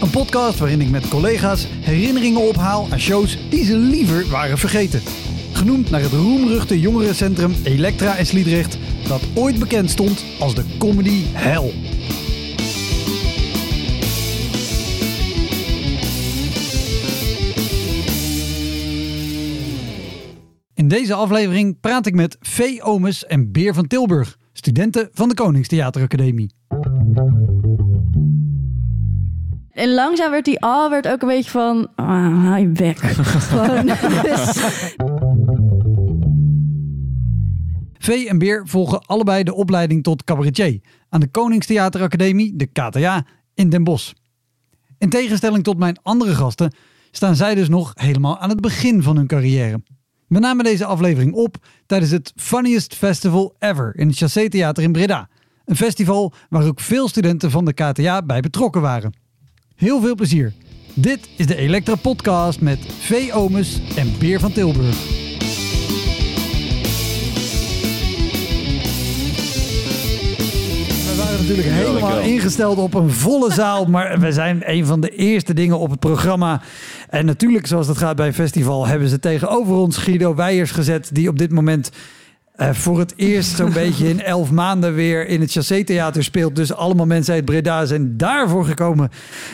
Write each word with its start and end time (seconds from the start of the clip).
Een 0.00 0.10
podcast 0.10 0.58
waarin 0.58 0.80
ik 0.80 0.90
met 0.90 1.08
collega's 1.08 1.66
herinneringen 1.70 2.48
ophaal 2.48 2.86
aan 2.90 3.00
shows 3.00 3.38
die 3.50 3.64
ze 3.64 3.76
liever 3.76 4.28
waren 4.28 4.58
vergeten. 4.58 5.02
Genoemd 5.52 5.90
naar 5.90 6.00
het 6.00 6.12
roemruchte 6.12 6.80
jongerencentrum 6.80 7.54
Elektra 7.62 8.16
in 8.16 8.26
Sliedrecht, 8.26 8.78
dat 9.08 9.22
ooit 9.34 9.58
bekend 9.58 9.90
stond 9.90 10.24
als 10.38 10.54
de 10.54 10.64
comedy 10.78 11.22
hell. 11.32 11.72
In 20.74 20.88
deze 20.88 21.14
aflevering 21.14 21.80
praat 21.80 22.06
ik 22.06 22.14
met 22.14 22.36
Vee 22.40 22.82
Omes 22.82 23.26
en 23.26 23.52
Beer 23.52 23.74
van 23.74 23.86
Tilburg, 23.86 24.38
studenten 24.52 25.08
van 25.12 25.28
de 25.28 25.34
Koningstheateracademie. 25.34 26.54
En 29.74 29.94
langzaam 29.94 30.30
werd 30.30 30.44
die 30.44 30.60
al 30.60 30.90
werd 30.90 31.08
ook 31.08 31.22
een 31.22 31.28
beetje 31.28 31.50
van, 31.50 31.88
ah, 31.94 32.44
hou 32.44 32.58
je 32.58 32.66
bek. 32.68 32.98
Gewoon, 32.98 33.88
Vee 37.98 38.28
en 38.28 38.38
Beer 38.38 38.62
volgen 38.66 39.06
allebei 39.06 39.42
de 39.42 39.54
opleiding 39.54 40.02
tot 40.02 40.24
cabaretier 40.24 40.80
aan 41.08 41.20
de 41.20 41.28
Koningstheateracademie, 41.28 42.56
de 42.56 42.66
KTA, 42.66 43.26
in 43.54 43.68
Den 43.68 43.84
Bosch. 43.84 44.12
In 44.98 45.08
tegenstelling 45.08 45.64
tot 45.64 45.78
mijn 45.78 45.98
andere 46.02 46.34
gasten 46.34 46.74
staan 47.10 47.36
zij 47.36 47.54
dus 47.54 47.68
nog 47.68 47.92
helemaal 47.94 48.38
aan 48.38 48.48
het 48.48 48.60
begin 48.60 49.02
van 49.02 49.16
hun 49.16 49.26
carrière. 49.26 49.82
We 50.28 50.38
namen 50.38 50.64
deze 50.64 50.84
aflevering 50.84 51.32
op 51.32 51.56
tijdens 51.86 52.10
het 52.10 52.32
Funniest 52.36 52.94
Festival 52.94 53.54
Ever 53.58 53.96
in 53.96 54.08
het 54.08 54.16
Chassé 54.16 54.48
Theater 54.48 54.82
in 54.82 54.92
Breda. 54.92 55.28
Een 55.64 55.76
festival 55.76 56.32
waar 56.48 56.66
ook 56.66 56.80
veel 56.80 57.08
studenten 57.08 57.50
van 57.50 57.64
de 57.64 57.72
KTA 57.72 58.22
bij 58.22 58.40
betrokken 58.40 58.80
waren. 58.80 59.23
Heel 59.74 60.00
veel 60.00 60.14
plezier. 60.14 60.52
Dit 60.94 61.28
is 61.36 61.46
de 61.46 61.56
Elektra 61.56 61.94
Podcast 61.94 62.60
met 62.60 62.78
V. 62.98 63.30
Omes 63.32 63.80
en 63.96 64.12
Beer 64.18 64.40
van 64.40 64.52
Tilburg. 64.52 64.96
We 71.04 71.14
waren 71.16 71.40
natuurlijk 71.40 71.68
helemaal 71.68 72.20
ingesteld 72.20 72.78
op 72.78 72.94
een 72.94 73.10
volle 73.10 73.52
zaal, 73.52 73.84
maar 73.84 74.20
we 74.20 74.32
zijn 74.32 74.62
een 74.64 74.86
van 74.86 75.00
de 75.00 75.10
eerste 75.10 75.54
dingen 75.54 75.78
op 75.78 75.90
het 75.90 76.00
programma. 76.00 76.62
En 77.08 77.26
natuurlijk, 77.26 77.66
zoals 77.66 77.86
dat 77.86 77.98
gaat 77.98 78.16
bij 78.16 78.26
een 78.26 78.34
festival, 78.34 78.86
hebben 78.86 79.08
ze 79.08 79.18
tegenover 79.18 79.74
ons 79.74 79.96
Guido 79.96 80.34
Weijers 80.34 80.70
gezet, 80.70 81.10
die 81.12 81.28
op 81.28 81.38
dit 81.38 81.52
moment 81.52 81.90
eh, 82.54 82.70
voor 82.72 82.98
het 82.98 83.12
eerst 83.16 83.56
zo'n 83.56 83.72
beetje 83.82 84.08
in 84.08 84.22
elf 84.22 84.50
maanden 84.50 84.94
weer 84.94 85.26
in 85.26 85.40
het 85.40 85.52
Chassé 85.52 85.84
Theater 85.84 86.24
speelt. 86.24 86.56
Dus 86.56 86.74
allemaal 86.74 87.06
mensen 87.06 87.34
uit 87.34 87.44
Breda 87.44 87.84
zijn 87.84 88.16
daarvoor 88.16 88.64
gekomen. 88.64 89.10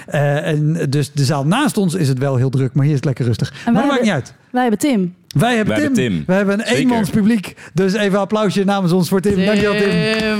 Eh, 0.07 0.47
en 0.47 0.87
dus 0.91 1.13
de 1.13 1.25
zaal 1.25 1.47
naast 1.47 1.77
ons 1.77 1.95
is 1.95 2.09
het 2.09 2.19
wel 2.19 2.37
heel 2.37 2.51
druk, 2.51 2.73
maar 2.75 2.83
hier 2.85 2.91
is 2.93 2.99
het 2.99 3.07
lekker 3.07 3.25
rustig. 3.25 3.53
maar 3.65 3.73
wij 3.75 3.83
dat 3.83 3.91
maakt 3.91 4.03
niet 4.03 4.11
uit. 4.13 4.35
wij 4.51 4.63
hebben 4.63 4.79
Tim. 4.81 5.15
Wij 5.29 5.57
hebben, 5.57 5.75
Wij 5.75 5.85
Tim. 5.87 5.95
hebben 5.95 6.15
Tim. 6.17 6.25
We 6.27 6.33
hebben 6.33 6.55
een 6.59 6.67
Zeker. 6.67 6.81
eenmans 6.81 7.11
publiek. 7.11 7.57
Dus 7.75 7.93
even 7.93 8.13
een 8.13 8.19
applausje 8.21 8.65
namens 8.65 8.93
ons 8.93 9.09
voor 9.09 9.21
Tim. 9.21 9.45
Dankjewel 9.45 9.77
Tim. 9.77 9.91
En 9.91 10.37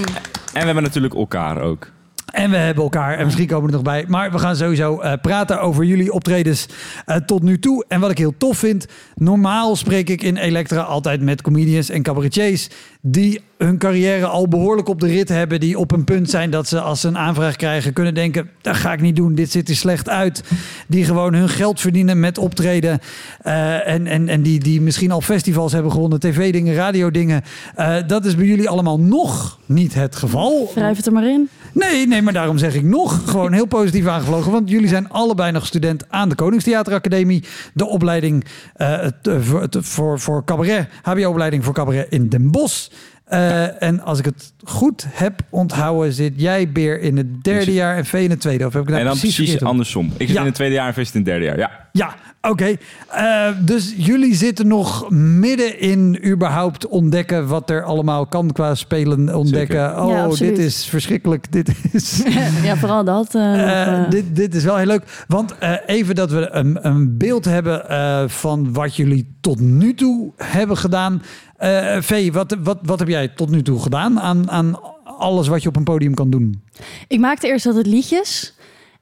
we 0.53 0.59
hebben 0.67 0.83
natuurlijk 0.83 1.15
elkaar 1.15 1.61
ook. 1.63 1.91
En 2.31 2.51
we 2.51 2.57
hebben 2.57 2.83
elkaar, 2.83 3.19
en 3.19 3.25
misschien 3.25 3.47
komen 3.47 3.71
we 3.71 3.77
er 3.77 3.83
nog 3.83 3.93
bij. 3.93 4.05
Maar 4.09 4.33
we 4.33 4.39
gaan 4.39 4.57
sowieso 4.57 5.01
eh, 5.01 5.13
praten 5.23 5.61
over 5.61 5.85
jullie 5.85 6.13
optredens 6.13 6.67
eh, 7.07 7.17
tot 7.17 7.43
nu 7.43 7.59
toe. 7.59 7.85
En 7.89 8.01
wat 8.01 8.11
ik 8.11 8.19
heel 8.19 8.37
tof 8.37 8.59
vind, 8.59 8.87
normaal 9.15 9.77
spreek 9.77 10.09
ik 10.09 10.23
in 10.23 10.37
Elektra 10.37 10.81
altijd 10.81 11.21
met 11.21 11.43
comedians 11.43 11.91
en 11.91 12.03
cabaretiers... 12.03 12.69
die 13.03 13.41
hun 13.59 13.79
carrière 13.79 14.27
al 14.27 14.49
behoorlijk 14.49 14.89
op 14.89 15.01
de 15.01 15.07
rit 15.07 15.29
hebben. 15.29 15.61
Die 15.61 15.79
op 15.79 15.93
een 15.93 16.05
punt 16.05 16.31
zijn 16.31 16.51
dat 16.51 16.69
ze 16.69 16.81
als 16.81 17.01
ze 17.01 17.09
een 17.09 17.19
aanvraag 17.19 17.57
krijgen 17.57 17.93
kunnen 17.93 18.15
denken... 18.15 18.51
dat 18.61 18.77
ga 18.77 18.93
ik 18.93 19.01
niet 19.01 19.17
doen, 19.17 19.35
dit 19.35 19.51
ziet 19.51 19.69
er 19.69 19.77
slecht 19.77 20.09
uit. 20.09 20.43
Die 20.89 21.05
gewoon 21.05 21.35
hun 21.35 21.49
geld 21.49 21.81
verdienen 21.81 22.21
met 22.21 22.39
optreden. 22.39 22.99
eh, 23.43 23.89
en 23.89 24.07
en, 24.07 24.29
en 24.29 24.43
die, 24.43 24.61
die 24.61 24.81
misschien 24.81 25.11
al 25.11 25.21
festivals 25.21 25.73
hebben 25.73 25.93
gewonnen, 25.93 26.21
tv-dingen, 26.21 26.75
radio-dingen. 26.75 27.43
Eh, 27.75 27.97
dat 28.07 28.25
is 28.25 28.35
bij 28.35 28.47
jullie 28.47 28.69
allemaal 28.69 29.01
nog 29.01 29.59
niet 29.67 29.95
het 29.95 30.17
geval. 30.17 30.71
Wrijf 30.75 30.97
het 30.97 31.07
er 31.07 31.13
maar 31.13 31.29
in. 31.29 31.49
Nee, 31.73 32.07
nee, 32.07 32.23
maar 32.23 32.33
daarom 32.33 32.59
zeg 32.59 32.75
ik 32.75 32.83
nog 32.83 33.23
gewoon 33.31 33.53
heel 33.53 33.67
positief 33.67 34.07
aangevlogen. 34.07 34.53
Want 34.53 34.71
jullie 34.71 34.89
zijn 34.89 35.09
allebei 35.09 35.53
nog 35.53 35.67
student 35.67 36.05
aan 36.09 36.29
de 36.29 36.35
Koningstheateracademie. 36.35 37.45
De 37.75 37.87
opleiding 37.87 38.45
eh, 38.75 39.07
voor, 39.23 39.69
voor, 39.71 40.21
voor 40.21 40.45
cabaret, 40.45 40.89
HBO-opleiding 41.03 41.65
voor 41.65 41.75
cabaret 41.75 42.07
in 42.11 42.29
Den 42.29 42.51
Bosch. 42.51 42.90
Eh, 43.31 43.83
en 43.83 44.01
als 44.03 44.19
ik 44.19 44.25
het 44.25 44.53
goed 44.65 45.07
heb 45.09 45.41
onthouden, 45.51 46.13
zit 46.13 46.33
jij, 46.37 46.73
Beer, 46.73 47.01
in 47.01 47.17
het 47.17 47.45
derde 47.45 47.73
jaar 47.73 47.97
en 47.97 48.05
Vee 48.05 48.25
in 48.25 48.31
het 48.31 48.41
tweede. 48.41 48.67
Of 48.67 48.73
heb 48.73 48.83
ik 48.83 48.89
dat 48.89 48.99
en 48.99 49.05
dan 49.05 49.19
precies, 49.19 49.63
andersom. 49.63 50.07
Ik 50.17 50.27
zit 50.27 50.29
Ja. 50.35 50.41
in 50.41 50.47
het 50.47 50.55
tweede 50.55 50.75
jaar 50.75 50.87
en 50.87 50.95
Vest 50.95 51.15
in 51.15 51.21
het 51.21 51.29
derde 51.29 51.45
jaar. 51.45 51.59
Ja. 51.59 51.71
Ja, 51.93 52.15
oké. 52.51 52.75
Eh, 53.09 53.49
dus 53.61 53.95
jullie 53.97 54.35
zitten 54.35 54.67
nog 54.67 55.11
midden 55.11 55.81
in 55.81 56.21
überhaupt 56.27 56.87
ontdekken 56.87 57.47
wat 57.49 57.71
er 57.71 57.83
allemaal 57.85 58.27
kan 58.27 58.53
qua 58.53 58.75
spelen. 58.75 59.37
Ontdekken, 59.37 59.89
Zeker. 59.89 60.03
oh, 60.03 60.11
Ja, 60.11 60.29
dit 60.47 60.59
is 60.59 60.85
verschrikkelijk. 60.87 61.53
Dit 61.53 61.73
is... 61.93 62.23
ja, 62.63 62.77
vooral 62.77 63.05
dat. 63.05 63.35
eh, 63.35 63.53
Eh, 63.63 64.03
eh. 64.03 64.11
dit, 64.11 64.37
dit 64.37 64.55
is 64.55 64.65
wel 64.65 64.77
heel 64.77 64.87
leuk. 64.87 65.25
Want 65.29 65.59
eh, 65.59 65.73
even 65.87 66.15
dat 66.15 66.31
we 66.31 66.49
een, 66.51 66.87
een 66.87 67.17
beeld 67.17 67.45
hebben 67.45 67.89
eh, 67.89 68.23
van 68.27 68.73
wat 68.73 68.97
jullie 68.97 69.37
tot 69.41 69.61
nu 69.61 69.95
toe 69.95 70.33
hebben 70.37 70.77
gedaan. 70.77 71.23
Eh 71.61 71.97
Vee, 72.01 72.33
wat, 72.33 72.57
wat, 72.63 72.79
wat 72.83 72.99
heb 72.99 73.09
jij 73.09 73.29
tot 73.29 73.51
nu 73.51 73.63
toe 73.63 73.83
gedaan 73.83 74.21
aan, 74.21 74.51
aan 74.51 74.81
alles 75.05 75.49
wat 75.49 75.63
je 75.63 75.69
op 75.69 75.77
een 75.77 75.85
podium 75.85 76.15
kan 76.15 76.31
doen? 76.31 76.63
Ik 77.09 77.19
maakte 77.19 77.47
eerst 77.47 77.67
altijd 77.67 77.87
liedjes. 77.87 78.55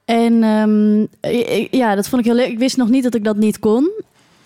En 0.05 0.43
ehm, 0.43 1.01
ik- 1.33 1.67
ja, 1.71 1.95
dat 1.95 2.07
vond 2.09 2.21
ik 2.21 2.27
heel 2.27 2.37
leuk. 2.37 2.51
Ik 2.51 2.59
wist 2.59 2.77
nog 2.77 2.89
niet 2.89 3.03
dat 3.03 3.15
ik 3.15 3.23
dat 3.23 3.37
niet 3.37 3.59
kon. 3.59 3.89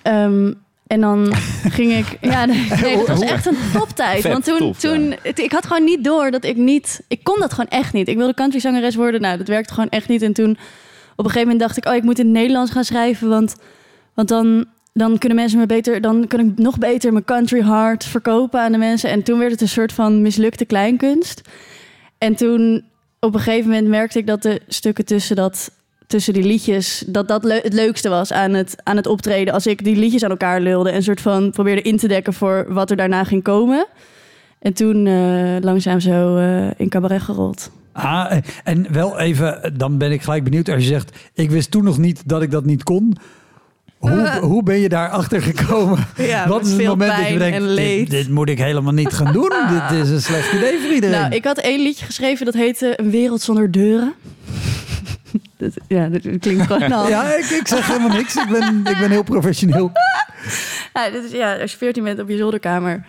Ehm, 0.02 0.54
en 0.88 1.02
dan 1.02 1.34
ging 1.78 1.92
ik... 1.94 2.18
Ja, 2.22 2.46
nee, 2.46 2.68
nee, 2.82 2.98
dat 2.98 3.08
was 3.08 3.22
echt 3.22 3.46
een 3.46 3.58
toptijd. 3.74 4.24
Want 4.24 4.44
toen, 4.46 4.74
toen 4.80 5.16
ik 5.36 5.52
had 5.52 5.66
gewoon 5.66 5.84
niet 5.84 6.04
door 6.04 6.32
dat 6.32 6.44
ik 6.44 6.56
niet... 6.58 7.02
Ik 7.08 7.24
kon 7.24 7.40
dat 7.40 7.54
gewoon 7.54 7.70
echt 7.70 7.94
niet. 7.94 8.08
Ik 8.08 8.18
wilde 8.18 8.34
countryzangeres 8.34 8.96
worden. 8.96 9.22
Nou, 9.22 9.38
dat 9.38 9.48
werkte 9.48 9.74
gewoon 9.74 9.90
echt 9.90 10.08
niet. 10.08 10.22
En 10.22 10.34
toen 10.34 10.50
op 11.16 11.26
een 11.26 11.32
gegeven 11.32 11.42
moment 11.42 11.60
dacht 11.60 11.78
ik... 11.78 11.86
Oh, 11.86 11.96
ik 11.96 12.04
moet 12.04 12.20
in 12.20 12.26
het 12.26 12.34
Nederlands 12.34 12.72
gaan 12.72 12.84
schrijven. 12.84 13.30
Want, 13.30 13.56
want 14.14 14.28
dan, 14.28 14.66
dan 14.94 15.18
kunnen 15.18 15.38
mensen 15.38 15.60
me 15.60 15.66
beter... 15.66 16.02
Dan 16.02 16.28
kan 16.28 16.40
ik 16.40 16.58
nog 16.58 16.78
beter 16.78 17.12
mijn 17.12 17.26
country 17.26 17.64
heart 17.64 18.04
verkopen 18.04 18.62
aan 18.62 18.72
de 18.72 18.78
mensen. 18.78 19.10
En 19.10 19.24
toen 19.24 19.40
werd 19.40 19.52
het 19.52 19.62
een 19.62 19.68
soort 19.68 19.94
van 19.94 20.22
mislukte 20.22 20.66
kleinkunst. 20.66 21.42
En 22.18 22.36
toen 22.36 22.84
op 23.20 23.34
een 23.34 23.40
gegeven 23.40 23.70
moment 23.70 23.88
merkte 23.88 24.20
ik 24.20 24.28
dat 24.28 24.42
de 24.42 24.62
stukken 24.68 25.06
tussen, 25.06 25.36
dat, 25.36 25.72
tussen 26.08 26.34
die 26.34 26.44
liedjes, 26.44 27.04
dat 27.08 27.28
dat 27.28 27.44
het 27.44 27.74
leukste 27.74 28.10
was 28.10 28.32
aan 28.32 28.54
het, 28.54 28.76
aan 28.84 28.96
het 28.96 29.08
optreden. 29.08 29.54
Als 29.54 29.68
ik 29.68 29.84
die 29.84 29.96
liedjes 29.96 30.24
aan 30.24 30.30
elkaar 30.30 30.62
lulde 30.62 30.90
en 30.90 31.04
soort 31.04 31.22
van 31.22 31.52
probeerde 31.52 31.82
in 31.82 31.98
te 31.98 32.08
dekken 32.08 32.34
voor 32.34 32.66
wat 32.70 32.90
er 32.90 32.98
daarna 32.98 33.24
ging 33.24 33.44
komen. 33.44 33.88
En 34.60 34.74
toen 34.74 35.08
eh, 35.08 35.56
langzaam 35.62 36.00
zo 36.00 36.38
eh, 36.38 36.68
in 36.78 36.90
cabaret 36.90 37.22
gerold. 37.22 37.72
Ah, 37.92 38.38
en 38.64 38.92
wel 38.92 39.20
even, 39.20 39.74
dan 39.78 39.98
ben 39.98 40.12
ik 40.12 40.22
gelijk 40.22 40.44
benieuwd 40.44 40.70
als 40.70 40.82
je 40.82 40.90
zegt... 40.90 41.18
ik 41.34 41.52
wist 41.52 41.72
toen 41.72 41.84
nog 41.84 41.98
niet 41.98 42.22
dat 42.26 42.42
ik 42.42 42.52
dat 42.52 42.66
niet 42.66 42.84
kon... 42.84 43.18
Hoe, 44.10 44.40
hoe 44.42 44.64
ben 44.64 44.80
je 44.80 44.90
daarachter 44.90 45.42
gekomen? 45.42 46.08
Ja, 46.18 46.48
Wat 46.48 46.66
is 46.66 46.72
het 46.72 46.86
moment 46.86 47.18
dat 47.18 47.28
je 47.28 47.38
denkt, 47.38 47.58
en 47.78 48.06
dit, 48.06 48.30
moet 48.30 48.50
ik 48.50 48.58
helemaal 48.58 48.94
niet 48.94 49.14
gaan 49.14 49.34
doen. 49.34 49.52
dit 49.90 50.00
is 50.00 50.10
een 50.10 50.22
slecht 50.22 50.54
idee 50.54 50.80
voor 50.80 50.92
iedereen. 50.94 51.20
Nou, 51.20 51.34
ik 51.34 51.46
had 51.46 51.58
één 51.58 51.82
liedje 51.82 52.06
geschreven 52.06 52.46
dat 52.46 52.54
heette 52.54 52.94
Een 53.00 53.10
wereld 53.10 53.42
zonder 53.42 53.72
deuren. 53.72 54.14
dat, 55.58 55.72
ja, 55.88 56.08
dat 56.08 56.22
klinkt 56.40 56.66
gewoon 56.66 56.92
al. 56.92 57.08
Ja, 57.08 57.34
ik, 57.36 57.46
ik 57.46 57.68
zeg 57.68 57.88
helemaal 57.88 58.18
niks. 58.18 58.36
Ik 58.36 58.48
ben, 58.50 58.78
ik 58.78 58.98
ben 59.00 59.10
heel 59.12 59.24
professioneel. 59.24 59.92
Ja, 60.94 61.10
dit 61.10 61.24
is, 61.24 61.32
ja, 61.32 61.56
als 61.56 61.72
je 61.72 61.78
14 61.78 62.04
bent 62.04 62.20
op 62.20 62.30
je 62.30 62.38
zolderkamer. 62.38 63.06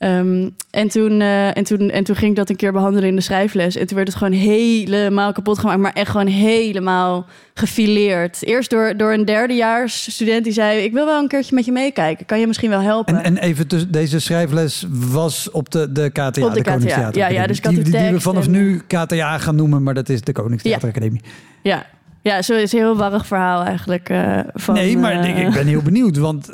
Ehm, 0.00 0.48
en, 0.70 0.88
toen, 0.88 1.20
eh, 1.20 1.56
en, 1.56 1.64
toen, 1.64 1.90
en 1.90 2.04
toen 2.04 2.16
ging 2.16 2.30
ik 2.30 2.36
dat 2.36 2.48
een 2.50 2.56
keer 2.56 2.72
behandelen 2.72 3.08
in 3.08 3.14
de 3.16 3.20
schrijfles. 3.22 3.76
En 3.76 3.86
toen 3.86 3.96
werd 3.96 4.08
het 4.08 4.16
gewoon 4.16 4.32
helemaal 4.32 5.32
kapot 5.32 5.58
gemaakt. 5.58 5.78
Maar 5.80 5.92
echt 5.92 6.10
gewoon 6.10 6.26
helemaal 6.26 7.26
gefileerd. 7.54 8.42
Eerst 8.44 8.70
door, 8.70 8.96
door 8.96 9.12
een 9.12 9.24
derdejaars 9.24 10.12
student 10.12 10.44
die 10.44 10.52
zei... 10.52 10.78
ik 10.84 10.92
wil 10.92 11.04
wel 11.06 11.22
een 11.22 11.28
keertje 11.28 11.54
met 11.54 11.64
je 11.64 11.72
meekijken. 11.72 12.26
Kan 12.26 12.40
je 12.40 12.46
misschien 12.46 12.70
wel 12.70 12.80
helpen? 12.80 13.16
En, 13.16 13.22
en 13.24 13.36
even, 13.38 13.66
tussen, 13.66 13.92
deze 13.92 14.18
schrijfles 14.20 14.86
was 14.90 15.50
op 15.50 15.70
de, 15.70 15.92
de 15.92 16.10
KTA, 16.10 16.26
Op 16.26 16.34
de 16.34 16.40
de 16.50 16.60
KTA, 16.60 16.70
Koningstheater. 16.72 17.20
ja, 17.20 17.28
ja, 17.28 17.46
dus 17.46 17.58
ik 17.58 17.64
had 17.64 17.74
die, 17.74 17.82
de 17.84 17.90
die, 17.90 18.00
die 18.00 18.10
we 18.10 18.20
vanaf 18.20 18.44
en- 18.44 18.50
nu 18.50 18.80
KTA 18.86 19.38
gaan 19.38 19.56
noemen, 19.56 19.82
maar 19.82 19.94
dat 19.94 20.08
is 20.08 20.20
de 20.20 20.32
Koningstheateracademie. 20.32 21.20
Ja, 21.62 21.86
Ja, 22.22 22.42
zo 22.42 22.54
is 22.54 22.72
een 22.72 22.78
heel 22.78 22.96
warrig 22.96 23.26
verhaal 23.26 23.62
eigenlijk. 23.64 24.08
eh, 24.08 24.38
van, 24.54 24.74
nee, 24.74 24.96
maar 24.98 25.12
eh, 25.20 25.28
ik, 25.38 25.46
ik 25.46 25.52
ben 25.54 25.66
heel 25.66 25.82
benieuwd. 25.82 26.16
Want 26.16 26.50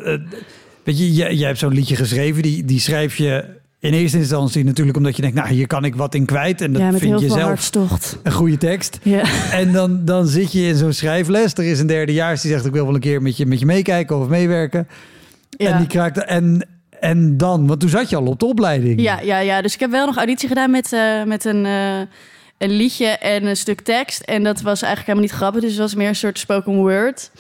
weet 0.87 0.99
je, 0.99 1.13
jij, 1.13 1.35
jij 1.35 1.47
hebt 1.47 1.59
zo'n 1.59 1.73
liedje 1.75 1.97
geschreven. 1.97 2.43
Die, 2.43 2.65
die 2.65 2.81
schrijf 2.81 3.17
je 3.17 3.45
in 3.81 3.93
eerste 3.93 4.19
instantie 4.19 4.65
natuurlijk 4.65 4.97
omdat 4.97 5.17
je 5.17 5.23
denkt... 5.23 5.37
nou, 5.37 5.49
hier 5.49 5.67
kan 5.67 5.85
ik 5.85 5.95
wat 5.95 6.15
in 6.15 6.25
kwijt. 6.25 6.61
En 6.61 6.73
dat 6.73 6.83
ja, 6.83 6.93
vind 6.93 7.21
je 7.21 7.29
zelf 7.29 7.41
hartstocht. 7.43 8.19
een 8.23 8.33
goede 8.33 8.57
tekst. 8.57 8.99
Ja. 9.03 9.23
En 9.53 9.73
dan, 9.73 10.05
dan 10.05 10.27
zit 10.27 10.53
je 10.53 10.61
in 10.63 10.77
zo'n 10.77 10.93
schrijfles. 10.93 11.55
Er 11.55 11.65
is 11.65 11.81
een 11.81 11.87
derdejaars 11.87 12.41
die 12.41 12.51
zegt... 12.51 12.65
ik 12.67 12.73
wil 12.73 12.85
wel 12.85 12.95
een 12.95 13.01
keer 13.01 13.23
met 13.23 13.37
je, 13.37 13.47
met 13.47 13.59
je 13.59 13.67
meekijken 13.67 14.19
of 14.21 14.29
meewerken. 14.29 14.89
En 15.57 15.67
Ja. 15.69 15.79
die 15.79 15.87
kraakt... 15.87 16.25
En, 16.25 16.67
en 17.01 17.37
dan, 17.37 17.67
want 17.67 17.81
toen 17.81 17.89
zat 17.89 18.11
je 18.11 18.17
al 18.17 18.27
op 18.27 18.39
de 18.41 18.47
opleiding. 18.47 19.01
Ja, 19.01 19.21
ja, 19.21 19.39
ja, 19.39 19.63
dus 19.63 19.75
ik 19.75 19.81
heb 19.81 19.91
wel 19.91 20.07
nog 20.07 20.17
auditie 20.17 20.49
gedaan 20.49 20.71
met, 20.71 20.93
eh, 20.93 21.25
met 21.25 21.45
een, 21.45 21.67
eh, 21.67 21.99
een 22.59 22.71
liedje 22.71 23.07
en 23.07 23.45
een 23.47 23.57
stuk 23.57 23.81
tekst. 23.81 24.21
En 24.21 24.43
dat 24.45 24.61
was 24.61 24.83
eigenlijk 24.83 25.07
helemaal 25.07 25.29
niet 25.29 25.39
grappig, 25.39 25.61
dus 25.61 25.71
het 25.71 25.81
was 25.81 25.95
meer 25.95 26.09
een 26.09 26.17
soort 26.17 26.39
spoken 26.39 26.75
word. 26.75 27.31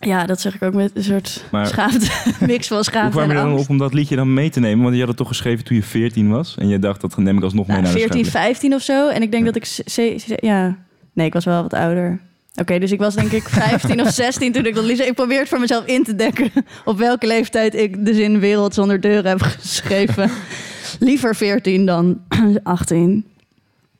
Ja, 0.00 0.26
dat 0.26 0.40
zeg 0.40 0.54
ik 0.54 0.62
ook 0.62 0.74
met 0.74 0.90
een 0.94 1.02
soort 1.04 1.44
Maar- 1.50 1.66
schaamte, 1.66 2.06
mix 2.46 2.66
van 2.66 2.76
Hoe 2.76 2.86
schaamte 2.86 3.10
kwam 3.10 3.24
je 3.24 3.30
en 3.30 3.36
er 3.36 3.42
dan 3.42 3.50
angst. 3.50 3.64
op 3.64 3.70
om 3.70 3.78
dat 3.78 3.94
liedje 3.94 4.16
dan 4.16 4.34
mee 4.34 4.50
te 4.50 4.60
nemen? 4.60 4.82
Want 4.82 4.92
je 4.94 4.98
had 5.00 5.08
het 5.08 5.16
toch 5.16 5.28
geschreven 5.28 5.64
toen 5.64 5.76
je 5.76 5.82
14 5.82 6.28
was. 6.30 6.54
En 6.58 6.68
je 6.68 6.78
dacht, 6.78 7.00
dat 7.00 7.16
neem 7.16 7.36
ik 7.36 7.42
alsnog 7.42 7.66
mee 7.66 7.76
Nou, 7.76 7.88
naar 7.88 7.94
de 7.94 8.00
14, 8.00 8.24
schrijfles. 8.24 8.46
15 8.58 8.74
of 8.74 8.82
zo. 8.82 9.08
En 9.08 9.22
ik 9.22 9.30
denk 9.30 9.46
Ja. 9.46 9.52
dat 9.52 9.62
ik... 9.62 10.40
ja, 10.40 10.76
nee, 11.12 11.26
ik 11.26 11.32
was 11.32 11.44
wel 11.44 11.62
wat 11.62 11.74
ouder. 11.74 12.20
Oké, 12.60 12.78
dus 12.78 12.92
ik 12.92 12.98
was 12.98 13.14
denk 13.14 13.30
ik 13.30 13.48
15 13.48 14.00
of 14.00 14.08
16 14.12 14.52
toen 14.52 14.66
ik 14.66 14.74
dat 14.74 14.84
liedje... 14.84 15.06
Ik 15.06 15.14
probeer 15.14 15.38
het 15.38 15.48
voor 15.48 15.60
mezelf 15.60 15.86
in 15.86 16.04
te 16.04 16.14
dekken... 16.14 16.50
op 16.84 16.98
welke 16.98 17.26
leeftijd 17.26 17.74
ik 17.74 18.04
de 18.04 18.14
zin 18.14 18.38
Wereld 18.40 18.74
zonder 18.74 19.00
deuren 19.00 19.30
heb 19.30 19.40
geschreven. 19.42 20.30
Liever 21.00 21.34
14 21.36 21.86
dan 21.86 22.20
18. 22.62 23.24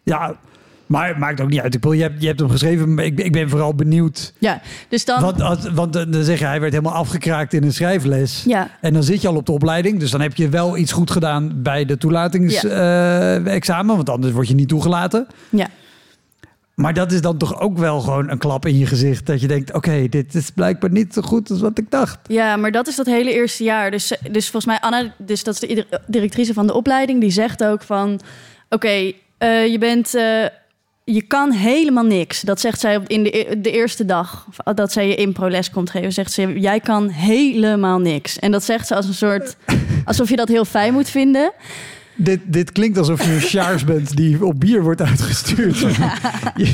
Ja, 0.02 0.36
maar 0.86 1.08
het 1.08 1.18
maakt 1.18 1.40
ook 1.40 1.48
niet 1.48 1.60
uit. 1.60 1.74
Ik 1.74 1.80
bedoel, 1.80 1.96
je, 1.96 2.02
hebt, 2.02 2.20
je 2.20 2.26
hebt 2.26 2.40
hem 2.40 2.50
geschreven, 2.50 2.94
maar 2.94 3.04
ik, 3.04 3.18
ik 3.20 3.32
ben 3.32 3.48
vooral 3.48 3.74
benieuwd. 3.74 4.32
Ja, 4.38 4.60
dus 4.88 5.04
dan... 5.04 5.20
Want, 5.20 5.40
als- 5.42 5.70
want 5.70 5.92
dan 5.92 6.10
dan 6.10 6.22
zeg 6.24 6.38
je, 6.38 6.44
hij 6.46 6.60
werd 6.60 6.72
helemaal 6.72 6.94
afgekraakt 6.94 7.52
in 7.52 7.62
een 7.62 7.72
schrijfles. 7.72 8.42
Ja, 8.46 8.70
En 8.80 8.92
dan 8.92 9.02
zit 9.02 9.22
je 9.22 9.28
al 9.28 9.36
op 9.36 9.46
de 9.46 9.52
opleiding. 9.52 9.98
Dus 10.00 10.10
dan 10.10 10.20
heb 10.20 10.34
je 10.34 10.48
wel 10.48 10.76
iets 10.76 10.92
goed 10.92 11.10
gedaan 11.10 11.62
bij 11.62 11.84
de 11.84 11.96
toelatingsexamen. 11.98 13.96
want 13.96 14.10
anders 14.10 14.32
word 14.32 14.48
je 14.48 14.54
niet 14.54 14.68
toegelaten. 14.68 15.26
ja. 15.50 15.66
Maar 16.74 16.94
dat 16.94 17.12
is 17.12 17.20
dan 17.20 17.36
toch 17.36 17.60
ook 17.60 17.78
wel 17.78 18.00
gewoon 18.00 18.30
een 18.30 18.38
klap 18.38 18.66
in 18.66 18.78
je 18.78 18.86
gezicht. 18.86 19.26
Dat 19.26 19.40
je 19.40 19.46
denkt, 19.46 19.72
oké, 19.72 20.08
dit 20.08 20.34
is 20.34 20.50
blijkbaar 20.50 20.90
niet 20.90 21.14
zo 21.14 21.22
goed 21.22 21.50
als 21.50 21.60
wat 21.60 21.78
ik 21.78 21.90
dacht. 21.90 22.18
Ja, 22.26 22.56
maar 22.56 22.70
dat 22.70 22.86
is 22.86 22.96
dat 22.96 23.06
hele 23.06 23.32
eerste 23.34 23.64
jaar. 23.64 23.90
Dus, 23.90 24.12
dus 24.30 24.44
volgens 24.50 24.64
mij, 24.64 24.78
Anna, 24.80 25.14
dus 25.18 25.44
dat 25.44 25.54
is 25.54 25.60
de 25.60 25.86
directrice 26.06 26.52
van 26.54 26.66
de 26.66 26.72
opleiding, 26.74 27.20
die 27.20 27.30
zegt 27.30 27.64
ook 27.64 27.82
van: 27.82 28.20
Oké, 28.68 29.12
eh, 29.38 29.66
je 29.66 29.76
bent. 29.78 30.14
eh, 30.14 30.44
je 31.12 31.22
kan 31.22 31.52
helemaal 31.52 32.04
niks. 32.04 32.40
Dat 32.40 32.60
zegt 32.60 32.80
zij 32.80 32.96
op- 32.96 33.08
in 33.08 33.22
de, 33.22 33.38
e- 33.38 33.60
de 33.60 33.70
eerste 33.70 34.04
dag 34.04 34.46
dat 34.74 34.92
zij 34.92 35.08
je 35.08 35.14
impro-les 35.14 35.70
komt 35.70 35.90
geven. 35.90 36.12
Zegt 36.12 36.32
ze: 36.32 36.60
Jij 36.60 36.80
kan 36.80 37.08
helemaal 37.08 37.98
niks. 37.98 38.38
En 38.38 38.50
dat 38.50 38.64
zegt 38.64 38.86
ze 38.86 38.94
als 38.94 39.06
een 39.06 39.14
soort. 39.14 39.56
alsof 40.04 40.28
je 40.28 40.36
dat 40.36 40.48
heel 40.48 40.64
fijn 40.64 40.92
moet 40.92 41.08
vinden. 41.10 41.52
Dit, 42.14 42.40
dit 42.44 42.72
klinkt 42.72 42.98
alsof 42.98 43.24
je 43.24 43.32
een 43.32 43.40
sjaars 43.40 43.84
bent 43.84 44.16
die 44.16 44.44
op 44.44 44.60
bier 44.60 44.82
wordt 44.82 45.00
uitgestuurd. 45.00 45.78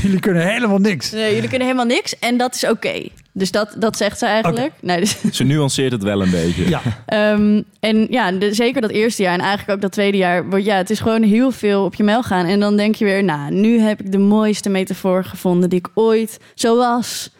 Jullie 0.02 0.20
kunnen 0.20 0.46
helemaal 0.52 0.78
niks. 0.78 1.10
Nee, 1.10 1.34
jullie 1.34 1.48
kunnen 1.48 1.66
helemaal 1.66 1.96
niks 1.96 2.18
en 2.18 2.36
dat 2.36 2.54
is 2.54 2.64
oké. 2.68 3.08
Dus 3.34 3.50
dat, 3.50 3.74
dat 3.78 3.96
zegt 3.96 4.18
ze 4.18 4.26
eigenlijk. 4.26 4.72
Nee, 4.80 5.00
dus, 5.00 5.20
Ze 5.36 5.44
nuanceert 5.44 5.92
het 5.92 6.02
wel 6.02 6.22
een 6.22 6.30
beetje. 6.30 6.68
Ja, 6.68 6.80
Ehm, 7.06 7.62
en 7.80 8.06
ja, 8.10 8.32
de- 8.32 8.54
zeker 8.54 8.80
dat 8.80 8.90
eerste 8.90 9.22
jaar 9.22 9.34
en 9.34 9.40
eigenlijk 9.40 9.70
ook 9.70 9.80
dat 9.80 9.92
tweede 9.92 10.16
jaar. 10.16 10.48
wordt- 10.48 10.64
Ja, 10.64 10.76
het 10.76 10.90
is 10.90 11.00
gewoon 11.00 11.22
heel 11.22 11.50
veel 11.50 11.84
op 11.84 11.94
je 11.94 12.02
mel 12.02 12.22
gaan. 12.22 12.46
En 12.46 12.60
dan 12.60 12.76
denk 12.76 12.94
je 12.94 13.04
weer, 13.04 13.24
nou, 13.24 13.52
nu 13.52 13.78
heb 13.80 14.00
ik 14.00 14.12
de 14.12 14.18
mooiste 14.18 14.68
metafoor 14.68 15.24
gevonden 15.24 15.68
die 15.70 15.78
ik 15.78 15.88
ooit... 15.94 16.38
Zoals 16.54 17.30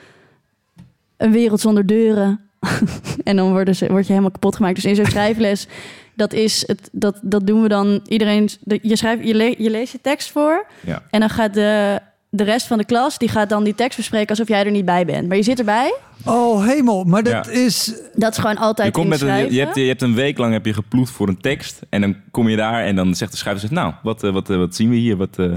een 1.16 1.32
wereld 1.32 1.60
zonder 1.60 1.86
deuren. 1.86 2.40
en 3.24 3.36
dan 3.36 3.50
worden 3.50 3.74
ze, 3.76 3.86
word 3.86 4.02
je 4.06 4.10
helemaal 4.10 4.30
kapot 4.32 4.56
gemaakt. 4.56 4.74
Dus 4.74 4.84
in 4.84 4.94
zo'n 4.94 5.06
schrijfles, 5.06 5.66
dat 6.16 6.32
is 6.32 6.64
het, 6.66 6.88
dat, 6.92 7.18
dat 7.22 7.46
doen 7.46 7.62
we 7.62 7.68
dan 7.68 8.00
iedereen... 8.08 8.48
de- 8.60 8.78
Je, 8.82 8.96
schrijft, 8.96 9.26
je, 9.26 9.34
le- 9.34 9.54
je 9.58 9.70
leest 9.70 9.92
je 9.92 9.98
tekst 10.02 10.30
voor 10.30 10.66
Ja. 10.80 11.02
en 11.10 11.20
dan 11.20 11.30
gaat 11.30 11.54
de, 11.54 11.98
de 12.34 12.42
rest 12.44 12.66
van 12.66 12.78
de 12.78 12.84
klas... 12.84 13.18
die 13.18 13.28
gaat 13.28 13.48
dan 13.48 13.64
die 13.64 13.74
tekst 13.74 13.96
bespreken 13.96 14.28
alsof 14.28 14.48
jij 14.48 14.64
er 14.64 14.70
niet 14.70 14.84
bij 14.84 15.04
bent. 15.04 15.28
Maar 15.28 15.36
je 15.36 15.42
zit 15.42 15.58
erbij. 15.58 15.94
Oh 16.24 16.66
hemel, 16.66 17.04
maar 17.04 17.22
dat 17.22 17.46
Ja. 17.46 17.52
is... 17.52 17.94
Dat 18.14 18.32
is 18.32 18.38
gewoon 18.38 18.56
altijd 18.56 18.86
Je, 18.86 18.92
komt 18.94 19.08
met 19.08 19.20
een, 19.20 19.52
je, 19.52 19.60
hebt, 19.60 19.74
je 19.74 19.82
hebt 19.82 20.02
een 20.02 20.14
week 20.14 20.38
lang 20.38 20.52
heb 20.52 20.66
je 20.66 20.72
geploegd 20.74 21.10
voor 21.12 21.28
een 21.28 21.40
tekst. 21.40 21.80
En 21.88 22.00
dan 22.00 22.16
kom 22.30 22.48
je 22.48 22.56
daar 22.56 22.84
en 22.84 22.96
dan 22.96 23.14
zegt 23.14 23.30
de 23.30 23.36
schrijver... 23.36 23.60
Zegt, 23.60 23.72
nou, 23.72 23.92
wat, 24.02 24.24
eh, 24.24 24.32
wat, 24.32 24.50
eh, 24.50 24.56
wat 24.56 24.74
zien 24.74 24.90
we 24.90 24.96
hier? 24.96 25.16
Wat, 25.16 25.38
eh?" 25.38 25.52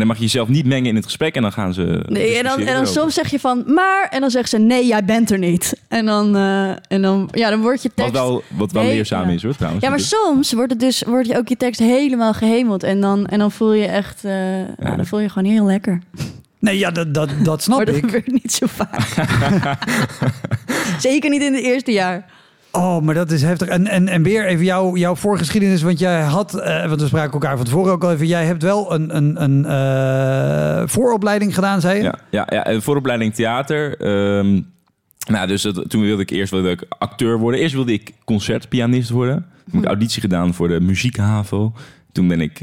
Dan 0.00 0.06
mag 0.06 0.16
je 0.16 0.22
jezelf 0.22 0.48
niet 0.48 0.66
mengen 0.66 0.88
in 0.88 0.94
het 0.96 1.04
gesprek. 1.04 1.34
En 1.34 1.42
dan 1.42 1.52
gaan 1.52 1.74
ze... 1.74 2.02
Nee, 2.06 2.36
en 2.36 2.44
dan, 2.44 2.60
en 2.60 2.74
dan 2.74 2.86
soms 2.86 3.14
zeg 3.14 3.30
je 3.30 3.40
van, 3.40 3.64
maar... 3.66 4.08
En 4.10 4.20
dan 4.20 4.30
zegt 4.30 4.48
ze, 4.48 4.58
nee, 4.58 4.86
jij 4.86 5.04
bent 5.04 5.30
er 5.30 5.38
niet. 5.38 5.80
En 5.88 6.06
dan, 6.06 6.36
eh, 6.36 6.70
en 6.70 7.02
dan, 7.02 7.28
ja, 7.32 7.50
dan 7.50 7.60
wordt 7.60 7.82
je 7.82 7.90
Wat 7.94 7.96
tekst... 8.06 8.12
wel, 8.22 8.42
wat 8.56 8.72
wel 8.72 8.82
Nee, 8.82 8.94
leerzaam 8.94 9.28
ja. 9.28 9.34
is 9.34 9.42
hoor, 9.42 9.56
trouwens. 9.56 9.84
Ja, 9.84 9.90
maar 9.90 9.98
natuurlijk. 9.98 10.26
soms 10.32 10.52
wordt 10.52 10.70
het 10.70 10.80
dus 10.80 11.02
wordt 11.02 11.28
je 11.28 11.36
ook 11.36 11.48
je 11.48 11.56
tekst 11.56 11.80
helemaal 11.80 12.34
gehemeld. 12.34 12.82
En 12.82 13.00
dan, 13.00 13.26
en 13.26 13.38
dan 13.38 13.52
voel 13.52 13.72
je 13.72 13.86
echt... 13.86 14.24
eh, 14.24 14.32
nou, 14.32 14.96
dan 14.96 15.06
voel 15.06 15.20
je 15.20 15.28
gewoon 15.28 15.50
heel 15.52 15.64
lekker. 15.64 15.98
Nee, 16.58 16.78
ja, 16.78 16.90
dat, 16.90 17.14
dat, 17.14 17.30
dat 17.42 17.62
snap 17.62 17.76
Maar 17.76 17.86
dat 17.86 17.94
ik. 17.94 18.04
gebeurt 18.04 18.32
niet 18.32 18.52
zo 18.52 18.66
vaak. 18.66 19.00
Zeker 20.98 21.30
niet 21.30 21.42
in 21.42 21.54
het 21.54 21.62
eerste 21.62 21.92
jaar. 21.92 22.26
Oh, 22.76 23.00
maar 23.02 23.14
dat 23.14 23.30
is 23.30 23.42
heftig. 23.42 23.68
En, 23.68 23.86
en, 23.86 24.08
en 24.08 24.22
weer 24.22 24.46
even 24.46 24.64
jouw, 24.64 24.96
jouw 24.96 25.14
voorgeschiedenis. 25.14 25.82
Want 25.82 25.98
jij 25.98 26.20
had, 26.22 26.54
eh, 26.54 26.88
want 26.88 27.00
we 27.00 27.06
spraken 27.06 27.32
elkaar 27.32 27.56
van 27.56 27.64
tevoren 27.64 27.92
ook 27.92 28.04
al 28.04 28.12
even. 28.12 28.26
Jij 28.26 28.44
hebt 28.44 28.62
wel 28.62 28.92
een, 28.94 29.16
een, 29.16 29.42
een 29.42 29.64
eh, 29.64 30.82
vooropleiding 30.88 31.54
gedaan, 31.54 31.80
zei 31.80 31.96
je? 31.96 32.02
Ja, 32.02 32.14
ja, 32.30 32.46
ja 32.50 32.64
eh, 32.64 32.80
vooropleiding 32.80 33.34
theater. 33.34 33.96
Ehm, 34.00 34.60
nou, 35.30 35.46
dus 35.46 35.62
dat- 35.62 35.84
toen 35.90 36.02
wilde 36.02 36.22
ik 36.22 36.30
eerst 36.30 36.50
wilde 36.52 36.70
ik 36.70 36.84
acteur 36.98 37.38
worden. 37.38 37.60
Eerst 37.60 37.74
wilde 37.74 37.92
ik 37.92 38.12
concertpianist 38.24 39.10
worden. 39.10 39.34
Toen 39.36 39.72
heb 39.72 39.80
ik 39.82 39.86
auditie 39.86 40.20
gedaan 40.20 40.54
voor 40.54 40.68
de 40.68 40.80
muziekhaven. 40.80 41.72
Toen 42.14 42.28
ben 42.28 42.40
ik 42.40 42.60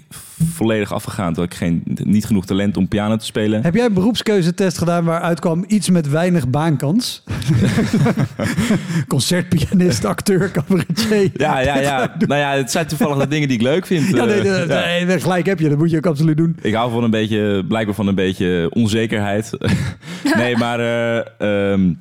volledig 0.54 0.94
afgegaan. 0.94 1.34
Toen 1.34 1.44
had 1.44 1.52
ik 1.54 1.58
geen, 1.60 1.84
niet 2.04 2.26
genoeg 2.26 2.46
talent 2.46 2.78
om 2.78 2.88
piano 2.88 3.16
te 3.16 3.26
spelen. 3.26 3.64
Heb 3.64 3.76
jij 3.76 3.86
een 3.86 3.94
beroepskeuzetest 3.94 4.78
gedaan 4.78 5.04
waaruit 5.06 5.40
kwam 5.40 5.64
iets 5.68 5.90
met 5.90 6.10
weinig 6.10 6.50
baankans? 6.50 7.24
Concertpianist, 9.08 10.06
acteur, 10.06 10.52
cabaretier. 10.52 11.30
Ja, 11.34 11.60
ja, 11.60 11.80
ja. 11.80 12.16
nou 12.28 12.40
ja, 12.42 12.52
het 12.52 12.72
zijn 12.72 12.88
toevallig 12.88 13.18
de 13.18 13.28
dingen 13.28 13.48
die 13.48 13.58
ik 13.58 13.64
leuk 13.64 13.86
vind. 13.86 14.08
Ja, 14.08 14.26
nee, 14.26 14.36
Eh, 14.38 14.44
de- 14.68 14.74
ja. 14.74 15.06
nee, 15.06 15.20
gelijk 15.20 15.46
heb 15.46 15.60
je. 15.60 15.70
Dat 15.70 15.78
moet 15.78 15.90
je 15.92 15.98
ook 15.98 16.06
absoluut 16.06 16.38
doen. 16.38 16.58
Ik 16.62 16.74
hou 16.74 16.92
van 16.92 17.04
een 17.04 17.10
beetje, 17.12 17.64
blijkbaar 17.68 17.96
van 17.96 18.08
een 18.08 18.16
beetje 18.16 18.70
onzekerheid. 18.74 19.52
nee, 20.38 20.58
maar. 20.58 20.80
eh, 20.80 21.72
ehm, 21.72 21.94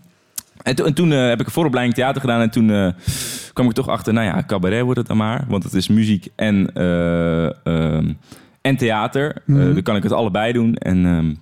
en, 0.62 0.74
to- 0.74 0.84
en 0.84 0.94
toen 0.94 1.12
eh, 1.12 1.28
heb 1.28 1.40
ik 1.40 1.46
een 1.46 1.52
vooropleiding 1.52 1.96
theater 1.96 2.20
gedaan. 2.20 2.40
En 2.40 2.50
toen 2.50 2.70
eh, 2.70 2.88
kwam 3.52 3.66
ik 3.66 3.72
toch 3.72 3.88
achter, 3.88 4.12
nou 4.12 4.26
ja, 4.26 4.44
cabaret 4.46 4.82
wordt 4.82 4.98
het 4.98 5.06
dan 5.08 5.16
maar. 5.16 5.44
Want 5.48 5.64
het 5.64 5.74
is 5.74 5.88
muziek 5.88 6.28
en, 6.36 6.74
eh, 6.74 7.66
ehm, 7.66 8.12
en 8.60 8.76
theater. 8.76 9.42
Mhm. 9.46 9.72
dan 9.74 9.82
kan 9.82 9.96
ik 9.96 10.02
het 10.02 10.12
allebei 10.12 10.52
doen. 10.52 10.74
En 10.74 11.06
ehm, 11.06 11.34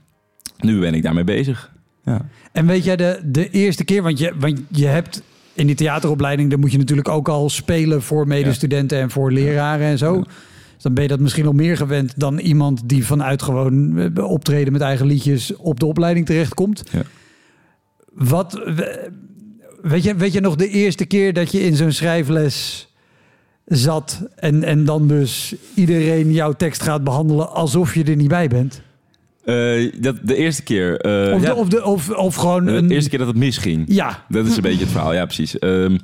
nu 0.69 0.81
ben 0.81 0.95
ik 0.95 1.03
daarmee 1.03 1.25
bezig. 1.25 1.73
Ja. 2.05 2.21
En 2.53 2.67
weet 2.67 2.85
jij 2.85 2.97
de, 2.97 3.21
de 3.25 3.51
eerste 3.51 3.85
keer, 3.85 4.03
want 4.03 4.19
je, 4.19 4.33
want 4.39 4.61
je 4.69 4.87
hebt 4.87 5.23
in 5.55 5.67
die 5.67 5.77
theateropleiding, 5.77 6.51
dan 6.51 6.61
moet 6.61 6.73
je 6.73 6.79
natuurlijk 6.79 7.09
ook 7.09 7.29
al 7.29 7.51
spelen 7.51 8.03
voor 8.03 8.27
medestudenten 8.27 8.99
en 9.01 9.11
voor 9.11 9.33
leraren 9.33 9.87
en 9.87 9.99
zo. 9.99 10.23
Dus 10.75 10.83
dan 10.83 10.95
ben 10.95 11.03
je 11.03 11.09
dat 11.09 11.21
misschien 11.21 11.45
nog 11.45 11.55
meer 11.55 11.77
gewend 11.77 12.13
dan 12.17 12.39
iemand 12.39 12.89
die 12.89 13.07
vanuit 13.07 13.43
gewoon 13.43 14.01
optreden 14.19 14.73
met 14.73 14.83
eigen 14.83 15.07
liedjes 15.07 15.57
op 15.57 15.81
de 15.81 15.87
opleiding 15.87 16.27
terechtkomt. 16.27 16.83
Ja. 16.91 17.03
Wat, 18.19 18.53
we- 18.53 19.11
weet 19.83 20.03
je, 20.03 20.15
weet 20.15 20.33
je 20.33 20.41
nog 20.41 20.55
de 20.57 20.69
eerste 20.69 21.05
keer 21.05 21.33
dat 21.33 21.53
je 21.53 21.61
in 21.65 21.77
zo'n 21.77 21.93
schrijfles 21.93 22.89
zat 23.65 24.23
en, 24.37 24.63
en 24.63 24.85
dan 24.85 25.09
dus 25.09 25.55
iedereen 25.75 26.33
jouw 26.33 26.53
tekst 26.53 26.83
gaat 26.83 27.05
behandelen 27.05 27.51
alsof 27.53 27.95
je 27.95 28.05
er 28.05 28.17
niet 28.17 28.29
bij 28.29 28.49
bent? 28.49 28.83
Eh, 29.45 29.93
dat, 30.01 30.17
de 30.23 30.35
eerste 30.37 30.63
keer. 30.63 31.01
eh, 31.01 31.35
Of, 31.35 31.41
ja, 31.43 31.49
de, 31.49 31.55
of, 31.55 31.69
de, 31.69 31.85
of, 31.85 32.11
of 32.11 32.35
gewoon 32.35 32.65
de 32.65 32.73
een... 32.73 32.91
eerste 32.91 33.11
keer 33.11 33.19
dat 33.19 33.29
het 33.29 33.37
misging. 33.37 33.85
Ja, 33.89 34.25
Dat 34.29 34.47
is 34.47 34.57
een 34.57 34.63
beetje 34.63 34.81
het 34.81 34.91
verhaal, 34.91 35.13
ja, 35.15 35.25
precies. 35.25 35.59
Ehm, 35.59 35.99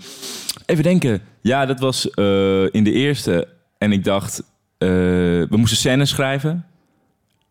even 0.67 0.83
denken. 0.83 1.21
Ja, 1.41 1.67
dat 1.67 1.81
was 1.81 2.11
eh, 2.11 2.63
in 2.75 2.85
de 2.85 2.93
eerste. 2.93 3.49
En 3.79 3.93
ik 3.93 4.05
dacht, 4.05 4.43
we 4.79 5.47
moesten 5.51 5.77
scènes 5.79 6.11
schrijven. 6.11 6.65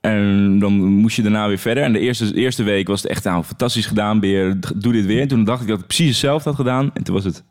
En 0.05 0.60
dan 0.60 0.74
moest 0.74 1.15
je 1.15 1.22
daarna 1.22 1.48
weer 1.48 1.57
verder. 1.57 1.83
En 1.83 1.93
de 1.93 2.00
eerste, 2.00 2.36
eerste 2.36 2.63
week 2.63 2.88
was 2.88 3.01
het 3.01 3.12
echt 3.12 3.24
nou, 3.24 3.43
fantastisch 3.43 3.86
gedaan, 3.86 4.19
Beer. 4.19 4.60
Doe 4.75 4.93
dit 4.93 5.05
weer. 5.05 5.22
En 5.22 5.27
toen 5.27 5.43
dacht 5.43 5.62
ik 5.62 5.67
dat 5.67 5.79
ik 5.79 5.86
precies 5.86 6.07
hetzelfde 6.07 6.50
had 6.50 6.57
gedaan. 6.57 6.91
En 6.93 7.03
toen 7.03 7.15
was 7.15 7.24
het 7.24 7.43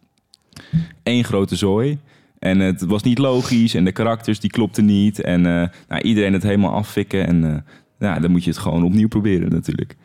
één 1.03 1.25
grote 1.25 1.57
zooi. 1.57 1.99
En 2.39 2.59
het 2.59 2.83
was 2.83 3.03
niet 3.03 3.19
logisch. 3.19 3.75
En 3.75 3.85
de 3.85 3.93
karakters 3.93 4.41
die 4.41 4.51
klopten 4.51 4.85
niet. 4.85 5.21
En 5.21 5.47
eh, 5.47 5.69
nou, 5.89 6.03
iedereen 6.03 6.33
het 6.33 6.43
helemaal 6.43 6.73
affikken. 6.73 7.27
En 7.27 7.65
ja, 7.99 8.19
dan 8.19 8.31
moet 8.31 8.45
je 8.45 8.51
het 8.51 8.59
gewoon 8.59 8.85
opnieuw 8.85 9.09
proberen 9.09 9.51
natuurlijk. 9.51 9.97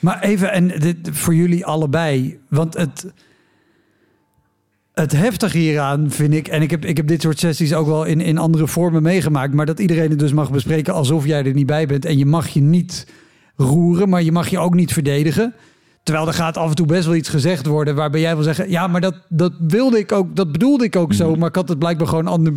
Maar 0.00 0.22
even, 0.22 0.52
en 0.52 0.68
dit, 0.68 0.96
voor 1.12 1.34
jullie 1.34 1.66
allebei, 1.66 2.38
want 2.48 2.74
het, 2.74 3.12
het 5.00 5.12
heftige 5.12 5.58
hieraan 5.58 6.10
vind 6.10 6.34
ik, 6.34 6.48
en 6.48 6.62
ik 6.62 6.70
heb, 6.70 6.84
ik 6.84 6.96
heb 6.96 7.06
dit 7.06 7.22
soort 7.22 7.38
sessies 7.38 7.74
ook 7.74 7.86
wel 7.86 8.04
in, 8.04 8.20
in 8.20 8.38
andere 8.38 8.66
vormen 8.66 9.02
meegemaakt, 9.02 9.54
maar 9.54 9.66
dat 9.66 9.78
iedereen 9.80 10.10
het 10.10 10.18
dus 10.18 10.32
mag 10.32 10.50
bespreken 10.50 10.94
alsof 10.94 11.26
jij 11.26 11.44
er 11.44 11.52
niet 11.52 11.66
bij 11.66 11.86
bent 11.86 12.04
en 12.04 12.18
je 12.18 12.26
mag 12.26 12.48
je 12.48 12.60
niet 12.60 13.06
roeren, 13.56 14.08
maar 14.08 14.22
je 14.22 14.32
mag 14.32 14.48
je 14.48 14.58
ook 14.58 14.74
niet 14.74 14.92
verdedigen. 14.92 15.54
Terwijl 16.02 16.26
er 16.26 16.34
gaat 16.34 16.56
af 16.56 16.68
en 16.68 16.74
toe 16.74 16.86
best 16.86 17.06
wel 17.06 17.14
iets 17.14 17.28
gezegd 17.28 17.66
worden 17.66 17.94
waarbij 17.94 18.20
jij 18.20 18.34
wil 18.34 18.44
zeggen, 18.44 18.70
ja, 18.70 18.86
maar 18.86 19.00
dat, 19.00 19.14
dat 19.28 19.52
wilde 19.60 19.98
ik 19.98 20.12
ook, 20.12 20.36
dat 20.36 20.52
bedoelde 20.52 20.84
ik 20.84 20.96
ook 20.96 21.12
zo, 21.14 21.34
maar 21.34 21.48
ik 21.48 21.54
had 21.54 21.68
het 21.68 21.78
blijkbaar 21.78 22.06
gewoon 22.08 22.26
ander. 22.26 22.52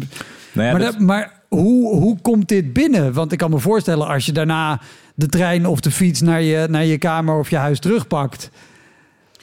Nou 0.52 0.68
ja, 0.68 0.72
maar 0.74 0.82
dat- 0.82 1.00
maar 1.00 1.40
hoe, 1.48 1.96
hoe 1.96 2.18
komt 2.22 2.48
dit 2.48 2.74
binnen? 2.74 3.14
Want 3.14 3.32
ik 3.32 3.38
kan 3.38 3.50
me 3.50 3.60
voorstellen 3.60 4.08
als 4.08 4.26
je 4.26 4.32
daarna 4.32 4.82
de 5.16 5.28
trein 5.28 5.66
of 5.68 5.80
de 5.80 5.92
fiets 5.92 6.22
naar 6.22 6.42
je, 6.42 6.68
naar 6.70 6.86
je 6.86 6.98
kamer 6.98 7.40
of 7.40 7.50
je 7.50 7.56
huis 7.56 7.80
terugpakt, 7.80 8.50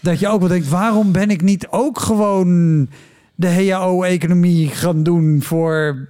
dat 0.00 0.18
je 0.18 0.28
ook 0.28 0.40
wel 0.40 0.48
denkt, 0.48 0.68
waarom 0.68 1.12
ben 1.12 1.30
ik 1.30 1.42
niet 1.42 1.66
ook 1.70 1.98
gewoon 1.98 2.88
de 3.34 3.70
HAO-economie 3.70 4.68
gaan 4.68 5.02
doen 5.02 5.42
voor 5.42 6.08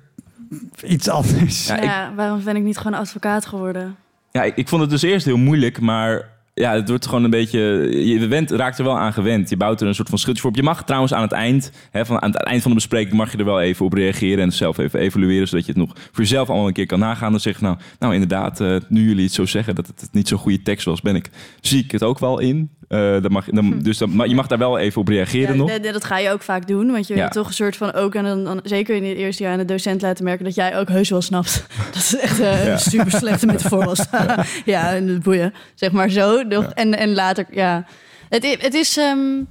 iets 0.85 1.09
anders? 1.09 1.67
Ja, 1.67 2.13
waarom 2.15 2.45
ben 2.45 2.57
ik 2.57 2.63
niet 2.63 2.79
gewoon 2.79 2.99
advocaat 2.99 3.47
geworden? 3.47 3.97
Ja, 4.31 4.43
ik, 4.43 4.57
ik 4.57 4.69
vond 4.69 4.81
het 4.81 4.91
dus 4.91 5.03
eerst 5.03 5.27
heel 5.27 5.37
moeilijk, 5.37 5.81
maar 5.81 6.29
ja, 6.61 6.73
het 6.75 6.89
wordt 6.89 7.07
gewoon 7.07 7.25
een 7.25 7.31
beetje... 7.31 7.61
Je 8.07 8.27
went, 8.27 8.51
raakt 8.51 8.79
er 8.79 8.85
wel 8.85 8.99
aan 8.99 9.13
gewend. 9.13 9.51
Je 9.51 9.57
bouwt 9.57 9.81
er 9.81 9.87
een 9.87 9.95
soort 9.95 10.09
van 10.09 10.19
schildje 10.19 10.41
voor 10.41 10.51
op. 10.51 10.57
Je 10.57 10.63
mag 10.63 10.85
trouwens 10.85 11.15
aan 11.15 11.23
het 11.23 11.33
eind, 11.33 11.71
hè, 11.91 12.07
van, 12.07 12.23
aan 12.23 12.31
het 12.31 12.43
eind 12.43 12.63
van 12.63 12.71
de 12.71 12.77
bespreking... 12.77 13.17
mag 13.17 13.33
je 13.33 13.39
er 13.39 13.45
wel 13.45 13.61
even 13.61 13.85
op 13.87 13.93
reageren 13.93 14.45
en 14.45 14.53
zelf 14.53 14.79
even 14.79 15.01
evalueren... 15.01 15.49
zodat 15.49 15.67
je 15.67 15.73
het 15.73 15.81
nog 15.81 15.93
voor 15.95 16.23
jezelf 16.25 16.49
allemaal 16.49 16.67
een 16.67 16.73
keer 16.73 16.87
kan 16.87 16.99
nagaan. 16.99 17.31
Dan 17.31 17.41
zeg 17.41 17.59
je 17.59 17.65
nou, 17.65 17.77
nou 17.99 18.13
inderdaad, 18.13 18.61
eh, 18.61 18.77
nu 18.89 19.09
jullie 19.09 19.25
het 19.25 19.33
zo 19.33 19.47
zeggen... 19.47 19.75
dat 19.75 19.87
het 19.87 20.09
niet 20.13 20.29
zo'n 20.29 20.39
goede 20.39 20.63
tekst 20.63 20.85
was, 20.85 21.01
ben 21.01 21.17
ik, 21.17 21.31
zie 21.61 21.85
ik 21.85 21.91
het 21.91 22.03
ook 22.03 22.19
wel 22.19 22.39
in. 22.39 22.71
Eh, 22.89 22.99
dan 23.23 23.33
mag, 23.33 23.45
dan, 23.45 23.79
dus 23.79 23.99
dan, 23.99 24.17
maar 24.17 24.29
je 24.29 24.35
mag 24.35 24.47
daar 24.47 24.59
wel 24.59 24.79
even 24.79 25.01
op 25.01 25.09
reageren 25.09 25.51
Ja, 25.51 25.57
nog. 25.61 25.71
dat, 25.71 25.93
dat 25.93 26.05
ga 26.05 26.19
je 26.19 26.31
ook 26.31 26.43
vaak 26.43 26.67
doen, 26.67 26.91
want 26.91 27.07
je 27.07 27.15
Ja. 27.15 27.21
wil 27.21 27.29
toch 27.29 27.47
een 27.47 27.55
soort 27.55 27.77
van 27.77 27.93
ook... 27.93 28.15
en 28.15 28.45
dan, 28.45 28.61
zeker 28.63 28.97
in 28.97 29.05
het 29.05 29.17
eerste 29.17 29.43
jaar 29.43 29.53
aan 29.53 29.59
de 29.59 29.65
docent 29.65 30.03
laten 30.03 30.25
merken... 30.25 30.45
dat 30.45 30.55
jij 30.55 30.79
ook 30.79 30.89
heus 30.89 31.11
wel 31.11 31.23
snapt. 31.23 31.67
Dat 31.93 32.03
is 32.03 32.17
echt 32.19 32.41
eh, 32.41 32.65
Ja. 32.67 32.73
een 32.73 32.79
super 32.79 33.11
slechte 33.11 33.47
metafoor 33.47 33.85
was. 33.85 34.05
ja, 34.65 34.95
en 34.95 35.09
het 35.09 35.23
boeien. 35.23 35.55
Zeg 35.75 35.93
maar 35.93 36.09
zo. 36.09 36.46
En, 36.75 36.99
en 36.99 37.15
later, 37.15 37.47
ja. 37.51 37.85
Het, 38.29 38.57
het 38.61 38.75
is 38.75 38.97
ehm, 38.97 39.43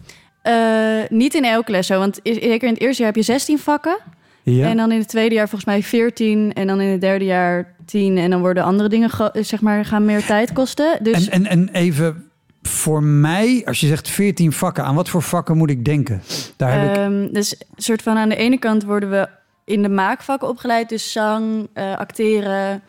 eh, 0.42 1.10
niet 1.10 1.34
in 1.34 1.46
elke 1.46 1.72
les 1.72 1.88
zo, 1.88 2.00
want 2.00 2.20
zeker 2.24 2.68
in 2.68 2.74
het 2.74 2.82
eerste 2.82 3.04
jaar 3.04 3.12
heb 3.12 3.24
je 3.24 3.32
16 3.32 3.60
vakken... 3.60 3.98
Ja. 4.44 4.70
En 4.70 4.78
dan 4.78 4.92
in 4.92 5.00
het 5.00 5.08
tweede 5.08 5.36
jaar 5.36 5.50
volgens 5.50 5.70
mij 5.70 5.84
14. 5.84 6.54
En 6.54 6.68
dan 6.68 6.82
in 6.82 6.90
het 6.92 7.02
derde 7.02 7.26
jaar 7.26 7.76
10. 7.86 8.18
En 8.18 8.30
dan 8.30 8.40
worden 8.40 8.64
andere 8.64 8.90
dingen, 8.90 9.10
zeg 9.34 9.62
maar, 9.62 9.86
gaan 9.86 10.06
meer 10.06 10.26
tijd 10.26 10.54
kosten. 10.54 11.04
Dus 11.04 11.30
En, 11.30 11.46
en, 11.46 11.46
en 11.46 11.70
even 11.70 12.30
voor 12.62 13.04
mij, 13.04 13.62
als 13.66 13.80
je 13.80 13.88
zegt 13.88 14.10
14 14.10 14.52
vakken, 14.52 14.84
aan 14.84 14.96
wat 14.96 15.10
voor 15.10 15.22
vakken 15.22 15.58
moet 15.58 15.70
ik 15.70 15.86
denken? 15.86 16.22
Daar 16.56 16.80
heb 16.80 16.90
ik. 16.90 16.98
Ehm, 16.98 17.28
dus 17.32 17.56
soort 17.76 18.02
van 18.02 18.18
aan 18.18 18.30
de 18.30 18.36
ene 18.36 18.58
kant 18.58 18.84
worden 18.84 19.10
we 19.10 19.28
in 19.66 19.82
de 19.82 19.90
maakvakken 19.90 20.48
opgeleid. 20.48 20.90
Dus 20.90 21.12
zang, 21.12 21.68
eh, 21.74 21.98
acteren. 21.98 22.82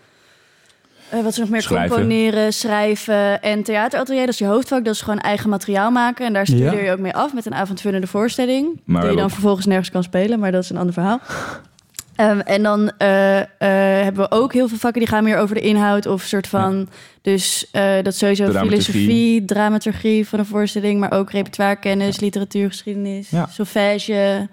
Eh, 1.11 1.23
wat 1.23 1.35
er 1.35 1.41
nog 1.41 1.49
meer? 1.49 1.63
Schrijven. 1.63 1.89
Componeren, 1.97 2.53
schrijven 2.53 3.43
en 3.43 3.63
theateratelier. 3.63 4.21
Dat 4.21 4.29
is 4.29 4.39
je 4.39 4.45
hoofdvak. 4.47 4.85
Dat 4.85 4.95
is 4.95 5.01
gewoon 5.01 5.19
eigen 5.21 5.51
materiaal 5.51 5.91
maken. 5.91 6.27
En 6.27 6.33
daar 6.33 6.47
studeer 6.47 6.75
Ja. 6.75 6.81
je 6.85 6.91
ook 6.91 6.99
mee 6.99 7.15
af 7.15 7.35
met 7.35 7.47
een 7.47 7.55
avondvullende 7.55 8.07
voorstelling. 8.07 8.81
we 8.85 9.01
die 9.01 9.09
je 9.11 9.15
dan 9.17 9.25
ook- 9.25 9.31
vervolgens 9.31 9.67
nergens 9.67 9.91
kan 9.91 10.03
spelen. 10.03 10.39
Maar 10.39 10.53
dat 10.53 10.63
is 10.63 10.71
een 10.71 10.77
ander 10.77 10.93
verhaal. 10.95 11.21
Ehm, 12.17 12.39
en 12.41 12.63
dan 12.63 12.91
eh, 12.99 13.39
eh, 13.41 13.47
hebben 14.05 14.23
we 14.29 14.31
ook 14.37 14.53
heel 14.53 14.69
veel 14.69 14.79
vakken 14.79 15.01
die 15.01 15.11
gaan 15.11 15.25
meer 15.25 15.39
over 15.39 15.55
de 15.55 15.61
inhoud 15.61 16.07
of 16.07 16.23
soort 16.23 16.47
van. 16.47 16.89
Dus 17.23 17.69
eh, 17.73 17.95
dat 17.95 18.07
is 18.07 18.19
sowieso 18.19 18.45
Dramaturgie. 18.51 18.83
filosofie, 18.93 19.45
dramaturgie 19.45 20.29
van 20.29 20.39
een 20.39 20.47
voorstelling, 20.47 21.01
maar 21.01 21.13
ook 21.13 21.31
repertoirekennis, 21.31 22.21
literatuurgeschiedenis, 22.21 23.31
Ja. 23.31 23.47
solfège, 23.51 24.49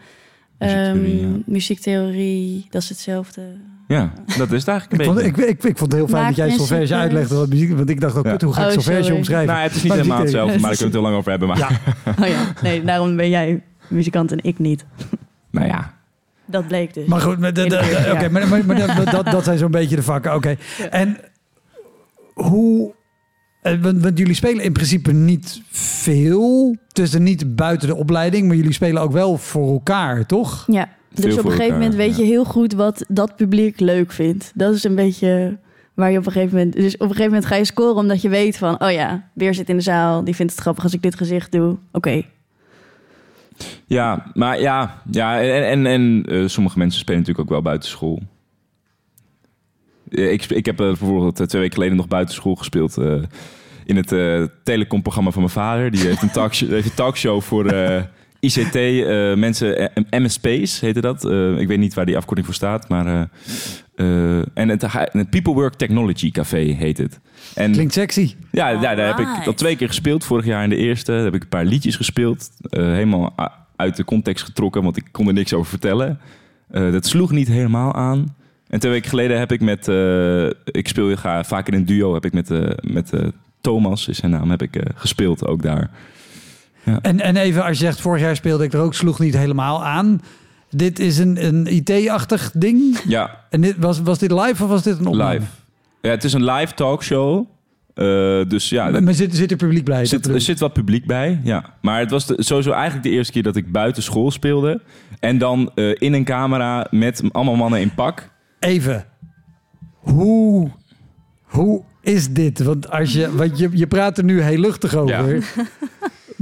Muziektheorie, 0.60 1.22
ehm, 1.22 1.32
ja. 1.36 1.38
muziektheorie. 1.46 2.68
Dat 2.70 2.82
is 2.82 2.90
hetzelfde. 2.90 3.42
Ja, 3.88 4.12
dat 4.38 4.52
is 4.52 4.60
het 4.60 4.68
eigenlijk 4.68 4.92
Ik 4.92 5.00
een 5.00 5.06
vond, 5.14 5.26
beetje. 5.36 5.48
ik, 5.52 5.58
ik, 5.58 5.64
ik 5.64 5.78
vond 5.78 5.92
het 5.92 6.02
heel 6.02 6.10
fijn 6.10 6.26
dat 6.26 6.36
jij 6.36 6.50
solfège 6.50 6.96
uitlegde. 6.96 7.36
Wat 7.36 7.50
muziek, 7.50 7.72
want 7.76 7.90
ik 7.90 8.02
dacht 8.02 8.16
ook, 8.16 8.26
Ja. 8.26 8.38
hoe 8.44 8.54
ga 8.54 8.62
ik 8.62 8.68
Oh, 8.68 8.74
solfège 8.74 9.14
omschrijven? 9.14 9.48
Nou, 9.54 9.60
het 9.68 9.76
is 9.76 9.84
niet 9.84 9.92
helemaal 9.94 10.20
hetzelfde, 10.20 10.60
maar 10.60 10.70
daar 10.70 10.78
kunnen 10.78 10.78
we 10.78 10.84
het 10.84 10.94
heel 10.94 11.02
lang 11.02 11.16
over 11.16 11.30
hebben. 11.30 11.48
Maar 11.48 11.58
Ja, 11.58 11.70
Oh 12.20 12.28
ja, 12.28 12.54
nee, 12.62 12.84
daarom 12.84 13.16
ben 13.16 13.30
jij 13.30 13.62
muzikant 13.88 14.32
en 14.32 14.40
ik 14.42 14.60
niet. 14.60 14.86
nou 15.52 15.68
ja, 15.68 15.94
Dat 16.46 16.68
bleek 16.68 16.94
dus. 16.94 17.06
maar 17.06 17.20
goed, 17.22 17.40
maar, 17.40 17.54
de 17.54 18.28
maar, 18.32 18.48
maar, 18.48 18.66
maar 18.66 19.06
dat, 19.12 19.26
dat, 19.26 19.44
zijn 19.44 19.58
zo'n 19.58 19.72
beetje 19.82 19.96
de 19.96 20.04
vakken. 20.04 20.36
Oké. 20.36 20.56
En 20.90 21.18
hoe... 22.34 22.94
eh, 23.62 23.82
Want, 23.82 24.02
want 24.04 24.18
jullie 24.18 24.34
spelen 24.34 24.64
in 24.64 24.74
principe 24.74 25.12
niet 25.12 25.62
veel. 25.72 26.76
Dus 26.92 27.14
er 27.14 27.22
niet 27.22 27.56
buiten 27.56 27.88
de 27.88 27.96
opleiding. 27.96 28.48
Maar 28.48 28.56
jullie 28.56 28.74
spelen 28.74 29.02
ook 29.02 29.12
wel 29.12 29.38
voor 29.38 29.72
elkaar, 29.72 30.26
toch? 30.26 30.64
Ja, 30.68 30.90
dus 31.22 31.38
op 31.38 31.46
een 31.46 31.52
gegeven 31.52 31.60
elkaar, 31.62 31.80
moment 31.80 31.96
weet 31.96 32.18
ja. 32.18 32.24
je 32.24 32.30
heel 32.30 32.46
goed 32.46 32.74
wat 32.74 33.06
dat 33.08 33.36
publiek 33.36 33.80
leuk 33.80 34.12
vindt. 34.12 34.52
Dat 34.56 34.74
is 34.74 34.84
een 34.84 34.96
beetje 34.96 35.58
waar 35.94 36.12
je 36.12 36.18
op 36.18 36.26
een 36.26 36.32
gegeven 36.32 36.58
moment... 36.58 36.76
Dus 36.76 36.94
op 36.94 37.02
een 37.02 37.08
gegeven 37.08 37.32
moment 37.32 37.46
ga 37.46 37.56
je 37.56 37.66
scoren 37.66 37.96
omdat 37.96 38.22
je 38.22 38.30
weet 38.30 38.58
van... 38.58 38.82
Oh 38.82 38.92
ja, 38.92 39.30
Weer 39.34 39.54
zit 39.54 39.70
in 39.70 39.76
de 39.76 39.82
zaal, 39.82 40.24
die 40.24 40.36
vindt 40.36 40.52
het 40.52 40.62
grappig 40.62 40.84
als 40.84 40.94
ik 40.94 41.02
dit 41.02 41.16
gezicht 41.16 41.52
doe. 41.52 41.78
Oké. 41.92 42.24
Ja, 43.86 44.32
maar 44.34 44.60
ja, 44.60 45.02
ja 45.12 45.42
en, 45.42 45.68
en, 45.68 45.86
en 45.86 46.24
eh, 46.26 46.48
sommige 46.48 46.78
mensen 46.78 47.00
spelen 47.00 47.20
natuurlijk 47.20 47.48
ook 47.48 47.54
wel 47.54 47.64
buitenschool. 47.64 48.22
Eh, 50.10 50.32
Ik, 50.32 50.46
ik 50.46 50.66
heb 50.66 50.80
eh, 50.80 50.86
bijvoorbeeld 50.86 51.40
eh, 51.40 51.46
twee 51.46 51.62
weken 51.62 51.76
geleden 51.76 51.98
nog 51.98 52.08
buitenschool 52.08 52.56
gespeeld 52.56 52.98
eh, 52.98 53.22
in 53.86 53.96
het 53.96 54.08
telecomprogramma 54.64 55.32
van 55.32 55.42
mijn 55.42 55.54
vader. 55.54 55.92
Die 55.92 56.06
heeft 56.06 56.22
een, 56.22 56.32
talkshow, 56.32 56.70
heeft 56.74 56.90
een 56.90 56.96
talkshow 56.96 57.42
voor 57.42 57.64
ICT, 58.44 58.76
eh, 58.76 59.34
mensen, 59.34 59.78
eh, 59.94 60.20
MSP's 60.22 60.80
heette 60.80 61.02
dat. 61.02 61.26
Eh, 61.26 61.58
ik 61.60 61.68
weet 61.68 61.78
niet 61.80 61.94
waar 61.94 62.06
die 62.06 62.18
afkorting 62.18 62.46
voor 62.46 62.56
staat, 62.56 62.90
maar... 62.90 63.06
eh, 63.06 63.22
eh, 63.96 64.44
en 64.54 64.70
het, 64.70 64.82
het 64.94 65.30
People 65.30 65.54
Work 65.54 65.74
Technology 65.74 66.32
Café 66.32 66.58
heet 66.58 66.98
het. 66.98 67.20
En 67.56 67.72
Klinkt 67.72 67.94
sexy. 67.94 68.36
ja, 68.52 68.70
ja, 68.70 68.96
daar 68.96 69.08
heb 69.08 69.20
ik 69.20 69.48
al 69.48 69.54
twee 69.54 69.76
keer 69.76 69.88
gespeeld. 69.88 70.26
Vorig 70.26 70.46
jaar 70.46 70.64
in 70.64 70.70
de 70.70 70.76
eerste 70.76 71.12
daar 71.12 71.24
heb 71.24 71.36
ik 71.36 71.42
een 71.42 71.48
paar 71.48 71.66
liedjes 71.66 71.96
gespeeld. 71.96 72.50
eh, 72.70 72.84
helemaal 72.84 73.34
uit 73.76 73.96
de 73.96 74.04
context 74.06 74.44
getrokken, 74.46 74.84
want 74.84 74.98
ik 74.98 75.06
kon 75.12 75.28
er 75.28 75.34
niks 75.34 75.54
over 75.54 75.70
vertellen. 75.70 76.20
Eh, 76.72 76.92
dat 76.92 77.06
sloeg 77.06 77.32
niet 77.32 77.48
helemaal 77.48 77.94
aan. 77.94 78.36
En 78.68 78.80
twee 78.80 78.92
weken 78.92 79.10
geleden 79.10 79.40
heb 79.40 79.52
ik 79.52 79.62
met... 79.62 79.88
eh, 79.88 80.46
ik 80.66 80.88
speel 80.88 81.16
graag, 81.16 81.48
vaak 81.48 81.68
in 81.68 81.74
een 81.74 81.86
duo, 81.86 82.14
heb 82.14 82.26
ik 82.26 82.34
met, 82.34 82.52
eh, 82.52 82.70
met 82.82 83.12
Thomas, 83.62 84.08
is 84.08 84.18
zijn 84.18 84.32
naam, 84.32 84.50
heb 84.50 84.62
ik 84.62 84.76
eh, 84.76 84.82
gespeeld 84.96 85.48
ook 85.48 85.62
daar. 85.62 85.90
En, 87.02 87.20
en 87.20 87.36
even, 87.38 87.64
als 87.64 87.78
je 87.80 87.86
zegt, 87.86 88.02
vorig 88.02 88.22
jaar 88.22 88.36
speelde 88.36 88.64
ik 88.64 88.74
er 88.74 88.80
ook, 88.80 88.94
sloeg 88.94 89.20
niet 89.20 89.38
helemaal 89.38 89.86
aan. 89.86 90.22
Dit 90.70 91.00
is 91.00 91.18
een, 91.18 91.46
een 91.46 91.68
IT-achtig 91.76 92.52
ding. 92.54 93.00
Ja, 93.08 93.40
En 93.50 93.62
dit, 93.62 93.76
was, 93.78 94.02
was 94.02 94.20
dit 94.20 94.32
live 94.32 94.64
of 94.64 94.70
was 94.70 94.84
dit 94.84 95.00
een 95.00 95.06
opname? 95.06 95.34
live. 95.34 95.46
Ja, 96.02 96.10
het 96.10 96.24
is 96.24 96.34
een 96.34 96.44
live 96.46 96.74
talkshow. 96.74 97.46
Eh, 97.94 98.06
dus 98.48 98.70
ja, 98.70 98.90
Maar 98.90 99.04
maar 99.04 99.14
zit, 99.14 99.36
zit 99.36 99.52
er 99.52 99.58
publiek 99.58 99.86
bij? 99.86 100.00
Er 100.00 100.08
zit, 100.08 100.26
er 100.50 100.56
wat 100.58 100.74
publiek 100.74 101.06
bij, 101.06 101.40
ja. 101.44 101.66
Maar 101.82 102.00
het 102.00 102.12
was 102.12 102.26
de- 102.26 102.44
sowieso 102.44 102.72
eigenlijk 102.72 103.04
de 103.04 103.10
eerste 103.10 103.34
keer 103.34 103.44
dat 103.44 103.56
ik 103.56 103.72
buiten 103.72 104.04
school 104.04 104.32
speelde. 104.32 104.82
En 105.20 105.38
dan 105.38 105.72
eh, 105.76 105.90
in 105.98 106.14
een 106.14 106.24
camera 106.24 106.88
met 106.92 107.22
allemaal 107.32 107.56
mannen 107.56 107.80
in 107.82 107.94
pak. 107.94 108.30
Even. 108.60 109.06
Hoe, 109.94 110.70
hoe 111.44 111.84
is 112.02 112.30
dit? 112.34 112.64
Want, 112.64 112.90
als 112.92 113.14
je, 113.14 113.36
want 113.36 113.58
je, 113.58 113.70
je 113.74 113.88
praat 113.88 114.18
er 114.18 114.24
nu 114.24 114.42
heel 114.42 114.60
luchtig 114.60 114.96
over. 114.96 115.44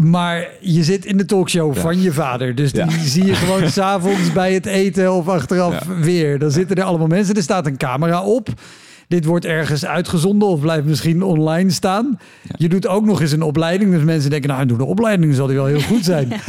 Maar 0.04 0.48
je 0.60 0.84
zit 0.84 1.06
in 1.06 1.18
de 1.18 1.26
talkshow 1.26 1.76
Ja. 1.76 1.82
van 1.82 2.02
je 2.02 2.12
vader. 2.12 2.56
Dus 2.56 2.72
die 2.72 2.82
Ja. 2.86 2.90
zie 3.04 3.26
je 3.26 3.36
gewoon 3.36 3.70
s'avonds 3.80 4.34
bij 4.34 4.54
het 4.54 4.66
eten 4.66 5.14
of 5.14 5.28
achteraf 5.28 5.86
Ja. 5.88 5.96
weer. 6.00 6.40
Dan 6.40 6.52
zitten 6.52 6.76
er 6.76 6.84
allemaal 6.84 7.08
mensen. 7.08 7.36
Er 7.36 7.42
staat 7.44 7.66
een 7.66 7.78
camera 7.78 8.24
op. 8.24 8.48
Dit 9.08 9.26
wordt 9.26 9.46
ergens 9.46 9.86
uitgezonden 9.86 10.48
of 10.48 10.60
blijft 10.60 10.86
misschien 10.86 11.24
online 11.24 11.70
staan. 11.72 12.20
Je 12.58 12.70
doet 12.70 12.88
ook 12.88 13.06
nog 13.06 13.22
eens 13.22 13.32
een 13.32 13.42
opleiding. 13.42 13.92
Dus 13.92 14.04
mensen 14.04 14.30
denken, 14.30 14.50
nou, 14.50 14.62
hij 14.62 14.70
doet 14.72 14.80
een 14.80 14.86
opleiding. 14.86 15.28
Dan 15.28 15.36
zal 15.36 15.48
die 15.48 15.56
wel 15.56 15.66
heel 15.66 15.82
goed 15.82 16.06
zijn. 16.06 16.28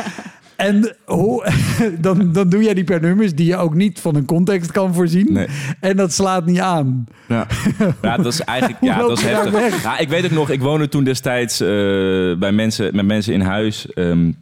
En 0.62 0.96
hoe, 1.04 1.52
dan, 1.98 2.32
dan 2.32 2.48
doe 2.48 2.62
jij 2.62 2.74
die 2.74 2.84
per 2.84 3.00
nummers 3.00 3.34
die 3.34 3.46
je 3.46 3.56
ook 3.56 3.74
niet 3.74 4.00
van 4.00 4.14
een 4.14 4.24
context 4.24 4.72
kan 4.72 4.94
voorzien. 4.94 5.32
Nee. 5.32 5.46
En 5.80 5.96
dat 5.96 6.12
slaat 6.12 6.46
niet 6.46 6.60
aan. 6.60 7.06
Ja, 7.28 7.46
ja 8.02 8.16
dat 8.16 8.32
is 8.32 8.40
eigenlijk 8.40 8.80
ja, 8.82 8.98
dat 8.98 9.18
is 9.18 9.24
heftig. 9.24 9.82
Ja, 9.82 9.98
ik 9.98 10.08
weet 10.08 10.22
het 10.22 10.32
nog, 10.32 10.50
ik 10.50 10.60
woonde 10.60 10.88
toen 10.88 11.04
destijds 11.04 11.60
eh, 11.60 11.68
bij 12.38 12.52
mensen, 12.52 12.96
met 12.96 13.06
mensen 13.06 13.32
in 13.32 13.40
huis. 13.40 13.92
ehm, 13.92 14.32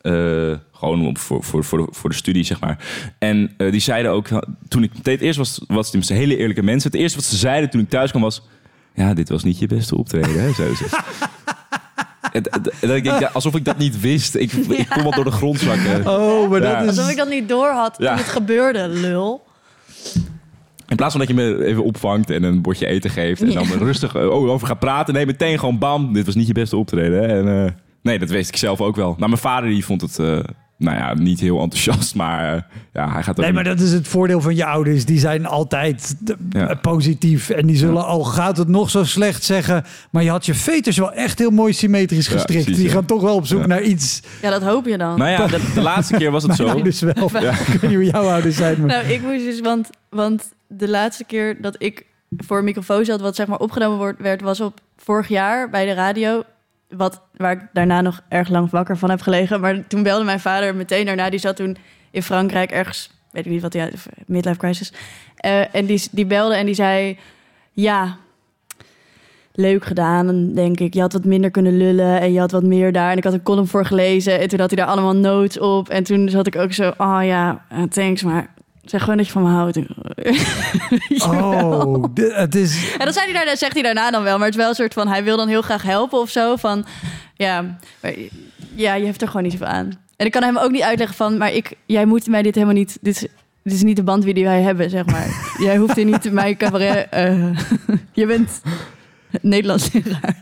eh, 0.00 0.52
gewoon 0.72 1.06
op, 1.06 1.18
voor, 1.18 1.42
voor, 1.42 1.64
voor, 1.64 1.78
de, 1.78 1.86
voor 1.90 2.10
de 2.10 2.16
studie, 2.16 2.44
zeg 2.44 2.60
maar. 2.60 2.78
En 3.18 3.50
eh, 3.56 3.70
die 3.70 3.80
zeiden 3.80 4.12
ook, 4.12 4.28
toen 4.68 4.82
ik 4.82 4.90
het 5.02 5.20
eerst 5.20 5.38
was, 5.38 5.64
was 5.66 5.92
het 5.92 6.08
hele 6.08 6.36
eerlijke 6.36 6.62
mensen. 6.62 6.90
Het 6.90 7.00
eerste 7.00 7.18
wat 7.18 7.26
ze 7.26 7.36
zeiden 7.36 7.70
toen 7.70 7.80
ik 7.80 7.88
thuis 7.88 8.10
kwam 8.10 8.22
was... 8.22 8.42
Ja, 8.94 9.14
dit 9.14 9.28
was 9.28 9.44
niet 9.44 9.58
je 9.58 9.66
beste 9.66 9.96
optreden, 9.96 10.42
hè, 10.42 10.52
ze. 10.52 10.86
Ik 12.80 13.04
denk, 13.04 13.22
alsof 13.32 13.54
ik 13.54 13.64
dat 13.64 13.78
niet 13.78 14.00
wist. 14.00 14.34
Ik, 14.34 14.52
ik 14.52 14.88
kon 14.88 15.02
wat 15.02 15.14
door 15.14 15.24
de 15.24 15.30
grond 15.30 15.58
zakken. 15.60 16.08
Oh, 16.08 16.50
maar 16.50 16.62
Ja. 16.62 16.72
dat 16.74 16.82
is... 16.82 16.88
Alsof 16.98 17.10
ik 17.10 17.16
dat 17.16 17.28
niet 17.28 17.48
door 17.48 17.68
had 17.68 17.94
Ja. 17.98 18.08
toen 18.08 18.16
het 18.16 18.26
gebeurde, 18.32 18.88
lul. 18.88 19.42
In 20.88 20.96
plaats 20.96 21.12
van 21.16 21.20
dat 21.26 21.28
je 21.28 21.34
me 21.42 21.64
even 21.64 21.84
opvangt 21.84 22.30
en 22.30 22.42
een 22.42 22.62
bordje 22.62 22.86
eten 22.86 23.10
geeft... 23.10 23.40
en 23.42 23.52
dan 23.52 23.66
Ja. 23.68 23.76
rustig 23.78 24.14
eh, 24.14 24.30
over 24.30 24.66
gaat 24.66 24.78
praten. 24.78 25.14
Nee, 25.14 25.26
meteen 25.26 25.58
gewoon 25.58 25.78
bam. 25.78 26.12
Dit 26.12 26.26
was 26.26 26.34
niet 26.34 26.46
je 26.46 26.52
beste 26.52 26.76
optreden. 26.76 27.22
Hè? 27.22 27.26
En, 27.26 27.64
eh, 27.66 27.72
nee, 28.02 28.18
dat 28.18 28.28
wist 28.28 28.48
ik 28.48 28.56
zelf 28.56 28.80
ook 28.80 28.96
wel. 28.96 29.14
Maar 29.18 29.28
mijn 29.28 29.40
vader 29.40 29.68
die 29.68 29.84
vond 29.84 30.00
het 30.00 30.18
eh, 30.18 30.38
nou 30.82 30.96
ja, 30.96 31.14
niet 31.14 31.40
heel 31.40 31.60
enthousiast, 31.60 32.14
maar 32.14 32.54
eh, 32.54 32.62
ja, 32.92 33.12
hij 33.12 33.22
gaat 33.22 33.38
ook 33.38 33.44
Nee, 33.44 33.52
maar 33.54 33.64
dat 33.64 33.80
is 33.80 33.92
het 33.92 34.08
voordeel 34.08 34.40
van 34.40 34.54
je 34.56 34.64
ouders. 34.64 35.04
Die 35.04 35.18
zijn 35.18 35.46
altijd 35.46 36.16
eh, 36.26 36.34
Ja. 36.50 36.74
positief. 36.74 37.50
En 37.50 37.66
die 37.66 37.76
zullen, 37.76 38.06
al 38.06 38.24
gaat 38.24 38.56
het 38.56 38.68
nog 38.68 38.90
zo 38.90 39.04
slecht 39.04 39.44
zeggen... 39.44 39.84
maar 40.10 40.22
je 40.22 40.30
had 40.30 40.46
je 40.46 40.54
veters 40.54 40.96
wel 40.98 41.12
echt 41.12 41.38
heel 41.38 41.50
mooi 41.50 41.72
symmetrisch 41.72 42.26
Ja, 42.26 42.32
gestrikt. 42.32 42.62
precies, 42.64 42.80
die 42.80 42.88
ja. 42.88 42.94
gaan 42.94 43.04
toch 43.04 43.22
wel 43.22 43.34
op 43.34 43.46
zoek 43.46 43.60
Ja. 43.60 43.66
naar 43.66 43.82
iets. 43.82 44.22
Ja, 44.42 44.50
dat 44.50 44.62
hoop 44.62 44.86
je 44.86 44.98
dan. 44.98 45.18
Nou 45.18 45.30
ja, 45.30 45.46
de, 45.46 45.70
de 45.74 45.80
laatste 45.80 46.16
keer 46.16 46.30
was 46.30 46.42
het 46.42 46.50
Mijn 46.56 46.68
zo. 46.68 46.74
ouders 46.74 47.00
wel. 47.00 47.30
Ja. 47.42 47.50
Ik 47.50 47.66
weet 47.66 47.82
niet 47.82 47.94
hoe 47.94 48.04
jouw 48.04 48.28
ouders 48.30 48.56
zijn. 48.56 48.78
Maar... 48.80 48.86
Nou, 48.88 49.06
ik 49.06 49.22
moest 49.22 49.44
dus, 49.44 49.60
want, 49.60 49.90
want 50.10 50.52
de 50.68 50.88
laatste 50.88 51.24
keer 51.24 51.62
dat 51.62 51.74
ik 51.78 52.06
voor 52.36 52.58
een 52.58 52.64
microfoon 52.64 53.04
zat, 53.04 53.20
wat 53.20 53.36
zeg 53.36 53.46
maar 53.46 53.58
opgenomen 53.58 53.98
wordt, 53.98 54.20
werd, 54.20 54.40
was 54.40 54.60
op 54.60 54.80
vorig 54.96 55.28
jaar 55.28 55.70
bij 55.70 55.86
de 55.86 55.92
radio. 55.92 56.42
Wat, 56.96 57.22
waar 57.36 57.52
ik 57.52 57.68
daarna 57.72 58.00
nog 58.00 58.22
erg 58.28 58.48
lang 58.48 58.70
wakker 58.70 58.96
van 58.96 59.10
heb 59.10 59.20
gelegen. 59.20 59.60
Maar 59.60 59.86
toen 59.86 60.02
belde 60.02 60.24
mijn 60.24 60.40
vader 60.40 60.74
meteen 60.74 61.06
daarna. 61.06 61.30
Die 61.30 61.38
zat 61.38 61.56
toen 61.56 61.76
in 62.10 62.22
Frankrijk 62.22 62.70
ergens, 62.70 63.10
weet 63.30 63.46
ik 63.46 63.52
niet 63.52 63.62
wat 63.62 63.74
had, 63.74 63.90
midlife 64.26 64.58
crisis. 64.58 64.92
Eh, 65.36 65.74
en 65.74 65.86
die, 65.86 66.08
die 66.10 66.26
belde 66.26 66.54
en 66.54 66.66
die 66.66 66.74
zei: 66.74 67.18
Ja, 67.72 68.16
leuk 69.52 69.84
gedaan, 69.84 70.52
denk 70.54 70.80
ik. 70.80 70.94
Je 70.94 71.00
had 71.00 71.12
wat 71.12 71.24
minder 71.24 71.50
kunnen 71.50 71.76
lullen 71.76 72.20
en 72.20 72.32
je 72.32 72.38
had 72.38 72.50
wat 72.50 72.62
meer 72.62 72.92
daar. 72.92 73.10
En 73.10 73.16
ik 73.16 73.24
had 73.24 73.32
een 73.32 73.42
column 73.42 73.66
voor 73.66 73.84
gelezen 73.84 74.40
en 74.40 74.48
toen 74.48 74.60
had 74.60 74.70
hij 74.70 74.78
daar 74.84 74.92
allemaal 74.92 75.16
notes 75.16 75.58
op. 75.58 75.88
En 75.88 76.02
toen 76.02 76.28
zat 76.28 76.46
ik 76.46 76.56
ook 76.56 76.72
zo, 76.72 76.92
oh 76.96 77.18
ja, 77.22 77.64
thanks, 77.88 78.22
maar 78.22 78.54
zeg 78.84 79.00
gewoon 79.00 79.16
dat 79.16 79.26
je 79.26 79.32
van 79.32 79.42
me 79.42 79.48
houdt. 79.48 79.78
Oh, 81.26 82.04
het 82.14 82.54
is... 82.54 82.94
En 82.98 83.04
dat 83.04 83.14
zei 83.14 83.24
hij 83.24 83.34
daarna, 83.34 83.56
zegt 83.56 83.72
hij 83.72 83.82
daarna 83.82 84.10
dan 84.10 84.22
wel, 84.22 84.36
maar 84.36 84.46
het 84.46 84.54
is 84.54 84.60
wel 84.60 84.68
een 84.68 84.74
soort 84.74 84.92
van, 84.92 85.08
hij 85.08 85.24
wil 85.24 85.36
dan 85.36 85.48
heel 85.48 85.62
graag 85.62 85.82
helpen 85.82 86.18
of 86.18 86.30
zo. 86.30 86.56
Van, 86.56 86.84
ja, 87.34 87.78
maar, 88.00 88.14
ja, 88.74 88.94
je 88.94 89.04
hebt 89.04 89.22
er 89.22 89.26
gewoon 89.26 89.42
niet 89.42 89.52
zoveel 89.52 89.66
aan. 89.66 90.00
En 90.16 90.26
ik 90.26 90.32
kan 90.32 90.42
hem 90.42 90.58
ook 90.58 90.70
niet 90.70 90.82
uitleggen 90.82 91.16
van, 91.16 91.36
maar 91.36 91.52
ik, 91.52 91.72
jij 91.86 92.04
moet 92.04 92.26
mij 92.26 92.42
dit 92.42 92.54
helemaal 92.54 92.74
niet, 92.74 92.98
dit 93.00 93.14
is, 93.14 93.28
dit 93.62 93.72
is 93.72 93.82
niet 93.82 93.96
de 93.96 94.02
band 94.02 94.22
die 94.22 94.44
wij 94.44 94.60
hebben, 94.62 94.90
zeg 94.90 95.06
maar. 95.06 95.26
jij 95.66 95.76
hoeft 95.76 95.96
hier 95.96 96.04
niet 96.04 96.32
mijn 96.32 96.56
cabaret, 96.56 97.06
eh, 97.10 97.58
je 98.12 98.26
bent 98.26 98.60
Nederlands 99.40 99.92
leraar. 99.92 100.40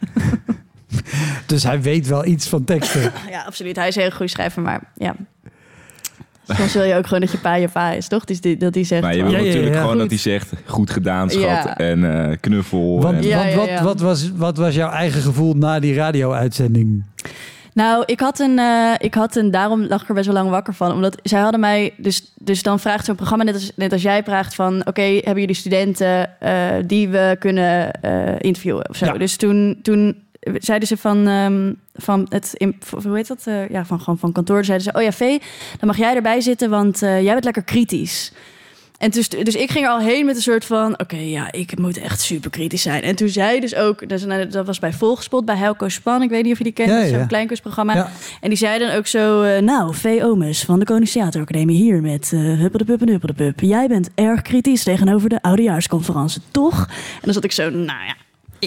Dus 1.46 1.62
hij 1.62 1.82
weet 1.82 2.06
wel 2.06 2.26
iets 2.26 2.48
van 2.48 2.64
teksten. 2.64 3.12
Ja, 3.30 3.42
absoluut. 3.42 3.76
Hij 3.76 3.88
is 3.88 3.96
een 3.96 4.02
heel 4.02 4.10
goed 4.10 4.30
schrijver, 4.30 4.62
maar 4.62 4.92
ja. 4.94 5.14
Soms 6.48 6.72
wil 6.72 6.82
je 6.82 6.94
ook 6.94 7.04
gewoon 7.04 7.20
dat 7.20 7.30
je 7.30 7.38
pa 7.38 7.54
je 7.54 7.68
pa 7.68 7.92
is, 7.92 8.08
toch? 8.08 8.24
Dus 8.24 8.40
die, 8.40 8.56
dat 8.56 8.74
hij 8.74 8.84
zegt... 8.84 9.02
Maar 9.02 9.16
je 9.16 9.22
wil 9.22 9.30
Ja, 9.32 9.38
ja, 9.38 9.44
natuurlijk 9.44 9.74
ja. 9.74 9.80
gewoon 9.80 9.92
Goed. 9.92 10.00
dat 10.00 10.10
hij 10.10 10.18
zegt, 10.18 10.52
goed 10.64 10.90
gedaan 10.90 11.30
schat 11.30 11.42
Ja. 11.42 11.76
en 11.76 12.28
eh, 12.30 12.36
knuffel. 12.40 13.00
Want, 13.02 13.16
en, 13.16 13.22
Ja, 13.22 13.36
want 13.38 13.50
ja, 13.50 13.56
wat, 13.56 13.68
ja. 13.68 13.82
Wat, 13.82 14.00
was, 14.00 14.30
wat 14.34 14.56
was 14.56 14.74
jouw 14.74 14.90
eigen 14.90 15.20
gevoel 15.22 15.54
na 15.54 15.80
die 15.80 15.94
radio-uitzending? 15.94 17.04
Nou, 17.74 18.02
ik 18.06 18.20
had 18.20 18.38
een, 18.38 18.58
eh, 18.58 18.94
ik 18.98 19.14
had 19.14 19.36
een, 19.36 19.50
daarom 19.50 19.86
lag 19.86 20.02
ik 20.02 20.08
er 20.08 20.14
best 20.14 20.26
wel 20.26 20.34
lang 20.34 20.50
wakker 20.50 20.74
van. 20.74 20.92
Omdat 20.92 21.16
zij 21.22 21.40
hadden 21.40 21.60
mij, 21.60 21.92
dus, 21.96 22.32
dus 22.38 22.62
dan 22.62 22.80
vraagt 22.80 23.04
zo'n 23.04 23.14
programma, 23.14 23.44
net 23.44 23.54
als, 23.54 23.72
net 23.76 23.92
als 23.92 24.02
jij 24.02 24.22
vraagt 24.22 24.54
van, 24.54 24.86
oké, 24.86 25.02
hebben 25.02 25.40
jullie 25.40 25.54
studenten 25.54 26.40
eh, 26.40 26.52
die 26.86 27.08
we 27.08 27.36
kunnen 27.38 27.90
eh, 27.92 28.34
interviewen 28.38 28.88
of 28.88 28.96
zo? 28.96 29.04
Ja. 29.04 29.12
Dus 29.12 29.36
toen, 29.36 29.78
toen 29.82 30.16
zeiden 30.40 30.88
ze 30.88 30.96
van, 30.96 31.26
ehm, 31.26 31.72
van 31.94 32.26
het, 32.28 32.54
hoe 33.02 33.16
heet 33.16 33.28
dat? 33.28 33.42
Eh, 33.46 33.68
ja, 33.68 33.84
van 33.84 34.00
gewoon 34.00 34.18
van 34.18 34.32
kantoor 34.32 34.64
zeiden 34.64 34.86
ze, 34.92 34.98
oh 34.98 35.02
ja, 35.02 35.12
Vee, 35.12 35.40
dan 35.78 35.88
mag 35.88 35.96
jij 35.96 36.14
erbij 36.14 36.40
zitten, 36.40 36.70
want 36.70 37.02
eh, 37.02 37.22
jij 37.22 37.32
bent 37.32 37.44
lekker 37.44 37.62
kritisch. 37.62 38.32
En 38.98 39.10
dus, 39.10 39.28
dus 39.28 39.54
ik 39.54 39.70
ging 39.70 39.84
er 39.84 39.90
al 39.90 40.00
heen 40.00 40.26
met 40.26 40.36
een 40.36 40.42
soort 40.42 40.64
van... 40.64 40.98
oké, 41.00 41.16
ja, 41.16 41.52
ik 41.52 41.78
moet 41.78 41.98
echt 41.98 42.20
super 42.20 42.50
kritisch 42.50 42.82
zijn. 42.82 43.02
En 43.02 43.16
toen 43.16 43.28
zei 43.28 43.60
dus 43.60 43.74
ook... 43.74 44.08
dus, 44.08 44.24
nou, 44.24 44.46
dat 44.46 44.66
was 44.66 44.78
bij 44.78 44.92
Volgespot, 44.92 45.44
bij 45.44 45.56
Helco 45.56 45.88
Span. 45.88 46.22
Ik 46.22 46.30
weet 46.30 46.42
niet 46.42 46.52
of 46.52 46.58
je 46.58 46.64
die 46.64 46.72
kent, 46.72 46.88
Ja, 46.88 46.94
dat 46.94 47.04
is 47.04 47.10
ja. 47.10 47.18
zo'n 47.18 47.26
kleinkunstprogramma. 47.26 47.94
Ja. 47.94 48.10
En 48.40 48.48
die 48.48 48.58
zei 48.58 48.78
dan 48.78 48.90
ook 48.90 49.06
zo... 49.06 49.42
eh, 49.42 49.62
nou, 49.62 49.94
V. 49.94 50.20
Omes 50.22 50.64
van 50.64 50.78
de 50.78 50.84
Koninklijke 50.84 51.18
Theateracademie 51.20 51.76
hier 51.76 52.00
met... 52.00 52.30
uh, 52.34 52.58
huppeldepup 52.58 53.00
en 53.00 53.08
huppeldepup. 53.08 53.60
Jij 53.60 53.88
bent 53.88 54.10
erg 54.14 54.42
kritisch 54.42 54.82
tegenover 54.82 55.28
de 55.28 55.42
oudejaarsconferentie, 55.42 56.42
toch? 56.50 56.86
En 56.88 57.20
dan 57.22 57.34
zat 57.34 57.44
ik 57.44 57.52
zo, 57.52 57.70
nou 57.70 58.04
ja... 58.06 58.14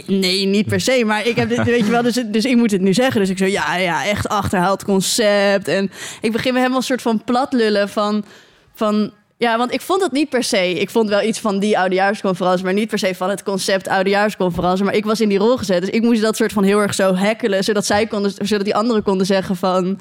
Nee, 0.07 0.45
niet 0.45 0.65
per 0.65 0.81
se, 0.81 1.03
maar 1.05 1.27
ik 1.27 1.35
heb 1.35 1.49
dit, 1.49 1.63
weet 1.63 1.85
je 1.85 1.91
wel, 1.91 2.01
dus, 2.01 2.23
dus 2.25 2.45
ik 2.45 2.55
moet 2.55 2.71
het 2.71 2.81
nu 2.81 2.93
zeggen. 2.93 3.21
Dus 3.21 3.29
ik 3.29 3.37
zo, 3.37 3.45
ja, 3.45 3.77
ja, 3.77 4.05
echt 4.05 4.27
achterhaald 4.27 4.83
concept. 4.83 5.67
En 5.67 5.91
ik 6.21 6.31
begin 6.31 6.51
me 6.51 6.57
helemaal 6.57 6.79
een 6.79 6.85
soort 6.85 7.01
van 7.01 7.23
plat 7.23 7.53
lullen 7.53 7.89
van, 7.89 8.25
van 8.73 9.11
ja, 9.37 9.57
want 9.57 9.73
ik 9.73 9.81
vond 9.81 10.01
het 10.01 10.11
niet 10.11 10.29
per 10.29 10.43
se. 10.43 10.79
Ik 10.79 10.89
vond 10.89 11.09
wel 11.09 11.21
iets 11.21 11.39
van 11.39 11.59
die 11.59 11.79
oudejaarsconferentie, 11.79 12.63
maar 12.63 12.73
niet 12.73 12.89
per 12.89 12.99
se 12.99 13.15
van 13.15 13.29
het 13.29 13.43
concept 13.43 13.87
oudejaarsconferentie. 13.87 14.83
Maar 14.83 14.95
ik 14.95 15.05
was 15.05 15.21
in 15.21 15.29
die 15.29 15.37
rol 15.37 15.57
gezet, 15.57 15.81
dus 15.81 15.89
ik 15.89 16.01
moest 16.01 16.21
dat 16.21 16.35
soort 16.35 16.53
van 16.53 16.63
heel 16.63 16.79
erg 16.79 16.93
zo 16.93 17.13
hackelen, 17.13 17.63
zodat 17.63 17.85
zij 17.85 18.05
konden, 18.05 18.33
zodat 18.37 18.65
die 18.65 18.75
anderen 18.75 19.03
konden 19.03 19.25
zeggen 19.25 19.55
van. 19.55 19.99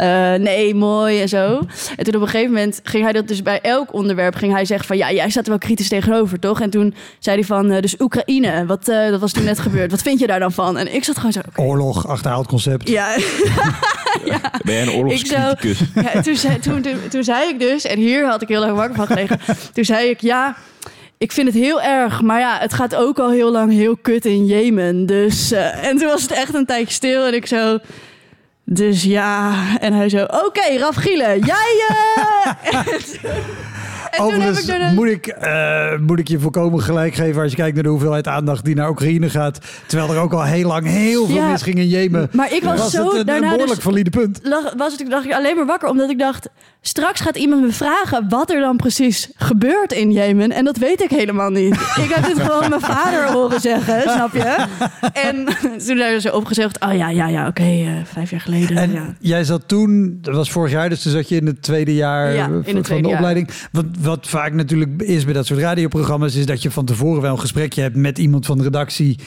Eh, 0.00 0.34
nee, 0.34 0.74
mooi 0.74 1.20
en 1.20 1.28
zo. 1.28 1.60
En 1.96 2.04
toen 2.04 2.14
op 2.14 2.20
een 2.20 2.28
gegeven 2.28 2.52
moment 2.52 2.80
ging 2.82 3.02
hij 3.02 3.12
dat 3.12 3.28
dus 3.28 3.42
bij 3.42 3.60
elk 3.60 3.92
onderwerp 3.92 4.34
ging 4.34 4.52
hij 4.52 4.64
zeggen 4.64 4.86
van 4.86 4.96
ja, 4.96 5.12
jij 5.12 5.30
staat 5.30 5.42
er 5.44 5.50
wel 5.50 5.58
kritisch 5.58 5.88
tegenover, 5.88 6.38
toch? 6.38 6.60
En 6.60 6.70
toen 6.70 6.94
zei 7.18 7.36
hij 7.36 7.44
van 7.44 7.70
eh, 7.70 7.82
dus 7.82 8.00
Oekraïne, 8.00 8.66
wat 8.66 8.88
eh, 8.88 9.10
dat 9.10 9.20
was 9.20 9.32
toen 9.32 9.44
net 9.44 9.58
gebeurd. 9.58 9.90
Wat 9.90 10.02
vind 10.02 10.18
je 10.18 10.26
daar 10.26 10.38
dan 10.38 10.52
van? 10.52 10.78
En 10.78 10.94
ik 10.94 11.04
zat 11.04 11.16
gewoon 11.16 11.32
zo. 11.32 11.40
oké. 11.48 11.60
Oorlog, 11.60 12.06
achterhaald 12.06 12.46
concept. 12.46 12.88
Ja, 12.88 13.16
Ben 14.64 14.74
jij 14.74 14.82
een 14.82 14.90
oorlogscriticus? 14.90 15.80
ja, 15.94 16.20
toen, 16.20 16.36
zei, 16.36 16.58
toen, 16.58 16.82
toen, 16.82 16.96
toen 17.10 17.24
zei 17.24 17.48
ik 17.48 17.58
dus, 17.58 17.84
en 17.84 17.98
hier 17.98 18.26
had 18.26 18.42
ik 18.42 18.48
heel 18.48 18.64
erg 18.64 18.74
wakker 18.74 18.96
van 18.96 19.06
gelegen. 19.06 19.40
Toen 19.74 19.84
zei 19.84 20.08
ik, 20.08 20.20
ja, 20.20 20.56
ik 21.18 21.32
vind 21.32 21.46
het 21.46 21.56
heel 21.56 21.82
erg. 21.82 22.22
Maar 22.22 22.40
ja, 22.40 22.58
het 22.58 22.74
gaat 22.74 22.94
ook 22.94 23.18
al 23.18 23.30
heel 23.30 23.50
lang 23.50 23.72
heel 23.72 23.96
kut 23.96 24.24
in 24.24 24.46
Jemen. 24.46 25.06
Dus, 25.06 25.52
eh, 25.52 25.84
en 25.84 25.96
toen 25.96 26.06
was 26.06 26.22
het 26.22 26.30
echt 26.30 26.54
een 26.54 26.66
tijdje 26.66 26.94
stil. 26.94 27.26
En 27.26 27.34
ik 27.34 27.46
zo, 27.46 27.78
dus 28.72 29.02
ja. 29.02 29.54
En 29.80 29.92
hij 29.92 30.08
zo, 30.08 30.22
oké, 30.22 30.78
Raf 30.78 30.94
Gielen, 30.94 31.38
jij... 31.38 31.84
eh 31.88 32.74
en 34.10 34.18
toen 34.18 34.40
heb 34.40 34.50
Overigens 34.50 34.68
ik 34.68 34.80
een... 34.80 34.94
moet, 34.94 35.08
ik, 35.08 35.26
eh, 35.26 35.98
moet 35.98 36.18
ik 36.18 36.28
je 36.28 36.38
volkomen 36.38 36.80
gelijk 36.82 37.14
geven 37.14 37.42
als 37.42 37.50
je 37.50 37.56
kijkt 37.56 37.74
naar 37.74 37.82
de 37.82 37.88
hoeveelheid 37.88 38.26
aandacht 38.26 38.64
die 38.64 38.74
naar 38.74 38.88
Oekraïne 38.88 39.30
gaat. 39.30 39.58
Terwijl 39.86 40.12
er 40.14 40.20
ook 40.20 40.32
al 40.32 40.44
heel 40.44 40.66
lang 40.66 40.86
heel 40.86 41.26
veel 41.26 41.34
Ja, 41.34 41.50
misging 41.50 41.78
in 41.78 41.88
Jemen. 41.88 42.28
Maar 42.32 42.52
ik 42.52 42.62
was, 42.62 42.90
zo 42.90 43.04
het 43.04 43.12
een, 43.12 43.18
een 43.18 43.26
daarna 43.26 43.48
behoorlijk 43.50 43.74
dus 43.74 43.82
valide 43.84 44.10
punt. 44.10 44.40
lag, 44.42 44.74
was 44.76 44.96
het, 44.98 45.10
dacht 45.10 45.24
ik 45.24 45.32
alleen 45.32 45.56
maar 45.56 45.66
wakker. 45.66 45.88
Omdat 45.88 46.10
ik 46.10 46.18
dacht, 46.18 46.48
straks 46.80 47.20
gaat 47.20 47.36
iemand 47.36 47.62
me 47.62 47.72
vragen 47.72 48.28
wat 48.28 48.50
er 48.50 48.60
dan 48.60 48.76
precies 48.76 49.30
gebeurt 49.36 49.92
in 49.92 50.12
Jemen. 50.12 50.52
En 50.52 50.64
dat 50.64 50.76
weet 50.76 51.02
ik 51.02 51.10
helemaal 51.10 51.50
niet. 51.50 51.74
ik 51.74 52.12
heb 52.14 52.24
dit 52.24 52.40
gewoon 52.40 52.68
mijn 52.68 52.80
vader 52.80 53.32
horen 53.32 53.60
zeggen, 53.60 54.02
snap 54.02 54.32
je? 54.32 54.66
En 55.12 55.44
toen 55.86 55.98
hebben 55.98 56.20
ze 56.20 56.34
opgezegd, 56.34 56.80
oh 56.80 56.94
ja, 56.94 57.08
ja, 57.08 57.28
ja, 57.28 57.46
oké, 57.46 57.62
eh, 57.62 57.92
vijf 58.04 58.30
jaar 58.30 58.40
geleden. 58.40 58.76
En 58.76 58.92
ja. 58.92 59.14
jij 59.20 59.44
zat 59.44 59.68
toen, 59.68 60.18
dat 60.20 60.34
was 60.34 60.50
vorig 60.50 60.72
jaar, 60.72 60.88
dus 60.88 61.02
toen 61.02 61.12
zat 61.12 61.28
je 61.28 61.36
in 61.36 61.46
het 61.46 61.62
tweede 61.62 61.94
jaar 61.94 62.34
Ja, 62.34 62.50
in 62.64 62.76
het 62.76 62.86
van 62.86 63.02
de 63.02 63.08
opleiding. 63.08 63.48
Wat, 63.72 63.86
wat 64.00 64.28
vaak 64.28 64.52
natuurlijk 64.52 65.02
is 65.02 65.24
bij 65.24 65.34
dat 65.34 65.46
soort 65.46 65.60
radioprogramma's, 65.60 66.34
is 66.34 66.46
dat 66.46 66.62
je 66.62 66.70
van 66.70 66.84
tevoren 66.84 67.22
wel 67.22 67.32
een 67.32 67.40
gesprekje 67.40 67.82
hebt 67.82 67.96
met 67.96 68.18
iemand 68.18 68.46
van 68.46 68.58
de 68.58 68.64
redactie. 68.64 69.18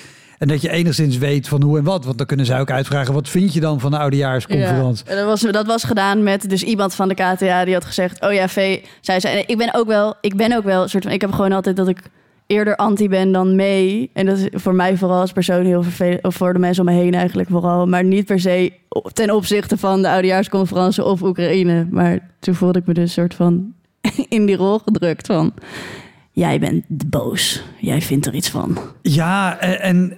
En 0.43 0.49
dat 0.49 0.61
je 0.61 0.69
enigszins 0.69 1.17
weet 1.17 1.47
van 1.47 1.61
hoe 1.61 1.77
en 1.77 1.83
wat. 1.83 2.05
Want 2.05 2.17
dan 2.17 2.27
kunnen 2.27 2.45
zij 2.45 2.59
ook 2.59 2.71
uitvragen, 2.71 3.13
wat 3.13 3.29
vind 3.29 3.53
je 3.53 3.59
dan 3.59 3.79
van 3.79 3.91
de 3.91 3.97
oudejaarsconferentie? 3.97 5.05
Ja, 5.07 5.15
dat, 5.15 5.25
was, 5.25 5.41
dat 5.41 5.65
was 5.65 5.83
gedaan 5.83 6.23
met 6.23 6.49
dus 6.49 6.63
iemand 6.63 6.95
van 6.95 7.07
de 7.07 7.13
KTA 7.13 7.65
die 7.65 7.73
had 7.73 7.85
gezegd: 7.85 8.21
Oh 8.21 8.33
ja, 8.33 8.47
V, 8.47 8.79
zei 9.01 9.19
ze. 9.19 9.27
En 9.27 9.43
ik 9.47 9.57
ben 9.57 9.73
ook 9.73 9.87
wel, 9.87 10.15
ik 10.21 10.35
ben 10.35 10.55
ook 10.55 10.63
wel 10.63 10.81
een 10.81 10.89
soort 10.89 11.03
van. 11.03 11.11
Ik 11.11 11.21
heb 11.21 11.31
gewoon 11.31 11.51
altijd 11.51 11.75
dat 11.75 11.87
ik 11.87 11.99
eerder 12.47 12.75
anti 12.75 13.09
ben 13.09 13.31
dan 13.31 13.55
mee. 13.55 14.09
En 14.13 14.25
dat 14.25 14.37
is 14.37 14.47
voor 14.51 14.75
mij 14.75 14.97
vooral 14.97 15.19
als 15.19 15.31
persoon 15.31 15.65
heel 15.65 15.83
vervelend. 15.83 16.23
Of 16.23 16.35
voor 16.35 16.53
de 16.53 16.59
mensen 16.59 16.87
om 16.87 16.93
me 16.93 17.01
heen 17.01 17.13
eigenlijk 17.13 17.49
vooral. 17.49 17.87
Maar 17.87 18.03
niet 18.03 18.25
per 18.25 18.39
se 18.39 18.73
ten 19.13 19.31
opzichte 19.31 19.77
van 19.77 20.01
de 20.01 20.09
oudejaarsconferentie 20.09 21.03
of 21.03 21.21
Oekraïne. 21.21 21.87
Maar 21.89 22.19
toen 22.39 22.55
voelde 22.55 22.79
ik 22.79 22.85
me 22.85 22.93
dus 22.93 23.03
een 23.03 23.09
soort 23.09 23.33
van 23.33 23.73
in 24.29 24.45
die 24.45 24.55
rol 24.55 24.79
gedrukt 24.79 25.25
van. 25.25 25.53
Jij 26.31 26.59
bent 26.59 26.83
boos. 26.87 27.63
Jij 27.79 28.01
vindt 28.01 28.25
er 28.25 28.33
iets 28.33 28.49
van. 28.49 28.77
Ja, 29.01 29.59
en 29.59 30.17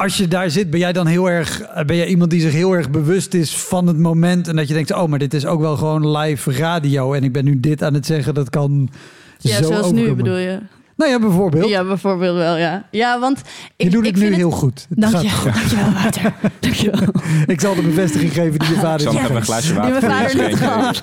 als 0.00 0.16
je 0.16 0.28
daar 0.28 0.50
zit, 0.50 0.70
ben 0.70 0.80
jij 0.80 0.92
dan 0.92 1.06
heel 1.06 1.30
erg, 1.30 1.62
ben 1.86 1.96
jij 1.96 2.06
iemand 2.06 2.30
die 2.30 2.40
zich 2.40 2.52
heel 2.52 2.72
erg 2.72 2.90
bewust 2.90 3.34
is 3.34 3.56
van 3.56 3.86
het 3.86 3.98
moment 3.98 4.48
en 4.48 4.56
dat 4.56 4.68
je 4.68 4.74
denkt, 4.74 4.92
oh, 4.92 5.08
maar 5.08 5.18
dit 5.18 5.34
is 5.34 5.46
ook 5.46 5.60
wel 5.60 5.76
gewoon 5.76 6.16
live 6.16 6.52
radio 6.52 7.12
en 7.12 7.24
ik 7.24 7.32
ben 7.32 7.44
nu 7.44 7.60
dit 7.60 7.82
aan 7.82 7.94
het 7.94 8.06
zeggen, 8.06 8.34
dat 8.34 8.50
kan 8.50 8.90
Ja, 9.38 9.56
zo 9.56 9.64
zoals 9.64 9.92
nu 9.92 10.14
bedoel 10.14 10.36
je. 10.36 10.58
Nou 10.96 11.10
ja, 11.12 11.18
bijvoorbeeld. 11.18 11.68
Ja, 11.68 11.84
bijvoorbeeld 11.84 12.36
wel, 12.36 12.56
ja. 12.56 12.86
Ja, 12.90 13.18
want 13.18 13.38
ik, 13.38 13.44
je 13.76 13.90
doet 13.90 14.06
ik 14.06 14.10
het 14.10 14.20
nu 14.20 14.26
vind 14.26 14.36
heel 14.36 14.50
goed. 14.50 14.86
Het 14.88 15.00
Dank 15.00 15.14
gaat 15.14 15.22
je, 15.22 15.30
goed. 15.30 15.52
dankjewel, 15.52 15.92
Wouter. 15.92 16.32
Dankjewel. 16.60 17.08
Ik 17.46 17.60
zal 17.60 17.74
de 17.74 17.82
bevestiging 17.82 18.32
geven 18.32 18.58
die 18.58 18.68
je 18.68 18.74
vader 18.74 19.00
Zal 19.00 19.12
nog 19.12 19.22
even 19.22 19.36
een 19.36 19.82
Die 19.82 19.90
mijn 19.90 20.02
vader 20.02 20.36
net 20.36 20.54
gehad. 20.54 21.00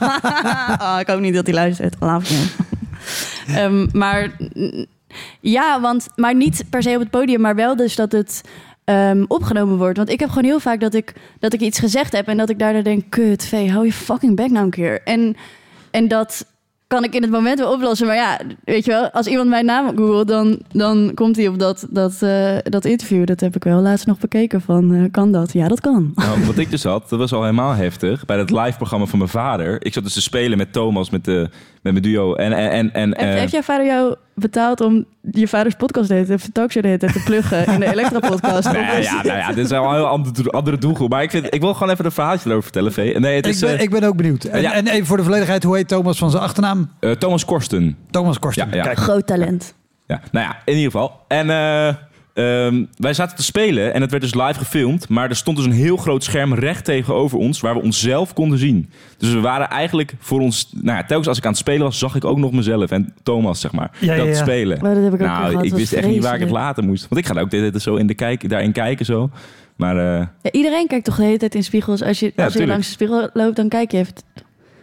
oh, 0.82 0.98
ik 1.00 1.08
hoop 1.08 1.20
niet 1.20 1.34
dat 1.34 1.46
hij 1.46 1.56
luistert. 1.56 1.96
Ehm, 3.48 3.88
maar 3.92 4.36
mm, 4.54 4.86
ja, 5.40 5.82
want 5.82 6.08
maar 6.16 6.36
niet 6.36 6.64
per 6.70 6.84
se 6.84 6.94
op 6.94 7.00
het 7.00 7.10
podium, 7.10 7.42
maar 7.42 7.56
wel 7.56 7.76
dus 7.76 7.96
dat 7.96 8.12
het 8.12 8.42
ehm, 8.88 9.24
opgenomen 9.28 9.78
wordt. 9.78 9.98
Want 9.98 10.10
ik 10.10 10.20
heb 10.20 10.30
gewoon 10.30 10.44
heel 10.44 10.60
vaak 10.60 10.80
dat 10.80 10.94
ik, 10.94 11.14
dat 11.40 11.54
ik 11.54 11.60
iets 11.60 11.80
gezegd 11.80 12.12
heb 12.12 12.28
en 12.28 12.38
dat 12.38 12.50
ik 12.50 12.60
daarna 12.60 12.82
denk: 12.82 13.04
kut, 13.10 13.46
vee, 13.46 13.72
hou 13.72 13.86
je 13.86 13.94
fucking 13.94 14.36
bek 14.36 14.50
nou 14.50 14.66
een 14.66 14.72
keer. 14.72 15.02
En, 15.04 15.36
en 15.92 16.08
dat. 16.08 16.46
kan 16.88 17.04
ik 17.04 17.16
in 17.16 17.22
het 17.22 17.32
moment 17.32 17.60
wel 17.60 17.74
oplossen. 17.74 18.08
Maar 18.08 18.16
ja, 18.16 18.40
weet 18.64 18.86
je 18.86 18.92
wel, 18.92 19.10
als 19.10 19.28
iemand 19.28 19.50
mijn 19.50 19.66
naam 19.66 19.98
googelt, 19.98 20.28
dan, 20.28 20.60
dan 20.72 21.12
komt 21.14 21.36
hij 21.36 21.48
op 21.48 21.60
dat, 21.60 21.88
dat, 21.90 22.22
eh, 22.22 22.58
dat 22.64 22.86
interview. 22.86 23.26
Dat 23.26 23.40
heb 23.40 23.56
ik 23.56 23.64
wel 23.64 23.82
laatst 23.82 24.06
nog 24.06 24.20
bekeken 24.20 24.62
van, 24.62 24.94
eh, 24.94 25.04
kan 25.12 25.32
dat? 25.32 25.54
Ja, 25.54 25.68
dat 25.68 25.82
kan. 25.82 26.12
Nou, 26.16 26.46
wat 26.46 26.58
ik 26.58 26.72
dus 26.72 26.84
had, 26.84 27.10
dat 27.10 27.20
was 27.20 27.34
al 27.34 27.42
helemaal 27.42 27.74
heftig. 27.74 28.26
Bij 28.26 28.38
het 28.38 28.52
live 28.52 28.78
programma 28.78 29.06
van 29.06 29.18
mijn 29.18 29.30
vader. 29.30 29.86
Ik 29.86 29.94
zat 29.94 30.04
dus 30.04 30.14
te 30.14 30.22
spelen 30.22 30.58
met 30.58 30.74
Thomas, 30.74 31.10
met, 31.10 31.26
de, 31.26 31.50
met 31.82 31.94
mijn 31.94 32.02
duo. 32.04 32.34
En, 32.34 32.54
en, 32.54 32.70
en, 32.72 32.94
en 32.94 33.08
Heeft, 33.08 33.34
eh, 33.34 33.40
heeft 33.40 33.52
jouw 33.52 33.62
vader 33.62 33.86
jou 33.86 34.16
betaald 34.40 34.82
om 34.82 35.06
je 35.32 35.48
vaders 35.48 35.76
podcast 35.76 36.10
deed, 36.10 36.30
of 36.30 36.48
talkshow 36.54 36.84
deed, 36.84 37.00
te 37.00 37.22
pluggen 37.26 37.66
in 37.66 37.80
de 37.80 37.92
Elektra-podcast? 37.92 38.64
nou 38.72 38.78
ja, 38.78 38.98
ja, 38.98 39.14
nou 39.24 39.38
ja, 39.38 39.48
dit 39.48 39.66
is 39.66 39.70
wel 39.70 39.84
een 39.84 39.94
heel 39.96 40.08
andere, 40.08 40.50
andere 40.50 40.78
doelgroep. 40.78 41.10
Maar 41.10 41.24
ik, 41.24 41.30
vind, 41.32 41.54
ik 41.54 41.62
wil 41.62 41.74
gewoon 41.74 41.94
even 41.94 42.06
een 42.06 42.12
verhaaltje 42.12 42.46
erover 42.46 42.64
vertellen, 42.64 42.92
Vee. 42.94 43.20
Nee, 43.20 43.36
het 43.36 43.46
Ik 43.46 43.52
is 43.54 43.60
ben, 43.60 43.78
eh, 43.78 43.82
ik 43.82 43.90
ben 43.90 44.04
ook 44.04 44.16
benieuwd. 44.16 44.44
En, 44.44 44.62
ja. 44.62 44.74
en 44.74 44.88
even 44.88 45.06
voor 45.06 45.18
de 45.18 45.24
volledigheid, 45.24 45.64
hoe 45.64 45.76
heet 45.76 45.88
Thomas 45.88 46.18
van 46.18 46.30
zijn 46.32 46.44
achternaam? 46.44 46.90
eh, 47.00 47.12
Thomas 47.12 47.46
Korsten. 47.46 47.98
Thomas 48.12 48.40
Korsten. 48.40 48.68
Ja, 48.70 48.76
ja. 48.76 48.84
Kijk, 48.84 48.98
Groot 48.98 49.28
talent. 49.28 49.74
Ja, 50.06 50.22
nou 50.32 50.46
ja, 50.46 50.58
in 50.66 50.76
ieder 50.76 50.92
geval. 50.92 51.20
En 51.28 51.50
eh, 51.50 51.96
ehm, 52.38 52.84
wij 52.98 53.14
zaten 53.14 53.36
te 53.38 53.44
spelen 53.44 53.94
en 53.94 54.02
het 54.02 54.12
werd 54.12 54.24
dus 54.24 54.34
live 54.34 54.54
gefilmd. 54.54 55.10
Maar 55.10 55.30
er 55.30 55.36
stond 55.36 55.58
dus 55.58 55.66
een 55.66 55.72
heel 55.72 55.98
groot 55.98 56.24
scherm 56.24 56.54
recht 56.54 56.86
tegenover 56.86 57.38
ons, 57.38 57.60
waar 57.60 57.74
we 57.74 57.82
onszelf 57.82 58.34
konden 58.34 58.60
zien. 58.60 58.90
Dus 59.18 59.34
we 59.34 59.40
waren 59.40 59.70
eigenlijk 59.70 60.14
voor 60.20 60.40
ons... 60.40 60.70
Nou 60.82 60.98
ja, 60.98 61.04
telkens 61.04 61.28
als 61.28 61.38
ik 61.38 61.44
aan 61.44 61.52
het 61.52 61.60
spelen 61.60 61.84
was, 61.84 62.00
zag 62.00 62.16
ik 62.16 62.26
ook 62.26 62.38
nog 62.38 62.52
mezelf 62.52 62.92
en 62.92 63.14
Thomas, 63.24 63.60
zeg 63.60 63.72
maar, 63.72 63.92
Ja, 64.00 64.16
dat 64.16 64.28
ja. 64.28 64.34
spelen. 64.34 64.80
Maar 64.82 64.94
dat 64.94 65.04
heb 65.04 65.14
ik 65.14 65.22
ook 65.22 65.28
nou, 65.28 65.50
gehad. 65.50 65.66
ik 65.66 65.74
wist 65.74 65.94
echt 65.94 66.08
niet 66.08 66.24
waar 66.24 66.36
ik 66.36 66.40
het 66.40 66.50
laten 66.50 66.86
moest. 66.86 67.08
Want 67.10 67.22
ik 67.22 67.28
ga 67.28 67.34
daar 67.34 67.44
ook 67.44 67.50
de 67.50 67.58
hele 67.58 67.72
tijd 67.72 67.84
zo 67.84 67.96
in 67.96 68.08
de 68.08 68.14
kijk, 68.14 68.50
daarin 68.50 68.72
kijken 68.72 69.06
zo. 69.06 69.30
Maar 69.76 69.98
eh, 69.98 70.28
Ja, 70.42 70.52
iedereen 70.52 70.88
kijkt 70.88 71.06
toch 71.06 71.16
de 71.16 71.24
hele 71.24 71.38
tijd 71.38 71.56
in 71.56 71.64
spiegels. 71.64 72.04
Als 72.04 72.20
je, 72.20 72.34
als 72.36 72.54
je 72.54 72.68
langs 72.68 72.86
de 72.88 72.94
spiegel 72.94 73.30
loopt, 73.34 73.56
dan 73.56 73.70
kijk 73.70 73.92
je 73.92 73.98
even. 73.98 74.14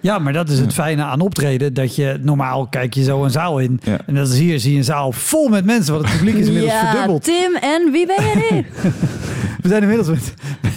Ja, 0.04 0.18
maar 0.18 0.32
dat 0.32 0.48
is 0.48 0.58
het 0.58 0.72
fijne 0.72 1.02
aan 1.02 1.20
optreden. 1.20 1.74
Dat 1.74 1.96
je 1.96 2.18
normaal 2.22 2.66
kijk 2.66 2.94
je 2.94 3.02
zo 3.02 3.24
een 3.24 3.30
zaal 3.30 3.58
in. 3.58 3.80
Ja. 3.82 3.98
En 4.06 4.14
dat 4.14 4.28
is 4.28 4.38
hier 4.38 4.60
zie 4.60 4.72
je 4.72 4.78
een 4.78 4.84
zaal 4.84 5.12
vol 5.12 5.48
met 5.48 5.64
mensen. 5.64 5.94
Want 5.94 6.06
het 6.06 6.16
publiek 6.16 6.34
is 6.34 6.46
inmiddels 6.46 6.72
ja, 6.72 6.90
verdubbeld. 6.90 7.24
Tim, 7.24 7.54
en 7.54 7.90
wie 7.92 8.06
ben 8.06 8.24
je 8.24 8.48
nu? 8.50 8.66
We 9.62 9.68
zijn 9.68 9.82
inmiddels 9.82 10.08
met... 10.08 10.34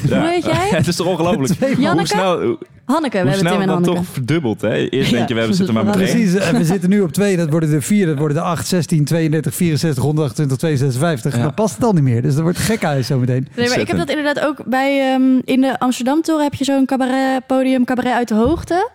ja. 0.10 0.20
Hoe 0.20 0.30
heet 0.30 0.46
jij? 0.46 0.70
het 0.78 0.88
is 0.88 0.96
toch 0.96 1.08
ongelooflijk. 1.08 1.60
Hoe 1.60 1.82
Janneke? 1.82 2.08
snel, 2.08 2.58
Hanneke, 2.86 3.24
we 3.24 3.30
hebben 3.30 3.52
Tim 3.52 3.62
en 3.62 3.70
Hanneke. 3.70 3.96
toch 3.96 4.06
verdubbeld, 4.06 4.62
hè? 4.62 4.90
Eerst 4.90 5.12
denk 5.12 5.28
je, 5.28 5.34
we 5.34 5.40
hebben 5.40 5.58
zitten 5.58 5.76
maar 5.76 5.86
met. 5.86 5.96
Precies, 5.96 6.34
en 6.34 6.58
we 6.58 6.66
zitten 6.66 6.90
nu 6.90 7.02
op 7.02 7.12
twee. 7.12 7.38
Dat 7.38 7.50
worden 7.50 7.70
de 7.70 7.82
vier, 7.82 8.06
dat 8.06 8.18
worden 8.18 8.38
de 8.38 8.44
8, 8.44 8.68
16, 8.68 9.06
32, 9.06 9.56
64, 9.56 10.04
128, 10.04 10.58
256. 10.58 11.32
50. 11.32 11.36
Ja. 11.36 11.42
Dan 11.42 11.54
past 11.54 11.76
het 11.76 11.84
al 11.84 11.94
niet 11.94 12.04
meer. 12.04 12.22
Dus 12.22 12.34
dat 12.34 12.44
wordt 12.44 12.58
gek 12.58 12.82
huis 12.82 13.08
zo 13.08 13.20
meteen. 13.20 13.48
Nee, 13.56 13.70
maar 13.70 13.80
ik 13.80 13.88
heb 13.88 13.98
dat 13.98 14.10
inderdaad 14.10 14.40
ook 14.40 14.66
bij... 14.66 15.14
ehm, 15.14 15.42
in 15.44 15.62
de 15.62 15.80
Amsterdam-toren 15.80 16.44
heb 16.44 16.54
je 16.54 16.64
zo'n 16.64 16.86
cabaret, 16.86 17.48
podium 17.48 17.86
cabaret 17.86 18.14
uit 18.14 18.28
de 18.28 18.36
hoogte. 18.36 18.90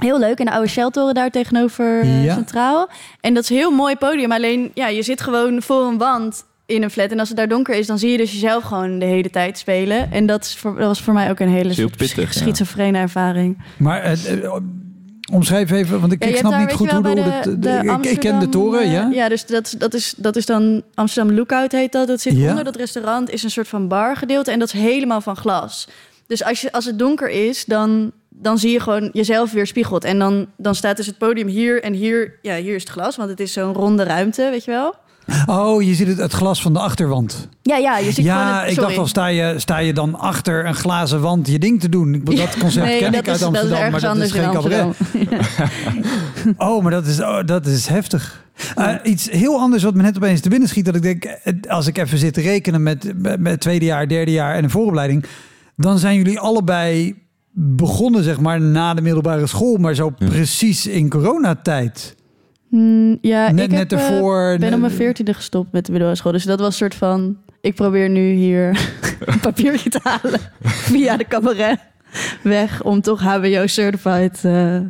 Heel 0.00 0.18
leuk, 0.18 0.38
in 0.38 0.44
de 0.44 0.52
oude 0.52 0.68
Shell-toren 0.68 1.14
daar 1.14 1.30
tegenover 1.30 2.00
eh, 2.00 2.24
Ja. 2.24 2.34
Centraal. 2.34 2.88
En 3.20 3.34
dat 3.34 3.42
is 3.42 3.50
een 3.50 3.56
heel 3.56 3.70
mooi 3.70 3.96
podium. 3.96 4.32
Alleen, 4.32 4.70
ja, 4.74 4.88
je 4.88 5.02
zit 5.02 5.20
gewoon 5.20 5.62
voor 5.62 5.82
een 5.86 5.98
wand 5.98 6.44
in 6.66 6.82
een 6.82 6.90
flat. 6.90 7.10
En 7.10 7.18
als 7.18 7.28
het 7.28 7.36
daar 7.36 7.48
donker 7.48 7.74
is, 7.74 7.86
dan 7.86 7.98
zie 7.98 8.10
je 8.10 8.16
dus 8.16 8.32
jezelf 8.32 8.62
gewoon 8.64 8.98
de 8.98 9.04
hele 9.04 9.30
tijd 9.30 9.58
spelen. 9.58 10.12
En 10.12 10.26
dat, 10.26 10.44
is 10.44 10.56
voor, 10.56 10.74
dat 10.76 10.86
was 10.86 11.00
voor 11.02 11.14
mij 11.14 11.30
ook 11.30 11.38
een 11.40 11.48
hele 11.48 11.72
heel 11.74 11.90
pittig, 11.96 12.34
ja. 12.34 12.40
schizofrene 12.40 12.98
ervaring. 12.98 13.62
Maar 13.76 14.00
eh, 14.02 14.44
eh, 14.44 14.52
omschrijf 15.32 15.70
even, 15.70 16.00
want 16.00 16.12
ik, 16.12 16.22
Ja, 16.22 16.28
ik 16.28 16.34
je 16.34 16.40
snap 16.40 16.58
niet 16.60 16.72
goed 16.72 16.90
hoe 16.90 17.00
bij 17.00 17.14
de- 17.14 17.58
de 17.58 17.98
ik, 18.02 18.10
ik 18.10 18.20
ken 18.20 18.38
de 18.40 18.48
toren, 18.48 18.90
ja? 18.90 19.08
Ja, 19.12 19.28
dus 19.28 19.46
dat, 19.46 19.74
dat, 19.78 19.94
is, 19.94 20.14
dat 20.16 20.36
is 20.36 20.46
dan 20.46 20.82
Amsterdam 20.94 21.34
Lookout 21.36 21.72
heet 21.72 21.92
dat. 21.92 22.06
Dat 22.06 22.20
zit 22.20 22.36
Ja. 22.36 22.48
onder 22.48 22.64
dat 22.64 22.76
restaurant, 22.76 23.30
is 23.30 23.42
een 23.42 23.50
soort 23.50 23.68
van 23.68 23.88
bargedeelte. 23.88 24.50
En 24.50 24.58
dat 24.58 24.74
is 24.74 24.80
helemaal 24.80 25.20
van 25.20 25.36
glas. 25.36 25.88
Dus 26.26 26.44
als, 26.44 26.60
je, 26.60 26.72
als 26.72 26.84
het 26.84 26.98
donker 26.98 27.28
is, 27.28 27.64
dan, 27.64 28.12
dan 28.42 28.58
zie 28.58 28.72
je 28.72 28.80
gewoon 28.80 29.10
jezelf 29.12 29.52
weer 29.52 29.66
spiegeld. 29.66 30.04
En 30.04 30.18
dan, 30.18 30.46
dan 30.56 30.74
staat 30.74 30.96
dus 30.96 31.06
het 31.06 31.18
podium 31.18 31.46
hier 31.46 31.82
en 31.82 31.92
hier... 31.92 32.38
Ja, 32.42 32.56
hier 32.56 32.74
is 32.74 32.82
het 32.82 32.90
glas, 32.90 33.16
want 33.16 33.30
het 33.30 33.40
is 33.40 33.52
zo'n 33.52 33.72
ronde 33.72 34.02
ruimte, 34.02 34.48
weet 34.50 34.64
je 34.64 34.70
wel? 34.70 34.94
Oh, 35.46 35.82
je 35.82 35.94
ziet 35.94 36.06
het, 36.06 36.18
het 36.18 36.32
glas 36.32 36.62
van 36.62 36.72
de 36.72 36.78
achterwand. 36.78 37.48
Ja, 37.62 37.76
ja, 37.76 37.98
je 37.98 38.04
ziet 38.04 38.14
gewoon 38.14 38.30
Ja, 38.30 38.60
het... 38.60 38.70
ik 38.70 38.76
dacht 38.76 38.98
al, 38.98 39.06
sta 39.06 39.26
je, 39.26 39.54
sta 39.56 39.78
je 39.78 39.92
dan 39.92 40.14
achter 40.14 40.66
een 40.66 40.74
glazen 40.74 41.20
wand 41.20 41.48
je 41.48 41.58
ding 41.58 41.80
te 41.80 41.88
doen? 41.88 42.20
Dat 42.24 42.56
concept 42.58 42.86
nee, 42.86 42.98
ken 42.98 43.12
dat 43.12 43.20
ik 43.20 43.28
uit 43.28 43.36
is, 43.36 43.42
dat 43.42 43.54
is 43.54 43.60
Amsterdam, 43.60 43.90
maar 43.90 44.00
dat 44.00 44.16
is 44.16 44.32
geen 44.32 44.50
cabaret. 44.52 44.96
Oh, 46.56 46.82
maar 46.82 46.90
dat 46.90 47.06
is, 47.06 47.20
oh, 47.20 47.38
dat 47.44 47.66
is 47.66 47.86
heftig. 47.86 48.44
Eh, 48.74 48.94
iets 49.02 49.30
heel 49.30 49.58
anders 49.58 49.82
wat 49.82 49.94
me 49.94 50.02
net 50.02 50.16
opeens 50.16 50.40
te 50.40 50.48
binnen 50.48 50.68
schiet. 50.68 50.84
Dat 50.84 50.96
ik 50.96 51.02
denk, 51.02 51.24
eh, 51.24 51.54
als 51.68 51.86
ik 51.86 51.98
even 51.98 52.18
zit 52.18 52.34
te 52.34 52.40
rekenen 52.40 52.82
met, 52.82 53.12
met, 53.16 53.40
met 53.40 53.60
tweede 53.60 53.84
jaar, 53.84 54.08
derde 54.08 54.32
jaar 54.32 54.54
en 54.54 54.64
een 54.64 54.70
vooropleiding. 54.70 55.24
Dan 55.76 55.98
zijn 55.98 56.16
jullie 56.16 56.38
allebei 56.38 57.14
begonnen, 57.52 58.22
zeg 58.22 58.40
maar, 58.40 58.60
na 58.60 58.94
de 58.94 59.02
middelbare 59.02 59.46
school. 59.46 59.76
Maar 59.76 59.94
zo 59.94 60.10
precies 60.10 60.86
in 60.86 61.08
coronatijd. 61.08 62.16
Hmm, 62.68 63.18
ja, 63.20 63.50
Net, 63.50 63.64
ik 63.64 63.70
net 63.70 63.90
heb, 63.90 64.00
eh, 64.00 64.08
ervoor. 64.10 64.52
Ik 64.52 64.60
ben 64.60 64.74
op 64.74 64.80
mijn 64.80 64.92
veertiende 64.92 65.34
gestopt 65.34 65.72
met 65.72 65.84
de 65.84 65.90
middelbare 65.90 66.20
school. 66.20 66.32
Dus 66.32 66.44
dat 66.44 66.58
was 66.58 66.68
een 66.68 66.72
soort 66.74 66.94
van... 66.94 67.36
Ik 67.60 67.74
probeer 67.74 68.08
nu 68.10 68.30
hier 68.32 68.68
een 69.26 69.40
papiertje 69.40 69.90
te 69.90 70.00
halen 70.02 70.40
via 70.92 71.16
de 71.16 71.24
cabaret 71.28 71.78
weg 72.42 72.82
om 72.82 73.00
toch 73.00 73.20
HBO-certified... 73.20 74.44
eh, 74.44 74.76
Eh, 74.76 74.82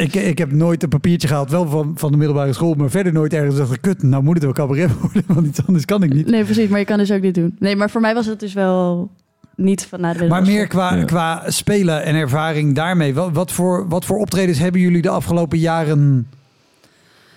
Ik, 0.00 0.14
ik 0.14 0.38
heb 0.38 0.52
nooit 0.52 0.82
een 0.82 0.88
papiertje 0.88 1.28
gehaald, 1.28 1.50
wel 1.50 1.68
van, 1.68 1.92
van 1.94 2.10
de 2.10 2.16
middelbare 2.16 2.52
school, 2.52 2.74
maar 2.74 2.90
verder 2.90 3.12
nooit 3.12 3.32
ergens 3.34 3.56
dacht 3.56 3.80
kut, 3.80 4.02
nou 4.02 4.22
moet 4.22 4.34
het 4.34 4.42
wel 4.44 4.52
cabaret 4.52 4.90
worden, 5.00 5.22
want 5.26 5.46
iets 5.46 5.66
anders 5.66 5.84
kan 5.84 6.02
ik 6.02 6.12
niet. 6.14 6.26
Nee, 6.26 6.44
precies, 6.44 6.68
maar 6.68 6.78
je 6.78 6.84
kan 6.84 6.98
dus 6.98 7.12
ook 7.12 7.20
niet 7.22 7.34
doen. 7.34 7.56
Nee, 7.58 7.76
maar 7.76 7.90
voor 7.90 8.00
mij 8.00 8.14
was 8.14 8.26
het 8.26 8.40
dus 8.40 8.52
wel 8.52 9.10
niet 9.58 9.86
van 9.86 10.00
na 10.00 10.12
de 10.12 10.26
Maar 10.26 10.42
meer 10.42 10.66
qua, 10.66 10.94
Ja. 10.94 11.04
qua 11.04 11.42
spelen 11.46 12.04
en 12.04 12.14
ervaring 12.14 12.74
daarmee. 12.74 13.14
Wat, 13.14 13.30
wat, 13.32 13.52
voor, 13.52 13.88
wat 13.88 14.04
voor 14.04 14.18
optredens 14.18 14.58
hebben 14.58 14.80
jullie 14.80 15.02
de 15.02 15.08
afgelopen 15.08 15.58
jaren 15.58 16.28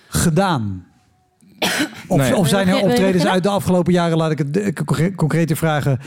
gedaan? 0.08 0.84
Of, 2.08 2.18
Nee. 2.18 2.36
of 2.36 2.48
zijn 2.48 2.68
er 2.68 2.82
optredens 2.82 3.26
uit 3.26 3.42
de 3.42 3.48
afgelopen 3.48 3.92
jaren, 3.92 4.16
laat 4.16 4.30
ik 4.30 4.38
het 4.38 4.72
concre- 4.74 5.14
concreter 5.14 5.56
vragen, 5.56 5.98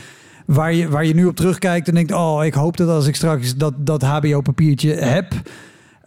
waar 0.46 0.72
je, 0.72 0.88
waar 0.88 1.04
je 1.04 1.14
nu 1.14 1.24
op 1.24 1.36
terugkijkt 1.36 1.88
en 1.88 1.94
denkt, 1.94 2.12
oh, 2.12 2.44
ik 2.44 2.54
hoop 2.54 2.76
dat 2.76 2.88
als 2.88 3.06
ik 3.06 3.16
straks 3.16 3.56
dat, 3.56 3.72
dat 3.76 4.02
HBO-papiertje 4.02 4.94
heb, 4.94 5.32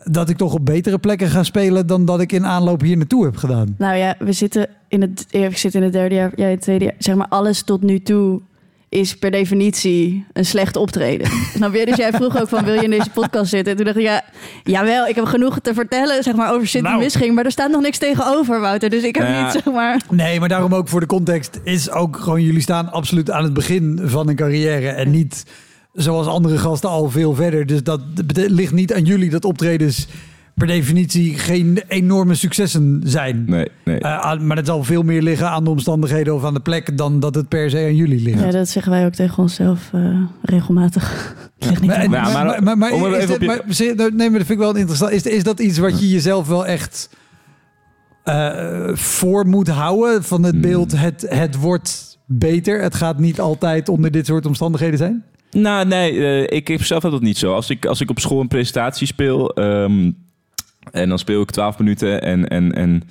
dat 0.03 0.29
ik 0.29 0.37
toch 0.37 0.53
op 0.53 0.65
betere 0.65 0.97
plekken 0.99 1.27
ga 1.29 1.43
spelen 1.43 1.87
dan 1.87 2.05
dat 2.05 2.21
ik 2.21 2.31
in 2.31 2.45
aanloop 2.45 2.81
hier 2.81 2.97
naartoe 2.97 3.25
heb 3.25 3.37
gedaan. 3.37 3.75
Nou 3.77 3.95
ja, 3.95 4.15
we 4.19 4.31
zitten 4.31 4.67
in 4.87 5.01
het, 5.01 5.25
ik 5.29 5.57
zit 5.57 5.75
in 5.75 5.83
het 5.83 5.93
derde 5.93 6.15
jaar, 6.15 6.31
jij 6.35 6.45
in 6.47 6.53
het 6.53 6.61
tweede 6.61 6.85
jaar. 6.85 6.95
Zeg 6.97 7.15
maar, 7.15 7.27
alles 7.29 7.61
tot 7.61 7.81
nu 7.81 7.99
toe 8.01 8.41
is 8.89 9.17
per 9.17 9.31
definitie 9.31 10.25
een 10.33 10.45
slecht 10.45 10.75
optreden. 10.75 11.27
Snap 11.55 11.73
je? 11.73 11.85
Dus 11.85 11.95
jij 11.95 12.11
vroeg 12.11 12.41
ook 12.41 12.47
van, 12.47 12.63
wil 12.63 12.73
je 12.73 12.83
in 12.83 12.89
deze 12.89 13.09
podcast 13.09 13.49
zitten? 13.49 13.71
En 13.71 13.77
toen 13.77 13.85
dacht 13.85 13.97
ik, 13.97 14.03
ja, 14.03 14.23
jawel, 14.63 15.07
ik 15.07 15.15
heb 15.15 15.25
genoeg 15.25 15.59
te 15.59 15.73
vertellen 15.73 16.23
zeg 16.23 16.35
maar, 16.35 16.53
over 16.53 16.67
Sydney 16.67 16.91
Nou. 16.91 17.03
Misging. 17.03 17.35
Maar 17.35 17.45
er 17.45 17.51
staat 17.51 17.71
nog 17.71 17.81
niks 17.81 17.97
tegenover, 17.97 18.59
Wouter. 18.59 18.89
Dus 18.89 19.03
ik 19.03 19.15
heb 19.15 19.23
Nou 19.23 19.37
ja. 19.37 19.43
niet, 19.43 19.51
zeg 19.51 19.73
maar... 19.73 20.01
Nee, 20.09 20.39
maar 20.39 20.49
daarom 20.49 20.75
ook 20.75 20.87
voor 20.87 20.99
de 20.99 21.05
context 21.05 21.59
is 21.63 21.91
ook 21.91 22.17
gewoon 22.17 22.41
jullie 22.41 22.61
staan 22.61 22.91
absoluut 22.91 23.31
aan 23.31 23.43
het 23.43 23.53
begin 23.53 23.99
van 24.03 24.29
een 24.29 24.35
carrière 24.35 24.89
en 24.89 25.11
niet 25.11 25.43
zoals 25.93 26.27
andere 26.27 26.57
gasten 26.57 26.89
al 26.89 27.09
veel 27.09 27.33
verder. 27.35 27.65
Dus 27.65 27.83
dat 27.83 28.01
ligt 28.33 28.73
niet 28.73 28.93
aan 28.93 29.03
jullie 29.03 29.29
dat 29.29 29.45
optredens 29.45 30.07
per 30.59 30.67
definitie 30.67 31.37
geen 31.37 31.81
enorme 31.87 32.35
successen 32.35 33.01
zijn. 33.03 33.43
Nee, 33.47 33.67
nee. 33.85 33.99
Eh, 33.99 34.39
maar 34.39 34.57
het 34.57 34.65
zal 34.65 34.83
veel 34.83 35.01
meer 35.03 35.21
liggen 35.21 35.49
aan 35.49 35.63
de 35.63 35.69
omstandigheden 35.69 36.35
of 36.35 36.43
aan 36.43 36.53
de 36.53 36.59
plek 36.59 36.97
dan 36.97 37.19
dat 37.19 37.35
het 37.35 37.47
per 37.47 37.69
se 37.69 37.77
aan 37.77 37.95
jullie 37.95 38.21
ligt. 38.21 38.39
Ja, 38.39 38.51
dat 38.51 38.69
zeggen 38.69 38.91
wij 38.91 39.05
ook 39.05 39.13
tegen 39.13 39.37
onszelf 39.37 39.89
eh, 39.93 40.21
regelmatig. 40.41 41.35
Nee, 41.57 42.09
maar 42.09 42.47
dat 44.17 44.29
vind 44.29 44.49
ik 44.49 44.57
wel 44.57 44.75
interessant. 44.75 45.11
Is, 45.11 45.23
is 45.23 45.43
dat 45.43 45.59
iets 45.59 45.77
wat 45.77 45.99
je 45.99 46.09
jezelf 46.09 46.47
wel 46.47 46.65
echt 46.65 47.09
eh, 48.23 48.89
voor 48.93 49.47
moet 49.47 49.67
houden? 49.67 50.23
Van 50.23 50.43
het 50.43 50.53
Hmm. 50.53 50.61
beeld, 50.61 50.97
het, 50.97 51.25
het 51.29 51.55
wordt 51.55 52.17
beter. 52.25 52.81
Het 52.81 52.95
gaat 52.95 53.19
niet 53.19 53.39
altijd 53.39 53.89
onder 53.89 54.11
dit 54.11 54.25
soort 54.25 54.45
omstandigheden 54.45 54.97
zijn? 54.97 55.23
Nou, 55.51 55.87
nee, 55.87 56.47
ik 56.47 56.67
heb 56.67 56.83
zelf 56.83 57.01
dat 57.03 57.21
niet 57.21 57.37
zo. 57.37 57.53
Als 57.53 57.69
ik, 57.69 57.85
als 57.85 58.01
ik 58.01 58.09
op 58.09 58.19
school 58.19 58.39
een 58.39 58.47
presentatie 58.47 59.07
speel 59.07 59.53
ehm, 59.53 60.11
en 60.91 61.09
dan 61.09 61.19
speel 61.19 61.41
ik 61.41 61.51
12 61.51 61.79
minuten 61.79 62.21
en, 62.21 62.47
en, 62.47 62.73
en, 62.73 63.03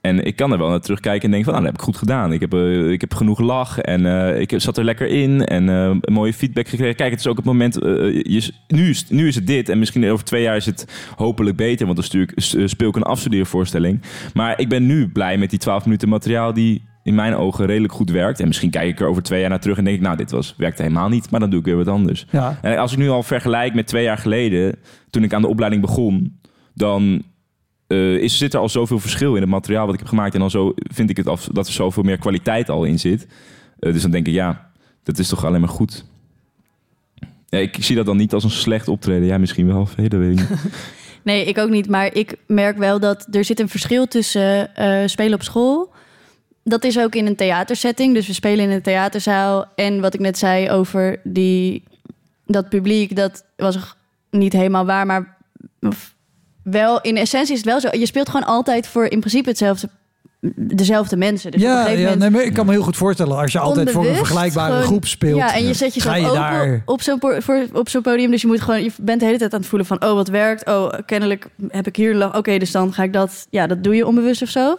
en 0.00 0.24
ik 0.24 0.36
kan 0.36 0.52
er 0.52 0.58
wel 0.58 0.68
naar 0.68 0.80
terugkijken 0.80 1.24
en 1.24 1.30
denk 1.30 1.44
van, 1.44 1.52
nou, 1.52 1.64
dat 1.64 1.72
heb 1.72 1.80
ik 1.80 1.86
goed 1.86 1.98
gedaan. 1.98 2.32
Ik 2.32 2.40
heb, 2.40 2.54
eh, 2.54 2.90
ik 2.90 3.00
heb 3.00 3.14
genoeg 3.14 3.40
lach 3.40 3.78
en 3.78 4.06
eh, 4.06 4.40
ik 4.40 4.52
zat 4.56 4.78
er 4.78 4.84
lekker 4.84 5.06
in 5.06 5.44
en 5.44 5.68
eh, 5.68 5.96
een 6.00 6.12
mooie 6.12 6.34
feedback 6.34 6.68
gekregen. 6.68 6.96
Kijk, 6.96 7.10
het 7.10 7.20
is 7.20 7.26
ook 7.26 7.36
het 7.36 7.44
moment, 7.44 7.74
je, 7.74 8.52
nu, 8.68 8.88
is, 8.88 9.06
nu 9.08 9.28
is 9.28 9.34
het 9.34 9.46
dit 9.46 9.68
en 9.68 9.78
misschien 9.78 10.10
over 10.10 10.24
twee 10.24 10.42
jaar 10.42 10.56
is 10.56 10.66
het 10.66 11.10
hopelijk 11.16 11.56
beter, 11.56 11.84
want 11.84 11.96
dan 11.96 12.06
stuur 12.06 12.22
ik, 12.22 12.32
speel 12.68 12.88
ik 12.88 12.96
een 12.96 13.02
afstudeervoorstelling. 13.02 14.02
Maar 14.34 14.60
ik 14.60 14.68
ben 14.68 14.86
nu 14.86 15.08
blij 15.08 15.38
met 15.38 15.50
die 15.50 15.58
12 15.58 15.84
minuten 15.84 16.08
materiaal 16.08 16.52
die 16.52 16.82
in 17.08 17.14
mijn 17.14 17.34
ogen 17.34 17.66
redelijk 17.66 17.92
goed 17.92 18.10
werkt. 18.10 18.40
En 18.40 18.46
misschien 18.46 18.70
kijk 18.70 18.88
ik 18.88 19.00
er 19.00 19.06
over 19.06 19.22
twee 19.22 19.40
jaar 19.40 19.48
naar 19.48 19.60
terug 19.60 19.78
en 19.78 19.84
denk 19.84 19.96
ik, 19.96 20.02
nou, 20.02 20.16
dit 20.16 20.30
was, 20.30 20.54
werkte 20.56 20.82
helemaal 20.82 21.08
niet, 21.08 21.30
maar 21.30 21.40
dan 21.40 21.50
doe 21.50 21.58
ik 21.58 21.64
weer 21.64 21.76
wat 21.76 21.88
anders. 21.88 22.26
Ja. 22.30 22.58
En 22.62 22.78
als 22.78 22.92
ik 22.92 22.98
nu 22.98 23.08
al 23.08 23.22
vergelijk 23.22 23.74
met 23.74 23.86
twee 23.86 24.02
jaar 24.02 24.18
geleden, 24.18 24.76
toen 25.10 25.22
ik 25.22 25.32
aan 25.32 25.42
de 25.42 25.48
opleiding 25.48 25.82
begon, 25.82 26.37
dan 26.78 27.22
eh, 27.86 28.14
is, 28.14 28.38
zit 28.38 28.54
er 28.54 28.60
al 28.60 28.68
zoveel 28.68 28.98
verschil 28.98 29.34
in 29.34 29.40
het 29.40 29.50
materiaal 29.50 29.84
wat 29.84 29.94
ik 29.94 30.00
heb 30.00 30.08
gemaakt. 30.08 30.34
En 30.34 30.40
dan 30.40 30.50
zo 30.50 30.72
vind 30.76 31.10
ik 31.10 31.16
het 31.16 31.26
af, 31.26 31.48
dat 31.52 31.66
er 31.66 31.72
zoveel 31.72 32.02
meer 32.02 32.18
kwaliteit 32.18 32.68
al 32.68 32.84
in 32.84 32.98
zit. 32.98 33.26
Eh, 33.78 33.92
dus 33.92 34.02
dan 34.02 34.10
denk 34.10 34.26
ik, 34.26 34.34
ja, 34.34 34.70
dat 35.02 35.18
is 35.18 35.28
toch 35.28 35.44
alleen 35.44 35.60
maar 35.60 35.68
goed. 35.68 36.04
Ja, 37.48 37.58
ik 37.58 37.76
zie 37.80 37.96
dat 37.96 38.06
dan 38.06 38.16
niet 38.16 38.32
als 38.32 38.44
een 38.44 38.50
slecht 38.50 38.88
optreden. 38.88 39.26
Ja, 39.26 39.38
misschien 39.38 39.66
wel, 39.66 39.88
dat 39.96 40.10
weet 40.10 40.40
ik 40.40 40.48
niet. 40.48 40.48
Nee, 41.22 41.44
ik 41.44 41.58
ook 41.58 41.70
niet. 41.70 41.88
Maar 41.88 42.14
ik 42.14 42.36
merk 42.46 42.76
wel 42.76 43.00
dat 43.00 43.26
er 43.30 43.44
zit 43.44 43.60
een 43.60 43.68
verschil 43.68 44.06
tussen 44.06 44.74
eh, 44.76 45.06
spelen 45.06 45.34
op 45.34 45.42
school. 45.42 45.92
Dat 46.64 46.84
is 46.84 46.98
ook 46.98 47.14
in 47.14 47.26
een 47.26 47.36
theatersetting. 47.36 48.14
Dus 48.14 48.26
we 48.26 48.32
spelen 48.32 48.64
in 48.64 48.70
een 48.70 48.82
theaterzaal. 48.82 49.66
En 49.74 50.00
wat 50.00 50.14
ik 50.14 50.20
net 50.20 50.38
zei 50.38 50.70
over 50.70 51.20
die, 51.24 51.82
dat 52.46 52.68
publiek, 52.68 53.16
dat 53.16 53.44
was 53.56 53.96
niet 54.30 54.52
helemaal 54.52 54.86
waar. 54.86 55.06
Maar 55.06 55.36
wel, 56.70 57.00
in 57.00 57.16
essentie 57.16 57.52
is 57.52 57.58
het 57.58 57.68
wel 57.68 57.80
zo. 57.80 57.88
Je 57.92 58.06
speelt 58.06 58.28
gewoon 58.28 58.46
altijd 58.46 58.86
voor 58.86 59.04
in 59.04 59.20
principe 59.20 59.48
hetzelfde 59.48 59.88
dezelfde 60.56 61.16
mensen. 61.16 61.50
Dus 61.50 61.62
op 61.62 61.68
een 61.68 61.74
ja, 61.74 61.88
ja 61.88 62.14
nee, 62.14 62.30
maar 62.30 62.42
ik 62.42 62.52
kan 62.52 62.66
me 62.66 62.72
heel 62.72 62.82
goed 62.82 62.96
voorstellen 62.96 63.36
als 63.36 63.52
je 63.52 63.58
altijd 63.58 63.90
voor 63.90 64.06
een 64.06 64.14
vergelijkbare 64.14 64.72
gewoon- 64.72 64.86
groep 64.86 65.06
speelt. 65.06 65.38
Ja, 65.38 65.54
en 65.54 65.66
je 65.66 65.74
zet 65.74 65.94
jezelf 65.94 66.16
je 66.16 66.26
ook 66.28 66.34
daar. 66.34 66.82
op, 66.84 67.88
zo'n 67.88 68.02
podium. 68.02 68.30
Dus 68.30 68.40
je 68.40 68.46
moet 68.46 68.60
gewoon, 68.60 68.82
je 68.82 68.90
bent 69.00 69.20
de 69.20 69.26
hele 69.26 69.38
tijd 69.38 69.52
aan 69.52 69.58
het 69.58 69.68
voelen 69.68 69.86
van, 69.86 70.04
oh, 70.04 70.12
wat 70.12 70.28
werkt. 70.28 70.66
Oh, 70.66 70.92
kennelijk 71.06 71.48
heb 71.68 71.86
ik 71.86 71.96
hier, 71.96 72.36
oké, 72.36 72.58
dus 72.58 72.70
dan 72.70 72.92
ga 72.92 73.02
ik 73.02 73.12
dat, 73.12 73.46
ja, 73.50 73.66
dat 73.66 73.84
doe 73.84 73.94
je 73.94 74.06
onbewust 74.06 74.42
of 74.42 74.48
zo. 74.48 74.76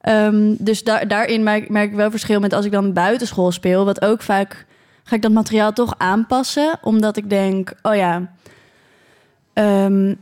Ehm, 0.00 0.54
dus 0.58 0.84
daar, 0.84 1.08
daarin 1.08 1.42
merk, 1.42 1.68
merk 1.68 1.90
ik 1.90 1.96
wel 1.96 2.10
verschil 2.10 2.40
met 2.40 2.52
als 2.52 2.64
ik 2.64 2.72
dan 2.72 2.92
buitenschool 2.92 3.52
speel, 3.52 3.84
wat 3.84 4.02
ook 4.02 4.22
vaak 4.22 4.66
ga 5.04 5.16
ik 5.16 5.22
dat 5.22 5.32
materiaal 5.32 5.72
toch 5.72 5.94
aanpassen, 5.98 6.78
omdat 6.82 7.16
ik 7.16 7.30
denk, 7.30 7.72
oh 7.82 7.94
ja, 7.94 8.32
ehm, 9.52 10.14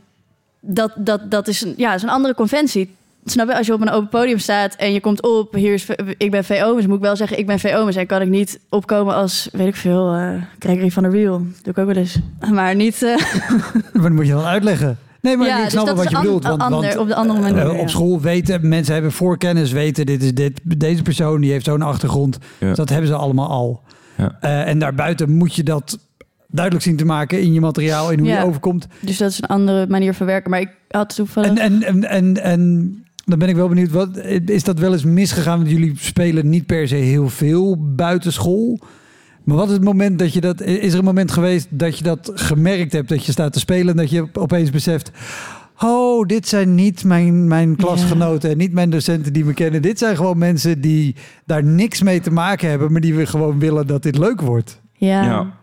dat, 0.65 0.91
dat, 0.97 1.31
dat 1.31 1.47
is, 1.47 1.61
een, 1.61 1.73
ja, 1.77 1.93
is 1.93 2.03
een 2.03 2.09
andere 2.09 2.33
conventie. 2.35 2.95
Snap 3.25 3.47
je? 3.47 3.57
Als 3.57 3.67
je 3.67 3.73
op 3.73 3.81
een 3.81 3.89
open 3.89 4.09
podium 4.09 4.39
staat 4.39 4.75
en 4.75 4.93
je 4.93 4.99
komt 4.99 5.21
op, 5.21 5.53
hier 5.53 5.73
is, 5.73 5.87
ik 6.17 6.31
ben 6.31 6.43
VO, 6.43 6.75
dus 6.75 6.87
moet 6.87 6.95
ik 6.95 7.01
wel 7.01 7.15
zeggen, 7.15 7.37
ik 7.37 7.45
ben 7.45 7.59
VO, 7.59 7.83
maar 7.83 8.05
kan 8.05 8.21
ik 8.21 8.29
niet 8.29 8.59
opkomen 8.69 9.15
als, 9.15 9.49
weet 9.51 9.67
ik 9.67 9.75
veel, 9.75 10.13
eh 10.13 10.33
Gregory 10.59 10.91
van 10.91 11.03
der 11.03 11.11
Wiel. 11.11 11.37
Doe 11.37 11.73
ik 11.73 11.77
ook 11.77 11.85
wel 11.85 11.95
eens. 11.95 12.19
Maar 12.51 12.75
niet... 12.75 13.03
eh, 13.03 13.15
Maar 13.93 14.01
dat 14.01 14.11
moet 14.11 14.25
je 14.27 14.31
dan 14.33 14.43
uitleggen. 14.43 14.97
Nee, 15.21 15.37
maar 15.37 15.47
Ja, 15.47 15.57
ik 15.57 15.63
dus 15.63 15.71
snap 15.71 15.85
wel 15.85 15.95
wat 15.95 16.09
je 16.09 16.17
bedoelt. 16.17 16.43
Want, 16.43 16.61
ander- 16.61 16.81
want, 16.81 16.97
op 16.97 17.07
de 17.07 17.15
andere 17.15 17.37
eh, 17.39 17.43
manier, 17.43 17.71
op 17.71 17.77
ja. 17.77 17.87
school 17.87 18.21
weten 18.21 18.67
mensen 18.67 18.93
hebben 18.93 19.11
voorkennis, 19.11 19.71
weten 19.71 20.05
dit 20.05 20.23
is 20.23 20.33
dit, 20.33 20.59
deze 20.63 21.01
persoon 21.01 21.41
die 21.41 21.51
heeft 21.51 21.65
zo'n 21.65 21.81
achtergrond. 21.81 22.37
Ja. 22.59 22.67
Dus 22.67 22.77
dat 22.77 22.89
hebben 22.89 23.07
ze 23.07 23.15
allemaal 23.15 23.49
al. 23.49 23.81
Ja. 24.15 24.37
Eh, 24.41 24.67
en 24.67 24.79
daarbuiten 24.79 25.31
moet 25.31 25.55
je 25.55 25.63
dat 25.63 25.97
duidelijk 26.53 26.85
zien 26.85 26.95
te 26.95 27.05
maken 27.05 27.41
in 27.41 27.53
je 27.53 27.59
materiaal 27.61 28.11
en 28.11 28.19
hoe 28.19 28.27
Ja. 28.27 28.39
je 28.39 28.45
overkomt. 28.45 28.87
dus 28.99 29.17
dat 29.17 29.29
is 29.31 29.41
een 29.41 29.47
andere 29.47 29.87
manier 29.87 30.13
van 30.13 30.25
werken. 30.25 30.49
Maar 30.49 30.59
ik 30.61 30.71
had 30.89 31.15
toevallig... 31.15 31.49
En, 31.49 31.57
en, 31.57 31.83
en, 31.83 32.03
en, 32.09 32.43
en 32.43 33.03
dan 33.25 33.39
ben 33.39 33.49
ik 33.49 33.55
wel 33.55 33.67
benieuwd, 33.67 33.91
wat, 33.91 34.17
is 34.45 34.63
dat 34.63 34.79
wel 34.79 34.91
eens 34.93 35.03
misgegaan? 35.03 35.57
Want 35.57 35.69
jullie 35.69 35.93
spelen 35.97 36.49
niet 36.49 36.65
per 36.65 36.87
se 36.87 36.95
heel 36.95 37.29
veel 37.29 37.93
buitenschool. 37.95 38.79
Maar 39.43 39.57
wat 39.57 39.67
is 39.67 39.73
het 39.73 39.83
moment 39.83 40.19
dat 40.19 40.33
je 40.33 40.41
dat... 40.41 40.61
Is 40.61 40.93
er 40.93 40.99
een 40.99 41.05
moment 41.05 41.31
geweest 41.31 41.67
dat 41.69 41.97
je 41.97 42.03
dat 42.03 42.31
gemerkt 42.33 42.93
hebt? 42.93 43.09
Dat 43.09 43.25
je 43.25 43.31
staat 43.31 43.53
te 43.53 43.59
spelen 43.59 43.87
en 43.87 43.97
dat 43.97 44.09
je 44.09 44.27
opeens 44.33 44.69
beseft... 44.69 45.11
Oh, 45.79 46.25
dit 46.27 46.47
zijn 46.47 46.75
niet 46.75 47.03
mijn, 47.03 47.47
mijn 47.47 47.75
klasgenoten 47.75 48.49
en 48.49 48.57
niet 48.57 48.73
mijn 48.73 48.89
docenten 48.89 49.33
die 49.33 49.45
me 49.45 49.53
kennen. 49.53 49.81
Dit 49.81 49.99
zijn 49.99 50.15
gewoon 50.15 50.37
mensen 50.37 50.81
die 50.81 51.15
daar 51.45 51.63
niks 51.63 52.01
mee 52.01 52.19
te 52.19 52.31
maken 52.31 52.69
hebben... 52.69 52.91
maar 52.91 53.01
die 53.01 53.13
we 53.13 53.25
gewoon 53.25 53.59
willen 53.59 53.87
dat 53.87 54.03
dit 54.03 54.17
leuk 54.17 54.41
wordt. 54.41 54.81
ja. 54.93 55.23
Ja. 55.23 55.61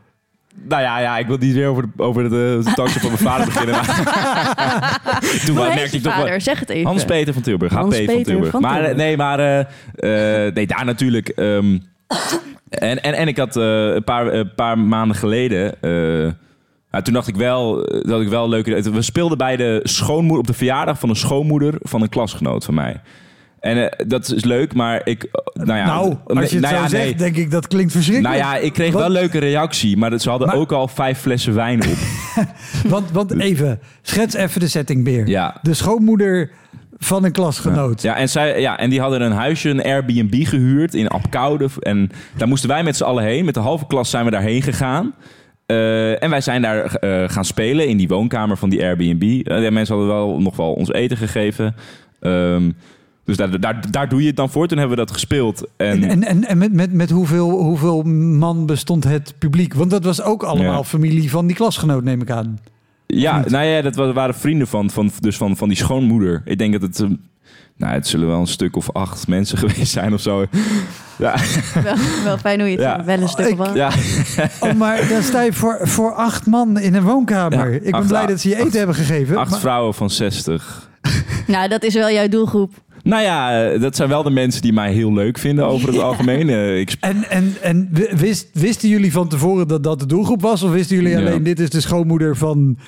Nou 0.69 0.83
ja, 0.83 0.99
ja, 0.99 1.19
ik 1.19 1.27
wil 1.27 1.37
niet 1.37 1.55
weer 1.55 1.67
over 1.69 1.83
de, 1.83 2.03
over 2.03 2.23
de, 2.23 2.61
de 2.65 2.73
talkshow 2.75 3.01
van 3.03 3.11
mijn 3.11 3.23
vader 3.23 3.47
beginnen. 3.47 3.75
Maar 3.75 5.21
Toen 5.47 5.55
merkte 5.55 5.97
ik 5.97 6.03
toch 6.03 6.17
wel... 6.17 6.41
Zeg 6.41 6.59
het 6.61 6.69
even. 6.71 6.87
Hans-Peter 6.87 7.33
van 7.33 7.43
Tilburg. 7.43 7.73
HP 7.73 7.79
van 7.81 7.91
Hans-Peter 7.91 8.25
Tilburg. 8.25 8.51
van 8.51 8.61
maar 8.61 8.85
eh, 8.85 8.97
nee, 8.97 9.17
maar 9.17 9.39
eh, 9.39 10.47
eh, 10.47 10.55
nee, 10.55 10.67
daar 10.67 10.85
natuurlijk. 10.85 11.29
ehm, 11.29 11.79
en, 12.69 13.03
en, 13.03 13.15
en 13.15 13.29
ik 13.29 13.37
had 13.37 13.57
eh, 13.57 13.95
een 13.95 14.05
paar, 14.05 14.27
een 14.35 14.55
paar 14.55 14.79
maanden 14.79 15.17
geleden. 15.17 15.81
eh, 15.81 16.33
ja, 16.91 17.03
toen 17.03 17.15
dacht 17.15 17.29
ik 17.29 17.37
wel 17.37 17.85
eh, 17.85 18.09
dat 18.11 18.21
ik 18.21 18.29
wel 18.29 18.49
leuke. 18.49 18.91
We 18.91 19.03
speelden 19.03 19.39
bij 19.39 19.57
de 19.57 19.81
schoonmoeder 19.83 20.39
op 20.39 20.47
de 20.47 20.53
verjaardag 20.53 20.99
van 20.99 21.09
een 21.09 21.17
schoonmoeder 21.17 21.75
van 21.81 22.03
een 22.03 22.09
klasgenoot 22.09 22.65
van 22.65 22.75
mij. 22.75 23.01
En 23.61 23.91
eh, 23.91 24.07
dat 24.09 24.31
is 24.33 24.45
leuk, 24.45 24.75
maar 24.75 25.01
ik. 25.05 25.23
eh, 25.25 25.65
Nou 25.65 25.79
ja, 25.79 25.87
nou, 25.87 26.15
als 26.27 26.49
je 26.51 26.57
het 26.57 26.65
nou 26.65 26.75
zo 26.77 26.81
ja, 26.83 26.89
zegt, 26.89 27.05
nee. 27.05 27.15
denk 27.15 27.37
ik 27.37 27.51
dat 27.51 27.67
klinkt 27.69 27.93
verschrikkelijk. 27.93 28.35
Nou 28.43 28.53
ja, 28.55 28.61
ik 28.61 28.73
kreeg 28.73 28.93
wel 28.93 29.11
leuke 29.11 29.39
reactie, 29.39 29.97
maar 29.97 30.11
dat- 30.11 30.23
ze 30.23 30.31
hadden 30.31 30.49
Maar- 30.49 30.57
ook 30.57 30.73
al 30.73 30.89
vijf 30.89 31.19
flessen 31.19 31.55
wijn 31.55 31.83
op. 31.83 31.97
Want, 32.93 33.11
want 33.11 33.41
even, 33.41 33.81
schets 34.03 34.35
even 34.35 34.61
de 34.61 34.69
setting 34.69 35.05
weer. 35.05 35.27
Ja. 35.29 35.57
De 35.63 35.75
schoonmoeder 35.75 36.51
van 36.99 37.25
een 37.25 37.33
klasgenoot. 37.33 38.03
Ja, 38.03 38.17
en, 38.17 38.29
zij, 38.29 38.61
ja, 38.61 38.79
en 38.79 38.91
die 38.91 39.01
hadden 39.01 39.21
een 39.23 39.33
huisje, 39.33 39.69
een 39.69 39.83
Airbnb 39.83 40.45
gehuurd 40.47 40.95
in 40.95 41.09
Apkoude. 41.09 41.69
En 41.81 42.11
daar 42.37 42.49
moesten 42.49 42.69
wij 42.69 42.83
met 42.83 42.97
z'n 42.97 43.05
allen 43.05 43.25
heen. 43.25 43.45
Met 43.45 43.55
de 43.55 43.61
halve 43.61 43.87
klas 43.87 44.11
zijn 44.11 44.25
we 44.25 44.31
daarheen 44.31 44.63
gegaan. 44.63 45.15
Eh, 45.67 46.23
en 46.23 46.31
wij 46.31 46.41
zijn 46.41 46.63
daar 46.63 46.99
gaan 47.31 47.45
spelen 47.45 47.89
in 47.89 47.97
die 47.97 48.09
woonkamer 48.09 48.57
van 48.57 48.71
die 48.71 48.83
Airbnb. 48.83 49.45
De 49.45 49.71
mensen 49.71 49.95
hadden 49.97 50.15
wel 50.15 50.41
nog 50.41 50.57
wel 50.57 50.73
ons 50.73 50.93
eten 50.93 51.17
gegeven. 51.17 51.75
Ehm, 52.21 52.71
dus 53.37 53.49
daar, 53.51 53.61
daar, 53.61 53.91
daar 53.91 54.09
doe 54.09 54.21
je 54.21 54.27
het 54.27 54.37
dan 54.37 54.51
voor. 54.51 54.67
Toen 54.67 54.79
hebben 54.79 54.97
we 54.97 55.05
dat 55.05 55.13
gespeeld. 55.15 55.67
En, 55.77 56.03
En, 56.05 56.45
en, 56.47 56.59
met, 56.59 56.73
met, 56.73 56.93
met 56.93 57.11
hoeveel, 57.11 57.51
hoeveel 57.51 58.03
man 58.03 58.67
bestond 58.67 59.05
het 59.05 59.35
publiek? 59.39 59.75
Want 59.75 59.91
dat 59.91 60.05
was 60.05 60.23
ook 60.23 60.43
allemaal 60.43 60.73
Ja. 60.79 60.85
familie 60.85 61.31
van 61.31 61.47
die 61.47 61.57
klasgenoot, 61.57 62.05
neem 62.05 62.21
ik 62.23 62.31
aan. 62.31 62.59
ja, 63.07 63.45
nou 63.49 63.65
ja, 63.65 63.83
dat 63.83 63.95
wa- 63.97 64.13
waren 64.13 64.35
vrienden 64.35 64.67
van, 64.67 64.91
van, 64.91 65.11
dus 65.21 65.37
van, 65.37 65.57
van 65.57 65.69
die 65.69 65.77
schoonmoeder. 65.77 66.43
Ik 66.45 66.59
denk 66.59 66.73
dat 66.73 66.83
het... 66.83 67.01
ehm, 67.01 67.13
nou, 67.77 67.93
het 67.93 68.07
zullen 68.07 68.27
wel 68.29 68.41
een 68.41 68.47
stuk 68.47 68.77
of 68.77 68.93
acht 68.93 69.29
mensen 69.29 69.59
geweest 69.69 69.93
zijn 69.93 70.13
of 70.15 70.21
zo. 70.21 70.47
Ja, 71.19 71.35
wel, 71.83 71.95
wel 72.25 72.39
fijn 72.39 72.61
hoe 72.61 72.69
je 72.71 72.75
het 72.77 72.85
Ja. 72.85 73.05
wel 73.05 73.21
een 73.21 73.29
stuk 73.29 73.57
van. 73.57 73.75
ja. 73.75 73.91
Oh, 74.61 74.73
maar 74.73 75.09
dan 75.09 75.23
sta 75.23 75.43
je 75.43 75.53
voor, 75.53 75.79
voor 75.83 76.15
acht 76.15 76.47
man 76.47 76.79
in 76.79 76.95
een 76.95 77.03
woonkamer. 77.03 77.71
Ja, 77.71 77.77
ik 77.77 77.83
ben 77.83 77.93
acht- 77.93 78.07
blij 78.09 78.27
dat 78.27 78.41
ze 78.41 78.49
je 78.49 78.55
eten 78.55 78.67
acht- 78.67 78.77
hebben 78.77 78.95
gegeven. 78.95 79.37
acht 79.37 79.51
maar- 79.51 79.61
vrouwen 79.61 79.95
van 79.95 80.11
60. 80.11 80.89
Nou, 81.47 81.69
dat 81.69 81.83
is 81.83 81.95
wel 81.95 82.11
jouw 82.11 82.29
doelgroep. 82.29 82.73
Nou 83.11 83.23
ja, 83.23 83.63
eh, 83.71 83.81
dat 83.81 83.97
zijn 83.97 84.09
wel 84.09 84.23
de 84.23 84.31
mensen 84.31 84.63
die 84.63 84.73
mij 84.73 84.93
heel 84.93 85.13
leuk 85.13 85.39
vinden 85.39 85.67
over 85.67 85.89
het 85.89 85.99
algemeen. 85.99 86.49
Eh, 86.49 86.79
Ik 86.79 86.97
En, 87.01 87.25
en, 87.29 87.55
en 87.63 87.89
wist, 88.17 88.49
wisten 88.53 88.89
jullie 88.89 89.13
van 89.13 89.29
tevoren 89.29 89.69
dat 89.69 89.83
dat 89.83 90.01
de 90.01 90.07
doelgroep 90.07 90.43
was? 90.43 90.63
Of 90.63 90.71
wisten 90.71 90.97
jullie 90.97 91.11
Ja. 91.13 91.19
alleen, 91.19 91.43
dit 91.43 91.61
is 91.61 91.71
de 91.71 91.81
schoonmoeder 91.81 92.37
van... 92.37 92.79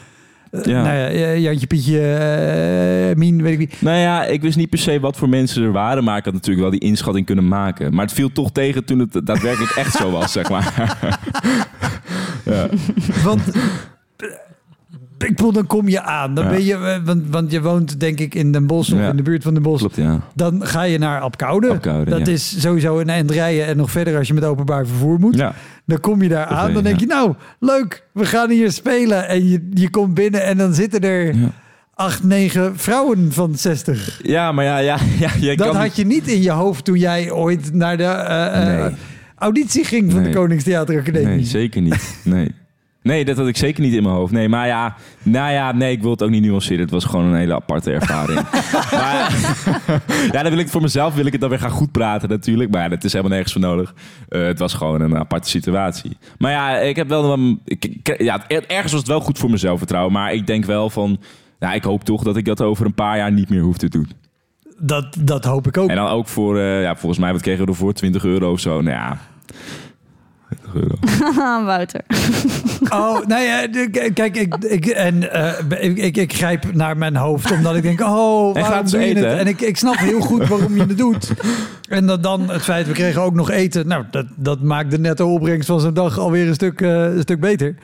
eh, 0.51 0.63
Ja. 0.65 0.83
Nou 0.83 0.97
ja, 1.19 1.35
Jantje, 1.35 1.67
Pietje, 1.67 2.01
eh, 2.01 3.17
Mien, 3.17 3.43
weet 3.43 3.53
ik 3.53 3.59
niet. 3.59 3.77
nou 3.83 3.97
ja, 3.99 4.25
ik 4.25 4.43
wist 4.43 4.57
niet 4.57 4.71
per 4.71 4.79
se 4.79 5.01
wat 5.01 5.17
voor 5.17 5.29
mensen 5.29 5.63
er 5.63 5.73
waren, 5.73 6.05
maar 6.05 6.19
ik 6.19 6.25
had 6.25 6.33
natuurlijk 6.35 6.63
wel 6.63 6.79
die 6.79 6.89
inschatting 6.89 7.27
kunnen 7.27 7.49
maken. 7.49 7.95
Maar 7.95 8.05
het 8.05 8.15
viel 8.15 8.33
toch 8.33 8.53
tegen 8.53 8.85
toen 8.85 8.99
het 8.99 9.21
daadwerkelijk 9.27 9.71
echt 9.71 9.95
zo 9.95 10.11
was, 10.11 10.33
zeg 10.33 10.49
maar. 10.51 10.73
ja. 12.45 12.69
Want 13.25 13.43
ik 15.25 15.37
bedoel, 15.37 15.53
dan 15.53 15.67
kom 15.67 15.89
je 15.89 16.03
aan. 16.03 16.35
Dan 16.35 16.45
Ja. 16.45 16.51
ben 16.51 16.65
je, 16.65 16.75
eh, 16.75 16.97
want, 17.05 17.23
want 17.31 17.51
je 17.51 17.63
woont 17.63 18.01
denk 18.01 18.19
ik 18.19 18.35
in 18.35 18.53
Den 18.53 18.67
Bosch 18.67 18.93
of 18.93 18.99
Ja. 18.99 19.11
in 19.11 19.17
de 19.17 19.23
buurt 19.23 19.43
van 19.43 19.55
Den 19.55 19.63
Bosch. 19.63 19.79
Klopt, 19.81 19.97
ja. 19.97 20.21
Dan 20.35 20.67
ga 20.67 20.83
je 20.83 20.99
naar 20.99 21.21
Apkoude. 21.21 21.69
Apkoude, 21.71 22.11
dat 22.11 22.27
is 22.29 22.61
sowieso 22.61 22.99
een 22.99 23.09
eind 23.09 23.31
rijden 23.31 23.67
en 23.67 23.77
nog 23.77 23.91
verder 23.91 24.17
als 24.19 24.29
je 24.29 24.35
met 24.35 24.45
openbaar 24.45 24.87
vervoer 24.87 25.19
moet. 25.19 25.45
Dan 25.87 26.01
kom 26.01 26.23
je 26.23 26.29
daar 26.29 26.47
aan. 26.47 26.73
Dan 26.73 26.83
denk 26.83 27.01
je, 27.01 27.07
nou, 27.07 27.35
leuk, 27.61 28.05
we 28.13 28.25
gaan 28.27 28.51
hier 28.51 28.73
spelen. 28.73 29.29
En 29.29 29.49
je, 29.49 29.69
je 29.75 29.91
komt 29.91 30.15
binnen 30.15 30.45
en 30.45 30.57
dan 30.59 30.75
zitten 30.75 31.01
er 31.01 31.35
acht, 31.95 32.25
negen 32.25 32.77
vrouwen 32.79 33.33
van 33.33 33.55
60. 33.57 34.21
Ja, 34.23 34.53
maar 34.53 34.65
ja, 34.65 34.79
ja, 34.79 34.97
ja 35.19 35.31
je 35.41 35.57
Dat 35.57 35.67
kan... 35.67 35.77
had 35.77 35.97
je 35.97 36.07
niet 36.07 36.29
in 36.29 36.43
je 36.43 36.51
hoofd 36.51 36.85
toen 36.85 36.99
jij 36.99 37.31
ooit 37.31 37.73
naar 37.73 37.97
de 37.97 38.03
eh, 38.05 38.85
eh, 38.87 38.93
auditie 39.37 39.85
ging 39.85 40.13
van 40.13 40.23
Nee. 40.23 40.33
de 40.33 40.39
Koningstheateracademie. 40.39 41.27
Nee, 41.37 41.45
zeker 41.45 41.81
niet. 41.83 42.17
Nee. 42.25 42.55
Nee, 43.03 43.25
dat 43.25 43.37
had 43.37 43.47
ik 43.47 43.57
zeker 43.57 43.83
niet 43.83 43.93
in 43.95 44.03
mijn 44.03 44.15
hoofd. 44.15 44.33
Nee, 44.33 44.49
maar 44.49 44.67
ja, 44.67 44.95
nou 45.23 45.53
ja, 45.53 45.73
nee, 45.73 45.93
ik 45.93 46.03
wil 46.03 46.11
het 46.11 46.23
ook 46.23 46.31
niet 46.31 46.43
nuanceren. 46.43 46.81
Het 46.81 46.91
was 46.91 47.05
gewoon 47.05 47.25
een 47.25 47.35
hele 47.39 47.55
aparte 47.55 47.93
ervaring. 47.93 48.41
maar, 48.91 49.35
ja, 50.33 50.43
dan 50.43 50.51
wil 50.51 50.53
ik 50.53 50.59
het 50.59 50.71
voor 50.71 50.81
mezelf 50.81 51.15
wil 51.15 51.27
ik 51.27 51.33
het 51.33 51.41
dan 51.41 51.51
weer 51.51 51.59
gaan 51.59 51.71
goed 51.71 51.93
praten 51.93 52.29
natuurlijk. 52.29 52.71
Maar 52.71 52.83
ja, 52.83 52.89
dat 52.89 53.05
is 53.05 53.13
helemaal 53.13 53.33
nergens 53.33 53.53
voor 53.53 53.63
nodig. 53.63 53.95
Eh, 54.29 54.43
het 54.43 54.59
was 54.59 54.75
gewoon 54.75 55.01
een 55.01 55.17
aparte 55.17 55.49
situatie. 55.49 56.17
Maar 56.39 56.51
ja, 56.51 56.77
ik 56.79 56.97
heb 56.97 57.09
wel... 57.09 57.39
Ik, 57.65 57.85
ik- 57.85 58.15
ja, 58.23 58.49
ergens 58.49 58.93
was 58.93 59.01
het 59.01 59.07
wel 59.07 59.21
goed 59.21 59.39
voor 59.39 59.49
mijn 59.49 59.61
zelfvertrouwen. 59.61 60.13
Maar 60.13 60.33
ik 60.33 60.47
denk 60.47 60.65
wel 60.65 60.91
van... 60.91 61.21
Ja, 61.59 61.73
ik 61.73 61.83
hoop 61.85 62.05
toch 62.05 62.23
dat 62.23 62.37
ik 62.37 62.45
dat 62.45 62.61
over 62.61 62.87
een 62.87 62.95
paar 62.95 63.17
jaar 63.17 63.33
niet 63.33 63.49
meer 63.49 63.61
hoef 63.63 63.77
te 63.77 63.89
doen. 63.89 64.11
Dat, 64.79 65.17
dat 65.21 65.45
hoop 65.45 65.67
ik 65.67 65.77
ook. 65.77 65.89
En 65.89 65.97
dan 65.97 66.09
ook 66.09 66.29
voor, 66.29 66.59
eh, 66.59 66.83
ja, 66.83 66.97
volgens 66.97 67.21
mij, 67.21 67.33
wat 67.33 67.43
kregen 67.43 67.65
we 67.65 67.71
ervoor? 67.71 67.93
20 67.93 68.25
euro 68.25 68.53
of 68.53 68.61
zo. 68.61 68.81
Nou 68.81 68.97
ja, 68.97 69.19
20 69.47 69.82
euro. 70.75 70.95
Wouter. 71.65 72.01
Oh, 72.91 73.27
nee, 73.27 73.47
eh, 73.49 74.13
kijk, 74.15 74.37
ik, 74.37 74.55
ik, 74.57 74.87
en, 74.87 75.33
eh, 75.33 75.85
ik, 75.89 75.97
ik, 75.99 76.17
ik 76.17 76.33
grijp 76.35 76.75
naar 76.75 76.97
mijn 76.97 77.17
hoofd 77.17 77.51
omdat 77.51 77.77
ik 77.77 77.83
denk, 77.83 78.01
oh, 78.01 78.57
En 78.57 78.63
waarom 78.63 78.91
doe 78.91 79.01
je 79.01 79.07
eten, 79.07 79.23
het? 79.23 79.33
hè? 79.33 79.39
En 79.39 79.47
ik, 79.47 79.61
ik 79.61 79.77
snap 79.77 79.97
heel 79.97 80.21
goed 80.21 80.49
waarom 80.49 80.75
je 80.75 80.81
het 80.81 80.99
doet. 80.99 81.33
En 81.89 82.07
dat 82.07 82.23
dan 82.23 82.51
het 82.51 82.63
feit, 82.63 82.87
we 82.87 82.93
kregen 82.93 83.23
ook 83.23 83.35
nog 83.35 83.51
eten. 83.51 83.87
Nou, 83.87 84.05
dat, 84.11 84.27
dat 84.37 84.61
maakt 84.63 84.91
de 84.91 84.99
netto 84.99 85.33
opbrengst 85.33 85.67
van 85.67 85.81
zo'n 85.81 85.95
dag 85.95 86.19
alweer 86.19 86.49
een 86.49 86.55
stuk, 86.55 86.81
eh, 86.81 87.03
een 87.05 87.21
stuk 87.21 87.41
beter. 87.41 87.75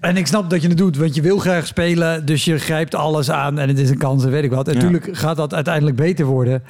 En 0.00 0.16
ik 0.16 0.26
snap 0.26 0.50
dat 0.50 0.62
je 0.62 0.68
het 0.68 0.78
doet, 0.78 0.96
want 0.96 1.14
je 1.14 1.22
wil 1.22 1.38
graag 1.38 1.66
spelen. 1.66 2.26
Dus 2.26 2.44
je 2.44 2.58
grijpt 2.58 2.94
alles 2.94 3.30
aan 3.30 3.58
en 3.58 3.68
het 3.68 3.78
is 3.78 3.90
een 3.90 3.98
kans 3.98 4.24
en 4.24 4.30
weet 4.30 4.44
ik 4.44 4.50
wat. 4.50 4.68
En 4.68 4.74
Ja. 4.74 4.82
natuurlijk 4.82 5.16
gaat 5.16 5.36
dat 5.36 5.54
uiteindelijk 5.54 5.96
beter 5.96 6.24
worden. 6.24 6.62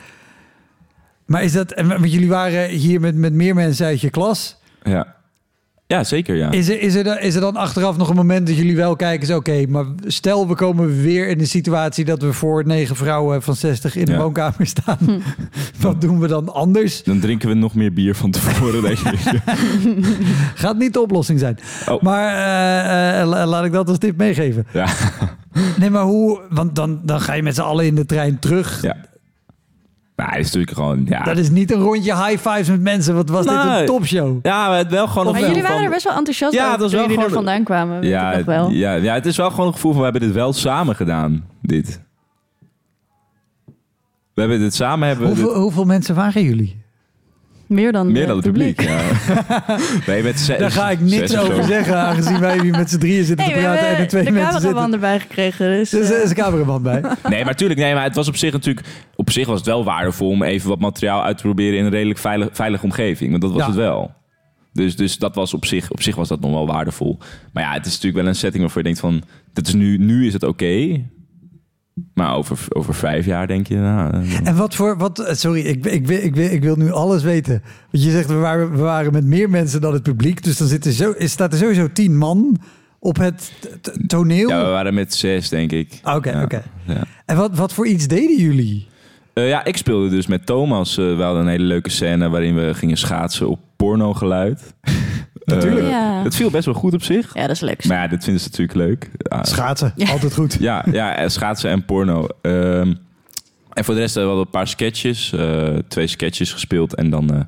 Maar 1.31 1.43
is 1.43 1.53
dat, 1.53 1.73
en 1.73 1.89
want 1.89 2.13
jullie 2.13 2.29
waren 2.29 2.69
hier 2.69 3.01
met, 3.01 3.15
met 3.15 3.33
meer 3.33 3.55
mensen 3.55 3.87
uit 3.87 4.01
je 4.01 4.11
klas. 4.11 4.57
Ja. 4.83 5.15
Ja, 5.87 6.05
zeker, 6.05 6.37
ja. 6.37 6.51
Is 6.51 6.69
er, 6.69 6.81
is, 6.81 6.95
er, 6.95 7.05
dan- 7.05 7.19
is 7.19 7.35
er 7.35 7.41
dan 7.41 7.57
achteraf 7.57 7.97
nog 7.97 8.09
een 8.09 8.17
moment 8.17 8.47
dat 8.47 8.57
jullie 8.57 8.77
wel 8.77 8.97
kijken... 8.97 9.29
is 9.29 9.35
oké, 9.35 9.67
maar 9.69 9.85
stel 10.07 10.49
we 10.49 10.55
komen 10.55 11.03
weer 11.03 11.29
in 11.29 11.39
de 11.39 11.45
situatie... 11.47 12.05
dat 12.05 12.23
we 12.23 12.33
voor 12.33 12.67
negen 12.67 12.97
vrouwen 12.97 13.43
van 13.43 13.55
60 13.55 13.97
in 13.97 14.05
de 14.05 14.13
Ja. 14.13 14.19
woonkamer 14.19 14.67
staan. 14.67 14.99
Wat 15.81 16.01
doen 16.01 16.19
we 16.21 16.27
dan 16.27 16.53
anders? 16.53 17.03
Dan 17.03 17.21
drinken 17.21 17.49
we 17.49 17.55
nog 17.55 17.75
meer 17.75 17.93
bier 17.93 18.15
van 18.15 18.31
tevoren. 18.31 18.83
denk 18.83 18.99
ik. 18.99 19.21
Gaat 20.63 20.79
niet 20.79 20.93
de 20.93 21.01
oplossing 21.01 21.39
zijn. 21.39 21.59
Oh. 21.89 22.03
Maar 22.03 22.35
eh, 22.35 23.21
eh, 23.21 23.29
la- 23.29 23.47
laat 23.47 23.65
ik 23.65 23.73
dat 23.73 23.89
als 23.89 23.99
tip 23.99 24.17
meegeven. 24.17 24.67
Ja. 24.73 24.87
Nee, 25.79 25.91
maar 25.91 26.03
hoe... 26.05 26.41
Want 26.51 26.75
dan, 26.77 27.01
dan 27.05 27.21
ga 27.21 27.33
je 27.33 27.43
met 27.43 27.55
z'n 27.55 27.61
allen 27.61 27.87
in 27.87 27.95
de 27.95 28.07
trein 28.07 28.39
terug. 28.39 28.83
ja. 28.83 28.97
Nou, 30.21 30.31
het 30.33 30.39
is 30.41 30.45
natuurlijk 30.45 30.73
gewoon... 30.77 31.05
Ja, 31.07 31.23
Dat 31.23 31.37
is 31.39 31.51
niet 31.51 31.73
een 31.73 31.81
rondje 31.81 32.15
high 32.27 32.49
fives 32.49 32.69
met 32.69 32.81
mensen. 32.81 33.15
Wat 33.15 33.29
was 33.29 33.45
dit 33.47 33.55
een 33.55 33.67
Nee. 33.69 33.85
topshow? 33.87 34.39
ja 34.43 34.69
maar 34.69 34.79
het 34.79 34.91
wel 34.91 35.09
gewoon 35.09 35.27
een 35.27 35.33
gevoel 35.35 35.49
jullie 35.49 35.63
waren 35.63 35.77
van- 35.77 35.87
er 35.87 35.93
best 35.93 36.05
wel 36.05 36.17
enthousiast 36.17 36.55
Ja, 36.55 36.61
over 36.67 36.73
dat 36.73 36.81
was 36.81 36.91
toen 36.91 36.99
wel 37.01 37.09
jullie 37.09 37.25
er 37.25 37.31
gewoon- 37.31 37.45
vandaan 37.45 37.65
kwamen. 37.65 38.01
Weet 38.01 38.11
ja, 38.11 38.31
ik 38.31 38.37
nog 38.37 38.47
wel. 38.47 38.71
Ja, 38.71 38.93
ja, 38.95 39.15
het 39.15 39.27
is 39.27 39.37
wel 39.37 39.51
gewoon 39.51 39.67
een 39.67 39.73
gevoel 39.73 39.91
van... 39.91 39.99
we 40.01 40.05
hebben 40.11 40.23
dit 40.23 40.33
wel 40.33 40.53
samen 40.53 40.97
gedaan, 40.97 41.45
dit. 41.63 42.01
We 44.35 44.41
hebben 44.41 44.59
dit 44.59 44.75
samen... 44.75 45.09
Hebben 45.09 45.27
dit- 45.29 45.39
Hoeveel, 45.41 45.61
hoeveel 45.63 45.85
mensen 45.85 46.15
waren 46.15 46.43
jullie? 46.43 46.80
Meer 47.71 47.93
dan, 47.93 48.13
meer 48.13 48.23
eh, 48.23 48.27
dan 48.29 48.37
het 48.37 48.47
publiek. 48.47 48.81
Ja. 48.81 49.01
nee, 50.07 50.23
met 50.23 50.39
zes, 50.41 50.59
Daar 50.59 50.71
ga 50.71 50.91
ik 50.91 51.01
niks 51.01 51.37
over 51.37 51.65
zeggen, 51.65 51.97
aangezien 51.97 52.41
wij 52.41 52.59
hier 52.61 52.71
met 52.77 52.91
z'n 52.91 52.99
drieën 52.99 53.25
zitten 53.25 53.45
Hey, 53.45 53.55
te 53.55 53.61
we 53.61 53.65
praten 53.67 53.89
en 53.89 53.97
er 53.97 54.09
twee 54.09 54.25
de 54.25 54.31
mensen 54.31 54.61
zitten. 54.61 54.93
erbij 54.93 55.21
gekregen. 55.21 55.67
Dus, 55.71 55.91
Dus 55.91 56.11
eh, 56.11 56.17
er 56.17 56.23
is 56.23 56.31
een 56.31 56.37
cameraman 56.37 56.83
bij. 56.83 57.03
Nee, 57.29 57.45
maar 57.45 57.55
tuurlijk, 57.57 57.81
nee, 57.81 57.95
maar 57.95 58.03
het 58.05 58.15
was 58.15 58.29
op 58.29 58.37
zich 58.37 58.53
natuurlijk... 58.53 58.87
Op 59.17 59.31
zich 59.31 59.47
was 59.47 59.57
het 59.59 59.67
wel 59.67 59.85
waardevol 59.85 60.29
om 60.29 60.43
even 60.43 60.69
wat 60.69 60.79
materiaal 60.81 61.23
uit 61.25 61.37
te 61.37 61.43
proberen... 61.43 61.79
in 61.79 61.85
een 61.85 61.91
redelijk 61.91 62.19
veilig, 62.19 62.49
veilige 62.53 62.85
omgeving. 62.85 63.31
Want 63.31 63.43
dat 63.43 63.53
was 63.53 63.61
Ja. 63.61 63.67
het 63.67 63.77
wel. 63.77 64.13
Dus, 64.73 64.97
dus 64.97 65.19
dat 65.19 65.35
was 65.35 65.55
op 65.55 65.65
zich, 65.65 65.91
op 65.91 66.03
zich 66.03 66.17
was 66.17 66.29
dat 66.29 66.41
nog 66.41 66.51
wel 66.51 66.67
waardevol. 66.67 67.19
Maar 67.53 67.63
ja, 67.63 67.73
het 67.73 67.87
is 67.87 67.93
natuurlijk 67.93 68.23
wel 68.23 68.27
een 68.33 68.39
setting 68.39 68.63
waarvoor 68.63 68.79
je 68.83 68.87
denkt 68.87 69.01
van... 69.01 69.23
Dit 69.53 69.67
is 69.67 69.75
nu, 69.75 69.99
nu 69.99 70.27
is 70.27 70.33
het 70.33 70.43
oké. 70.43 71.01
Maar 72.15 72.35
over, 72.37 72.59
over 72.69 72.95
vijf 72.95 73.27
jaar 73.27 73.47
denk 73.47 73.67
je... 73.67 73.77
Nou, 73.77 74.15
eh, 74.15 74.47
En 74.49 74.57
wat 74.57 74.75
voor, 74.75 74.97
wat, 74.99 75.29
sorry, 75.31 75.61
ik, 75.61 75.87
ik, 75.87 76.09
ik, 76.09 76.37
ik, 76.37 76.63
wil 76.63 76.77
nu 76.77 76.91
alles 76.93 77.23
weten. 77.23 77.63
Want 77.91 78.05
je 78.05 78.11
zegt, 78.11 78.29
we 78.29 78.35
waren, 78.35 78.71
we 78.71 78.79
waren 78.83 79.13
met 79.13 79.25
meer 79.25 79.51
mensen 79.51 79.81
dan 79.81 79.93
het 79.93 80.03
publiek. 80.03 80.43
Dus 80.43 80.57
dan 80.57 80.69
zit 80.69 80.85
er 80.85 80.93
zo, 80.93 81.11
is- 81.11 81.31
staat 81.33 81.53
er 81.53 81.59
sowieso 81.59 81.93
tien 81.93 82.17
man 82.17 82.57
op 82.99 83.17
het 83.17 83.53
toneel. 84.07 84.49
ja, 84.49 84.65
we 84.65 84.71
waren 84.71 84.95
met 84.95 85.15
zes, 85.15 85.49
denk 85.49 85.73
ik. 85.73 85.99
Ah, 86.03 86.17
Oké, 86.17 86.31
Ja, 86.31 86.43
oké. 86.43 86.63
ja. 86.87 87.05
En 87.27 87.37
wat, 87.37 87.55
wat 87.57 87.73
voor 87.73 87.87
iets 87.87 88.07
deden 88.07 88.37
jullie? 88.39 88.89
Eh, 89.33 89.49
ja, 89.49 89.65
ik 89.65 89.77
speelde 89.77 90.09
dus 90.09 90.27
met 90.27 90.47
Thomas. 90.47 90.99
eh 90.99 91.17
we 91.17 91.23
hadden 91.23 91.43
een 91.43 91.49
hele 91.49 91.65
leuke 91.65 91.91
scène 91.91 92.29
waarin 92.29 92.55
we 92.55 92.75
gingen 92.75 92.97
schaatsen 92.97 93.49
op 93.49 93.61
pornogeluid. 93.77 94.61
Natuurlijk. 95.45 95.81
Eh, 95.87 95.91
Ja. 95.91 96.23
Het 96.23 96.37
viel 96.37 96.51
best 96.51 96.65
wel 96.65 96.75
goed 96.75 96.95
op 96.95 97.03
zich. 97.03 97.35
ja, 97.35 97.41
dat 97.41 97.51
is 97.51 97.61
leuk. 97.61 97.85
Maar 97.87 97.97
ja, 97.97 98.07
dit 98.09 98.25
vinden 98.25 98.43
ze 98.43 98.49
natuurlijk 98.49 98.79
leuk. 98.79 99.11
Ja, 99.19 99.45
Schaatsen, 99.45 99.93
Ja. 99.97 100.11
altijd 100.11 100.35
goed. 100.35 100.57
ja, 100.61 100.85
ja, 100.93 101.17
eh, 101.17 101.29
schaatsen 101.29 101.71
en 101.71 101.85
porno. 101.85 102.27
Ehm, 102.43 102.95
en 103.73 103.85
voor 103.85 103.95
de 103.95 104.01
rest 104.01 104.15
hadden 104.15 104.35
we 104.35 104.41
een 104.41 104.51
paar 104.51 104.69
sketches. 104.69 105.33
eh, 105.33 105.69
twee 105.89 106.07
sketches 106.07 106.53
gespeeld. 106.53 106.95
En 106.95 107.11
dan... 107.11 107.31
eh, 107.35 107.41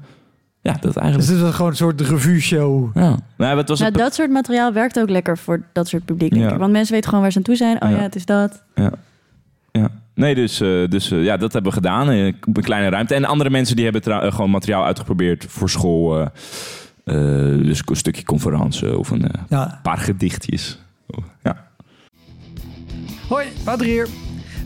ja, 0.60 0.72
dat 0.72 0.82
Dus 0.82 0.94
eigenlijk... 0.96 1.30
het 1.30 1.40
was 1.40 1.54
gewoon 1.54 1.70
een 1.70 1.76
soort 1.76 2.00
revue-show. 2.00 2.90
Ja. 2.96 3.16
Nou, 3.36 3.58
het 3.58 3.68
was 3.68 3.80
Nou, 3.80 3.92
dat 3.92 4.14
soort 4.14 4.30
materiaal 4.30 4.72
werkt 4.72 5.00
ook 5.00 5.10
lekker 5.10 5.38
voor 5.38 5.62
dat 5.72 5.88
soort 5.88 6.04
publiek. 6.04 6.30
Denk 6.30 6.42
Ja. 6.44 6.52
ik. 6.52 6.58
Want 6.58 6.72
mensen 6.72 6.92
weten 6.92 7.08
gewoon 7.08 7.22
waar 7.24 7.32
ze 7.32 7.38
aan 7.38 7.44
toe 7.44 7.56
zijn. 7.56 7.82
Oh 7.82 7.90
ja, 7.90 7.96
Ja. 7.96 8.02
het 8.02 8.14
is 8.14 8.24
dat. 8.24 8.62
Ja. 8.74 8.90
ja. 9.72 9.88
Nee, 10.14 10.34
dus, 10.34 10.60
eh, 10.60 10.68
dus 10.88 11.10
eh, 11.10 11.24
ja, 11.24 11.36
dat 11.36 11.52
hebben 11.52 11.70
we 11.72 11.76
gedaan 11.76 12.10
in 12.10 12.36
een 12.54 12.62
kleine 12.62 12.88
ruimte. 12.88 13.14
En 13.14 13.24
andere 13.24 13.50
mensen 13.50 13.76
die 13.76 13.84
hebben 13.84 14.02
eh, 14.22 14.32
gewoon 14.32 14.50
materiaal 14.50 14.84
uitgeprobeerd 14.84 15.46
voor 15.48 15.70
school. 15.70 16.28
Eh, 17.04 17.14
dus 17.62 17.82
een 17.86 17.96
stukje 17.96 18.24
conferentie 18.24 18.98
of 18.98 19.10
een 19.10 19.28
eh, 19.28 19.42
Ja. 19.48 19.80
paar 19.82 19.98
gedichtjes. 19.98 20.78
Ja. 21.42 21.66
Hoi, 23.28 23.46
Wouter 23.64 23.86
hier. 23.86 24.08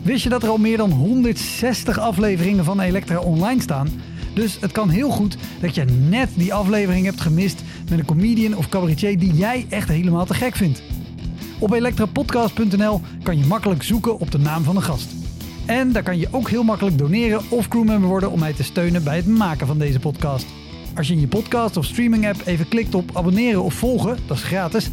Wist 0.03 0.23
je 0.23 0.29
dat 0.29 0.43
er 0.43 0.49
al 0.49 0.57
meer 0.57 0.77
dan 0.77 0.91
160 0.91 1.99
afleveringen 1.99 2.63
van 2.63 2.79
Elektra 2.79 3.19
online 3.19 3.61
staan? 3.61 3.87
Dus 4.33 4.57
het 4.59 4.71
kan 4.71 4.89
heel 4.89 5.09
goed 5.09 5.37
dat 5.61 5.75
je 5.75 5.83
net 6.09 6.29
die 6.35 6.53
aflevering 6.53 7.05
hebt 7.05 7.21
gemist 7.21 7.61
met 7.89 7.99
een 7.99 8.05
comedian 8.05 8.55
of 8.55 8.69
cabaretier 8.69 9.19
die 9.19 9.33
jij 9.33 9.65
echt 9.69 9.87
helemaal 9.89 10.25
te 10.25 10.33
gek 10.33 10.55
vindt. 10.55 10.81
Op 11.59 11.71
elektrapodcast.nl 11.71 13.01
kan 13.23 13.37
je 13.37 13.45
makkelijk 13.45 13.83
zoeken 13.83 14.19
op 14.19 14.31
de 14.31 14.37
naam 14.39 14.63
van 14.63 14.75
de 14.75 14.81
gast. 14.81 15.09
En 15.65 15.91
daar 15.91 16.03
kan 16.03 16.17
je 16.17 16.27
ook 16.31 16.49
heel 16.49 16.63
makkelijk 16.63 16.97
doneren 16.97 17.41
of 17.49 17.67
crewmember 17.67 18.09
worden 18.09 18.31
om 18.31 18.39
mij 18.39 18.53
te 18.53 18.63
steunen 18.63 19.03
bij 19.03 19.15
het 19.15 19.27
maken 19.27 19.67
van 19.67 19.77
deze 19.77 19.99
podcast. 19.99 20.45
Als 20.97 21.07
je 21.07 21.13
in 21.13 21.19
je 21.19 21.27
podcast 21.27 21.77
of 21.77 21.85
streaming 21.85 22.27
app 22.27 22.41
even 22.45 22.67
klikt 22.67 22.95
op 22.95 23.09
abonneren 23.13 23.63
of 23.63 23.73
volgen, 23.73 24.17
dat 24.27 24.37
is 24.37 24.43
gratis, 24.43 24.89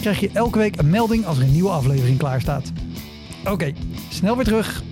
krijg 0.00 0.20
je 0.20 0.30
elke 0.32 0.58
week 0.58 0.78
een 0.78 0.90
melding 0.90 1.26
als 1.26 1.36
er 1.38 1.42
een 1.42 1.52
nieuwe 1.52 1.68
aflevering 1.70 2.18
klaar 2.18 2.40
staat. 2.40 2.72
Oké, 3.50 3.72
snel 4.08 4.36
weer 4.36 4.44
terug. 4.44 4.82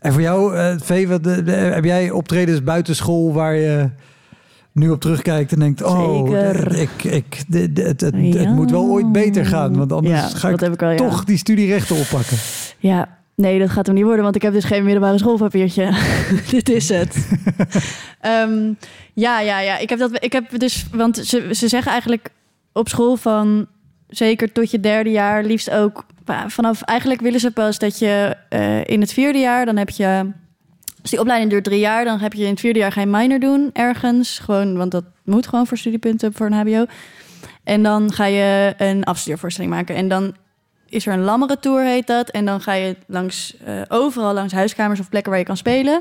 En 0.00 0.12
voor 0.12 0.20
jou, 0.22 0.56
eh 0.56 0.74
Vee, 0.78 1.08
wat, 1.08 1.24
heb 1.46 1.84
jij 1.84 2.10
optredens 2.10 2.62
buitenschool 2.62 3.32
waar 3.32 3.54
je 3.54 3.90
nu 4.72 4.90
op 4.90 5.00
terugkijkt 5.00 5.52
en 5.52 5.58
denkt: 5.58 5.82
Oh, 5.82 6.28
Zeker. 6.28 6.76
ik, 6.76 7.04
ik, 7.04 7.24
d- 7.34 7.74
d- 7.74 7.78
het, 7.78 8.00
het, 8.00 8.00
het 8.00 8.34
Ja. 8.34 8.52
moet 8.54 8.70
wel 8.70 8.84
ooit 8.84 9.12
beter 9.12 9.46
gaan, 9.46 9.76
want 9.76 9.92
anders 9.92 10.14
Ja, 10.20 10.28
ga 10.28 10.48
ik 10.48 10.80
ja. 10.80 10.94
toch 10.94 11.24
die 11.24 11.36
studierechten 11.36 11.96
oppakken. 11.96 12.36
Ja, 12.78 13.18
nee, 13.36 13.58
dat 13.58 13.70
gaat 13.70 13.86
hem 13.86 13.94
niet 13.94 14.04
worden, 14.04 14.22
want 14.22 14.36
ik 14.36 14.42
heb 14.42 14.52
dus 14.52 14.64
geen 14.64 14.84
middelbare 14.84 15.18
schoolpapiertje. 15.18 15.90
Dit 16.50 16.68
is 16.68 16.88
het. 16.88 17.16
Ehm, 18.20 18.72
ja, 19.12 19.40
ja, 19.40 19.60
ja. 19.60 19.78
Ik 19.78 19.88
heb 19.88 19.98
dat. 19.98 20.24
Ik 20.24 20.32
heb 20.32 20.58
dus, 20.58 20.86
want 20.92 21.16
ze, 21.16 21.48
ze 21.54 21.68
zeggen 21.68 21.92
eigenlijk 21.92 22.28
op 22.72 22.88
school 22.88 23.16
van 23.16 23.66
zeker 24.08 24.52
tot 24.52 24.70
je 24.70 24.80
derde 24.80 25.10
jaar, 25.10 25.44
liefst 25.44 25.70
ook 25.70 26.04
vanaf. 26.46 26.82
Eigenlijk 26.82 27.20
willen 27.20 27.40
ze 27.40 27.50
pas 27.50 27.78
dat 27.78 27.98
je 27.98 28.36
eh, 28.48 28.84
in 28.84 29.00
het 29.00 29.12
vierde 29.12 29.38
jaar, 29.38 29.66
dan 29.66 29.76
heb 29.76 29.90
je. 29.90 30.32
Als 31.00 31.10
die 31.10 31.20
opleiding 31.20 31.50
duurt 31.52 31.64
drie 31.64 31.80
jaar, 31.80 32.04
dan 32.04 32.18
heb 32.18 32.32
je 32.32 32.44
in 32.44 32.50
het 32.50 32.60
vierde 32.60 32.78
jaar 32.78 32.92
geen 32.92 33.10
minor 33.10 33.38
doen 33.38 33.70
ergens. 33.72 34.38
Gewoon, 34.38 34.76
want 34.76 34.90
dat 34.90 35.04
moet 35.24 35.46
gewoon 35.46 35.66
voor 35.66 35.78
studiepunten 35.78 36.32
voor 36.32 36.46
een 36.46 36.52
HBO. 36.52 36.86
En 37.64 37.82
dan 37.82 38.12
ga 38.12 38.24
je 38.24 38.74
een 38.76 39.04
afstudeervoorstelling 39.04 39.72
maken. 39.72 39.94
En 39.94 40.08
dan 40.08 40.34
is 40.88 41.06
er 41.06 41.12
een 41.12 41.22
lammere 41.22 41.58
tour, 41.58 41.84
heet 41.84 42.06
dat. 42.06 42.28
En 42.28 42.44
dan 42.44 42.60
ga 42.60 42.72
je 42.72 42.96
langs, 43.06 43.56
eh, 43.64 43.74
overal 43.88 44.34
langs 44.34 44.52
huiskamers 44.52 45.00
of 45.00 45.08
plekken 45.08 45.30
waar 45.30 45.40
je 45.40 45.46
kan 45.46 45.56
spelen. 45.56 46.00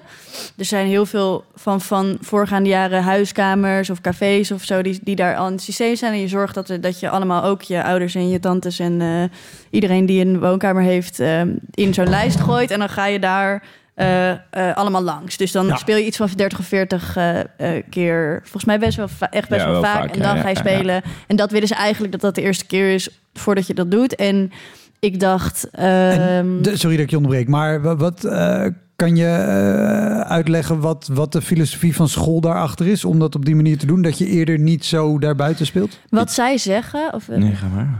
Er 0.57 0.65
zijn 0.65 0.87
heel 0.87 1.05
veel 1.05 1.43
van, 1.55 1.81
van 1.81 2.17
voorgaande 2.21 2.69
jaren 2.69 3.03
huiskamers 3.03 3.89
of 3.89 4.01
cafés 4.01 4.51
of 4.51 4.63
zo... 4.63 4.81
die, 4.81 4.99
die 5.03 5.15
daar 5.15 5.35
al 5.35 5.45
in 5.47 5.53
het 5.53 5.61
systeem 5.61 5.95
zijn. 5.95 6.13
En 6.13 6.19
je 6.19 6.27
zorgt 6.27 6.55
dat, 6.55 6.69
er, 6.69 6.81
dat 6.81 6.99
je 6.99 7.09
allemaal 7.09 7.43
ook 7.43 7.61
je 7.61 7.83
ouders 7.83 8.15
en 8.15 8.29
je 8.29 8.39
tantes... 8.39 8.79
en 8.79 9.01
eh, 9.01 9.23
iedereen 9.69 10.05
die 10.05 10.25
een 10.25 10.39
woonkamer 10.39 10.83
heeft 10.83 11.19
eh, 11.19 11.41
in 11.71 11.93
zo'n 11.93 12.09
lijst 12.09 12.39
gooit. 12.39 12.71
En 12.71 12.79
dan 12.79 12.89
ga 12.89 13.05
je 13.05 13.19
daar... 13.19 13.63
eh, 13.95 14.29
eh, 14.31 14.37
allemaal 14.75 15.01
langs. 15.03 15.37
Dus 15.37 15.51
dan 15.51 15.65
Ja. 15.67 15.75
speel 15.75 15.97
je 15.97 16.05
iets 16.05 16.17
van 16.17 16.29
30 16.35 16.59
of 16.59 16.65
40 16.65 17.15
eh, 17.17 17.39
eh, 17.39 17.83
keer. 17.89 18.39
Volgens 18.41 18.65
mij 18.65 18.79
best 18.79 18.97
wel 18.97 19.07
echt 19.29 19.49
best 19.49 19.61
Ja, 19.61 19.71
wel, 19.71 19.81
wel 19.81 19.91
vaak. 19.91 19.99
vaak, 20.01 20.15
En 20.15 20.21
dan 20.21 20.35
ja, 20.35 20.41
ga 20.41 20.49
je 20.49 20.55
ja, 20.55 20.61
ja. 20.63 20.69
spelen. 20.75 21.01
En 21.27 21.35
dat 21.35 21.51
willen 21.51 21.67
ze 21.67 21.75
eigenlijk 21.75 22.11
dat 22.11 22.21
dat 22.21 22.35
de 22.35 22.41
eerste 22.41 22.65
keer 22.65 22.93
is 22.93 23.09
voordat 23.33 23.67
je 23.67 23.73
dat 23.73 23.91
doet. 23.91 24.15
En 24.15 24.51
ik 24.99 25.19
dacht. 25.19 25.69
ehm, 25.71 26.47
sorry 26.63 26.95
dat 26.95 27.05
ik 27.05 27.09
je 27.09 27.15
onderbreek, 27.17 27.47
maar 27.47 27.81
wa- 27.81 27.95
wat 27.95 28.23
eh, 28.23 28.65
kan 28.95 29.15
je 29.15 29.25
eh, 29.27 30.19
uitleggen 30.19 30.79
wat, 30.79 31.09
wat 31.13 31.31
de 31.31 31.41
filosofie 31.41 31.95
van 31.95 32.09
school 32.09 32.41
daarachter 32.41 32.87
is 32.87 33.05
om 33.05 33.19
dat 33.19 33.35
op 33.35 33.45
die 33.45 33.55
manier 33.55 33.77
te 33.77 33.85
doen? 33.85 34.01
Dat 34.01 34.17
je 34.17 34.25
eerder 34.25 34.59
niet 34.59 34.85
zo 34.85 35.19
daarbuiten 35.19 35.65
speelt? 35.65 35.99
wat 36.09 36.31
zij 36.31 36.57
zeggen, 36.57 37.13
of 37.13 37.27
Nee, 37.27 37.55
ga 37.55 37.67
maar. 37.67 37.99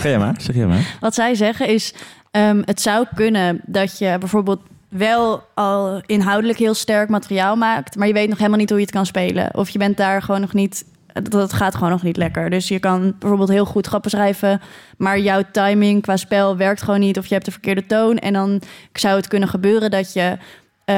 Ga 0.00 0.08
jij 0.08 0.18
maar, 0.18 0.34
zeg 0.38 0.56
jij 0.56 0.66
maar. 0.66 0.96
wat 1.00 1.14
zij 1.14 1.34
zeggen 1.34 1.68
is: 1.68 1.94
ehm, 2.30 2.62
het 2.64 2.80
zou 2.80 3.06
kunnen 3.14 3.60
dat 3.66 3.98
je 3.98 4.16
bijvoorbeeld 4.18 4.60
wel 4.90 5.42
al 5.54 6.02
inhoudelijk 6.06 6.58
heel 6.58 6.74
sterk 6.74 7.08
materiaal 7.08 7.56
maakt, 7.56 7.96
maar 7.96 8.06
je 8.06 8.12
weet 8.12 8.28
nog 8.28 8.38
helemaal 8.38 8.58
niet 8.58 8.68
hoe 8.70 8.78
je 8.78 8.84
het 8.84 8.94
kan 8.94 9.06
spelen. 9.06 9.54
Of 9.54 9.70
je 9.70 9.78
bent 9.78 9.96
daar 9.96 10.22
gewoon 10.22 10.40
nog 10.40 10.52
niet. 10.52 10.84
Dat 11.22 11.52
gaat 11.52 11.74
gewoon 11.74 11.90
nog 11.90 12.02
niet 12.02 12.16
lekker. 12.16 12.50
Dus 12.50 12.68
je 12.68 12.78
kan 12.78 13.14
bijvoorbeeld 13.18 13.48
heel 13.48 13.64
goed 13.64 13.86
grappen 13.86 14.10
schrijven, 14.10 14.60
maar 14.96 15.18
jouw 15.18 15.42
timing 15.52 16.02
qua 16.02 16.16
spel 16.16 16.56
werkt 16.56 16.82
gewoon 16.82 17.00
niet. 17.00 17.18
Of 17.18 17.26
je 17.26 17.34
hebt 17.34 17.44
de 17.44 17.50
verkeerde 17.50 17.86
toon. 17.86 18.18
En 18.18 18.32
dan 18.32 18.62
zou 18.92 19.16
het 19.16 19.28
kunnen 19.28 19.48
gebeuren 19.48 19.90
dat 19.90 20.12
je 20.12 20.36
eh, 20.84 20.96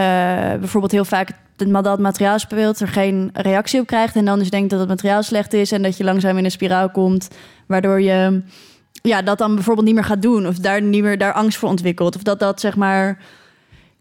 bijvoorbeeld 0.59 0.93
heel 0.93 1.05
vaak 1.05 1.31
dat 1.57 1.99
materiaal 1.99 2.39
speelt, 2.39 2.81
er 2.81 2.89
geen 2.89 3.31
reactie 3.33 3.81
op 3.81 3.87
krijgt. 3.87 4.17
En 4.17 4.25
dan 4.25 4.39
dus 4.39 4.51
denkt 4.51 4.71
dat 4.71 4.81
het 4.81 4.89
materiaal 4.89 5.23
slecht 5.23 5.53
is 5.53 5.73
en 5.73 5.83
dat 5.83 5.97
je 5.97 6.05
langzaam 6.05 6.39
in 6.39 6.45
een 6.45 6.51
spiraal 6.51 6.91
komt, 6.91 7.29
waardoor 7.67 8.01
je 8.01 8.43
ja, 8.93 9.23
dat 9.23 9.39
dan 9.39 9.55
bijvoorbeeld 9.55 9.87
niet 9.87 9.95
meer 9.95 10.05
gaat 10.05 10.23
doen. 10.23 10.47
Of 10.47 10.57
daar 10.57 10.83
niet 10.83 11.03
meer 11.03 11.19
daar 11.19 11.33
angst 11.33 11.59
voor 11.59 11.69
ontwikkelt. 11.69 12.17
Of 12.17 12.23
dat 12.23 12.39
dat 12.39 12.61
zeg 12.61 12.77
maar. 12.77 13.19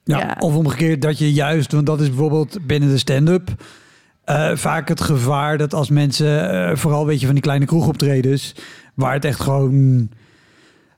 Ja, 0.03 0.17
Ja. 0.17 0.35
Of 0.39 0.55
omgekeerd 0.55 1.01
dat 1.01 1.17
je 1.17 1.33
juist, 1.33 1.71
want 1.71 1.85
dat 1.85 2.01
is 2.01 2.07
bijvoorbeeld 2.07 2.57
binnen 2.67 2.89
de 2.89 2.97
stand-up 2.97 3.49
eh, 4.23 4.55
vaak 4.55 4.87
het 4.87 5.01
gevaar 5.01 5.57
dat 5.57 5.73
als 5.73 5.89
mensen, 5.89 6.51
eh, 6.69 6.75
vooral 6.75 7.05
weet 7.05 7.19
je 7.19 7.25
van 7.25 7.35
die 7.35 7.43
kleine 7.43 7.65
kroegoptredens, 7.65 8.55
waar 8.93 9.13
het 9.13 9.25
echt 9.25 9.39
gewoon 9.39 10.09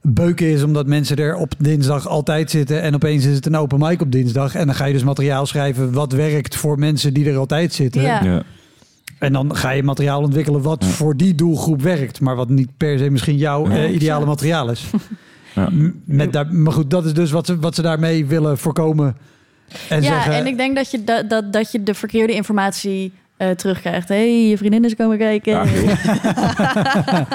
beuken 0.02 0.48
is 0.48 0.64
omdat 0.64 0.88
mensen 0.88 1.18
er 1.18 1.36
op 1.36 1.54
dinsdag 1.58 2.08
altijd 2.08 2.52
zitten 2.52 2.82
en 2.82 2.96
opeens 2.96 3.26
is 3.26 3.36
het 3.36 3.46
een 3.46 3.56
open 3.58 3.80
mic 3.80 4.02
op 4.02 4.12
dinsdag 4.12 4.56
en 4.56 4.66
dan 4.66 4.76
ga 4.76 4.86
je 4.86 4.94
dus 4.94 5.04
materiaal 5.04 5.46
schrijven 5.46 5.94
wat 5.94 6.12
werkt 6.12 6.56
voor 6.56 6.80
mensen 6.80 7.14
die 7.14 7.30
er 7.30 7.38
altijd 7.38 7.74
zitten. 7.74 8.02
Ja. 8.02 8.24
Ja. 8.24 8.44
En 9.20 9.34
dan 9.34 9.56
ga 9.56 9.70
je 9.70 9.84
materiaal 9.84 10.22
ontwikkelen 10.22 10.62
wat 10.62 10.84
Ja. 10.84 10.90
voor 10.90 11.18
die 11.18 11.36
doelgroep 11.36 11.82
werkt. 11.82 12.20
Maar 12.22 12.36
wat 12.36 12.50
niet 12.50 12.70
per 12.78 12.98
se 12.98 13.10
misschien 13.10 13.38
jouw 13.38 13.64
Ja, 13.70 13.72
eh, 13.76 13.78
ideale 13.94 13.96
exact. 14.22 14.26
materiaal 14.26 14.70
is. 14.70 14.86
Ja. 15.54 15.70
Met 16.06 16.34
daar, 16.34 16.54
maar 16.54 16.74
goed, 16.74 16.90
dat 16.90 17.06
is 17.06 17.14
dus 17.14 17.32
wat 17.32 17.46
ze, 17.46 17.60
wat 17.60 17.76
ze 17.76 17.82
daarmee 17.82 18.26
willen 18.26 18.58
voorkomen. 18.58 19.18
En 19.90 20.02
ja, 20.02 20.08
zeggen, 20.08 20.34
en 20.34 20.48
ik 20.48 20.58
denk 20.58 20.76
dat 20.76 20.92
je, 20.92 21.04
dat, 21.04 21.30
dat, 21.30 21.54
dat 21.54 21.72
je 21.72 21.84
de 21.84 21.94
verkeerde 21.94 22.34
informatie 22.34 23.14
eh, 23.38 23.50
terugkrijgt. 23.50 24.08
Hé, 24.08 24.16
hey, 24.16 24.50
je 24.50 24.58
vriendin 24.58 24.86
is 24.86 24.96
komen 24.96 25.18
kijken. 25.18 25.54
Ja, 25.54 25.64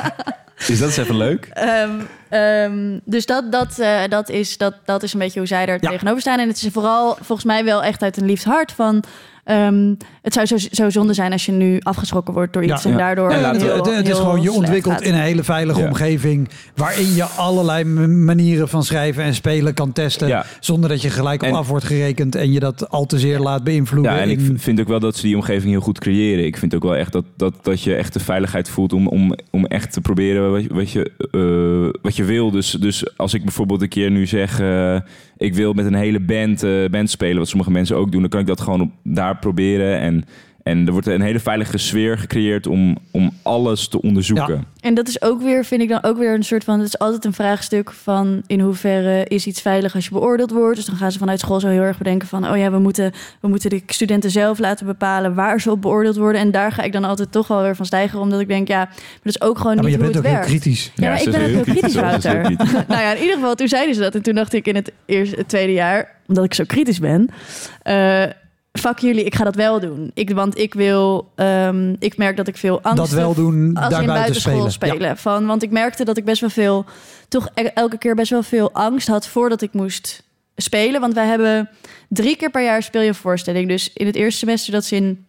Is 0.67 0.79
dat 0.79 0.89
eens 0.89 0.97
even 0.97 1.17
leuk? 1.17 1.49
Ehm, 1.53 1.91
ehm, 2.29 2.99
dus 3.05 3.27
dat, 3.27 3.53
dat, 3.53 3.79
eh, 3.79 4.01
dat, 4.09 4.29
is, 4.29 4.57
dat, 4.57 4.75
dat 4.85 5.03
is 5.03 5.13
een 5.13 5.19
beetje 5.19 5.39
hoe 5.39 5.49
zij 5.49 5.67
er 5.67 5.79
Ja. 5.81 5.91
tegenover 5.91 6.21
staan. 6.21 6.39
En 6.39 6.49
het 6.49 6.63
is 6.63 6.69
vooral 6.73 7.15
volgens 7.15 7.45
mij 7.45 7.65
wel 7.65 7.83
echt 7.83 8.03
uit 8.03 8.17
een 8.17 8.27
liefd 8.27 8.45
hart 8.45 8.73
van... 8.73 9.05
ehm, 9.49 9.95
het 10.23 10.33
zou 10.33 10.47
zo, 10.47 10.57
zo 10.73 10.91
zonde 10.91 11.13
zijn 11.15 11.33
als 11.33 11.47
je 11.47 11.53
nu 11.53 11.79
afgeschrokken 11.83 12.35
wordt 12.35 12.53
door 12.53 12.65
iets 12.65 12.83
Ja. 12.83 12.91
en 12.91 12.97
Ja. 12.97 12.97
daardoor 13.05 13.31
Ja, 13.31 13.37
heel, 13.55 13.77
het, 13.77 13.97
het 13.97 14.09
is 14.09 14.17
gewoon, 14.17 14.43
je 14.43 14.53
ontwikkelt 14.53 14.95
gaat. 14.95 15.03
in 15.03 15.15
een 15.15 15.21
hele 15.21 15.43
veilige 15.45 15.81
Ja. 15.81 15.87
omgeving. 15.87 16.49
waarin 16.75 17.15
je 17.15 17.25
allerlei 17.25 17.85
manieren 18.07 18.69
van 18.69 18.85
schrijven 18.85 19.23
en 19.23 19.35
spelen 19.35 19.75
kan 19.75 19.93
testen. 19.93 20.29
Ja. 20.29 20.45
zonder 20.61 20.89
dat 20.91 21.03
je 21.03 21.11
gelijk 21.11 21.43
op 21.43 21.49
En- 21.49 21.55
af 21.55 21.69
wordt 21.69 21.85
gerekend. 21.85 22.35
en 22.35 22.53
je 22.53 22.61
dat 22.61 22.91
al 22.91 23.07
te 23.07 23.19
zeer 23.19 23.39
laat 23.39 23.65
beïnvloeden. 23.65 24.13
Ja, 24.13 24.19
en 24.21 24.31
ik 24.31 24.41
in- 24.41 24.59
vind 24.59 24.81
ook 24.81 24.89
wel 24.89 25.01
dat 25.01 25.17
ze 25.17 25.23
die 25.23 25.37
omgeving 25.37 25.71
heel 25.71 25.81
goed 25.81 25.99
creëren. 25.99 26.45
Ik 26.45 26.57
vind 26.57 26.75
ook 26.75 26.83
wel 26.83 26.97
echt 26.97 27.13
dat, 27.13 27.25
dat, 27.37 27.55
dat 27.63 27.83
je 27.83 27.95
echt 27.95 28.13
de 28.13 28.21
veiligheid 28.21 28.69
voelt 28.69 28.93
om, 28.93 29.07
om, 29.09 29.35
om 29.51 29.67
echt 29.67 29.93
te 29.93 30.01
proberen 30.01 30.51
wat 30.51 30.63
je, 30.63 30.69
wat 30.75 30.91
je, 30.91 31.11
eh, 31.31 32.01
wat 32.03 32.17
je 32.17 32.25
wil. 32.25 32.51
Dus, 32.51 32.71
dus 32.71 33.17
als 33.17 33.35
ik 33.35 33.43
bijvoorbeeld 33.45 33.83
een 33.83 33.89
keer 33.89 34.11
nu 34.11 34.27
zeg, 34.27 34.61
eh, 34.61 34.97
ik 35.37 35.55
wil 35.55 35.73
met 35.73 35.87
een 35.87 35.95
hele 35.95 36.21
band, 36.21 36.63
eh, 36.63 36.71
band 36.91 37.11
spelen, 37.11 37.39
wat 37.39 37.49
sommige 37.49 37.71
mensen 37.71 37.97
ook 37.97 38.13
doen, 38.13 38.21
dan 38.21 38.31
kan 38.31 38.41
ik 38.41 38.47
dat 38.47 38.61
gewoon 38.61 38.81
op, 38.81 38.91
daar 39.03 39.38
proberen. 39.41 40.01
En, 40.01 40.25
en 40.69 40.87
er 40.87 40.93
wordt 40.93 41.07
een 41.07 41.21
hele 41.21 41.41
veilige 41.41 41.79
sfeer 41.79 42.19
gecreëerd 42.19 42.67
om, 42.67 42.99
om 43.11 43.31
alles 43.43 43.89
te 43.89 44.03
onderzoeken. 44.03 44.65
En 44.81 44.95
dat 44.95 45.09
is 45.09 45.23
ook 45.23 45.43
weer, 45.43 45.65
vind 45.65 45.83
ik 45.83 45.89
dan 45.89 46.03
ook 46.03 46.19
weer 46.19 46.35
een 46.35 46.43
soort 46.43 46.65
van... 46.65 46.79
Het 46.79 46.89
is 46.89 46.99
altijd 46.99 47.25
een 47.25 47.33
vraagstuk 47.33 47.91
van 47.93 48.43
in 48.47 48.61
hoeverre 48.61 49.25
is 49.25 49.47
iets 49.47 49.61
veilig 49.61 49.95
als 49.95 50.05
je 50.05 50.11
beoordeeld 50.11 50.51
wordt. 50.51 50.77
Dus 50.77 50.85
dan 50.85 50.97
gaan 50.97 51.13
ze 51.13 51.19
vanuit 51.19 51.41
school 51.41 51.61
zo 51.61 51.69
heel 51.69 51.83
erg 51.83 51.99
bedenken 51.99 52.29
van... 52.29 52.51
oh 52.51 52.57
ja, 52.57 52.71
we 52.71 52.79
moeten, 52.79 53.13
we 53.41 53.49
moeten 53.49 53.71
de 53.71 53.83
studenten 53.87 54.31
zelf 54.31 54.59
laten 54.59 54.87
bepalen 54.87 55.35
waar 55.35 55.61
ze 55.61 55.71
op 55.71 55.83
beoordeeld 55.83 56.17
worden. 56.17 56.41
En 56.41 56.51
daar 56.51 56.73
ga 56.73 56.83
ik 56.83 56.93
dan 56.93 57.05
altijd 57.05 57.33
toch 57.33 57.47
wel 57.47 57.63
weer 57.63 57.77
van 57.77 57.87
stijgen. 57.87 58.21
Omdat 58.21 58.41
ik 58.41 58.49
denk, 58.49 58.69
ja, 58.69 58.85
maar 58.85 59.21
dat 59.23 59.35
is 59.35 59.41
ook 59.41 59.59
gewoon 59.59 59.75
ja, 59.77 59.83
maar 59.83 59.91
niet 59.91 60.01
je 60.01 60.05
hoe 60.05 60.13
bent 60.13 60.25
het 60.25 60.25
ook 60.25 60.31
heel 60.31 60.49
werkt. 60.49 60.63
kritisch. 60.63 60.93
Ja, 60.95 61.09
maar 61.09 61.23
ik 61.23 61.31
ben 61.31 61.41
ook 61.41 61.65
heel 61.65 61.75
kritisch, 61.75 61.95
Wouter. 61.95 62.43
nou 62.89 63.03
ja, 63.03 63.13
in 63.13 63.21
ieder 63.21 63.35
geval, 63.35 63.55
toen 63.55 63.69
zeiden 63.69 63.95
ze 63.95 64.01
dat. 64.01 64.15
En 64.15 64.23
toen 64.23 64.35
dacht 64.35 64.53
ik 64.53 64.67
in 64.67 64.75
het, 64.75 64.93
eerste, 65.07 65.37
het 65.37 65.49
tweede 65.49 65.73
jaar, 65.73 66.15
omdat 66.27 66.45
ik 66.45 66.55
zo 66.55 66.65
kritisch 66.67 66.99
ben... 66.99 67.29
eh 67.83 68.23
fuck 68.79 68.99
jullie, 68.99 69.25
ik 69.25 69.35
ga 69.35 69.45
dat 69.45 69.55
wel 69.55 69.81
doen. 69.81 70.11
Ik, 70.15 70.31
want 70.31 70.59
ik 70.59 70.75
wil, 70.75 71.33
ehm, 71.35 71.95
ik 71.99 72.17
merk 72.17 72.37
dat 72.37 72.49
ik 72.49 72.57
veel 72.57 72.81
angst 72.83 72.99
dat 72.99 73.11
wel 73.11 73.35
doen, 73.35 73.75
als 73.75 73.75
daar 73.75 74.01
in 74.01 74.07
buiten 74.07 74.15
buitenschool 74.15 74.71
spelen. 74.71 74.95
spelen. 74.95 75.17
Van, 75.17 75.47
want 75.47 75.63
ik 75.63 75.71
merkte 75.71 76.05
dat 76.05 76.17
ik 76.17 76.25
best 76.25 76.41
wel 76.41 76.51
veel, 76.51 76.85
toch 77.29 77.49
e- 77.55 77.63
elke 77.63 77.99
keer 77.99 78.15
best 78.15 78.31
wel 78.31 78.43
veel 78.43 78.73
angst 78.73 79.09
had 79.09 79.27
voordat 79.27 79.63
ik 79.63 79.73
moest 79.73 80.23
spelen. 80.57 81.01
Want 81.01 81.15
wij 81.15 81.27
hebben 81.27 81.71
drie 82.09 82.37
keer 82.37 82.51
per 82.51 82.65
jaar 82.65 82.83
speel 82.83 83.01
je 83.01 83.09
een 83.09 83.15
voorstelling. 83.15 83.69
Dus 83.69 83.93
in 83.93 84.07
het 84.07 84.17
eerste 84.17 84.39
semester, 84.39 84.73
dat 84.73 84.83
is 84.83 84.93
in, 84.93 85.27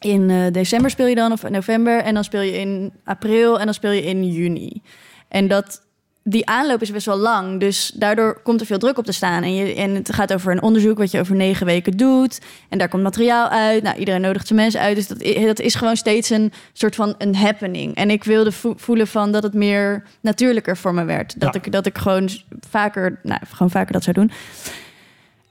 in 0.00 0.30
eh, 0.30 0.52
december 0.52 0.90
speel 0.90 1.06
je 1.06 1.14
dan, 1.14 1.32
of 1.32 1.44
in 1.44 1.52
november. 1.52 1.98
En 2.00 2.14
dan 2.14 2.24
speel 2.24 2.40
je 2.40 2.58
in 2.58 2.92
april 3.04 3.58
en 3.58 3.64
dan 3.64 3.74
speel 3.74 3.90
je 3.90 4.02
in 4.02 4.32
juni. 4.32 4.82
En 5.28 5.48
dat, 5.48 5.82
die 6.30 6.46
aanloop 6.46 6.82
is 6.82 6.90
best 6.90 7.06
wel 7.06 7.16
lang. 7.18 7.60
Dus 7.60 7.92
daardoor 7.94 8.40
komt 8.42 8.60
er 8.60 8.66
veel 8.66 8.78
druk 8.78 8.98
op 8.98 9.04
te 9.04 9.12
staan. 9.12 9.42
En, 9.42 9.54
je, 9.54 9.74
en 9.74 9.94
het 9.94 10.12
gaat 10.12 10.32
over 10.32 10.52
een 10.52 10.62
onderzoek 10.62 10.98
wat 10.98 11.10
je 11.10 11.20
over 11.20 11.36
negen 11.36 11.66
weken 11.66 11.96
doet. 11.96 12.38
En 12.68 12.78
daar 12.78 12.88
komt 12.88 13.02
materiaal 13.02 13.48
uit. 13.48 13.82
Nou, 13.82 13.96
iedereen 13.98 14.20
nodigt 14.20 14.46
zijn 14.46 14.58
mensen 14.58 14.80
uit. 14.80 14.96
Dus 14.96 15.06
dat, 15.06 15.18
dat 15.46 15.60
is 15.60 15.74
gewoon 15.74 15.96
steeds 15.96 16.30
een 16.30 16.52
soort 16.72 16.94
van 16.94 17.14
een 17.18 17.36
happening. 17.36 17.94
En 17.94 18.10
ik 18.10 18.24
wilde 18.24 18.52
vo- 18.52 18.74
voelen 18.76 19.06
van 19.06 19.32
dat 19.32 19.42
het 19.42 19.54
meer 19.54 20.02
natuurlijker 20.20 20.76
voor 20.76 20.94
me 20.94 21.04
werd. 21.04 21.40
Dat, 21.40 21.54
Ja. 21.54 21.60
ik, 21.62 21.72
dat 21.72 21.86
ik 21.86 21.98
gewoon 21.98 22.28
vaker, 22.70 23.18
nou, 23.22 23.40
gewoon 23.50 23.70
vaker 23.70 23.92
dat 23.92 24.02
zou 24.04 24.16
doen. 24.16 24.30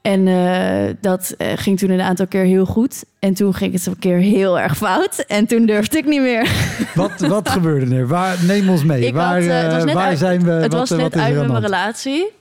En 0.08 0.28
eh, 0.28 0.94
dat 1.02 1.34
eh, 1.38 1.48
ging 1.56 1.80
toen 1.80 1.90
een 1.90 2.02
aantal 2.02 2.28
keer 2.28 2.44
heel 2.44 2.66
goed. 2.66 3.04
En 3.20 3.34
toen 3.34 3.54
ging 3.54 3.74
het 3.74 3.86
een 3.86 4.00
keer 4.00 4.18
heel 4.18 4.60
erg 4.60 4.78
fout. 4.78 5.18
En 5.18 5.46
toen 5.46 5.66
durfde 5.66 5.98
ik 5.98 6.06
niet 6.06 6.22
meer. 6.22 6.52
Wat, 6.96 7.20
wat 7.20 7.50
gebeurde 7.50 7.96
er? 7.96 8.08
Waar, 8.08 8.38
neem 8.44 8.70
ons 8.70 8.84
mee. 8.84 9.06
Ik 9.06 9.14
waar 9.14 9.34
had, 9.34 9.42
eh, 9.42 9.94
waar 9.94 10.06
uit- 10.06 10.18
zijn 10.18 10.44
we? 10.44 10.52
Het 10.52 10.72
wat, 10.72 10.80
was 10.80 10.90
net 10.90 11.02
wat 11.02 11.16
is 11.16 11.22
uit 11.22 11.36
met 11.36 11.48
mijn 11.48 11.62
relatie. 11.62 12.32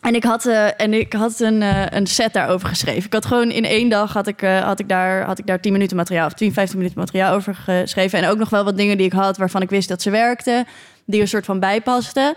En 0.00 0.14
ik 0.14 0.24
had, 0.24 0.46
en 0.76 0.92
ik 0.92 1.12
had 1.12 1.40
een, 1.40 1.62
een 1.96 2.06
set 2.06 2.32
daarover 2.32 2.68
geschreven. 2.68 3.04
Ik 3.04 3.12
had 3.12 3.26
gewoon 3.26 3.50
in 3.50 3.64
één 3.64 3.88
dag 3.88 4.12
had 4.12 4.26
ik, 4.26 4.40
had 4.40 4.80
ik, 4.80 4.88
daar, 4.88 5.24
had 5.24 5.38
ik 5.38 5.46
daar 5.46 5.60
10 5.60 5.72
minuten 5.72 5.96
materiaal 5.96 6.26
of 6.26 6.32
10, 6.32 6.52
15 6.52 6.78
minuten 6.78 6.98
materiaal 6.98 7.34
over 7.34 7.54
geschreven. 7.54 8.18
En 8.18 8.28
ook 8.28 8.38
nog 8.38 8.50
wel 8.50 8.64
wat 8.64 8.76
dingen 8.76 8.96
die 8.96 9.06
ik 9.06 9.12
had 9.12 9.36
waarvan 9.36 9.62
ik 9.62 9.70
wist 9.70 9.88
dat 9.88 10.02
ze 10.02 10.10
werkten. 10.10 10.66
Die 11.04 11.16
er 11.16 11.22
een 11.22 11.28
soort 11.28 11.44
van 11.44 11.60
bijpasten. 11.60 12.34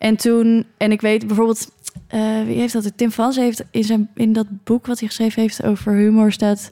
En 0.00 0.16
toen, 0.16 0.66
en 0.76 0.92
ik 0.92 1.00
weet 1.00 1.26
bijvoorbeeld, 1.26 1.70
eh, 2.06 2.42
wie 2.46 2.56
heeft 2.56 2.72
dat? 2.72 2.92
Tim 2.96 3.10
Vans 3.10 3.36
heeft 3.36 3.64
in, 3.70 3.84
zijn, 3.84 4.10
in 4.14 4.32
dat 4.32 4.46
boek 4.64 4.86
wat 4.86 4.98
hij 4.98 5.08
geschreven 5.08 5.42
heeft 5.42 5.64
over 5.64 5.92
humor 5.92 6.32
staat, 6.32 6.70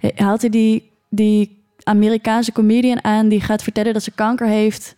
eh, 0.00 0.10
haalt 0.16 0.40
hij 0.40 0.50
die, 0.50 0.90
die 1.08 1.62
Amerikaanse 1.82 2.52
comedian 2.52 3.04
aan 3.04 3.28
die 3.28 3.40
gaat 3.40 3.62
vertellen 3.62 3.92
dat 3.92 4.02
ze 4.02 4.10
kanker 4.10 4.46
heeft. 4.46 4.96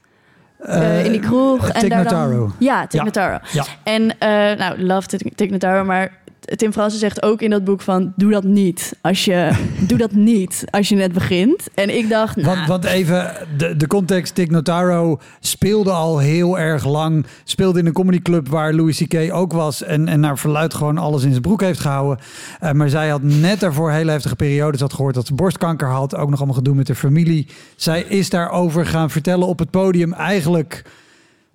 eh, 0.59 1.05
in 1.05 1.11
die 1.11 1.21
kroeg. 1.21 1.69
En 1.69 1.89
daar. 1.89 2.05
Dan, 2.05 2.53
ja, 2.59 2.87
Tig 2.87 3.15
Ja. 3.53 3.65
En 3.85 4.19
eh, 4.19 4.29
nou, 4.59 4.83
love 4.83 5.07
Tig 5.09 5.21
Tig 5.35 5.51
Notaro, 5.51 5.85
maar 5.85 6.22
Tim 6.57 6.73
Fransen 6.73 6.99
zegt 6.99 7.23
ook 7.23 7.41
in 7.43 7.51
dat 7.51 7.65
boek 7.65 7.81
van... 7.81 8.13
doe 8.17 8.31
dat 8.31 8.45
niet 8.45 8.97
als 9.01 9.25
je, 9.25 9.51
doe 9.89 9.99
dat 9.99 10.13
niet 10.13 10.65
als 10.71 10.89
je 10.89 10.95
net 10.95 11.13
begint. 11.13 11.69
En 11.75 11.97
ik 11.97 12.09
dacht, 12.09 12.37
nou, 12.37 12.57
Want, 12.57 12.69
want 12.69 12.85
even, 12.85 13.33
de, 13.57 13.77
de 13.77 13.87
context, 13.87 14.37
Dick 14.37 14.51
Notaro 14.51 15.19
speelde 15.41 15.91
al 15.91 16.19
heel 16.19 16.59
erg 16.59 16.87
lang. 16.87 17.27
Speelde 17.45 17.79
in 17.79 17.87
een 17.87 17.93
comedyclub 17.93 18.49
waar 18.49 18.75
Louis 18.75 19.03
C.K. 19.03 19.35
ook 19.35 19.53
was. 19.53 19.83
En, 19.83 20.09
en 20.09 20.21
naar 20.21 20.39
verluid 20.39 20.75
gewoon 20.75 20.99
alles 20.99 21.23
in 21.23 21.31
zijn 21.31 21.43
broek 21.43 21.61
heeft 21.61 21.81
gehouden. 21.81 22.25
Eh, 22.61 22.73
maar 22.73 22.89
zij 22.89 23.09
had 23.09 23.23
net 23.23 23.61
daarvoor 23.61 23.91
hele 23.91 24.11
heftige 24.11 24.37
periodes 24.37 24.81
had 24.81 24.93
gehoord 24.93 25.15
dat 25.15 25.27
ze 25.27 25.35
borstkanker 25.35 25.89
had. 25.89 26.17
Ook 26.17 26.31
nog 26.31 26.39
allemaal 26.39 26.57
gedoe 26.57 26.75
met 26.75 26.87
de 26.87 26.95
familie. 26.95 27.47
Zij 27.77 28.03
is 28.03 28.31
daarover 28.31 28.87
gaan 28.87 29.11
vertellen 29.11 29.47
op 29.47 29.59
het 29.59 29.71
podium 29.71 30.13
eigenlijk... 30.13 30.83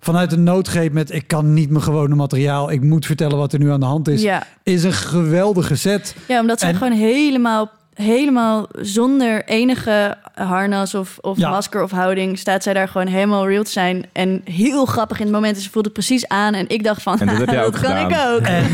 Vanuit 0.00 0.32
een 0.32 0.42
noodgreep 0.42 0.92
met 0.92 1.12
ik 1.14 1.28
kan 1.28 1.54
niet 1.54 1.70
mijn 1.70 1.82
gewone 1.82 2.14
materiaal. 2.14 2.70
Ik 2.70 2.82
moet 2.82 3.06
vertellen 3.06 3.36
wat 3.36 3.52
er 3.52 3.58
nu 3.58 3.70
aan 3.70 3.80
de 3.80 3.86
hand 3.86 4.08
is. 4.08 4.22
ja. 4.22 4.46
Is 4.62 4.84
een 4.84 4.92
geweldige 4.92 5.76
set. 5.76 6.14
ja, 6.28 6.40
omdat 6.40 6.60
ze 6.60 6.66
En- 6.66 6.74
gewoon 6.76 6.92
helemaal, 6.92 7.70
helemaal 8.02 8.66
zonder 8.80 9.44
enige 9.44 10.16
harnas 10.34 10.94
of, 10.94 11.18
of 11.20 11.38
Ja. 11.38 11.48
masker 11.50 11.82
of 11.82 11.90
houding... 11.90 12.38
staat 12.38 12.62
zij 12.62 12.72
daar 12.74 12.88
gewoon 12.88 13.06
helemaal 13.06 13.48
real 13.48 13.62
te 13.62 13.70
zijn. 13.70 14.04
En 14.12 14.40
heel 14.44 14.84
grappig 14.84 15.18
in 15.18 15.24
het 15.24 15.34
moment. 15.34 15.56
En 15.56 15.62
ze 15.62 15.70
voelde 15.70 15.88
het 15.88 15.98
precies 15.98 16.28
aan. 16.28 16.54
En 16.54 16.68
ik 16.68 16.84
dacht 16.84 17.02
van, 17.02 17.18
En 17.20 17.26
dat 17.26 17.36
heb 17.36 17.50
jij 17.50 17.64
ook 17.66 17.72
kan 17.72 17.80
gedaan. 17.80 18.10
ik 18.10 18.16
ook. 18.28 18.40
En 18.46 18.64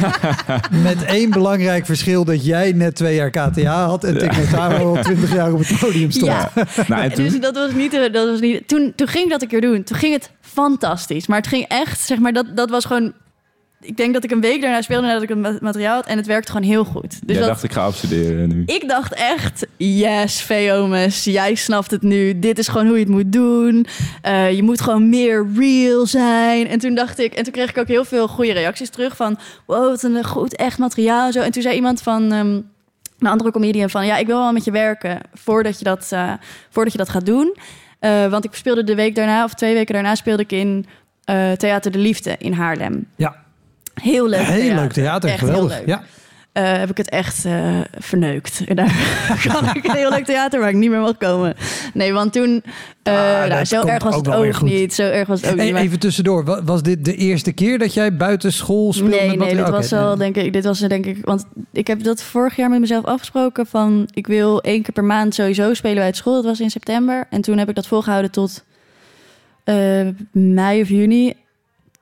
met 0.83 1.05
één 1.05 1.31
belangrijk 1.31 1.87
verschil 1.87 2.25
dat 2.25 2.45
jij 2.45 2.73
net 2.73 2.95
twee 2.95 3.15
jaar 3.15 3.31
KTA 3.31 3.87
had 3.87 4.05
en 4.05 4.15
Dick 4.19 4.37
Notaro 4.37 4.97
al 4.97 5.03
twintig 5.03 5.33
jaar 5.35 5.53
op 5.53 5.59
het 5.59 5.79
podium 5.81 6.11
stond. 6.11 6.27
Ja, 6.33 6.51
Nou, 6.89 7.03
en 7.03 7.13
toen, 7.15 7.25
Dus 7.25 7.41
dat 7.41 7.55
was 7.55 7.73
niet, 7.73 7.93
dat 8.13 8.29
was 8.29 8.41
niet 8.41 8.69
toen, 8.69 8.93
toen 8.97 9.07
ging 9.09 9.25
ik 9.25 9.31
dat 9.31 9.43
een 9.43 9.49
keer 9.49 9.61
doen. 9.61 9.83
Toen 9.83 9.97
ging 9.97 10.13
het 10.13 10.31
fantastisch. 10.41 11.27
Maar 11.27 11.39
het 11.39 11.47
ging 11.47 11.65
echt, 11.69 12.01
zeg 12.01 12.19
maar, 12.19 12.33
dat, 12.33 12.47
dat 12.57 12.71
was 12.71 12.85
gewoon... 12.85 13.13
Ik 13.87 13.97
denk 13.97 14.15
dat 14.15 14.25
ik 14.25 14.31
een 14.31 14.41
week 14.41 14.61
daarna 14.61 14.83
speelde 14.83 15.07
nadat 15.07 15.23
ik 15.23 15.29
het 15.29 15.39
ma- 15.39 15.59
materiaal 15.61 15.95
had. 15.95 16.07
En 16.07 16.17
het 16.17 16.27
werkte 16.27 16.53
gewoon 16.53 16.67
heel 16.67 16.85
goed. 16.85 17.11
Dus 17.11 17.21
jij 17.27 17.39
dat, 17.39 17.47
dacht 17.47 17.63
ik 17.63 17.73
ga 17.73 17.85
afstuderen 17.85 18.49
nu. 18.49 18.63
ik 18.67 18.89
dacht 18.89 19.13
echt, 19.15 19.67
yes, 19.77 20.41
Veomes, 20.41 21.25
jij 21.25 21.55
snapt 21.55 21.91
het 21.91 22.03
nu. 22.03 22.39
Dit 22.39 22.59
is 22.59 22.69
gewoon 22.69 22.87
hoe 22.87 22.95
je 22.97 23.03
het 23.03 23.13
moet 23.13 23.33
doen. 23.33 23.87
Eh, 24.23 24.53
je 24.53 24.63
moet 24.63 24.81
gewoon 24.81 25.09
meer 25.09 25.47
real 25.57 26.07
zijn. 26.07 26.69
En 26.69 26.79
toen 26.79 26.95
dacht 26.95 27.19
ik, 27.19 27.35
en 27.35 27.43
toen 27.45 27.53
kreeg 27.53 27.71
ik 27.71 27.79
ook 27.79 27.89
heel 27.89 28.05
veel 28.05 28.29
goede 28.29 28.53
reacties 28.53 28.91
terug 28.91 29.17
van, 29.17 29.39
wow, 29.67 29.89
wat 29.89 30.03
een 30.03 30.25
goed 30.25 30.57
echt 30.57 30.79
materiaal 30.79 31.27
en 31.27 31.33
zo. 31.33 31.41
En 31.41 31.51
toen 31.53 31.63
zei 31.63 31.75
iemand 31.75 32.03
van, 32.03 32.33
ehm, 32.33 32.61
een 33.19 33.31
andere 33.31 33.51
comedian 33.51 33.91
van, 33.91 34.07
ja, 34.07 34.17
ik 34.17 34.27
wil 34.27 34.39
wel 34.39 34.53
met 34.53 34.65
je 34.65 34.71
werken 34.71 35.21
voordat 35.35 35.79
je 35.79 35.85
dat, 35.85 36.09
eh, 36.11 36.33
voordat 36.71 36.93
je 36.93 36.99
dat 36.99 37.09
gaat 37.09 37.27
doen. 37.27 37.57
Eh, 37.99 38.27
want 38.27 38.45
ik 38.45 38.55
speelde 38.55 38.85
de 38.85 38.95
week 38.95 39.15
daarna, 39.15 39.45
of 39.45 39.55
twee 39.55 39.75
weken 39.75 39.95
daarna, 39.95 40.15
speelde 40.15 40.43
ik 40.43 40.53
in 40.53 40.87
eh, 41.25 41.53
Theater 41.53 41.91
de 41.93 41.99
Liefde 41.99 42.35
in 42.39 42.53
Haarlem. 42.53 43.07
Ja, 43.17 43.44
Heel 44.03 44.29
leuk. 44.29 44.41
heel 44.41 44.75
leuk 44.75 44.93
theater, 44.93 45.31
Echt 45.31 45.41
heel 45.41 45.49
geweldig. 45.49 45.79
leuk 45.79 45.87
Ja. 45.89 46.03
eh, 46.53 46.79
heb 46.79 46.91
ik 46.91 46.97
het 46.97 47.09
echt 47.09 47.45
eh, 47.45 47.81
verneukt. 47.99 48.63
En 48.67 48.77
daar 48.77 48.95
kan 49.53 49.65
ik 49.75 49.85
een 49.87 49.97
heel 49.97 50.11
leuk 50.11 50.25
theater 50.25 50.61
waar 50.61 50.69
ik 50.69 50.75
niet 50.75 50.91
meer 50.91 51.01
mag 51.01 51.17
komen. 51.17 51.55
Nee, 51.95 52.13
want 52.13 52.33
toen... 52.33 52.63
eh, 53.03 53.15
Ah, 53.43 53.49
nou, 53.49 53.65
zo 53.65 53.83
erg 53.87 54.03
was 54.03 54.15
ook 54.15 54.25
het 54.27 54.35
wel 54.35 54.45
ook 54.45 54.55
goed. 54.55 54.69
niet. 54.69 54.95
Zo 54.95 55.03
erg 55.03 55.29
was 55.29 55.41
het 55.41 55.51
ook 55.51 55.57
Hey, 55.57 55.65
niet. 55.65 55.75
maar- 55.75 55.83
even 55.83 55.99
tussendoor, 55.99 56.45
wa- 56.45 56.63
was 56.65 56.83
dit 56.83 57.05
de 57.05 57.15
eerste 57.17 57.53
keer 57.53 57.79
dat 57.79 57.95
jij 57.95 58.17
buiten 58.17 58.53
school 58.53 58.93
speelde? 58.93 59.17
Nee, 59.17 59.29
met 59.29 59.39
nee, 59.39 59.57
dit 59.57 59.69
was 59.69 59.93
al, 59.93 60.17
denk 60.17 60.37
ik, 60.37 60.53
dit 60.53 60.65
was 60.65 60.83
er, 60.83 60.89
denk 60.89 61.07
ik, 61.07 61.19
want 61.25 61.45
ik 61.73 61.87
heb 61.87 62.03
dat 62.03 62.23
vorig 62.23 62.57
jaar 62.57 62.71
met 62.71 62.81
mezelf 62.81 63.05
afgesproken 63.05 63.67
van, 63.67 64.09
ik 64.13 64.27
wil 64.27 64.63
één 64.63 64.83
keer 64.83 64.93
per 64.95 65.05
maand 65.05 65.35
sowieso 65.35 65.75
spelen 65.75 65.97
bij 65.97 66.07
het 66.07 66.17
school. 66.17 66.35
Dat 66.35 66.45
was 66.45 66.61
in 66.61 66.71
september. 66.71 67.27
En 67.31 67.41
toen 67.41 67.59
heb 67.59 67.69
ik 67.69 67.75
dat 67.75 67.87
volgehouden 67.87 68.31
tot 68.31 68.65
mei 70.33 70.81
of 70.83 70.89
juni. 70.89 71.35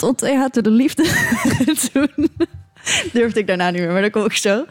Tot 0.03 0.19
Theater 0.19 0.63
de 0.63 0.71
Liefde. 0.71 1.03
toen 1.93 2.29
durfde 3.13 3.41
ik 3.41 3.47
daarna 3.47 3.71
niet 3.71 3.81
meer, 3.81 3.93
maar 3.93 4.01
daar 4.01 4.11
kom 4.11 4.25
ik 4.25 4.33
zo. 4.33 4.65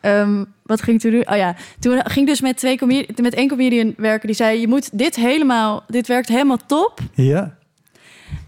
ehm, 0.00 0.44
wat 0.62 0.82
ging 0.82 0.96
ik 0.96 1.02
toen 1.02 1.10
doen? 1.10 1.30
Oh 1.30 1.36
ja, 1.36 1.56
toen 1.78 1.92
ging 1.92 2.16
ik 2.16 2.26
dus 2.26 2.40
met, 2.40 2.56
twee 2.56 2.78
comedi- 2.78 3.06
met 3.22 3.34
één 3.34 3.48
comedian 3.48 3.94
werken. 3.96 4.26
Die 4.26 4.36
zei, 4.36 4.60
je 4.60 4.68
moet 4.68 4.98
dit 4.98 5.16
helemaal... 5.16 5.84
Dit 5.88 6.06
werkt 6.06 6.28
helemaal 6.28 6.58
top. 6.66 7.00
Ja. 7.14 7.56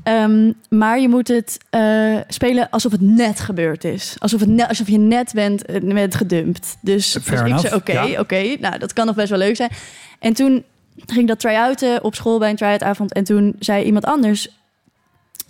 Ehm, 0.03 0.53
maar 0.69 1.01
je 1.01 1.09
moet 1.09 1.29
het 1.29 1.59
eh, 1.71 2.17
spelen 2.29 2.71
alsof 2.71 2.93
het 2.93 3.01
net 3.01 3.41
gebeurd 3.41 3.85
is. 3.85 4.17
Alsof, 4.19 4.41
het 4.41 4.49
net, 4.49 4.69
alsof 4.69 4.89
je 4.89 4.99
net 4.99 5.33
bent, 5.35 5.65
eh, 5.65 5.95
bent 5.95 6.15
gedumpt. 6.15 6.77
Dus, 6.81 7.13
dus 7.13 7.27
ik 7.27 7.59
zei, 7.59 7.75
oké, 7.75 8.01
ja. 8.01 8.21
oké. 8.21 8.57
Nou, 8.61 8.79
dat 8.79 8.93
kan 8.93 9.07
nog 9.07 9.15
best 9.15 9.31
wel 9.31 9.39
leuk 9.39 9.57
zijn. 9.57 9.71
En 10.19 10.33
toen 10.33 10.65
ging 11.07 11.29
dat 11.29 11.41
try-outen 11.41 12.05
op 12.05 12.15
school 12.15 12.39
bij 12.39 12.51
een 12.51 12.57
try-outavond. 12.57 13.13
En 13.13 13.25
toen 13.25 13.57
zei 13.59 13.85
iemand 13.85 14.05
anders, 14.05 14.58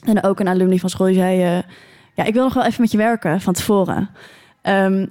en 0.05 0.22
ook 0.22 0.40
een 0.40 0.49
alumni 0.49 0.78
van 0.78 0.90
school, 0.90 1.07
die 1.07 1.16
zei... 1.16 1.42
eh, 1.42 1.62
ja, 2.14 2.24
ik 2.24 2.34
wil 2.34 2.42
nog 2.42 2.55
wel 2.55 2.64
even 2.64 2.80
met 2.80 2.90
je 2.90 2.96
werken 2.96 3.40
van 3.40 3.53
tevoren. 3.53 4.11
Ehm, 4.62 5.07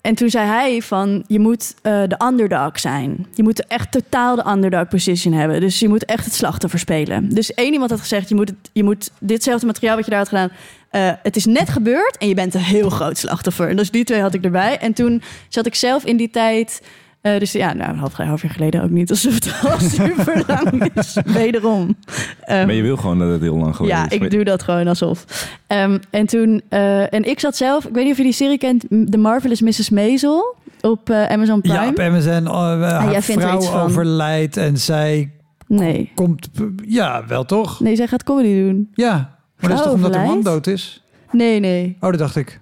en 0.00 0.14
toen 0.14 0.30
zei 0.30 0.46
hij 0.46 0.82
van, 0.82 1.24
je 1.26 1.38
moet 1.38 1.74
eh, 1.82 2.02
de 2.06 2.20
underdog 2.26 2.80
zijn. 2.80 3.26
Je 3.34 3.42
moet 3.42 3.66
echt 3.66 3.92
totaal 3.92 4.36
de 4.36 4.50
underdog 4.50 4.88
position 4.88 5.32
hebben. 5.32 5.60
Dus 5.60 5.78
je 5.78 5.88
moet 5.88 6.04
echt 6.04 6.24
het 6.24 6.34
slachtoffer 6.34 6.78
spelen. 6.78 7.28
Dus 7.28 7.54
één 7.54 7.72
iemand 7.72 7.90
had 7.90 8.00
gezegd, 8.00 8.28
je 8.28 8.34
moet, 8.34 8.52
je 8.72 8.84
moet 8.84 9.10
ditzelfde 9.18 9.66
materiaal 9.66 9.96
wat 9.96 10.04
je 10.04 10.10
daar 10.10 10.20
had 10.20 10.28
gedaan... 10.28 10.50
eh, 10.90 11.10
het 11.22 11.36
is 11.36 11.44
net 11.44 11.68
gebeurd 11.68 12.16
en 12.18 12.28
je 12.28 12.34
bent 12.34 12.54
een 12.54 12.60
heel 12.60 12.90
groot 12.90 13.18
slachtoffer. 13.18 13.68
En 13.68 13.76
dus 13.76 13.90
die 13.90 14.04
twee 14.04 14.20
had 14.20 14.34
ik 14.34 14.44
erbij. 14.44 14.78
En 14.78 14.92
toen 14.92 15.22
zat 15.48 15.66
ik 15.66 15.74
zelf 15.74 16.04
in 16.04 16.16
die 16.16 16.30
tijd... 16.30 16.82
eh, 17.22 17.38
dus 17.38 17.52
ja, 17.52 17.72
nou, 17.72 17.90
een 17.90 17.98
half, 17.98 18.14
half 18.16 18.42
jaar 18.42 18.52
geleden 18.52 18.82
ook 18.82 18.90
niet. 18.90 19.10
Alsof 19.10 19.34
het 19.34 19.60
al 19.62 19.78
super 19.98 20.44
lang 20.46 20.90
is. 20.94 21.16
Wederom. 21.24 21.96
Ehm, 22.40 22.66
Maar 22.66 22.74
je 22.74 22.82
wil 22.82 22.96
gewoon 22.96 23.18
dat 23.18 23.30
het 23.30 23.40
heel 23.40 23.56
lang 23.56 23.76
geleden 23.76 23.96
ja, 23.96 24.04
is. 24.10 24.16
ik 24.16 24.30
doe 24.30 24.44
dat 24.44 24.62
gewoon 24.62 24.86
alsof. 24.86 25.48
Ehm, 25.66 25.98
en 26.10 26.26
toen, 26.26 26.62
eh, 26.68 27.14
en 27.14 27.24
ik 27.24 27.40
zat 27.40 27.56
zelf, 27.56 27.84
ik 27.84 27.94
weet 27.94 28.02
niet 28.02 28.12
of 28.12 28.18
je 28.18 28.24
die 28.24 28.32
serie 28.32 28.58
kent, 28.58 28.84
The 29.10 29.18
Marvelous 29.18 29.60
Mrs. 29.60 29.90
Maisel 29.90 30.56
op 30.80 31.10
eh, 31.10 31.26
Amazon 31.26 31.60
Prime. 31.60 31.78
Ja, 31.78 31.88
op 31.88 31.98
Amazon. 31.98 32.42
Uh, 32.42 32.52
haar 32.52 33.10
jij 33.10 33.22
vindt 33.22 33.42
er 33.42 33.48
vrouw 33.48 33.60
iets 33.60 33.70
van. 33.70 33.80
overlijdt 33.80 34.56
en 34.56 34.78
zij 34.78 35.30
nee. 35.66 36.10
komt... 36.14 36.48
Ja, 36.86 37.24
wel 37.26 37.44
toch? 37.44 37.80
Nee, 37.80 37.96
zij 37.96 38.06
gaat 38.06 38.22
comedy 38.22 38.62
doen. 38.62 38.90
Ja. 38.94 39.36
Maar 39.60 39.70
dat 39.70 39.78
is 39.78 39.84
toch 39.84 39.94
omdat 39.94 40.14
haar 40.14 40.26
man 40.26 40.42
dood 40.42 40.66
is? 40.66 41.02
Nee, 41.30 41.60
nee. 41.60 41.96
Oh, 42.00 42.10
dat 42.10 42.18
dacht 42.18 42.36
ik. 42.36 42.60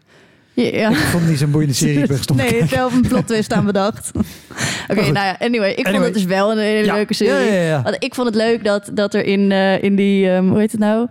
Ja, 0.62 0.78
ja. 0.78 0.90
Ik 0.90 0.96
vond 0.96 1.22
het 1.22 1.30
niet 1.30 1.38
zo'n 1.38 1.50
boeiende 1.50 1.74
serie. 1.74 1.98
Ik 2.00 2.06
ben 2.08 2.16
gestopt. 2.16 2.50
nee, 2.50 2.66
zelf 2.66 2.94
een 2.94 3.00
plot 3.08 3.26
twist 3.26 3.52
aan 3.52 3.64
bedacht. 3.64 4.10
Oké, 4.90 5.00
nou 5.00 5.12
ja, 5.26 5.36
anyway. 5.38 5.70
Ik 5.72 5.88
vond 5.88 6.04
het 6.04 6.14
dus 6.14 6.24
wel 6.24 6.50
een 6.52 6.58
hele 6.58 6.84
Ja. 6.84 6.94
leuke 6.94 7.14
serie. 7.14 7.46
Ja, 7.46 7.54
ja, 7.54 7.62
ja. 7.62 7.82
Want 7.82 7.96
ik 7.98 8.14
vond 8.14 8.26
het 8.26 8.36
leuk 8.36 8.64
dat, 8.64 8.90
dat 8.94 9.14
er 9.14 9.24
in, 9.24 9.52
eh, 9.52 9.82
in 9.82 9.96
die, 9.96 10.30
ehm, 10.30 10.48
hoe 10.48 10.58
heet 10.58 10.70
het 10.70 10.80
nou? 10.80 11.06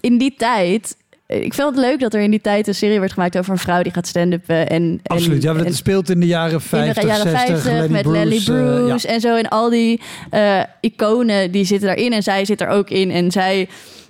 In 0.00 0.18
die 0.18 0.34
tijd, 0.36 0.96
ik 1.26 1.54
vond 1.54 1.76
het 1.76 1.84
leuk 1.84 2.00
dat 2.00 2.14
er 2.14 2.20
in 2.20 2.30
die 2.30 2.40
tijd 2.40 2.66
een 2.66 2.74
serie 2.74 3.00
werd 3.00 3.12
gemaakt 3.12 3.38
over 3.38 3.52
een 3.52 3.58
vrouw 3.58 3.82
die 3.82 3.92
gaat 3.92 4.06
stand-uppen. 4.06 4.68
En, 4.68 5.00
Absoluut. 5.02 5.42
Ja, 5.42 5.50
en, 5.50 5.56
dat 5.56 5.66
en- 5.66 5.74
speelt 5.74 6.10
in 6.10 6.20
de 6.20 6.26
jaren 6.26 6.52
in 6.52 6.60
50, 6.60 7.02
de 7.02 7.08
jaren 7.08 7.30
60. 7.30 7.40
50 7.40 7.72
Lenny 7.72 7.88
met 7.92 8.02
Bruce, 8.02 8.18
Lenny 8.52 8.78
eh, 8.78 8.84
Bruce 8.84 9.08
en 9.08 9.20
zo. 9.20 9.36
En 9.36 9.48
al 9.48 9.70
die 9.70 10.00
eh, 10.30 10.60
iconen 10.80 11.50
die 11.50 11.64
zitten 11.64 11.86
daarin. 11.88 12.12
En 12.12 12.22
zij 12.22 12.44
zit 12.44 12.60
er 12.60 12.68
ook 12.68 12.90
in. 12.90 13.10
En 13.10 13.30
zij... 13.30 13.68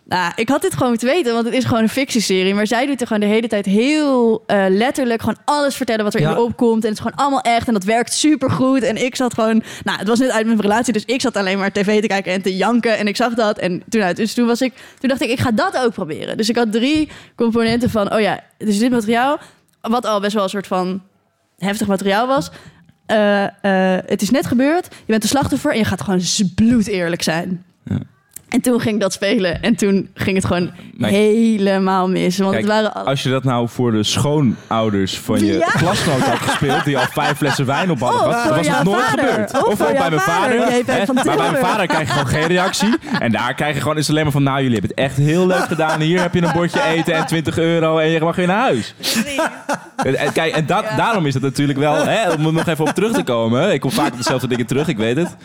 Nou, 0.08 0.32
ik 0.36 0.48
had 0.48 0.62
dit 0.62 0.72
gewoon 0.74 0.88
moeten 0.88 1.08
weten, 1.08 1.32
want 1.32 1.44
het 1.44 1.54
is 1.54 1.64
gewoon 1.64 1.82
een 1.82 1.88
fictieserie. 1.88 2.54
Maar 2.54 2.66
zij 2.66 2.86
doet 2.86 3.00
er 3.00 3.06
gewoon 3.06 3.22
de 3.22 3.34
hele 3.34 3.48
tijd 3.48 3.66
heel 3.66 4.42
eh, 4.46 4.64
letterlijk 4.68 5.20
gewoon 5.20 5.36
alles 5.44 5.74
vertellen 5.76 6.04
wat 6.04 6.14
er 6.14 6.20
Ja. 6.20 6.30
in 6.30 6.36
opkomt. 6.36 6.82
En 6.84 6.88
het 6.90 6.98
is 6.98 7.04
gewoon 7.04 7.18
allemaal 7.18 7.40
echt 7.40 7.66
en 7.66 7.72
dat 7.72 7.84
werkt 7.84 8.12
supergoed. 8.12 8.82
En 8.82 9.04
ik 9.04 9.16
zat 9.16 9.34
gewoon, 9.34 9.62
nou, 9.84 9.98
het 9.98 10.08
was 10.08 10.18
net 10.18 10.30
uit 10.30 10.46
mijn 10.46 10.60
relatie, 10.60 10.92
dus 10.92 11.04
ik 11.04 11.20
zat 11.20 11.36
alleen 11.36 11.58
maar 11.58 11.72
tv 11.72 12.00
te 12.00 12.06
kijken 12.06 12.32
en 12.32 12.42
te 12.42 12.56
janken. 12.56 12.98
En 12.98 13.06
ik 13.06 13.16
zag 13.16 13.34
dat. 13.34 13.58
En 13.58 13.82
toen, 13.88 14.02
uit, 14.02 14.16
dus 14.16 14.34
toen, 14.34 14.46
was 14.46 14.60
ik, 14.60 14.72
toen 14.98 15.08
dacht 15.08 15.22
ik, 15.22 15.30
ik 15.30 15.40
ga 15.40 15.50
dat 15.50 15.76
ook 15.78 15.92
proberen. 15.92 16.36
Dus 16.36 16.48
ik 16.48 16.56
had 16.56 16.72
drie 16.72 17.08
componenten 17.36 17.90
van, 17.90 18.12
oh 18.14 18.20
ja, 18.20 18.40
dus 18.58 18.78
dit 18.78 18.90
materiaal, 18.90 19.38
wat 19.80 20.06
al 20.06 20.20
best 20.20 20.34
wel 20.34 20.42
een 20.42 20.48
soort 20.48 20.66
van 20.66 21.02
heftig 21.58 21.86
materiaal 21.86 22.26
was. 22.26 22.50
Eh, 23.06 23.44
eh, 23.44 24.02
het 24.06 24.22
is 24.22 24.30
net 24.30 24.46
gebeurd. 24.46 24.84
Je 24.84 25.04
bent 25.06 25.22
de 25.22 25.28
slachtoffer 25.28 25.72
en 25.72 25.78
je 25.78 25.84
gaat 25.84 26.00
gewoon 26.02 26.20
bloed 26.54 26.86
eerlijk 26.86 27.22
zijn. 27.22 27.64
Ja. 27.84 27.98
En 28.48 28.60
toen 28.60 28.80
ging 28.80 28.94
ik 28.94 29.00
dat 29.00 29.12
spelen. 29.12 29.62
En 29.62 29.76
toen 29.76 30.08
ging 30.14 30.36
het 30.36 30.44
gewoon 30.44 30.70
helemaal 30.98 32.08
mis. 32.08 32.38
Want 32.38 32.50
Kijk, 32.50 32.62
het 32.64 32.72
waren 32.72 32.94
al... 32.94 33.02
Als 33.04 33.22
je 33.22 33.30
dat 33.30 33.44
nou 33.44 33.68
voor 33.68 33.92
de 33.92 34.02
schoonouders 34.02 35.18
van 35.18 35.44
je 35.44 35.52
Ja. 35.58 35.66
klasgenoot 35.66 36.20
had 36.20 36.38
gespeeld... 36.38 36.84
die 36.84 36.98
al 36.98 37.04
vijf 37.10 37.36
flessen 37.36 37.66
wijn 37.66 37.90
op 37.90 38.00
hadden 38.00 38.20
gehad... 38.20 38.32
dan 38.34 38.46
voor 38.46 38.56
was 38.56 38.66
jouw 38.66 38.82
nooit 38.82 39.02
vader. 39.04 39.24
gebeurd. 39.28 39.52
Of 39.66 39.72
Of, 39.72 39.78
bij 39.78 39.92
mijn 40.10 40.20
vader. 40.20 40.60
hè. 40.66 41.12
Maar 41.14 41.24
bij 41.36 41.50
mijn 41.50 41.64
vader 41.64 41.86
krijg 41.86 42.06
je 42.06 42.12
gewoon 42.12 42.26
geen 42.28 42.46
reactie. 42.46 42.94
En 43.20 43.32
daar 43.32 43.54
krijg 43.54 43.74
je 43.74 43.80
gewoon... 43.80 43.96
is 43.98 44.08
alleen 44.10 44.22
maar 44.22 44.32
van... 44.32 44.42
nou, 44.42 44.56
jullie 44.62 44.72
hebben 44.78 44.90
het 44.90 45.04
echt 45.04 45.16
heel 45.16 45.46
leuk 45.46 45.64
gedaan. 45.64 46.00
Hier 46.00 46.20
heb 46.20 46.34
je 46.34 46.42
een 46.42 46.52
bordje 46.52 46.82
eten 46.82 47.14
en 47.14 47.26
20 47.26 47.58
euro... 47.58 47.98
en 47.98 48.08
je 48.08 48.20
mag 48.20 48.36
weer 48.36 48.46
naar 48.46 48.60
huis. 48.60 48.94
En- 49.96 50.32
Kijk, 50.32 50.54
en 50.54 50.66
dat, 50.66 50.84
daarom 50.96 51.26
is 51.26 51.34
het 51.34 51.42
natuurlijk 51.42 51.78
wel... 51.78 52.04
Hè, 52.06 52.30
om 52.32 52.46
er 52.46 52.52
nog 52.52 52.66
even 52.66 52.84
op 52.84 52.94
terug 52.94 53.12
te 53.12 53.22
komen. 53.22 53.72
Ik 53.72 53.80
kom 53.80 53.90
vaak 53.90 54.10
op 54.12 54.16
dezelfde 54.16 54.48
dingen 54.48 54.66
terug, 54.66 54.88
ik 54.88 54.96
weet 54.96 55.16
het. 55.16 55.36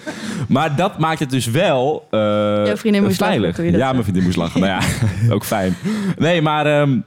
Maar 0.47 0.76
dat 0.76 0.97
maakt 0.99 1.20
het 1.20 1.30
dus 1.30 1.45
wel 1.45 2.08
Jouw 2.12 2.76
vriendin 2.94 3.04
moest 3.04 3.20
lachen 3.20 3.54
veilig. 3.54 3.72
dat 3.72 3.82
ja, 3.82 3.91
mijn 3.91 4.04
vriendin 4.04 4.24
moest 4.24 4.38
lachen. 4.38 4.62
nou 4.62 4.82
ja, 4.82 4.88
ook 5.36 5.44
fijn. 5.46 5.76
Nee, 6.18 6.41
maar... 6.41 6.66
ehm, 6.66 7.00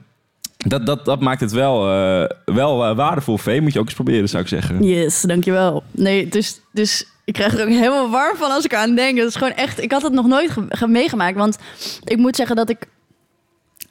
dat, 0.56 0.86
dat, 0.86 1.04
dat 1.04 1.20
maakt 1.20 1.40
het 1.40 1.52
wel, 1.52 1.90
eh, 1.92 2.28
wel 2.54 2.84
eh, 2.84 2.96
waardevol. 2.96 3.38
Vee 3.38 3.60
moet 3.60 3.72
je 3.72 3.78
ook 3.78 3.84
eens 3.84 3.94
proberen, 3.94 4.28
zou 4.28 4.42
ik 4.42 4.48
zeggen. 4.48 4.82
Yes, 4.82 5.20
dankjewel. 5.20 5.82
Nee, 5.90 6.28
dus, 6.28 6.60
dus 6.72 7.06
ik 7.24 7.34
krijg 7.34 7.54
er 7.54 7.62
ook 7.62 7.68
helemaal 7.68 8.10
warm 8.10 8.36
van 8.36 8.50
als 8.50 8.64
ik 8.64 8.74
aan 8.74 8.94
denk. 8.94 9.18
Dat 9.18 9.28
is 9.28 9.36
gewoon 9.36 9.52
echt... 9.52 9.82
Ik 9.82 9.92
had 9.92 10.02
het 10.02 10.12
nog 10.12 10.26
nooit 10.26 10.50
ge- 10.50 10.66
ge- 10.68 10.86
meegemaakt. 10.88 11.36
Want 11.36 11.58
ik 12.04 12.16
moet 12.16 12.36
zeggen 12.36 12.56
dat 12.56 12.70
ik 12.70 12.86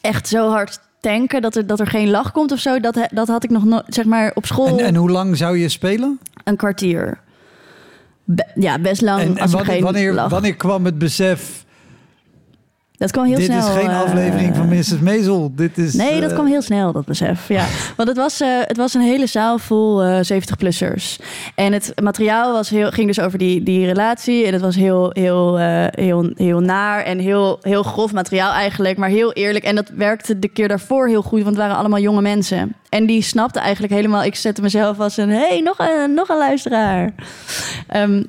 echt 0.02 0.28
zo 0.28 0.50
hard 0.50 0.80
tanken... 1.02 1.42
dat 1.42 1.56
er, 1.56 1.68
dat 1.68 1.80
er 1.80 1.88
geen 1.88 2.10
lach 2.10 2.32
komt 2.32 2.52
of 2.52 2.60
zo. 2.60 2.80
Dat, 2.80 3.00
dat 3.12 3.28
had 3.28 3.44
ik 3.44 3.50
nog 3.50 3.64
nooit... 3.66 3.84
Zeg 3.88 4.06
maar 4.06 4.32
op 4.34 4.46
school 4.46 4.68
En, 4.68 4.80
en 4.86 4.96
hoe 4.96 5.10
lang 5.12 5.38
zou 5.38 5.58
je 5.58 5.70
spelen? 5.70 6.20
een 6.44 6.56
kwartier. 6.56 7.20
Be- 8.24 8.48
ja, 8.56 8.80
best 8.80 9.02
lang 9.02 9.22
En, 9.22 9.28
en 9.28 9.44
er 9.44 9.50
wanneer, 9.50 9.74
geen 9.74 9.84
wanneer, 9.84 10.14
lach. 10.14 10.30
wanneer 10.30 10.56
kwam 10.56 10.86
het 10.86 10.98
besef... 10.98 11.65
Dat 12.98 13.12
kwam 13.12 13.26
heel 13.26 13.36
dit 13.36 13.46
snel. 13.46 13.58
is 13.58 13.74
geen 13.74 13.90
eh, 13.90 14.02
aflevering 14.02 14.56
van 14.56 14.68
Mrs. 14.68 15.00
Maisel. 15.00 15.52
Dit 15.56 15.78
is, 15.78 15.94
Nee, 15.94 16.20
dat 16.20 16.30
eh, 16.30 16.36
kwam 16.36 16.48
heel 16.48 16.62
snel, 16.62 16.92
dat 16.92 17.06
besef. 17.06 17.48
Ja. 17.48 17.66
Want 17.98 18.10
het 18.10 18.18
was, 18.18 18.42
eh, 18.42 18.48
het 18.62 18.78
was 18.78 18.94
een 18.94 19.02
hele 19.02 19.28
zaal 19.28 19.58
vol 19.58 20.04
eh 20.04 20.20
70-plussers. 20.34 21.20
En 21.56 21.74
het 21.74 21.94
materiaal 22.02 22.54
was 22.54 22.70
heel, 22.70 22.92
ging 22.92 23.08
dus 23.08 23.20
over 23.20 23.38
die, 23.38 23.64
die 23.64 23.86
relatie. 23.86 24.46
En 24.46 24.54
het 24.54 24.62
was 24.62 24.76
heel, 24.76 25.10
heel, 25.14 25.60
eh, 25.60 25.86
heel, 25.90 26.32
heel 26.36 26.60
naar 26.60 27.04
en 27.04 27.20
heel, 27.20 27.60
heel 27.62 27.84
grof 27.84 28.14
materiaal 28.14 28.52
eigenlijk. 28.52 28.98
Maar 28.98 29.10
heel 29.10 29.34
eerlijk. 29.34 29.64
En 29.64 29.76
dat 29.76 29.90
werkte 29.96 30.40
de 30.40 30.48
keer 30.48 30.68
daarvoor 30.68 31.08
heel 31.08 31.22
goed, 31.22 31.44
want 31.44 31.56
het 31.56 31.66
waren 31.66 31.76
allemaal 31.76 32.00
jonge 32.00 32.22
mensen. 32.22 32.76
En 32.96 33.06
die 33.06 33.22
snapten 33.22 33.62
eigenlijk 33.62 33.94
helemaal... 33.94 34.24
Ik 34.24 34.36
zette 34.36 34.62
mezelf 34.62 35.00
als 35.00 35.18
een... 35.18 35.30
hey, 35.30 35.60
nog 35.60 35.80
een, 35.80 36.14
nog 36.14 36.30
een 36.30 36.38
luisteraar. 36.38 37.14
Ehm, 37.88 38.24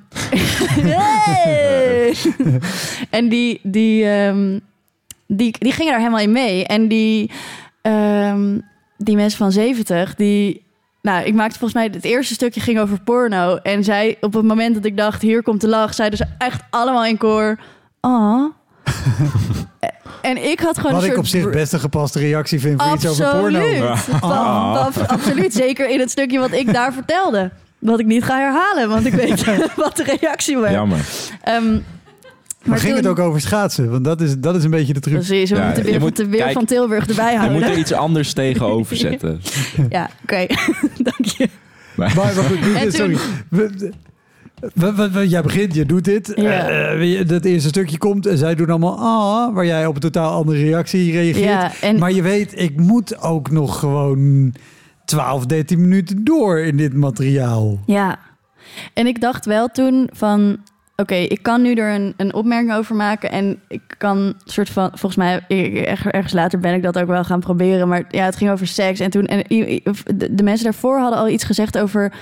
en 3.18 3.28
die... 3.28 3.60
die 3.62 4.08
ehm, 4.08 4.58
die, 5.26 5.54
die 5.58 5.72
gingen 5.72 5.90
daar 5.90 6.00
helemaal 6.00 6.20
in 6.20 6.32
mee. 6.32 6.66
En 6.66 6.88
die, 6.88 7.30
ehm, 7.82 8.58
die 8.96 9.16
mensen 9.16 9.38
van 9.38 9.52
70, 9.52 10.14
die. 10.14 10.64
Nou, 11.02 11.24
ik 11.24 11.34
maakte 11.34 11.58
volgens 11.58 11.80
mij 11.80 11.90
het 11.92 12.04
eerste 12.04 12.34
stukje 12.34 12.60
ging 12.60 12.78
over 12.78 13.00
porno. 13.00 13.56
En 13.56 13.84
zij, 13.84 14.16
op 14.20 14.32
het 14.32 14.44
moment 14.44 14.74
dat 14.74 14.84
ik 14.84 14.96
dacht, 14.96 15.22
hier 15.22 15.42
komt 15.42 15.60
de 15.60 15.68
lach, 15.68 15.94
zeiden 15.94 16.18
ze 16.18 16.26
echt 16.38 16.62
allemaal 16.70 17.04
in 17.04 17.16
koor. 17.16 17.58
Oh. 18.00 18.54
en 20.22 20.50
ik 20.50 20.60
had 20.60 20.76
gewoon 20.76 20.92
Wat 20.92 21.02
een 21.02 21.08
ik 21.08 21.14
soort 21.14 21.26
op 21.26 21.26
zich 21.26 21.50
best 21.50 21.72
een 21.72 21.80
gepaste 21.80 22.18
reactie 22.18 22.60
vind 22.60 22.82
voor 22.82 22.94
iets 22.94 23.06
over 23.06 23.28
porno. 23.40 23.58
Absoluut. 23.86 24.20
Ah. 24.22 24.86
Absoluut. 25.06 25.52
Zeker 25.54 25.88
in 25.88 26.00
het 26.00 26.10
stukje 26.10 26.38
wat 26.38 26.52
ik 26.52 26.72
daar 26.72 26.92
vertelde. 26.92 27.50
Wat 27.78 28.00
ik 28.00 28.06
niet 28.06 28.24
ga 28.24 28.38
herhalen, 28.38 28.88
want 28.88 29.06
ik 29.06 29.12
weet 29.24 29.44
wat 29.76 29.96
de 29.96 30.16
reactie 30.20 30.56
was. 30.56 30.70
Jammer. 30.70 30.98
Ehm, 31.42 31.78
Maar 32.64 32.78
ging 32.78 32.94
toen- 32.94 33.02
het 33.02 33.06
ook 33.06 33.18
over 33.18 33.40
schaatsen? 33.40 33.90
Want 33.90 34.04
dat 34.04 34.20
is, 34.20 34.38
dat 34.38 34.56
is 34.56 34.64
een 34.64 34.70
beetje 34.70 34.92
de 34.92 35.00
truc. 35.00 35.14
Precies, 35.14 35.50
we 35.50 35.56
Ja, 35.56 35.64
moeten 35.64 35.84
je 35.84 35.90
weer, 35.90 36.00
moet- 36.00 36.16
van, 36.16 36.30
weer 36.30 36.40
kijk, 36.40 36.52
van 36.52 36.64
Tilburg 36.64 37.06
erbij 37.06 37.30
Je 37.32 37.38
houden. 37.38 37.58
moet 37.60 37.68
er 37.68 37.78
iets 37.78 37.92
anders 37.92 38.32
tegenover 38.32 38.96
zetten. 38.96 39.40
Ja, 39.88 40.10
oké. 40.22 40.46
Dank 40.98 41.24
je. 41.24 41.48
Maar, 41.94 42.12
maar 42.16 42.26
goed, 42.32 42.94
sorry. 42.94 43.16
We- 44.74 44.94
we- 44.94 45.10
we- 45.10 45.28
jij 45.28 45.42
begint, 45.42 45.74
je 45.74 45.86
doet 45.86 46.04
dit. 46.04 46.32
Ja. 46.36 46.68
Eh, 46.68 47.28
dat 47.28 47.44
eerste 47.44 47.68
stukje 47.68 47.98
komt 47.98 48.26
en 48.26 48.38
zij 48.38 48.54
doen 48.54 48.70
allemaal 48.70 48.98
ah, 48.98 49.54
waar 49.54 49.66
jij 49.66 49.86
op 49.86 49.94
een 49.94 50.00
totaal 50.00 50.32
andere 50.32 50.58
reactie 50.58 51.12
reageert. 51.12 51.80
En 51.80 51.98
Maar 51.98 52.12
je 52.12 52.22
weet, 52.22 52.60
ik 52.60 52.76
moet 52.80 53.20
ook 53.22 53.50
nog 53.50 53.78
gewoon 53.78 54.54
12, 55.04 55.46
13 55.46 55.80
minuten 55.80 56.24
door 56.24 56.58
in 56.58 56.76
dit 56.76 56.94
materiaal. 56.94 57.80
Ja, 57.86 58.18
en 58.94 59.06
ik 59.06 59.20
dacht 59.20 59.44
wel 59.46 59.68
toen 59.68 60.08
van... 60.12 60.56
Oké, 60.98 61.14
ik 61.14 61.42
kan 61.42 61.62
nu 61.62 61.74
er 61.74 61.94
een, 61.94 62.14
een 62.16 62.34
opmerking 62.34 62.74
over 62.74 62.94
maken. 62.96 63.30
En 63.30 63.58
ik 63.68 63.94
kan 63.98 64.34
soort 64.44 64.68
van... 64.70 64.88
Volgens 64.88 65.16
mij, 65.16 65.40
ergens 66.10 66.32
later 66.32 66.58
ben 66.58 66.74
ik 66.74 66.82
dat 66.82 66.98
ook 66.98 67.06
wel 67.06 67.24
gaan 67.24 67.40
proberen. 67.40 67.88
Maar 67.88 68.04
ja, 68.08 68.24
het 68.24 68.36
ging 68.36 68.50
over 68.50 68.66
seks. 68.66 69.00
En 69.00 69.10
toen... 69.10 69.24
En, 69.26 69.44
de 70.36 70.42
mensen 70.42 70.64
daarvoor 70.64 70.98
hadden 70.98 71.18
al 71.18 71.28
iets 71.28 71.44
gezegd 71.44 71.78
over, 71.78 72.12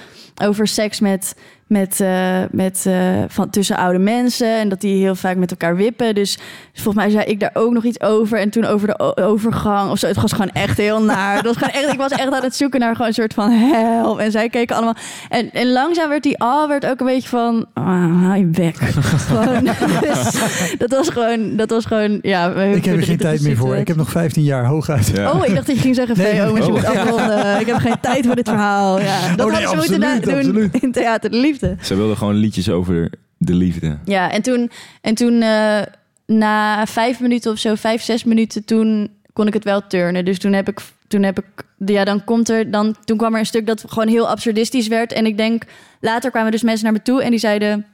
over 0.43 0.67
seks 0.67 1.01
met, 1.01 1.35
met, 1.67 2.01
eh, 2.01 2.43
met, 2.51 2.85
eh, 2.87 3.23
van, 3.29 3.51
tussen 3.51 3.77
oude 3.77 3.99
mensen. 3.99 4.59
En 4.59 4.69
dat 4.69 4.81
die 4.81 5.03
heel 5.03 5.15
vaak 5.15 5.37
met 5.37 5.51
elkaar 5.51 5.77
wippen. 5.77 6.15
Dus, 6.15 6.39
volgens 6.73 7.05
mij 7.05 7.11
zei 7.11 7.25
ik 7.25 7.41
daar 7.41 7.51
ook 7.55 7.73
nog 7.73 7.85
iets 7.85 8.01
over. 8.01 8.39
En 8.39 8.51
toen 8.51 8.65
over 8.65 8.87
de 8.87 9.17
overgang 9.17 9.91
of 9.91 9.99
zo. 9.99 10.07
Het 10.07 10.21
was 10.21 10.33
gewoon 10.33 10.51
echt 10.51 10.77
heel 10.77 11.03
naar. 11.03 11.37
Het 11.37 11.45
was 11.45 11.57
gewoon 11.57 11.75
echt, 11.75 11.93
ik 11.93 11.99
was 11.99 12.13
echt 12.13 12.33
aan 12.33 12.43
het 12.43 12.57
zoeken 12.57 12.81
naar 12.81 12.93
gewoon 12.93 13.07
een 13.07 13.15
soort 13.15 13.35
van 13.35 13.51
help. 13.51 14.19
En 14.19 14.31
zij 14.31 14.49
keken 14.49 14.77
allemaal. 14.77 14.97
En, 15.29 15.51
en 15.53 15.73
langzaam 15.73 16.09
werd 16.09 16.23
die 16.23 16.39
al 16.39 16.69
werd 16.69 16.87
ook 16.87 17.01
een 17.01 17.07
beetje 17.07 17.29
van... 17.29 17.67
Ah, 17.73 18.23
hou 18.23 18.37
je 18.37 18.45
bek. 18.45 18.77
gewoon, 19.29 19.65
dus, 20.01 20.31
dat 20.79 20.91
was 20.91 21.09
gewoon... 21.09 21.57
Dat 21.57 21.71
was 21.71 21.85
gewoon 21.85 22.19
ja, 22.23 22.53
Ik 22.53 22.85
heb 22.85 22.97
er 22.97 23.03
geen 23.03 23.17
tijd 23.17 23.43
meer 23.43 23.57
voor. 23.57 23.77
Ik 23.77 23.89
heb 23.89 23.97
nog 23.97 24.11
15 24.11 24.43
jaar 24.43 24.65
hooguit. 24.65 25.11
Ja. 25.15 25.33
Oh, 25.33 25.47
ik 25.47 25.55
dacht 25.55 25.67
dat 25.67 25.77
je 25.77 25.83
ging 25.83 25.95
zeggen, 25.95 26.17
Nee, 26.17 26.41
VO, 26.41 26.53
maar 26.53 26.63
je 26.63 26.67
oh. 26.67 26.73
moet 26.73 26.85
afronden. 26.85 27.61
Ik 27.61 27.67
heb 27.67 27.77
geen 27.77 28.01
tijd 28.01 28.27
voor 28.27 28.35
dit 28.35 28.49
verhaal. 28.49 29.01
Ja, 29.01 29.35
dat 29.37 29.47
Oh, 29.47 29.53
nee, 29.53 29.65
hadden 29.65 29.85
ze 29.85 29.99
moeten 29.99 30.23
doen 30.25 30.37
absoluut. 30.37 30.83
in 30.83 30.93
Theater 30.93 31.31
de 31.31 31.37
Liefde. 31.37 31.77
Ze 31.83 31.97
wilden 31.97 32.17
gewoon 32.17 32.35
liedjes 32.35 32.71
over 32.71 33.11
de 33.39 33.55
liefde. 33.55 33.99
Ja, 34.05 34.31
en 34.31 34.43
toen, 34.43 34.71
en 35.01 35.15
toen 35.15 35.43
eh, 35.43 35.83
na 36.27 36.87
vijf 36.87 37.21
minuten 37.21 37.53
of 37.53 37.59
zo, 37.59 37.75
vijf, 37.75 38.03
zes 38.03 38.25
minuten, 38.25 38.65
toen 38.65 39.11
kon 39.33 39.47
ik 39.47 39.55
het 39.55 39.65
wel 39.65 39.87
turnen. 39.87 40.25
Dus 40.25 40.39
toen 40.39 40.53
heb 40.53 40.69
ik, 40.69 40.81
toen 41.09 41.23
heb 41.23 41.39
ik, 41.39 41.65
ja, 41.87 42.05
dan 42.05 42.25
komt 42.25 42.49
er, 42.49 42.71
dan, 42.71 42.97
toen 43.05 43.17
kwam 43.17 43.33
er 43.33 43.39
een 43.39 43.47
stuk 43.47 43.67
dat 43.67 43.85
gewoon 43.89 44.09
heel 44.09 44.29
absurdistisch 44.29 44.89
werd. 44.89 45.13
En 45.13 45.27
ik 45.27 45.37
denk, 45.37 45.65
later 46.01 46.31
kwamen 46.31 46.51
dus 46.51 46.63
mensen 46.63 46.85
naar 46.85 46.93
me 46.93 47.03
toe 47.03 47.23
en 47.23 47.31
die 47.31 47.39
zeiden, 47.39 47.87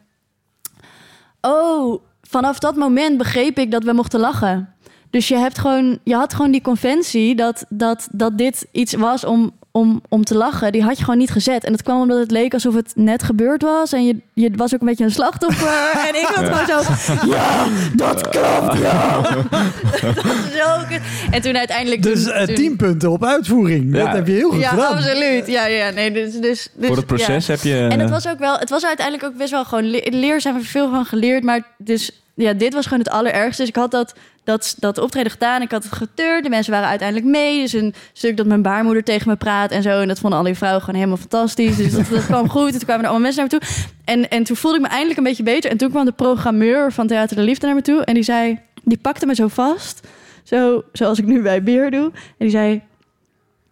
oh, 1.41 2.03
vanaf 2.23 2.59
dat 2.59 2.77
moment 2.77 3.19
begreep 3.19 3.59
ik 3.59 3.71
dat 3.71 3.85
we 3.85 3.93
mochten 3.93 4.21
lachen. 4.21 4.75
Dus 5.11 5.29
je 5.29 5.37
hebt 5.37 5.59
gewoon, 5.59 5.99
je 6.05 6.15
had 6.15 6.35
gewoon 6.35 6.51
die 6.51 6.61
conventie 6.61 7.35
dat, 7.35 7.65
dat, 7.69 8.09
dat 8.13 8.39
dit 8.39 8.67
iets 8.73 8.95
was 8.95 9.25
om, 9.25 9.53
om, 9.73 10.03
om 10.09 10.25
te 10.25 10.35
lachen. 10.35 10.73
Die 10.73 10.83
had 10.83 10.97
je 10.99 11.05
gewoon 11.05 11.19
niet 11.19 11.31
gezet. 11.31 11.65
En 11.65 11.73
dat 11.73 11.83
kwam 11.83 12.01
omdat 12.01 12.19
het 12.19 12.31
leek 12.31 12.53
alsof 12.55 12.75
het 12.75 12.93
net 12.95 13.23
gebeurd 13.23 13.63
was. 13.63 13.93
En 13.93 14.07
je, 14.07 14.17
je 14.35 14.51
was 14.57 14.75
ook 14.75 14.81
een 14.81 14.87
beetje 14.87 15.05
een 15.05 15.11
slachtoffer. 15.11 15.69
en 16.09 16.15
ik 16.15 16.27
had 16.35 16.45
gewoon 16.49 16.67
zo, 16.85 17.27
ja, 17.31 17.67
dat 17.95 18.29
klopt, 18.29 18.79
ja. 18.79 19.21
dat. 20.59 20.87
En 21.31 21.43
toen 21.43 21.57
uiteindelijk... 21.57 22.03
Dus 22.03 22.25
toen- 22.25 22.33
eh, 22.33 22.45
toen- 22.47 22.55
10 22.55 22.77
punten 22.77 23.11
op 23.11 23.25
uitvoering. 23.25 23.97
Ja. 23.97 24.05
Dat 24.05 24.13
heb 24.15 24.27
je 24.27 24.33
heel 24.33 24.51
goed 24.51 24.61
Ja, 24.61 24.69
gedaan. 24.69 24.95
absoluut. 24.97 25.47
Ja, 25.47 25.67
ja, 25.67 25.91
nee, 25.91 26.13
dus, 26.13 26.33
dus, 26.33 26.41
dus, 26.75 26.87
Voor 26.87 26.97
het 26.97 27.07
proces 27.07 27.47
heb 27.47 27.61
je... 27.63 27.87
en 27.91 28.01
het 28.01 28.11
was 28.11 28.29
ook 28.29 28.39
wel, 28.39 28.59
het 28.59 28.71
was 28.71 28.85
uiteindelijk 28.87 29.27
ook 29.27 29.37
best 29.39 29.51
wel 29.51 29.65
gewoon 29.65 29.91
le- 29.91 30.07
leer 30.11 30.41
zijn 30.41 30.55
we 30.55 30.61
veel 30.65 30.91
van 30.91 31.05
geleerd, 31.05 31.45
maar 31.45 31.63
dus 31.79 32.20
ja, 32.35 32.53
dit 32.53 32.75
was 32.75 32.85
gewoon 32.85 32.99
het 32.99 33.11
allerergste. 33.13 33.63
Dus 33.63 33.71
ik 33.71 33.77
had 33.77 33.91
dat, 33.91 34.15
dat, 34.45 34.77
dat 34.79 34.99
optreden 34.99 35.31
gedaan, 35.31 35.63
ik 35.63 35.71
had 35.71 35.83
het 35.83 35.93
geturnd, 35.93 36.45
de 36.45 36.51
mensen 36.51 36.73
waren 36.73 36.89
uiteindelijk 36.89 37.29
mee. 37.29 37.61
Dus 37.61 37.73
een 37.73 37.95
stuk 38.13 38.37
dat 38.37 38.47
mijn 38.47 38.63
baarmoeder 38.63 39.05
tegen 39.05 39.29
me 39.29 39.37
praat 39.37 39.71
en 39.71 39.83
zo, 39.83 40.01
en 40.01 40.09
dat 40.09 40.19
vonden 40.19 40.39
al 40.39 40.45
die 40.45 40.55
vrouwen 40.55 40.81
gewoon 40.81 40.97
helemaal 41.01 41.21
fantastisch. 41.21 41.77
Dus 41.77 41.93
dat, 41.93 42.09
dat 42.09 42.27
kwam 42.27 42.49
goed. 42.49 42.73
En 42.73 42.79
toen 42.79 42.81
kwamen 42.81 43.05
er 43.05 43.11
allemaal 43.11 43.31
mensen 43.31 43.49
naar 43.49 43.61
me 43.61 43.67
toe. 43.67 43.85
En, 44.05 44.31
en 44.31 44.45
toen 44.45 44.57
voelde 44.57 44.77
ik 44.77 44.83
me 44.83 44.89
eindelijk 44.89 45.19
een 45.19 45.25
beetje 45.25 45.43
beter. 45.43 45.71
En 45.71 45.77
toen 45.77 45.91
kwam 45.91 46.05
de 46.05 46.13
programmeur 46.13 46.93
van 46.93 47.07
Theater 47.07 47.37
de 47.37 47.43
Liefde 47.43 47.67
naar 47.67 47.75
me 47.75 47.83
toe 47.83 48.05
en 48.05 48.15
die 48.15 48.23
zei, 48.23 48.59
die 48.85 48.99
pakte 48.99 49.27
me 49.27 49.35
zo 49.35 49.49
vast, 49.49 50.07
zo 50.43 50.85
zoals 50.93 51.19
ik 51.19 51.27
nu 51.27 51.43
bij 51.43 51.63
Beer 51.63 51.91
doe, 51.91 52.05
en 52.15 52.37
die 52.39 52.51
zei: 52.51 52.83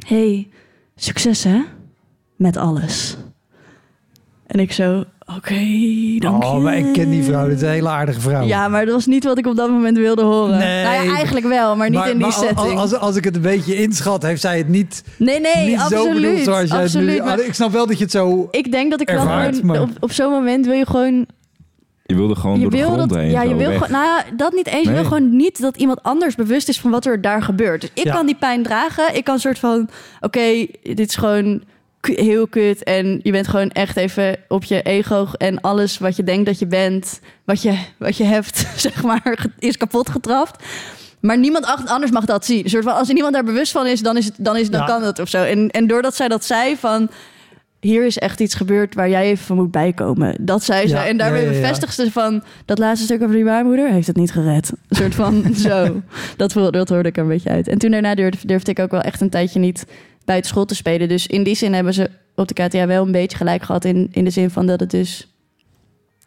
Hey, 0.07 0.49
succes 0.97 1.45
hè, 1.45 1.63
met 2.37 2.57
alles. 2.57 3.17
En 4.47 4.61
ik 4.61 4.73
zo, 4.73 5.05
oké, 5.37 5.55
dank 6.19 6.43
je. 6.43 6.49
Oh, 6.49 6.63
maar 6.63 6.77
ik 6.77 6.93
ken 6.93 7.11
die 7.11 7.23
vrouw. 7.23 7.47
Dit 7.49 7.57
is 7.57 7.63
een 7.63 7.69
hele 7.69 7.89
aardige 7.89 8.21
vrouw. 8.21 8.47
Ja, 8.47 8.69
maar 8.69 8.85
dat 8.85 8.95
was 8.95 9.07
niet 9.07 9.25
wat 9.25 9.39
ik 9.39 9.47
op 9.47 9.57
dat 9.57 9.71
moment 9.71 9.97
wilde 9.97 10.23
horen. 10.23 10.59
Nee. 10.59 10.83
Nou 10.85 11.05
ja, 11.07 11.15
eigenlijk 11.15 11.47
wel, 11.47 11.77
maar 11.77 11.91
niet 11.91 11.99
Maar- 11.99 12.09
in 12.09 12.13
die 12.17 12.23
maar 12.23 12.33
setting. 12.33 12.79
Als, 12.79 12.95
als 12.95 13.17
ik 13.17 13.25
het 13.25 13.37
een 13.37 13.43
beetje 13.43 13.77
inschat, 13.77 14.23
heeft 14.23 14.41
zij 14.41 14.59
het 14.59 14.69
niet, 14.69 15.03
nee, 15.17 15.41
nee, 15.41 15.67
niet 15.67 15.81
zo 15.81 15.89
bedoeld 15.89 16.07
absoluut. 16.09 16.45
zoals 16.45 16.71
jij 16.71 16.83
het 16.83 16.93
nu... 16.95 17.01
absoluut. 17.01 17.25
Maar 17.25 17.39
Ah, 17.39 17.47
Ik 17.47 17.55
snap 17.55 17.73
wel 17.73 17.87
dat 17.87 17.97
je 17.99 18.03
het 18.03 18.13
zo... 18.13 18.49
ik 18.51 18.73
denk 18.73 18.91
dat 18.91 19.01
ik 19.01 19.09
wel 19.11 19.21
gewoon... 19.21 19.61
maar- 19.63 19.81
Op, 19.81 19.91
op 20.01 20.13
zo'n 20.13 20.31
moment 20.31 20.67
wil 20.67 20.75
je 20.75 20.87
gewoon... 20.87 21.27
Je 22.05 22.15
wilde 22.15 22.35
gewoon 22.35 22.55
Je 22.57 22.63
door 22.63 22.71
de 22.71 22.77
wil 22.77 22.87
grond 22.91 23.09
dat, 23.09 23.19
heen. 23.19 23.31
ja, 23.31 23.43
je 23.43 23.55
wil 23.55 23.71
gewoon, 23.73 23.91
nou 23.91 24.05
ja, 24.05 24.25
dat 24.37 24.53
niet 24.53 24.67
eens. 24.67 24.87
Je 24.87 24.93
wil 24.93 25.05
gewoon 25.05 25.37
niet 25.37 25.61
dat 25.61 25.77
iemand 25.77 26.03
anders 26.03 26.35
bewust 26.35 26.69
is 26.69 26.81
van 26.81 26.91
wat 26.91 27.05
er 27.07 27.21
daar 27.21 27.43
gebeurt. 27.43 27.81
Dus 27.81 27.91
ik 27.95 28.05
Ja. 28.05 28.15
kan 28.15 28.27
die 28.27 28.35
pijn 28.35 28.63
dragen. 28.63 29.17
Ik 29.17 29.25
kan 29.25 29.35
een 29.35 29.41
soort 29.41 29.59
van, 29.59 29.89
oké, 30.21 30.67
dit 30.83 30.99
is 31.09 31.17
gewoon 31.17 31.63
heel 32.09 32.47
kut. 32.47 32.83
En 32.83 33.21
je 33.23 33.31
bent 33.33 33.49
gewoon 33.49 33.71
echt 33.71 33.97
even 33.97 34.37
op 34.49 34.65
je 34.65 34.83
ego 34.83 35.27
en 35.37 35.61
alles 35.61 35.99
wat 35.99 36.17
je 36.17 36.23
denkt 36.25 36.47
dat 36.47 36.59
je 36.59 36.67
bent, 36.67 37.21
wat 37.45 37.63
je, 37.63 37.79
wat 37.99 38.17
je 38.17 38.25
hebt, 38.25 38.67
zeg 38.77 39.03
maar, 39.03 39.47
is 39.59 39.77
kapot 39.77 40.11
getrapt. 40.11 40.65
Maar 41.21 41.39
niemand 41.39 41.85
anders 41.85 42.13
mag 42.13 42.25
dat 42.25 42.45
zien. 42.45 42.65
Een 42.65 42.71
soort 42.71 42.85
van, 42.85 42.95
als 42.95 43.09
er 43.09 43.15
niemand 43.15 43.35
daar 43.35 43.45
bewust 43.45 43.73
van 43.73 43.87
is, 43.87 44.01
dan, 44.01 44.17
is 44.17 44.25
het, 44.25 44.35
dan, 44.39 44.57
is, 44.57 44.71
dan 44.71 44.81
Ja. 44.81 44.87
kan 44.87 45.03
dat 45.03 45.19
of 45.19 45.29
zo. 45.29 45.45
En, 45.45 45.71
en 45.71 45.87
doordat 45.87 46.17
zij 46.17 46.29
dat 46.29 46.45
zei 46.45 46.77
van... 46.77 47.11
Hier 47.81 48.07
is 48.07 48.19
echt 48.19 48.41
iets 48.41 48.55
gebeurd 48.55 48.95
waar 48.95 49.09
jij 49.09 49.25
even 49.25 49.45
van 49.45 49.57
moet 49.57 49.71
bijkomen. 49.71 50.37
Dat 50.41 50.65
zei 50.65 50.89
ze. 50.89 50.97
En 50.97 51.17
daarmee 51.17 51.43
ja, 51.43 51.49
bevestigt 51.49 51.95
ze 51.95 52.13
van... 52.13 52.43
dat 52.65 52.79
laatste 52.79 53.05
stuk 53.05 53.23
over 53.23 53.35
die 53.35 53.45
baarmoeder 53.45 53.91
heeft 53.91 54.07
het 54.07 54.17
niet 54.17 54.33
gered. 54.33 54.73
Een 54.89 54.97
soort 54.97 55.15
van 55.15 55.45
zo. 55.69 56.03
Dat, 56.37 56.53
dat 56.71 56.89
hoorde 56.89 57.09
ik 57.09 57.17
er 57.17 57.23
een 57.23 57.29
beetje 57.29 57.51
uit. 57.51 57.69
En 57.69 57.79
toen 57.79 57.91
daarna 57.91 58.15
durfde, 58.15 58.47
durfde 58.47 58.71
ik 58.71 58.79
ook 58.79 58.91
wel 58.91 59.01
echt 59.01 59.21
een 59.21 59.31
tijdje 59.31 59.59
niet 59.61 59.85
buiten 60.29 60.51
school 60.51 60.65
te 60.65 60.75
spelen. 60.75 61.09
Dus 61.09 61.27
in 61.27 61.43
die 61.43 61.55
zin 61.55 61.73
hebben 61.75 61.95
ze 61.95 62.11
op 62.35 62.49
de 62.49 62.55
KTA 62.55 62.87
wel 62.87 63.05
een 63.07 63.13
beetje 63.13 63.37
gelijk 63.37 63.63
gehad. 63.63 63.85
In, 63.85 64.09
in 64.13 64.25
de 64.25 64.31
zin 64.31 64.51
van 64.51 64.67
dat 64.67 64.81
het 64.81 64.91
dus... 64.91 65.33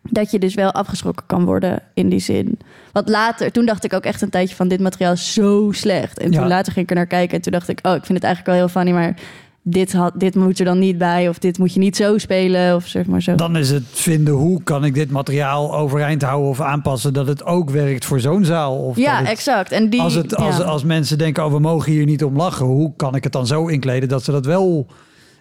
Dat 0.09 0.31
je 0.31 0.39
dus 0.39 0.53
wel 0.53 0.71
afgeschrokken 0.71 1.25
kan 1.25 1.45
worden 1.45 1.81
in 1.93 2.09
die 2.09 2.19
zin. 2.19 2.59
Want 2.91 3.09
later, 3.09 3.51
toen 3.51 3.65
dacht 3.65 3.83
ik 3.83 3.93
ook 3.93 4.03
echt 4.03 4.21
een 4.21 4.29
tijdje 4.29 4.55
van 4.55 4.67
dit 4.67 4.79
materiaal 4.79 5.13
is 5.13 5.33
zo 5.33 5.71
slecht. 5.71 6.19
En 6.19 6.31
toen 6.31 6.41
Ja. 6.41 6.47
later 6.47 6.73
ging 6.73 6.85
ik 6.85 6.91
er 6.91 6.97
naar 6.97 7.07
kijken 7.07 7.35
en 7.35 7.41
toen 7.41 7.51
dacht 7.51 7.67
ik, 7.67 7.79
oh, 7.81 7.95
ik 7.95 8.05
vind 8.05 8.17
het 8.17 8.23
eigenlijk 8.23 8.45
wel 8.57 8.67
heel 8.67 8.81
funny, 8.81 8.91
maar 8.91 9.15
dit, 9.63 9.93
had, 9.93 10.11
dit 10.19 10.35
moet 10.35 10.59
er 10.59 10.65
dan 10.65 10.79
niet 10.79 10.97
bij. 10.97 11.29
Of 11.29 11.39
dit 11.39 11.57
moet 11.57 11.73
je 11.73 11.79
niet 11.79 11.95
zo 11.95 12.17
spelen. 12.17 12.75
Of 12.75 12.85
zeg 12.87 13.05
maar 13.05 13.21
zo. 13.21 13.35
Dan 13.35 13.57
is 13.57 13.69
het 13.69 13.83
vinden 13.91 14.33
hoe 14.33 14.63
kan 14.63 14.85
ik 14.85 14.93
dit 14.93 15.11
materiaal 15.11 15.75
overeind 15.75 16.21
houden 16.21 16.49
of 16.49 16.61
aanpassen 16.61 17.13
dat 17.13 17.27
het 17.27 17.45
ook 17.45 17.69
werkt 17.69 18.05
voor 18.05 18.19
zo'n 18.19 18.45
zaal. 18.45 18.77
Of 18.77 18.97
ja, 18.97 19.17
het- 19.19 19.27
exact. 19.27 19.71
En 19.71 19.89
die, 19.89 20.01
als, 20.01 20.13
het, 20.13 20.35
als, 20.35 20.57
ja. 20.57 20.63
als 20.63 20.83
mensen 20.83 21.17
denken, 21.17 21.45
oh 21.45 21.51
we 21.51 21.59
mogen 21.59 21.91
hier 21.91 22.05
niet 22.05 22.23
om 22.23 22.35
lachen, 22.37 22.65
hoe 22.65 22.93
kan 22.95 23.15
ik 23.15 23.23
het 23.23 23.33
dan 23.33 23.47
zo 23.47 23.67
inkleden 23.67 24.09
dat 24.09 24.23
ze 24.23 24.31
dat 24.31 24.45
wel 24.45 24.87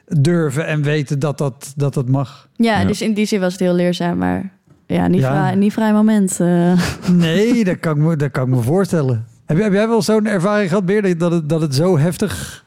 durven 0.07 0.67
en 0.67 0.83
weten 0.83 1.19
dat 1.19 1.39
dat, 1.39 1.73
dat, 1.77 1.95
dat 1.95 2.09
mag? 2.09 2.49
ja, 2.57 2.81
Ja. 2.81 2.87
dus 2.87 3.03
in 3.03 3.15
die 3.15 3.27
zin 3.27 3.41
was 3.41 3.53
het 3.53 3.61
heel 3.61 3.75
leerzaam, 3.75 4.19
maar 4.19 4.51
ja, 4.87 5.07
niet, 5.07 5.21
Ja. 5.21 5.31
Vrij, 5.31 5.55
niet 5.55 5.73
vrij 5.73 5.93
moment. 5.93 6.41
eh. 6.41 6.73
Nee, 7.13 7.65
dat 7.65 7.79
kan 7.81 7.97
ik 7.97 8.03
me, 8.03 8.17
dat 8.17 8.31
kan 8.31 8.43
ik 8.49 8.55
me 8.55 8.63
voorstellen. 8.63 9.25
Heb, 9.47 9.57
jij- 9.57 9.65
heb 9.67 9.75
jij 9.75 9.89
wel 9.89 10.03
zo'n 10.03 10.27
ervaring 10.27 10.69
gehad, 10.69 10.85
Beer, 10.87 11.19
dat 11.19 11.33
het, 11.33 11.49
dat 11.49 11.61
het 11.61 11.75
zo 11.75 11.99
heftig... 11.99 12.65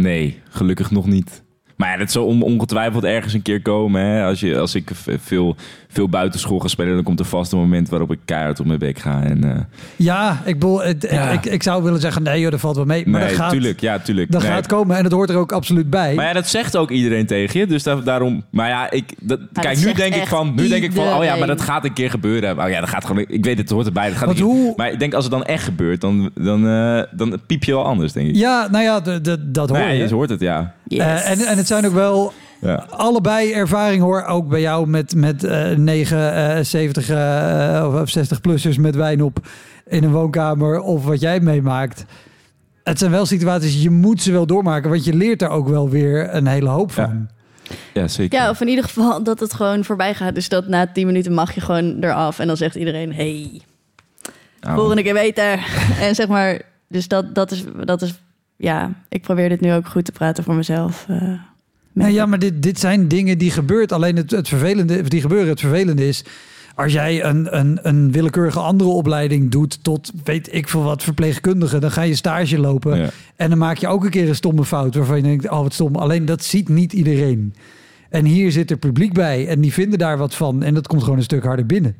Nee, 0.00 0.40
gelukkig 0.48 0.90
nog 0.90 1.06
niet. 1.06 1.42
Maar 1.80 1.90
ja, 1.90 1.96
dat 1.96 2.10
zal 2.10 2.26
on- 2.26 2.42
ongetwijfeld 2.42 3.04
ergens 3.04 3.32
een 3.34 3.42
keer 3.42 3.62
komen. 3.62 4.02
Hè? 4.02 4.24
Als, 4.24 4.40
je, 4.40 4.58
als 4.58 4.74
ik 4.74 4.90
veel, 5.20 5.56
veel 5.88 6.08
buitenschool 6.08 6.58
ga 6.58 6.68
spelen, 6.68 6.94
dan 6.94 7.02
komt 7.02 7.18
er 7.20 7.24
vast 7.26 7.52
een 7.52 7.58
moment 7.58 7.88
waarop 7.88 8.12
ik 8.12 8.18
keihard 8.24 8.60
op 8.60 8.66
mijn 8.66 8.78
bek 8.78 8.98
ga. 8.98 9.22
En, 9.22 9.44
eh, 9.44 9.60
Ja, 9.96 10.42
ik, 10.44 10.54
bedoel, 10.54 10.82
het, 10.82 11.06
Ja. 11.10 11.30
Ik, 11.30 11.46
ik 11.46 11.62
zou 11.62 11.82
willen 11.82 12.00
zeggen, 12.00 12.22
nee 12.22 12.40
joh, 12.40 12.50
dat 12.50 12.60
valt 12.60 12.76
wel 12.76 12.84
mee. 12.84 13.06
Maar 13.08 13.20
nee, 13.20 13.28
dat 13.28 13.38
gaat, 13.38 13.50
tuurlijk. 13.50 13.80
Ja, 13.80 13.98
tuurlijk. 13.98 14.30
dat 14.32 14.42
Nee. 14.42 14.50
gaat 14.50 14.66
komen 14.66 14.96
en 14.96 15.02
dat 15.02 15.12
hoort 15.12 15.30
er 15.30 15.36
ook 15.36 15.52
absoluut 15.52 15.90
bij. 15.90 16.14
Maar 16.14 16.26
ja, 16.26 16.32
dat 16.32 16.48
zegt 16.48 16.76
ook 16.76 16.90
iedereen 16.90 17.26
tegen 17.26 17.60
je. 17.60 17.66
Dus 17.66 17.82
da- 17.82 17.94
daarom. 17.94 18.44
Maar 18.50 18.68
ja, 18.68 18.90
ik, 18.90 19.04
dat, 19.20 19.40
kijk, 19.52 19.84
nu 19.84 19.92
denk 19.92 20.14
ik 20.14 20.26
van. 20.26 20.52
Nu 20.56 20.68
denk 20.68 20.84
ik 20.84 20.92
van. 20.92 21.14
Oh 21.14 21.24
ja, 21.24 21.36
maar 21.36 21.46
dat 21.46 21.60
gaat 21.60 21.84
een 21.84 21.92
keer 21.92 22.10
gebeuren. 22.10 22.58
Oh 22.62 22.68
ja, 22.70 22.80
dat 22.80 22.88
gaat 22.88 23.04
gewoon. 23.04 23.24
Ik 23.28 23.44
weet 23.44 23.58
het, 23.58 23.58
het 23.58 23.70
hoort 23.70 23.86
erbij. 23.86 24.08
Dat 24.08 24.16
gaat 24.18 24.32
keer- 24.34 24.42
hoe- 24.44 24.72
Maar 24.76 24.92
ik 24.92 24.98
denk 24.98 25.14
als 25.14 25.24
het 25.24 25.32
dan 25.32 25.44
echt 25.44 25.64
gebeurt, 25.64 26.00
dan, 26.00 26.30
dan, 26.34 26.68
eh, 26.68 27.02
dan 27.12 27.38
piep 27.46 27.64
je 27.64 27.72
wel 27.72 27.84
anders, 27.84 28.12
denk 28.12 28.28
ik. 28.28 28.36
Ja, 28.36 28.68
nou 28.70 28.84
ja, 28.84 29.00
dat 29.00 29.68
hoor 29.68 29.78
ja, 29.78 29.88
je. 29.88 30.14
hoort 30.14 30.30
het, 30.30 30.40
ja. 30.40 30.74
Yes. 30.86 31.00
Eh, 31.00 31.30
en, 31.30 31.38
en 31.38 31.56
het 31.56 31.66
zijn 31.70 31.86
ook 31.86 31.92
wel 31.92 32.32
ja. 32.60 32.86
allebei 32.90 33.52
ervaring 33.52 34.02
hoor. 34.02 34.24
Ook 34.24 34.48
bij 34.48 34.60
jou 34.60 34.88
met, 34.88 35.14
met 35.14 35.44
eh 35.44 35.70
79 35.70 37.08
eh, 37.08 38.00
of 38.02 38.18
60-plussers 38.18 38.80
met 38.80 38.94
wijn 38.94 39.22
op 39.22 39.46
in 39.86 40.04
een 40.04 40.10
woonkamer. 40.10 40.80
Of 40.80 41.04
wat 41.04 41.20
jij 41.20 41.40
meemaakt. 41.40 42.04
Het 42.84 42.98
zijn 42.98 43.10
wel 43.10 43.26
situaties, 43.26 43.82
je 43.82 43.90
moet 43.90 44.22
ze 44.22 44.32
wel 44.32 44.46
doormaken. 44.46 44.90
Want 44.90 45.04
je 45.04 45.14
leert 45.14 45.42
er 45.42 45.48
ook 45.48 45.68
wel 45.68 45.88
weer 45.88 46.34
een 46.34 46.46
hele 46.46 46.68
hoop 46.68 46.92
van. 46.92 47.28
ja, 47.94 48.08
zeker. 48.08 48.38
ja, 48.38 48.50
of 48.50 48.60
in 48.60 48.68
ieder 48.68 48.84
geval 48.84 49.22
dat 49.30 49.40
het 49.40 49.54
gewoon 49.54 49.84
voorbij 49.84 50.14
gaat. 50.14 50.34
Dus 50.34 50.48
dat 50.48 50.68
na 50.68 50.86
tien 50.86 51.06
minuten 51.06 51.32
mag 51.32 51.54
je 51.54 51.60
gewoon 51.60 51.96
eraf. 52.00 52.38
En 52.38 52.46
dan 52.46 52.56
zegt 52.56 52.74
iedereen, 52.74 53.14
hey, 53.14 53.60
Nou, 54.60 54.76
volgende 54.76 55.02
keer 55.02 55.14
beter. 55.14 55.66
en 56.06 56.14
zeg 56.14 56.28
maar, 56.28 56.62
dus 56.88 57.08
dat, 57.08 57.34
dat, 57.34 57.50
is, 57.50 57.64
dat 57.84 58.02
is, 58.02 58.14
ja, 58.56 58.92
ik 59.08 59.22
probeer 59.22 59.48
dit 59.48 59.60
nu 59.60 59.72
ook 59.72 59.86
goed 59.86 60.04
te 60.04 60.12
praten 60.12 60.44
voor 60.44 60.54
mezelf. 60.54 61.06
Nee, 61.92 62.12
ja, 62.12 62.26
maar 62.26 62.38
dit, 62.38 62.62
dit 62.62 62.78
zijn 62.80 63.08
dingen 63.08 63.38
die 63.38 63.50
gebeurt. 63.50 63.92
Alleen 63.92 64.16
het, 64.16 64.30
het 64.30 64.48
vervelende, 64.48 65.02
die 65.02 65.20
gebeuren. 65.20 65.48
Het 65.48 65.60
vervelende 65.60 66.08
is, 66.08 66.24
als 66.74 66.92
jij 66.92 67.24
een, 67.24 67.58
een, 67.58 67.78
een 67.82 68.12
willekeurige 68.12 68.58
andere 68.60 68.90
opleiding 68.90 69.50
doet 69.50 69.82
tot, 69.84 70.12
weet 70.24 70.54
ik 70.54 70.68
veel 70.68 70.82
wat, 70.82 71.02
verpleegkundige, 71.02 71.78
dan 71.78 71.90
ga 71.90 72.02
je 72.02 72.14
stage 72.14 72.58
lopen. 72.58 72.98
Ja. 72.98 73.10
En 73.36 73.48
dan 73.48 73.58
maak 73.58 73.76
je 73.78 73.88
ook 73.88 74.04
een 74.04 74.10
keer 74.10 74.28
een 74.28 74.34
stomme 74.34 74.64
fout 74.64 74.94
waarvan 74.94 75.16
je 75.16 75.22
denkt, 75.22 75.50
oh 75.50 75.60
wat 75.62 75.72
stom. 75.74 75.94
Alleen 75.96 76.24
dat 76.24 76.44
ziet 76.44 76.68
niet 76.68 76.92
iedereen. 76.92 77.54
En 78.10 78.24
hier 78.24 78.52
zit 78.52 78.70
er 78.70 78.76
publiek 78.76 79.12
bij 79.12 79.46
en 79.48 79.60
die 79.60 79.72
vinden 79.72 79.98
daar 79.98 80.18
wat 80.18 80.34
van. 80.34 80.62
En 80.62 80.74
dat 80.74 80.86
komt 80.86 81.02
gewoon 81.02 81.18
een 81.18 81.24
stuk 81.24 81.44
harder 81.44 81.66
binnen. 81.66 81.96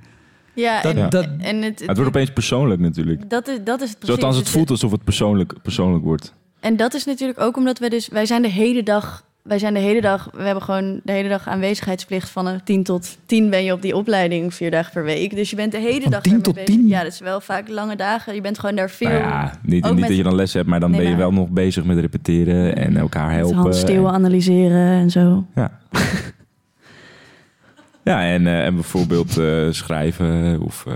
ja, 0.55 0.83
dat- 0.83 0.95
en, 0.95 1.11
dat- 1.11 1.29
en 1.39 1.63
het, 1.63 1.79
Het 1.87 1.97
wordt 1.97 2.07
opeens 2.17 2.31
persoonlijk 2.33 2.81
natuurlijk. 2.81 3.31
dat 3.31 3.49
is, 3.49 3.59
dat 3.65 3.81
is 3.83 3.89
het 3.89 3.99
precies. 3.99 4.21
Zoals 4.21 4.37
het 4.37 4.49
voelt 4.49 4.71
alsof 4.71 4.91
het 4.91 5.05
persoonlijk, 5.05 5.53
persoonlijk 5.63 6.05
wordt. 6.05 6.35
En 6.61 6.77
dat 6.77 6.95
is 6.95 7.05
natuurlijk 7.05 7.41
ook 7.41 7.57
omdat 7.57 7.79
we 7.79 7.89
dus... 7.91 8.09
Wij 8.09 8.27
zijn 8.27 8.43
de 8.43 8.49
hele 8.51 8.83
dag 8.83 9.25
wij 9.43 9.59
zijn 9.59 9.75
de 9.75 9.81
hele 9.81 10.01
dag, 10.01 10.29
we 10.33 10.43
hebben 10.43 10.63
gewoon 10.63 11.01
de 11.05 11.13
hele 11.13 11.29
dag 11.29 11.49
aanwezigheidsplicht 11.49 12.31
van 12.31 12.47
een 12.47 12.65
10 12.65 12.83
tot 12.83 13.19
10 13.27 13.51
ben 13.51 13.65
je 13.65 13.73
op 13.73 13.83
die 13.83 13.97
opleiding 13.97 14.55
vier 14.55 14.71
dagen 14.71 14.93
per 14.93 15.05
week. 15.05 15.35
Dus 15.35 15.51
je 15.51 15.57
bent 15.57 15.73
de 15.73 15.79
hele 15.79 16.01
Van 16.03 16.11
dag 16.11 16.21
10 16.21 16.31
ermee 16.33 16.45
tot 16.45 16.55
bezig. 16.55 16.75
10? 16.75 16.87
Ja, 16.87 17.03
dat 17.03 17.13
is 17.13 17.21
wel 17.21 17.41
vaak 17.41 17.69
lange 17.69 17.97
dagen. 17.97 18.35
Je 18.35 18.41
bent 18.41 18.59
gewoon 18.59 18.75
daar 18.77 18.91
veel 18.91 19.09
Nou 19.09 19.21
ja, 19.23 19.53
niet, 19.63 19.85
niet 19.85 19.95
met- 19.95 20.09
dat 20.09 20.17
je 20.17 20.23
dan 20.23 20.35
les 20.35 20.53
hebt, 20.53 20.67
maar 20.69 20.81
dan 20.81 20.91
Nee, 20.91 21.01
ben 21.01 21.11
je 21.11 21.17
wel 21.17 21.33
nog 21.33 21.49
bezig 21.49 21.85
met 21.85 21.99
repeteren 21.99 22.77
en 22.77 22.97
elkaar 22.97 23.33
helpen. 23.33 23.57
handsteeuwen 23.57 24.09
En- 24.09 24.15
analyseren 24.15 24.87
en 25.01 25.11
zo. 25.11 25.47
Ja. 25.55 25.79
ja, 28.05 28.23
en, 28.25 28.47
eh, 28.47 28.65
en 28.65 28.75
bijvoorbeeld 28.75 29.39
eh, 29.39 29.67
schrijven 29.71 30.61
of 30.61 30.85
eh, 30.87 30.95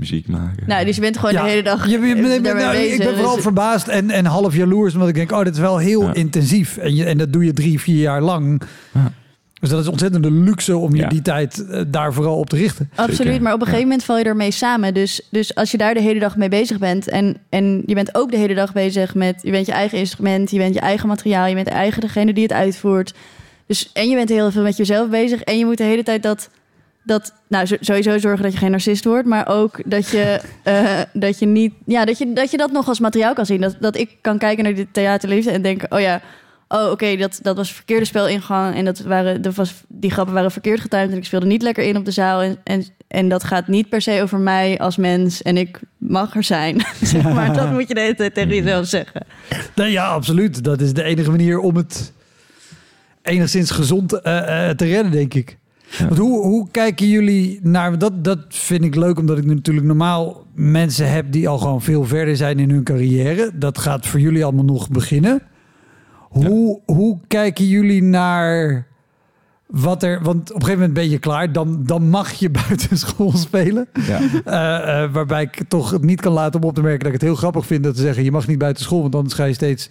muziek 0.00 0.28
maken. 0.28 0.62
Nou, 0.66 0.84
dus 0.84 0.94
je 0.94 1.00
bent 1.00 1.16
gewoon 1.18 1.32
Ja, 1.34 1.42
de 1.42 1.48
hele 1.48 1.62
dag 1.62 1.84
Je, 1.88 1.98
je- 2.00 2.06
je- 2.06 2.14
daarmee 2.40 2.52
nou, 2.64 2.76
bezig. 2.76 2.98
ik 2.98 3.04
ben 3.04 3.14
vooral 3.14 3.34
Dus- 3.34 3.42
verbaasd 3.42 3.88
en, 3.88 4.10
en 4.10 4.24
half 4.24 4.56
jaloers, 4.56 4.94
omdat 4.94 5.08
ik 5.08 5.14
denk, 5.14 5.32
oh, 5.32 5.42
dit 5.44 5.54
is 5.54 5.60
wel 5.60 5.78
heel 5.78 6.02
Ja. 6.02 6.14
intensief. 6.14 6.76
En, 6.76 6.94
je, 6.94 7.04
en 7.04 7.18
dat 7.18 7.32
doe 7.32 7.44
je 7.44 7.52
drie, 7.52 7.80
vier 7.80 8.00
jaar 8.00 8.20
lang. 8.22 8.62
Ja. 8.94 9.12
Dus 9.60 9.70
dat 9.70 9.80
is 9.80 9.88
ontzettend 9.88 10.24
een 10.24 10.44
luxe 10.44 10.76
om 10.76 10.94
je 10.94 11.02
Ja. 11.02 11.08
die 11.08 11.22
tijd 11.22 11.66
eh, 11.66 11.80
daar 11.86 12.12
vooral 12.12 12.36
op 12.38 12.50
te 12.50 12.56
richten. 12.56 12.90
Absoluut, 12.94 13.16
Zeker, 13.16 13.42
maar 13.42 13.52
op 13.52 13.60
een 13.60 13.66
ja. 13.66 13.72
gegeven 13.72 13.88
moment 13.88 14.04
val 14.04 14.18
je 14.18 14.24
ermee 14.24 14.50
samen. 14.50 14.94
Dus, 14.94 15.20
dus 15.30 15.54
als 15.54 15.70
je 15.70 15.76
daar 15.78 15.94
de 15.94 16.00
hele 16.00 16.20
dag 16.20 16.36
mee 16.36 16.48
bezig 16.48 16.78
bent 16.78 17.08
en, 17.08 17.36
en 17.48 17.82
je 17.86 17.94
bent 17.94 18.14
ook 18.14 18.30
de 18.30 18.36
hele 18.36 18.54
dag 18.54 18.72
bezig 18.72 19.14
met, 19.14 19.40
je 19.42 19.50
bent 19.50 19.66
je 19.66 19.72
eigen 19.72 19.98
instrument, 19.98 20.50
je 20.50 20.58
bent 20.58 20.74
je 20.74 20.80
eigen 20.80 21.08
materiaal, 21.08 21.46
je 21.46 21.54
bent 21.54 21.66
de 21.66 21.72
eigen 21.72 22.00
degene 22.00 22.32
die 22.32 22.42
het 22.42 22.52
uitvoert. 22.52 23.14
Dus 23.66 23.90
en 23.92 24.08
je 24.08 24.14
bent 24.16 24.28
heel 24.28 24.50
veel 24.50 24.62
met 24.62 24.76
jezelf 24.76 25.08
bezig 25.08 25.42
en 25.42 25.58
je 25.58 25.64
moet 25.64 25.78
de 25.78 25.84
hele 25.84 26.02
tijd 26.02 26.22
dat, 26.22 26.50
dat 27.10 27.34
nou 27.48 27.66
sowieso 27.80 28.18
zorgen 28.18 28.42
dat 28.42 28.52
je 28.52 28.58
geen 28.58 28.70
narcist 28.70 29.04
wordt, 29.04 29.26
maar 29.26 29.48
ook 29.48 29.80
dat 29.84 30.08
je, 30.08 30.40
eh, 30.62 31.00
dat 31.12 31.38
je 31.38 31.46
niet, 31.46 31.74
ja, 31.86 32.04
dat 32.04 32.18
je, 32.18 32.32
dat 32.32 32.50
je 32.50 32.56
dat 32.56 32.72
nog 32.72 32.88
als 32.88 33.00
materiaal 33.00 33.34
kan 33.34 33.46
zien. 33.46 33.60
Dat, 33.60 33.76
dat 33.80 33.96
ik 33.96 34.16
kan 34.20 34.38
kijken 34.38 34.64
naar 34.64 34.74
dit 34.74 34.86
theaterliefde 34.92 35.50
en 35.50 35.62
denken, 35.62 35.92
oh 35.92 36.00
ja, 36.00 36.20
oh 36.68 36.90
oké, 36.90 37.16
dat, 37.16 37.38
dat 37.42 37.56
was 37.56 37.72
verkeerde 37.72 38.04
spelingang 38.04 38.74
en 38.74 38.84
dat 38.84 39.00
waren, 39.00 39.42
dat 39.42 39.54
was, 39.54 39.82
die 39.88 40.10
grappen 40.10 40.34
waren 40.34 40.50
verkeerd 40.50 40.80
getimed 40.80 41.10
en 41.10 41.16
ik 41.16 41.24
speelde 41.24 41.46
niet 41.46 41.62
lekker 41.62 41.84
in 41.84 41.96
op 41.96 42.04
de 42.04 42.10
zaal 42.10 42.40
en, 42.40 42.58
en, 42.64 42.84
en 43.08 43.28
dat 43.28 43.44
gaat 43.44 43.68
niet 43.68 43.88
per 43.88 44.02
se 44.02 44.22
over 44.22 44.38
mij 44.38 44.78
als 44.78 44.96
mens 44.96 45.42
en 45.42 45.56
ik 45.56 45.80
mag 45.98 46.36
er 46.36 46.44
zijn. 46.44 46.80
zeg 47.02 47.22
maar 47.22 47.52
dat 47.54 47.70
moet 47.70 47.88
je 47.88 47.94
de 47.94 48.00
hele 48.00 48.14
tijd 48.14 48.34
tegen 48.34 48.54
jezelf 48.54 48.86
zeggen. 48.86 49.26
Nee, 49.74 49.90
ja, 49.90 50.06
absoluut. 50.06 50.64
Dat 50.64 50.80
is 50.80 50.92
de 50.92 51.02
enige 51.02 51.30
manier 51.30 51.58
om 51.58 51.76
het 51.76 52.12
enigszins 53.22 53.70
gezond 53.70 54.12
eh, 54.12 54.68
eh, 54.68 54.76
te 54.76 54.84
redden, 54.84 55.12
denk 55.12 55.34
ik. 55.34 55.58
Ja. 55.98 56.04
Want 56.04 56.18
hoe, 56.18 56.42
hoe 56.42 56.68
kijken 56.70 57.08
jullie 57.08 57.58
naar... 57.62 57.98
Dat, 57.98 58.24
dat 58.24 58.38
vind 58.48 58.84
ik 58.84 58.94
leuk, 58.94 59.18
omdat 59.18 59.38
ik 59.38 59.44
natuurlijk 59.44 59.86
normaal 59.86 60.46
mensen 60.54 61.10
heb... 61.10 61.32
die 61.32 61.48
al 61.48 61.58
gewoon 61.58 61.82
veel 61.82 62.04
verder 62.04 62.36
zijn 62.36 62.58
in 62.58 62.70
hun 62.70 62.82
carrière. 62.82 63.50
Dat 63.54 63.78
gaat 63.78 64.06
voor 64.06 64.20
jullie 64.20 64.44
allemaal 64.44 64.64
nog 64.64 64.88
beginnen. 64.88 65.42
Hoe, 66.18 66.80
hoe 66.86 67.18
kijken 67.26 67.66
jullie 67.66 68.02
naar 68.02 68.86
wat 69.66 70.02
er... 70.02 70.22
Want 70.22 70.40
op 70.40 70.56
een 70.56 70.62
gegeven 70.62 70.80
moment 70.80 70.94
ben 70.94 71.10
je 71.10 71.18
klaar. 71.18 71.52
Dan, 71.52 71.84
dan 71.84 72.08
mag 72.08 72.32
je 72.32 72.50
buiten 72.66 72.98
school 72.98 73.32
spelen. 73.32 73.88
Ja. 74.06 74.20
Eh, 74.44 75.02
eh, 75.02 75.12
waarbij 75.12 75.42
ik 75.42 75.62
toch 75.68 76.02
niet 76.02 76.20
kan 76.20 76.32
laten 76.32 76.62
om 76.62 76.68
op 76.68 76.74
te 76.74 76.82
merken 76.82 76.98
dat 76.98 77.08
ik 77.08 77.20
het 77.20 77.28
heel 77.28 77.34
grappig 77.34 77.66
vind 77.66 77.84
dat 77.84 77.94
te 77.94 78.00
zeggen: 78.00 78.24
je 78.24 78.30
mag 78.30 78.46
niet 78.46 78.58
buiten 78.58 78.84
school, 78.84 79.02
want 79.02 79.14
anders 79.14 79.34
ga 79.34 79.44
je 79.44 79.54
steeds 79.54 79.90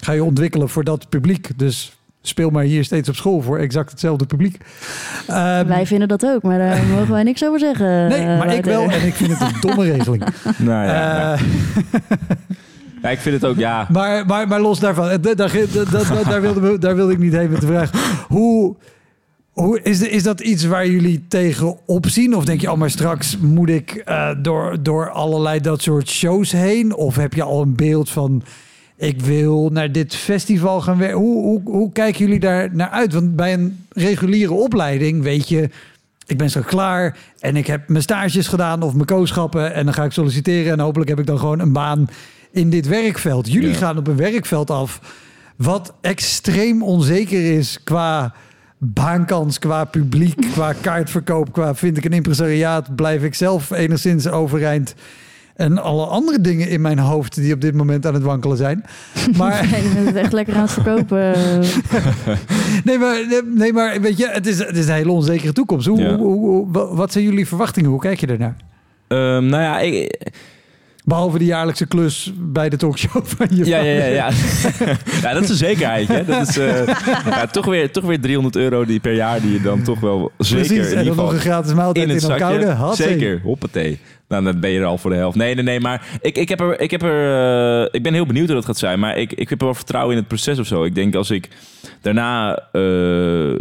ga 0.00 0.12
je 0.12 0.24
ontwikkelen 0.24 0.68
voor 0.68 0.84
dat 0.84 1.08
publiek. 1.08 1.58
Dus 1.58 1.99
speel 2.22 2.50
maar 2.50 2.64
hier 2.64 2.84
steeds 2.84 3.08
op 3.08 3.14
school 3.14 3.40
voor 3.40 3.58
exact 3.58 3.90
hetzelfde 3.90 4.26
publiek. 4.26 4.56
Ehm, 5.26 5.66
wij 5.66 5.86
vinden 5.86 6.08
dat 6.08 6.24
ook, 6.26 6.42
maar 6.42 6.58
daar 6.58 6.82
mogen 6.94 7.12
wij 7.12 7.22
niks 7.22 7.44
over 7.44 7.58
zeggen. 7.58 8.08
nee, 8.08 8.24
maar 8.26 8.54
ik 8.54 8.64
Wouter. 8.64 8.70
wel 8.72 8.90
en 8.90 9.06
ik 9.06 9.14
vind 9.14 9.30
het 9.38 9.40
een 9.40 9.60
domme 9.60 9.84
regeling. 9.92 10.24
Nou 10.58 10.86
ja, 10.86 10.92
ja. 10.94 11.32
Eh, 11.32 11.40
Ja, 13.02 13.08
ik 13.10 13.18
vind 13.18 13.34
het 13.40 13.44
ook, 13.50 13.56
ja. 13.56 13.86
maar, 13.90 14.26
maar, 14.26 14.48
maar 14.48 14.60
los 14.60 14.78
daarvan, 14.80 15.08
eh, 15.08 15.16
da- 15.20 15.34
daar, 15.34 15.52
da- 15.52 15.84
da- 15.84 16.04
da- 16.04 16.22
daar, 16.30 16.40
wilde, 16.40 16.60
we- 16.60 16.78
daar 16.78 16.96
wilde 16.96 17.12
ik 17.12 17.18
niet 17.18 17.32
heen 17.32 17.50
met 17.50 17.60
de 17.60 17.66
vraag. 17.66 17.90
Hoe, 18.28 18.76
hoe 19.50 19.80
is, 19.82 19.98
de- 19.98 20.10
is 20.10 20.22
dat 20.22 20.40
iets 20.40 20.64
waar 20.64 20.86
jullie 20.88 21.24
tegen 21.28 21.76
opzien? 21.86 22.36
Of 22.36 22.44
denk 22.44 22.60
je, 22.60 22.70
oh, 22.72 22.78
maar 22.78 22.90
straks 22.90 23.38
moet 23.38 23.68
ik 23.68 23.90
eh, 23.90 24.30
door, 24.42 24.82
door 24.82 25.10
allerlei 25.10 25.60
dat 25.60 25.82
soort 25.82 26.08
shows 26.08 26.52
heen? 26.52 26.94
Of 26.94 27.16
heb 27.16 27.34
je 27.34 27.42
al 27.42 27.62
een 27.62 27.74
beeld 27.76 28.10
van, 28.10 28.42
ik 29.00 29.20
wil 29.20 29.68
naar 29.72 29.92
dit 29.92 30.14
festival 30.14 30.80
gaan 30.80 30.98
werken? 30.98 31.18
Hoe, 31.18 31.42
hoe, 31.42 31.60
hoe 31.64 31.92
kijken 31.92 32.20
jullie 32.20 32.40
daar 32.40 32.68
naar 32.72 32.88
uit? 32.88 33.12
Want 33.12 33.36
bij 33.36 33.52
een 33.52 33.84
reguliere 33.92 34.52
opleiding 34.52 35.22
weet 35.22 35.48
je, 35.48 35.68
ik 36.26 36.38
ben 36.38 36.50
zo 36.50 36.60
klaar 36.60 37.16
en 37.38 37.56
ik 37.56 37.66
heb 37.66 37.88
mijn 37.88 38.02
stages 38.02 38.48
gedaan 38.48 38.82
of 38.82 38.94
mijn 38.94 39.06
kooschappen 39.06 39.74
en 39.74 39.84
dan 39.84 39.94
ga 39.94 40.04
ik 40.04 40.12
solliciteren 40.12 40.72
en 40.72 40.80
hopelijk 40.80 41.10
heb 41.10 41.18
ik 41.18 41.26
dan 41.26 41.38
gewoon 41.38 41.58
een 41.60 41.72
baan 41.72 42.08
in 42.50 42.70
dit 42.70 42.86
werkveld. 42.86 43.52
Jullie 43.52 43.70
Ja. 43.70 43.76
gaan 43.76 43.98
op 43.98 44.06
een 44.06 44.16
werkveld 44.16 44.70
af 44.70 45.00
wat 45.56 45.94
extreem 46.00 46.82
onzeker 46.82 47.56
is 47.56 47.82
qua 47.84 48.34
baankans, 48.78 49.58
qua 49.58 49.84
publiek, 49.84 50.46
qua 50.52 50.72
kaartverkoop, 50.72 51.52
qua 51.52 51.74
vind 51.74 51.96
ik 51.96 52.04
een 52.04 52.12
impresariaat, 52.12 52.96
blijf 52.96 53.22
ik 53.22 53.34
zelf 53.34 53.70
enigszins 53.70 54.28
overeind. 54.28 54.94
En 55.60 55.78
alle 55.82 56.04
andere 56.06 56.40
dingen 56.40 56.68
in 56.68 56.80
mijn 56.80 56.98
hoofd 56.98 57.34
die 57.34 57.54
op 57.54 57.60
dit 57.60 57.74
moment 57.74 58.06
aan 58.06 58.14
het 58.14 58.22
wankelen 58.22 58.56
zijn. 58.56 58.84
Maar 59.38 59.68
Nee, 59.70 59.82
je 59.82 59.88
bent 59.94 60.06
het 60.06 60.16
echt 60.16 60.32
lekker 60.32 60.54
aan 60.54 60.62
het 60.62 60.70
verkopen. 60.72 61.34
Nee, 62.84 62.98
maar, 62.98 63.42
nee, 63.54 63.72
maar 63.72 64.00
weet 64.00 64.18
je, 64.18 64.28
het 64.32 64.46
is, 64.46 64.58
het 64.58 64.76
is 64.76 64.86
een 64.86 64.94
hele 64.94 65.10
onzekere 65.12 65.52
toekomst. 65.52 65.86
Hoe, 65.86 65.98
Ja. 66.00 66.16
hoe, 66.16 66.32
hoe- 66.38 66.66
wa- 66.72 66.94
wat 66.94 67.12
zijn 67.12 67.24
jullie 67.24 67.46
verwachtingen? 67.48 67.90
Hoe 67.90 68.00
kijk 68.00 68.20
je 68.20 68.26
ernaar? 68.26 68.56
Ehm, 69.08 69.46
nou 69.46 69.62
ja, 69.62 69.78
ik, 69.80 70.20
Behalve 71.04 71.38
de 71.38 71.44
jaarlijkse 71.44 71.86
klus 71.86 72.32
bij 72.38 72.68
de 72.68 72.76
talkshow 72.76 73.24
van 73.36 73.46
je 73.50 73.64
ja, 73.66 73.78
ja, 73.78 73.92
ja, 73.92 74.04
ja. 74.04 74.30
ja, 75.22 75.32
dat 75.32 75.42
is 75.42 75.48
een 75.48 75.56
zekerheid. 75.56 76.08
Hè? 76.08 76.24
Dat 76.24 76.48
is 76.48 76.58
eh, 76.58 76.86
ja, 77.26 77.46
toch, 77.46 77.64
weer, 77.66 77.90
toch 77.90 78.04
weer 78.04 78.20
300 78.20 78.56
euro 78.56 78.84
die 78.84 79.00
per 79.00 79.14
jaar 79.14 79.40
die 79.40 79.52
je 79.52 79.60
dan 79.60 79.82
toch 79.82 80.00
wel 80.00 80.30
zeker 80.38 80.66
Precies, 80.66 80.92
en 80.92 81.04
dan 81.04 81.16
nog 81.16 81.32
een 81.32 81.38
gratis 81.38 81.74
maaltijd 81.74 82.04
in 82.04 82.10
in, 82.10 82.14
het 82.20 82.24
een 82.30 82.38
zakje. 82.38 82.58
koude. 82.76 82.96
Zeker, 82.96 83.40
hoppatee. 83.42 83.98
Nou, 84.30 84.44
dan 84.44 84.60
ben 84.60 84.70
je 84.70 84.78
er 84.78 84.84
al 84.84 84.98
voor 84.98 85.10
de 85.10 85.16
helft. 85.16 85.36
Nee, 85.36 85.54
nee, 85.54 85.64
nee, 85.64 85.80
maar 85.80 86.18
ik, 86.20 86.36
ik, 86.36 86.48
heb 86.48 86.60
er, 86.60 86.80
ik, 86.80 86.90
heb 86.90 87.02
er, 87.02 87.82
eh, 87.82 87.88
ik 87.90 88.02
ben 88.02 88.12
heel 88.12 88.26
benieuwd 88.26 88.46
hoe 88.46 88.54
dat 88.54 88.64
gaat 88.64 88.78
zijn. 88.78 88.98
Maar 88.98 89.16
ik, 89.16 89.32
ik 89.32 89.48
heb 89.48 89.58
er 89.58 89.64
wel 89.64 89.74
vertrouwen 89.74 90.12
in 90.12 90.18
het 90.18 90.28
proces 90.28 90.58
of 90.58 90.66
zo. 90.66 90.84
Ik 90.84 90.94
denk 90.94 91.14
als 91.14 91.30
ik 91.30 91.48
daarna 92.00 92.58
eh, 92.72 93.54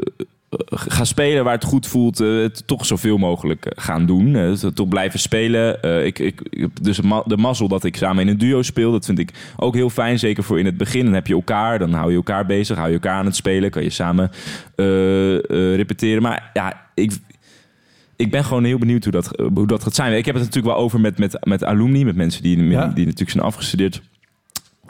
ga 0.70 1.04
spelen 1.04 1.44
waar 1.44 1.54
het 1.54 1.64
goed 1.64 1.88
voelt, 1.88 2.20
eh, 2.20 2.28
het 2.28 2.68
toch 2.68 2.86
zoveel 2.86 3.18
mogelijk 3.18 3.66
gaan 3.76 4.06
doen. 4.06 4.34
Het 4.34 4.76
toch 4.76 4.88
blijven 4.88 5.20
spelen. 5.20 5.84
Ik, 6.06 6.20
ik, 6.20 6.42
dus 6.82 6.98
de 7.26 7.38
mazzel 7.38 7.68
dat 7.68 7.84
ik 7.84 7.96
samen 7.96 8.22
in 8.24 8.28
een 8.28 8.38
duo 8.38 8.62
speel. 8.62 8.92
Dat 8.92 9.06
vind 9.06 9.20
ik 9.20 9.32
ook 9.58 9.76
heel 9.76 9.90
fijn. 9.90 10.20
Zeker 10.20 10.44
voor 10.44 10.60
in 10.60 10.66
het 10.66 10.78
begin. 10.78 11.06
Dan 11.06 11.14
heb 11.14 11.28
je 11.28 11.34
elkaar, 11.34 11.80
dan 11.80 11.94
hou 11.94 12.10
je 12.10 12.16
elkaar 12.16 12.46
bezig, 12.46 12.78
hou 12.78 12.88
je 12.88 12.94
elkaar 12.94 13.18
aan 13.18 13.26
het 13.26 13.36
spelen. 13.36 13.70
Kan 13.70 13.84
je 13.84 13.90
samen 13.90 14.32
repeteren. 15.76 16.22
Maar 16.22 16.50
ja, 16.54 16.82
ik, 16.94 17.12
ik 18.20 18.32
ben 18.32 18.44
gewoon 18.44 18.64
heel 18.64 18.78
benieuwd 18.78 19.04
hoe 19.04 19.12
dat, 19.14 19.42
hoe 19.54 19.68
dat 19.68 19.84
gaat 19.84 19.96
zijn. 19.96 20.18
Ik 20.18 20.26
heb 20.26 20.36
het 20.36 20.44
natuurlijk 20.44 20.74
wel 20.74 20.84
over 20.84 21.00
met, 21.00 21.18
met, 21.18 21.38
met 21.46 21.64
alumni, 21.64 22.06
met 22.06 22.16
mensen 22.16 22.44
die, 22.44 22.58
Ja. 22.64 22.86
die 22.88 23.04
natuurlijk 23.06 23.32
zijn 23.32 23.44
afgestudeerd. 23.44 24.02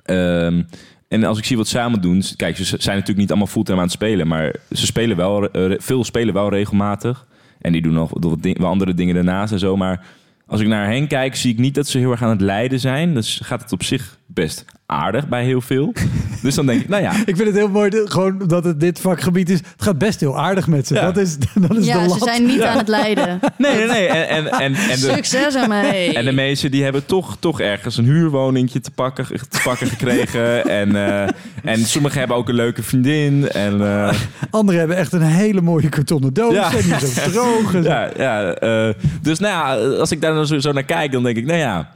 Ehm, 0.06 0.62
en 1.08 1.24
als 1.24 1.38
ik 1.38 1.46
zie 1.46 1.58
wat 1.58 1.68
zij 1.68 1.82
allemaal 1.82 2.02
doen, 2.02 2.24
kijk, 2.36 2.58
ze 2.58 2.64
zijn 2.64 2.78
natuurlijk 2.80 3.18
niet 3.18 3.30
allemaal 3.30 3.48
fulltime 3.48 3.78
aan 3.78 3.84
het 3.84 3.92
spelen, 3.94 4.28
maar 4.28 4.56
ze 4.72 4.86
spelen 4.86 5.18
wel, 5.18 5.52
eh, 5.52 5.76
veel 5.78 6.04
spelen 6.04 6.34
wel 6.34 6.50
regelmatig. 6.50 7.28
En 7.62 7.72
die 7.72 7.82
doen 7.82 7.94
nog 7.94 8.10
wat 8.14 8.42
ding- 8.44 8.58
wel 8.58 8.70
andere 8.70 8.94
dingen 8.94 9.16
daarnaast 9.16 9.52
en 9.54 9.60
zo. 9.60 9.78
Maar 9.78 10.06
als 10.48 10.62
ik 10.62 10.68
naar 10.68 10.86
hen 10.92 11.08
kijk, 11.08 11.36
zie 11.36 11.52
ik 11.52 11.58
niet 11.60 11.76
dat 11.76 11.88
ze 11.88 11.98
heel 11.98 12.12
erg 12.12 12.24
aan 12.24 12.30
het 12.30 12.42
lijden 12.42 12.80
zijn. 12.80 13.14
Dus 13.14 13.40
gaat 13.44 13.62
het 13.62 13.72
op 13.72 13.84
zich 13.84 14.18
best 14.26 14.66
aardig 14.86 15.28
bij 15.28 15.44
heel 15.44 15.62
veel. 15.62 15.94
dus 16.42 16.56
dan 16.56 16.66
denk 16.66 16.82
ik, 16.82 16.90
nou 16.90 17.02
ja, 17.02 17.12
Ik 17.26 17.36
vind 17.36 17.48
het 17.48 17.56
heel 17.56 17.70
mooi 17.70 17.90
dat, 17.90 18.12
gewoon 18.12 18.42
dat 18.48 18.64
het 18.64 18.80
dit 18.80 19.00
vakgebied 19.00 19.50
is. 19.50 19.58
Het 19.58 19.84
gaat 19.84 19.98
best 19.98 20.20
heel 20.20 20.40
aardig 20.40 20.68
met 20.68 20.88
ze. 20.88 20.94
Ja. 20.94 21.02
Dat 21.02 21.18
is, 21.18 21.38
dat 21.68 21.78
is 21.78 21.78
de 21.78 21.86
ja, 21.86 22.06
lat. 22.06 22.12
ze 22.12 22.24
zijn 22.24 22.46
niet 22.46 22.62
aan 22.62 22.78
het 22.78 22.88
lijden. 22.88 23.40
nee, 23.58 23.76
nee, 23.76 23.88
nee. 23.88 24.08
En, 24.08 24.28
en, 24.28 24.52
en, 24.52 24.76
en 24.76 25.00
de, 25.00 25.12
Succes 25.16 25.56
aan 25.56 25.70
mij. 25.70 26.16
En 26.16 26.26
de 26.26 26.32
meesten 26.32 26.72
die 26.72 26.84
hebben 26.84 27.06
toch, 27.06 27.38
toch 27.40 27.60
ergens 27.60 27.98
een 27.98 28.06
huurwoningje 28.06 28.80
te 28.80 28.92
pakken, 28.92 29.26
te 29.50 29.60
pakken 29.64 29.88
gekregen. 29.88 30.66
en, 30.66 30.96
eh, 30.96 31.30
en 31.64 31.80
sommigen 31.86 32.20
hebben 32.20 32.38
ook 32.38 32.50
een 32.50 32.56
leuke 32.56 32.84
vriendin. 32.84 33.50
En, 33.50 33.82
eh, 33.82 34.14
Anderen 34.50 34.80
hebben 34.80 34.98
echt 34.98 35.14
een 35.14 35.22
hele 35.22 35.62
mooie 35.62 35.90
kartonnen 35.90 36.34
doos. 36.34 36.54
Ja. 36.54 36.72
En 36.74 36.82
die 36.82 37.00
zo 37.00 37.32
droog. 37.32 37.84
ja, 37.84 38.10
ja, 38.18 38.54
eh, 38.54 38.94
dus 39.22 39.40
nou 39.40 39.54
ja, 39.54 39.98
als 39.98 40.12
ik 40.12 40.22
daar 40.22 40.34
dan 40.34 40.48
zo, 40.48 40.60
zo 40.60 40.72
naar 40.72 40.84
kijk, 40.84 41.12
dan 41.12 41.24
denk 41.24 41.38
ik, 41.38 41.46
nou 41.46 41.60
ja. 41.60 41.92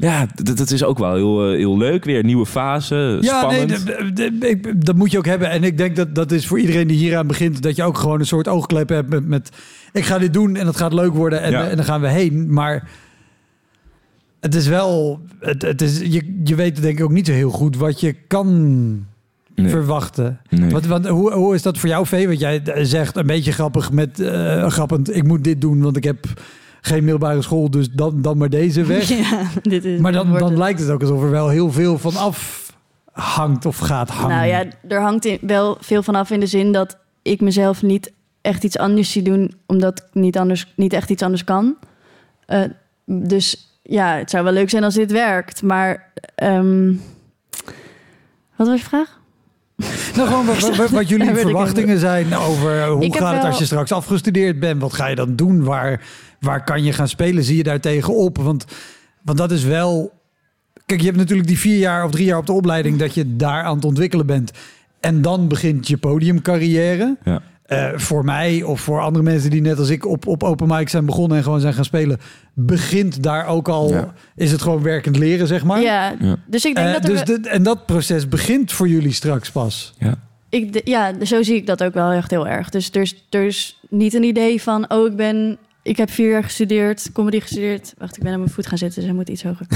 Ja, 0.00 0.26
dat, 0.42 0.56
dat 0.56 0.70
is 0.70 0.84
ook 0.84 0.98
wel 0.98 1.14
heel, 1.14 1.50
eh, 1.50 1.56
heel 1.56 1.78
leuk 1.78 2.04
weer. 2.04 2.24
Nieuwe 2.24 2.46
fase, 2.46 3.18
Ja, 3.20 3.46
nee, 3.46 3.68
spannend. 3.68 4.86
dat 4.86 4.96
moet 4.96 5.10
je 5.10 5.18
ook 5.18 5.26
hebben. 5.26 5.50
En 5.50 5.64
ik 5.64 5.78
denk 5.78 5.96
dat 5.96 6.14
dat 6.14 6.32
is 6.32 6.46
voor 6.46 6.58
iedereen 6.60 6.86
die 6.86 6.96
hieraan 6.98 7.26
begint... 7.26 7.62
dat 7.62 7.76
je 7.76 7.82
ook 7.82 7.98
gewoon 7.98 8.20
een 8.20 8.26
soort 8.26 8.48
oogklep 8.48 8.88
hebt 8.88 9.08
met... 9.10 9.26
met 9.28 9.50
ik 9.92 10.04
ga 10.04 10.18
dit 10.18 10.32
doen 10.32 10.56
en 10.56 10.66
het 10.66 10.76
gaat 10.76 10.92
leuk 10.92 11.12
worden 11.14 11.40
en, 11.42 11.50
Ja. 11.50 11.68
en 11.68 11.76
dan 11.76 11.84
gaan 11.84 12.00
we 12.00 12.08
heen. 12.08 12.52
Maar 12.52 12.88
het 14.40 14.54
is 14.54 14.66
wel... 14.66 15.20
Het, 15.40 15.62
het 15.62 15.82
is, 15.82 15.98
je, 15.98 16.40
je 16.44 16.54
weet 16.54 16.82
denk 16.82 16.98
ik 16.98 17.04
ook 17.04 17.10
niet 17.12 17.26
zo 17.26 17.32
heel 17.32 17.50
goed 17.50 17.76
wat 17.76 18.00
je 18.00 18.12
kan 18.26 19.08
Nee. 19.54 19.68
verwachten. 19.70 20.40
Nee. 20.48 20.70
Wat, 20.70 20.86
wat, 20.86 21.06
hoe, 21.06 21.32
hoe 21.32 21.54
is 21.54 21.62
dat 21.62 21.78
voor 21.78 21.88
jou, 21.88 22.06
Vee? 22.06 22.26
Want 22.26 22.40
jij 22.40 22.62
zegt 22.82 23.16
een 23.16 23.26
beetje 23.26 23.52
grappig 23.52 23.92
met... 23.92 24.20
eh, 24.20 24.66
grappend, 24.70 25.16
ik 25.16 25.24
moet 25.24 25.44
dit 25.44 25.60
doen, 25.60 25.80
want 25.82 25.96
ik 25.96 26.04
heb 26.04 26.26
geen 26.80 27.00
middelbare 27.00 27.42
school... 27.42 27.70
dus 27.70 27.90
dan, 27.90 28.22
dan 28.22 28.38
maar 28.38 28.50
deze 28.50 28.84
weg. 28.84 29.08
Ja, 29.30 29.42
dit 29.62 29.84
is, 29.84 30.00
Maar 30.00 30.12
dan, 30.12 30.38
dan 30.38 30.58
lijkt 30.58 30.80
het 30.80 30.90
ook 30.90 31.00
alsof 31.00 31.22
er 31.22 31.30
wel 31.30 31.48
heel 31.48 31.72
veel 31.72 31.98
van 31.98 32.16
af 32.16 32.68
hangt 33.12 33.66
of 33.66 33.78
gaat 33.78 34.08
hangen? 34.08 34.36
Nou 34.36 34.48
ja, 34.48 34.64
er 34.88 35.00
hangt 35.00 35.28
wel 35.40 35.76
veel 35.80 36.02
vanaf 36.02 36.30
in 36.30 36.40
de 36.40 36.46
zin 36.46 36.72
dat 36.72 36.96
ik 37.22 37.40
mezelf 37.40 37.82
niet 37.82 38.12
echt 38.40 38.64
iets 38.64 38.78
anders 38.78 39.12
zie 39.12 39.22
doen, 39.22 39.54
omdat 39.66 39.98
ik 39.98 40.04
niet, 40.20 40.38
anders, 40.38 40.72
niet 40.76 40.92
echt 40.92 41.10
iets 41.10 41.22
anders 41.22 41.44
kan. 41.44 41.76
Eh, 42.46 42.62
dus 43.04 43.78
ja, 43.82 44.16
het 44.16 44.30
zou 44.30 44.44
wel 44.44 44.52
leuk 44.52 44.70
zijn 44.70 44.84
als 44.84 44.94
dit 44.94 45.12
werkt. 45.12 45.62
Maar 45.62 46.12
ehm, 46.34 46.92
wat 48.56 48.66
was 48.68 48.78
je 48.80 48.84
vraag? 48.84 49.18
Nou, 50.16 50.28
gewoon 50.28 50.46
wat, 50.46 50.76
wat, 50.76 50.90
wat 50.90 51.08
jullie 51.08 51.26
Ja, 51.30 51.34
verwachtingen 51.34 51.98
zijn 51.98 52.34
over 52.36 52.86
hoe 52.86 53.04
Ik 53.04 53.16
gaat 53.16 53.32
het 53.32 53.36
wel- 53.42 53.46
als 53.50 53.58
je 53.58 53.64
straks 53.64 53.92
afgestudeerd 53.92 54.60
bent? 54.60 54.80
Wat 54.80 54.92
ga 54.92 55.06
je 55.06 55.14
dan 55.14 55.36
doen? 55.36 55.64
Waar, 55.64 56.02
waar 56.40 56.64
kan 56.64 56.84
je 56.84 56.92
gaan 56.92 57.08
spelen? 57.08 57.44
Zie 57.44 57.56
je 57.56 57.62
daar 57.62 57.80
tegenop? 57.80 58.38
Want, 58.38 58.64
want 59.22 59.38
dat 59.38 59.50
is 59.50 59.64
wel... 59.64 60.12
Kijk, 60.86 61.00
je 61.00 61.06
hebt 61.06 61.18
natuurlijk 61.18 61.48
die 61.48 61.58
vier 61.58 61.78
jaar 61.78 62.04
of 62.04 62.10
drie 62.10 62.24
jaar 62.26 62.38
op 62.38 62.46
de 62.46 62.52
opleiding... 62.52 62.98
dat 62.98 63.14
je 63.14 63.36
daar 63.36 63.62
aan 63.62 63.74
het 63.76 63.84
ontwikkelen 63.84 64.26
bent. 64.26 64.50
En 65.00 65.22
dan 65.22 65.48
begint 65.48 65.88
je 65.88 65.96
podiumcarrière. 65.96 67.16
Ja. 67.24 67.42
Eh, 67.66 67.88
voor 67.98 68.24
mij 68.24 68.62
of 68.62 68.80
voor 68.80 69.00
andere 69.00 69.24
mensen 69.24 69.50
die 69.50 69.60
net 69.60 69.78
als 69.78 69.88
ik 69.88 70.06
op, 70.06 70.26
op 70.26 70.42
open 70.42 70.68
mic 70.68 70.88
zijn 70.88 71.04
begonnen... 71.06 71.36
en 71.36 71.42
gewoon 71.42 71.60
zijn 71.60 71.74
gaan 71.74 71.84
spelen... 71.84 72.18
begint 72.54 73.22
daar 73.22 73.46
ook 73.46 73.68
al... 73.68 73.88
Ja. 73.90 74.12
Is 74.36 74.52
het 74.52 74.62
gewoon 74.62 74.82
werkend 74.82 75.16
leren, 75.16 75.46
zeg 75.46 75.64
maar? 75.64 75.80
Ja, 75.80 76.14
Ja. 76.20 76.36
dus 76.46 76.64
ik 76.64 76.74
denk 76.74 76.86
Eh, 76.86 76.92
dat 76.92 77.02
dus 77.02 77.24
de, 77.24 77.48
en 77.48 77.62
dat 77.62 77.86
proces 77.86 78.28
begint 78.28 78.72
voor 78.72 78.88
jullie 78.88 79.12
straks 79.12 79.50
pas. 79.50 79.94
Ja. 79.98 80.14
Ik, 80.48 80.72
de- 80.72 80.80
ja, 80.84 81.12
zo 81.24 81.42
zie 81.42 81.54
ik 81.56 81.66
dat 81.66 81.82
ook 81.82 81.94
wel 81.94 82.10
echt 82.10 82.30
heel 82.30 82.48
erg. 82.48 82.68
Dus 82.70 82.90
er 82.92 83.00
is, 83.02 83.24
er 83.30 83.42
is 83.44 83.80
niet 83.88 84.14
een 84.14 84.22
idee 84.24 84.62
van, 84.62 84.90
oh, 84.90 85.06
ik 85.06 85.16
ben, 85.16 85.58
ik 85.90 85.96
heb 85.96 86.10
vier 86.10 86.30
jaar 86.30 86.44
gestudeerd, 86.44 87.12
comedy 87.12 87.40
gestudeerd. 87.40 87.94
Wacht, 87.98 88.16
ik 88.16 88.22
ben 88.22 88.32
aan 88.32 88.38
mijn 88.38 88.50
voet 88.50 88.66
gaan 88.66 88.78
zitten, 88.78 89.02
dus 89.02 89.12
moet 89.12 89.28
iets 89.28 89.42
hoger. 89.42 89.66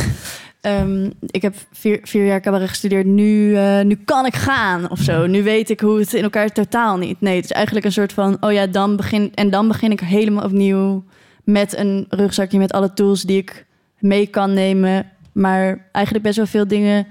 Ehm, 0.61 1.11
ik 1.21 1.43
heb 1.43 1.55
vier, 1.73 1.99
vier 2.03 2.27
jaar 2.27 2.41
cabaret 2.41 2.69
gestudeerd. 2.69 3.07
Nu, 3.07 3.57
eh, 3.57 3.81
nu 3.81 3.95
kan 4.05 4.27
ik 4.27 4.35
gaan 4.35 4.91
of 4.91 4.99
zo. 4.99 5.27
Nu 5.27 5.43
weet 5.43 5.71
ik 5.71 5.81
hoe 5.81 5.99
het 5.99 6.15
in 6.15 6.23
elkaar 6.23 6.53
totaal 6.53 6.97
niet. 6.97 7.21
Nee, 7.21 7.37
het 7.37 7.45
is 7.45 7.51
eigenlijk 7.51 7.87
een 7.87 7.93
soort 7.93 8.13
van, 8.13 8.37
oh 8.41 8.53
ja, 8.53 8.67
dan 8.67 8.97
begin 8.97 9.33
en 9.35 9.51
dan 9.51 9.69
begin 9.69 9.91
ik 9.91 10.01
helemaal 10.01 10.45
opnieuw 10.45 11.05
met 11.45 11.77
een 11.77 12.07
rugzakje 12.09 12.59
met 12.59 12.73
alle 12.73 12.93
tools 12.93 13.23
die 13.23 13.39
ik 13.39 13.67
mee 13.99 14.27
kan 14.27 14.53
nemen. 14.53 15.11
Maar 15.33 15.89
eigenlijk 15.93 16.25
best 16.25 16.37
wel 16.37 16.47
veel 16.47 16.69
dingen 16.69 17.07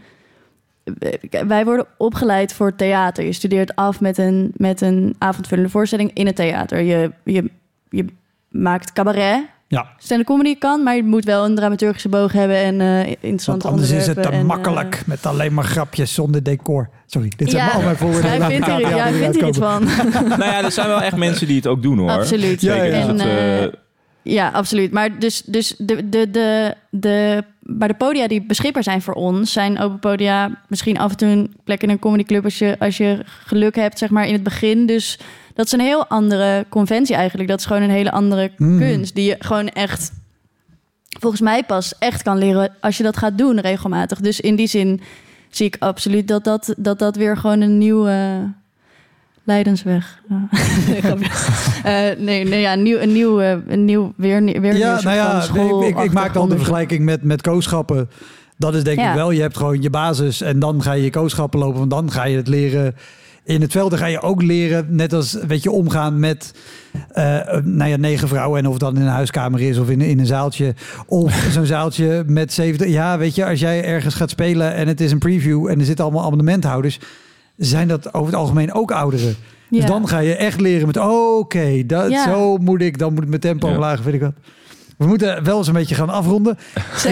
wij 1.47 1.66
worden 1.66 1.88
opgeleid 1.97 2.54
voor 2.54 2.76
theater. 2.76 3.26
Je 3.26 3.34
studeert 3.34 3.76
af 3.76 4.01
met 4.01 4.18
een, 4.18 4.51
met 4.56 4.82
een 4.82 5.16
avondvullende 5.18 5.70
voorstelling 5.70 6.12
in 6.14 6.26
het 6.26 6.36
theater. 6.36 6.82
Je, 6.82 7.12
je, 7.24 7.49
je 7.89 8.06
maakt 8.54 8.93
cabaret. 8.93 9.51
Ja. 9.68 9.88
Stand-up 9.97 10.28
comedy 10.28 10.58
kan, 10.58 10.84
maar 10.84 10.95
je 10.95 11.04
moet 11.04 11.26
wel 11.26 11.45
een 11.45 11.56
dramaturgische 11.56 12.10
boog 12.10 12.32
hebben 12.32 12.58
en 12.58 12.82
eh 12.82 12.95
Want 12.95 13.08
interessante 13.08 13.68
anders 13.68 13.91
is 13.91 14.08
het 14.08 14.22
te 14.22 14.30
en, 14.30 14.39
eh, 14.39 14.43
makkelijk 14.43 15.04
met 15.06 15.26
alleen 15.26 15.54
maar 15.54 15.64
grapjes 15.64 16.14
zonder 16.14 16.43
decor. 16.43 16.89
Sorry, 17.06 17.32
dit 17.36 17.49
zijn 17.49 17.66
ja, 17.66 17.72
al 17.72 17.82
mijn 17.82 17.95
vooroordelen. 17.95 18.38
Jij 18.38 18.49
vindt 18.49 18.68
er, 18.68 18.80
jij 18.80 18.91
eruit 18.91 19.16
vindt 19.16 19.41
er 19.41 19.47
iets 19.47 19.58
van. 19.58 19.84
nou 20.39 20.43
ja, 20.43 20.64
er 20.64 20.72
zijn 20.72 20.88
wel 20.88 21.01
echt 21.01 21.16
mensen 21.16 21.47
die 21.47 21.56
het 21.56 21.68
ook 21.68 21.82
doen 21.82 21.97
hoor. 21.97 22.10
Absoluut. 22.10 22.62
Ja, 22.62 22.76
ja, 22.76 22.84
ja. 22.84 22.93
En, 22.93 23.18
Dus 23.18 23.24
het, 23.24 23.74
eh, 23.74 23.80
Ja, 24.22 24.49
absoluut. 24.49 24.91
Maar 24.91 25.20
dus, 25.20 25.41
dus 25.45 25.76
de, 25.78 26.10
de, 26.10 26.32
de, 26.32 26.76
de, 26.89 27.43
maar 27.60 27.88
de 27.88 27.93
podia 27.93 28.28
die 28.28 28.45
beschikbaar 28.45 28.84
zijn 28.84 29.01
voor 29.01 29.14
ons 29.14 29.51
zijn 29.51 29.80
open 29.80 29.99
podia. 29.99 30.62
Misschien 30.68 30.99
af 30.99 31.12
en 31.12 31.18
toe 31.18 31.30
een 31.30 31.56
plek 31.64 31.84
in 31.84 31.89
een 31.89 31.99
comedyclub 31.99 32.43
als 32.43 32.58
je, 32.58 32.76
als 32.80 32.97
je 32.97 33.20
geluk 33.26 33.76
hebt, 33.76 33.97
zeg 33.97 34.10
maar 34.10 34.28
in 34.28 34.34
het 34.34 34.43
begin. 34.43 34.86
Dus 34.86 35.20
dat 35.54 35.66
is 35.66 35.72
een 35.72 35.80
heel 35.80 36.08
andere 36.08 36.66
conventie 36.70 37.16
eigenlijk. 37.16 37.49
Dat 37.49 37.60
is 37.60 37.66
gewoon 37.66 37.82
een 37.82 37.89
hele 37.89 38.12
andere 38.12 38.51
Mm. 38.58 38.80
kunst 38.80 39.16
die 39.16 39.26
je 39.26 39.36
gewoon 39.39 39.68
echt, 39.70 40.12
volgens 41.20 41.41
mij 41.41 41.64
pas 41.64 41.93
echt 41.99 42.22
kan 42.22 42.38
leren 42.38 42.72
als 42.80 42.97
je 42.97 43.04
dat 43.04 43.18
gaat 43.18 43.38
doen 43.38 43.60
regelmatig. 43.60 44.20
Dus 44.20 44.39
in 44.39 44.56
die 44.56 44.68
zin 44.68 45.01
zie 45.49 45.66
ik 45.66 45.76
absoluut 45.80 46.28
dat 46.28 46.43
dat, 46.43 46.74
dat, 46.78 46.99
dat 46.99 47.16
weer 47.16 47.38
gewoon 47.38 47.62
een 47.62 47.78
nieuwe 47.78 48.47
Leidensweg. 49.43 50.22
Nee. 50.28 51.01
Eh, 51.84 52.18
nee, 52.18 52.43
nee, 52.45 52.60
ja, 52.62 52.74
een 52.74 52.84
nieuw, 52.84 52.97
een 52.99 53.12
nieuw, 53.14 53.39
eh, 53.41 53.56
een 53.68 53.86
nieuw 53.86 54.14
weer, 54.18 54.43
weer 54.43 54.72
een 54.72 54.78
Ja, 54.78 55.01
nou 55.01 55.16
ja, 55.16 55.43
ik, 55.88 55.99
ik 55.99 56.14
maak 56.14 56.34
dan 56.34 56.49
de 56.49 56.56
vergelijking 56.56 57.04
met, 57.06 57.24
met 57.24 57.41
kooschappen. 57.41 58.10
Dat 58.58 58.76
is 58.76 58.84
denk 58.84 58.99
Ja. 58.99 59.10
ik 59.10 59.16
wel, 59.16 59.32
je 59.32 59.41
hebt 59.41 59.58
gewoon 59.58 59.82
je 59.82 59.89
basis 59.89 60.41
en 60.41 60.60
dan 60.60 60.82
ga 60.82 60.91
je 60.91 61.04
je 61.04 61.10
kooschappen 61.10 61.60
lopen. 61.60 61.78
Want 61.80 61.89
dan 61.89 62.12
ga 62.12 62.24
je 62.24 62.38
het 62.38 62.47
leren 62.47 62.95
in 63.46 63.62
het 63.62 63.72
veld. 63.72 63.94
Ga 63.98 64.06
je 64.06 64.22
ook 64.22 64.41
leren, 64.41 64.86
net 64.89 65.14
als 65.14 65.38
weet 65.48 65.64
je, 65.64 65.72
omgaan 65.72 66.20
met 66.20 66.54
eh, 67.12 67.24
nou 67.64 67.89
ja, 67.89 67.96
negen 67.98 68.28
vrouwen. 68.28 68.60
En 68.60 68.66
of 68.66 68.72
het 68.72 68.82
dan 68.82 68.96
in 68.96 69.02
een 69.02 69.08
huiskamer 69.08 69.62
is 69.62 69.78
of 69.78 69.89
in, 69.89 70.02
in 70.02 70.20
een 70.20 70.26
zaaltje. 70.26 70.74
Of 71.06 71.34
zo'n 71.54 71.66
zaaltje 71.66 72.24
met 72.28 72.54
70. 72.54 72.88
Ja, 72.88 73.18
weet 73.18 73.36
je, 73.36 73.46
als 73.46 73.60
jij 73.60 73.84
ergens 73.84 74.16
gaat 74.16 74.30
spelen 74.30 74.74
en 74.74 74.88
het 74.88 75.02
is 75.02 75.12
een 75.12 75.20
preview 75.20 75.68
en 75.68 75.80
er 75.80 75.86
zitten 75.86 76.06
allemaal 76.06 76.24
abonnementhoudeers. 76.26 77.00
Zijn 77.58 77.88
dat 77.88 78.14
over 78.14 78.28
het 78.28 78.36
algemeen 78.36 78.74
ook 78.74 78.91
ouderen? 78.91 79.36
Dus 79.70 79.86
dan 79.86 80.08
ga 80.08 80.18
je 80.20 80.36
echt 80.36 80.60
leren 80.62 80.88
met, 80.88 80.98
oh, 80.98 81.38
oké, 81.38 81.86
dat 81.86 82.10
Ja. 82.12 82.24
zo 82.24 82.58
moet 82.58 82.82
ik, 82.82 82.98
dan 82.98 83.14
moet 83.14 83.24
ik 83.24 83.30
mijn 83.30 83.41
tempo 83.41 83.68
Ja. 83.68 83.74
omlaag, 83.74 84.02
weet 84.04 84.14
ik 84.14 84.22
wat. 84.22 84.34
We 84.98 85.06
moeten 85.06 85.44
wel 85.44 85.58
eens 85.58 85.68
een 85.68 85.74
beetje 85.74 85.96
gaan 85.96 86.10
afronden. 86.10 86.58
Zo. 86.98 87.10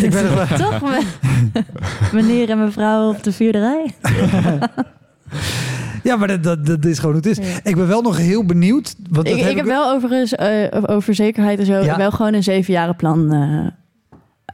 Ik 0.00 0.10
ben 0.10 0.34
wel- 0.36 0.46
Toch? 0.58 0.80
me- 0.82 1.02
Meneer 2.12 2.50
en 2.50 2.64
mevrouw 2.64 3.08
op 3.08 3.22
de 3.22 3.32
vierde 3.32 3.58
rij. 3.58 3.94
Ja, 6.02 6.16
maar 6.16 6.28
dat, 6.28 6.42
dat, 6.42 6.66
dat 6.66 6.84
is 6.84 6.98
gewoon 6.98 7.14
hoe 7.14 7.22
het 7.28 7.38
is. 7.38 7.46
Ja. 7.46 7.58
Ik 7.62 7.76
ben 7.76 7.86
wel 7.86 8.02
nog 8.02 8.16
heel 8.16 8.44
benieuwd. 8.44 8.94
Want 9.10 9.26
dat 9.26 9.36
Ik, 9.36 9.44
ik 9.46 9.56
heb 9.56 9.66
wel 9.66 9.90
overigens 9.92 10.34
eh, 10.34 10.82
over 10.86 11.14
zekerheid 11.14 11.58
en 11.58 11.66
zo 11.66 11.72
Ja. 11.82 11.96
wel 11.96 12.10
gewoon 12.10 12.34
een 12.34 12.42
zevenjarenplan 12.42 13.32
eh 13.32 13.66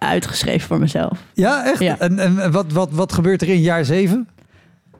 uitgeschreven 0.00 0.68
voor 0.68 0.78
mezelf. 0.78 1.18
Ja, 1.34 1.64
echt? 1.64 1.78
Ja. 1.80 1.98
En, 1.98 2.18
en 2.18 2.52
wat, 2.52 2.72
wat, 2.72 2.88
wat 2.92 3.12
gebeurt 3.12 3.42
er 3.42 3.48
in 3.48 3.60
jaar 3.60 3.84
zeven? 3.84 4.28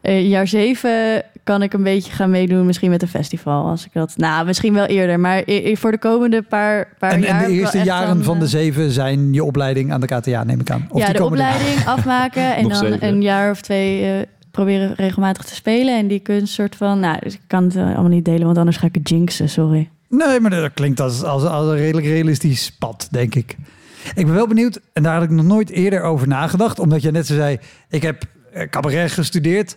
Eh, 0.01 0.29
jaar 0.29 0.47
zeven 0.47 1.23
kan 1.45 1.63
ik 1.63 1.73
een 1.73 1.83
beetje 1.83 2.13
gaan 2.13 2.31
meedoen, 2.31 2.67
misschien 2.67 2.91
met 2.91 3.03
een 3.03 3.09
festival. 3.09 3.69
Als 3.69 3.85
ik 3.85 3.93
dat, 3.93 4.15
nou, 4.17 4.47
misschien 4.47 4.75
wel 4.75 4.85
eerder, 4.85 5.21
maar 5.21 5.43
voor 5.73 5.91
de 5.91 5.99
komende 5.99 6.43
paar, 6.43 6.89
paar 6.99 7.11
En, 7.11 7.21
jaar. 7.21 7.29
en 7.29 7.37
heb 7.37 7.47
de 7.47 7.53
eerste 7.53 7.83
jaren 7.83 8.15
dan, 8.15 8.25
van 8.25 8.39
de 8.39 8.47
zeven 8.47 8.91
zijn 8.91 9.33
je 9.33 9.45
opleiding 9.45 9.93
aan 9.93 10.01
de 10.01 10.07
KTA, 10.07 10.45
neem 10.45 10.61
ik 10.61 10.71
aan. 10.71 10.87
Of 10.91 11.01
ja, 11.01 11.07
die 11.07 11.15
de 11.15 11.25
opleiding 11.25 11.87
afmaken 11.87 12.57
en 12.57 12.69
dan 12.69 12.77
zeven. 12.77 13.07
een 13.09 13.23
jaar 13.23 13.51
of 13.51 13.61
twee 13.61 14.05
eh, 14.05 14.27
proberen 14.51 14.95
regelmatig 14.95 15.45
te 15.45 15.55
spelen. 15.55 15.99
En 15.99 16.07
die 16.09 16.21
kunst 16.21 16.55
soort 16.55 16.77
van, 16.77 17.01
nou, 17.01 17.19
dus 17.21 17.35
ik 17.35 17.41
kan 17.47 17.65
het 17.65 17.77
eh, 17.77 17.83
allemaal 17.85 18.09
niet 18.09 18.25
delen, 18.25 18.45
want 18.45 18.59
anders 18.59 18.77
ga 18.77 18.87
ik 18.87 18.95
het 18.95 19.09
jinxen, 19.09 19.49
sorry. 19.49 19.91
Nee, 20.09 20.41
maar 20.41 20.51
dat 20.51 20.73
klinkt 20.75 21.01
als, 21.01 21.23
als, 21.23 21.45
als 21.45 21.67
een 21.67 21.77
redelijk 21.77 22.07
realistisch 22.07 22.73
pad, 22.79 23.09
denk 23.11 23.35
ik. 23.35 23.57
Ik 24.15 24.27
ben 24.27 24.35
wel 24.35 24.47
benieuwd, 24.47 24.81
en 24.93 25.03
daar 25.03 25.15
had 25.15 25.23
ik 25.23 25.31
nog 25.31 25.45
nooit 25.45 25.71
eerder 25.71 26.03
over 26.03 26.29
nagedacht, 26.29 26.79
omdat 26.79 27.03
je 27.03 27.11
net 27.11 27.27
zo 27.27 27.35
zei, 27.35 27.59
ik 27.89 28.03
heb 28.03 28.23
eh, 28.53 28.69
cabaret 28.69 29.13
gestudeerd. 29.13 29.77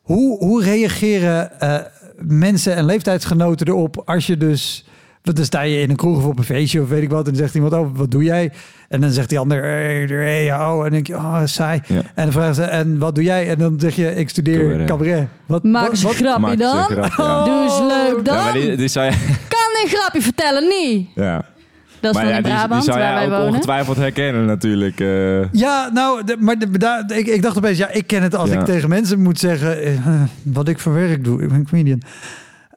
Hoe, 0.00 0.38
hoe 0.38 0.62
reageren 0.62 1.60
eh, 1.60 1.80
mensen 2.16 2.74
en 2.74 2.84
leeftijdsgenoten 2.84 3.66
erop 3.66 4.02
als 4.04 4.26
je 4.26 4.36
dus... 4.36 4.87
Want 5.22 5.36
dan 5.36 5.46
sta 5.46 5.60
je 5.60 5.80
in 5.80 5.90
een 5.90 5.96
kroeg 5.96 6.16
of 6.16 6.24
op 6.24 6.38
een 6.38 6.44
feestje 6.44 6.82
of 6.82 6.88
weet 6.88 7.02
ik 7.02 7.10
wat. 7.10 7.26
En 7.26 7.32
dan 7.32 7.40
zegt 7.42 7.54
iemand, 7.54 7.72
oh, 7.72 7.88
wat 7.94 8.10
doe 8.10 8.22
jij? 8.22 8.52
En 8.88 9.00
dan 9.00 9.10
zegt 9.10 9.28
die 9.28 9.38
ander, 9.38 9.62
hey, 9.62 10.04
hey, 10.08 10.54
oh. 10.54 10.74
En 10.76 10.80
dan 10.82 10.90
denk 10.90 11.06
je, 11.06 11.14
oh, 11.14 11.40
saai. 11.44 11.80
Ja. 11.86 11.94
En 12.14 12.22
dan 12.24 12.32
vragen 12.32 12.54
ze, 12.54 12.62
en 12.62 12.98
wat 12.98 13.14
doe 13.14 13.24
jij? 13.24 13.48
En 13.48 13.58
dan 13.58 13.80
zeg 13.80 13.96
je, 13.96 14.14
ik 14.14 14.28
studeer 14.28 14.58
Cabaret. 14.68 14.86
cabaret. 14.86 15.28
Wat, 15.46 15.62
Maak 15.64 15.90
eens 15.90 16.00
een 16.02 16.06
wat- 16.06 16.16
grapje 16.16 16.40
Maak 16.40 16.58
dan. 16.58 16.76
eens 16.78 16.88
een 16.88 17.10
grap, 17.10 17.16
ja. 17.16 17.44
Doe 17.44 17.62
eens 17.62 17.78
leuk 17.78 18.24
dan. 18.24 18.36
Ja, 18.36 18.44
maar 18.44 18.52
die, 18.52 18.76
die 18.76 18.88
zou 18.88 19.06
je, 19.06 19.12
Kan 19.48 19.82
een 19.82 19.88
grapje 19.88 20.22
vertellen, 20.22 20.68
niet. 20.68 21.08
ja. 21.14 21.44
Dat 22.00 22.10
is 22.10 22.16
maar 22.16 22.22
van 22.24 22.32
ja, 22.32 22.36
in 22.38 22.42
die, 22.42 22.52
die 22.52 22.60
Brabant, 22.60 22.84
zou 22.84 22.98
waar 22.98 23.06
jij 23.06 23.14
wij 23.16 23.24
ook 23.24 23.30
wonen. 23.32 23.48
ongetwijfeld 23.48 23.96
herkennen 23.96 24.44
natuurlijk. 24.46 25.00
eh. 25.00 25.52
Ja, 25.52 25.90
nou, 25.92 26.24
de- 26.24 26.36
maar 26.38 26.58
de, 26.58 26.78
daar- 26.78 27.12
ik, 27.16 27.26
ik 27.26 27.42
dacht 27.42 27.56
opeens, 27.56 27.78
ja, 27.78 27.90
ik 27.90 28.06
ken 28.06 28.22
het 28.22 28.34
als 28.34 28.50
Ja. 28.50 28.58
ik 28.60 28.64
tegen 28.64 28.88
mensen 28.88 29.20
moet 29.22 29.38
zeggen 29.38 29.82
eh, 29.82 29.92
wat 30.42 30.68
ik 30.68 30.78
voor 30.78 30.94
werk 30.94 31.24
doe. 31.24 31.42
Ik 31.42 31.48
ben 31.48 31.66
comedian. 31.68 32.02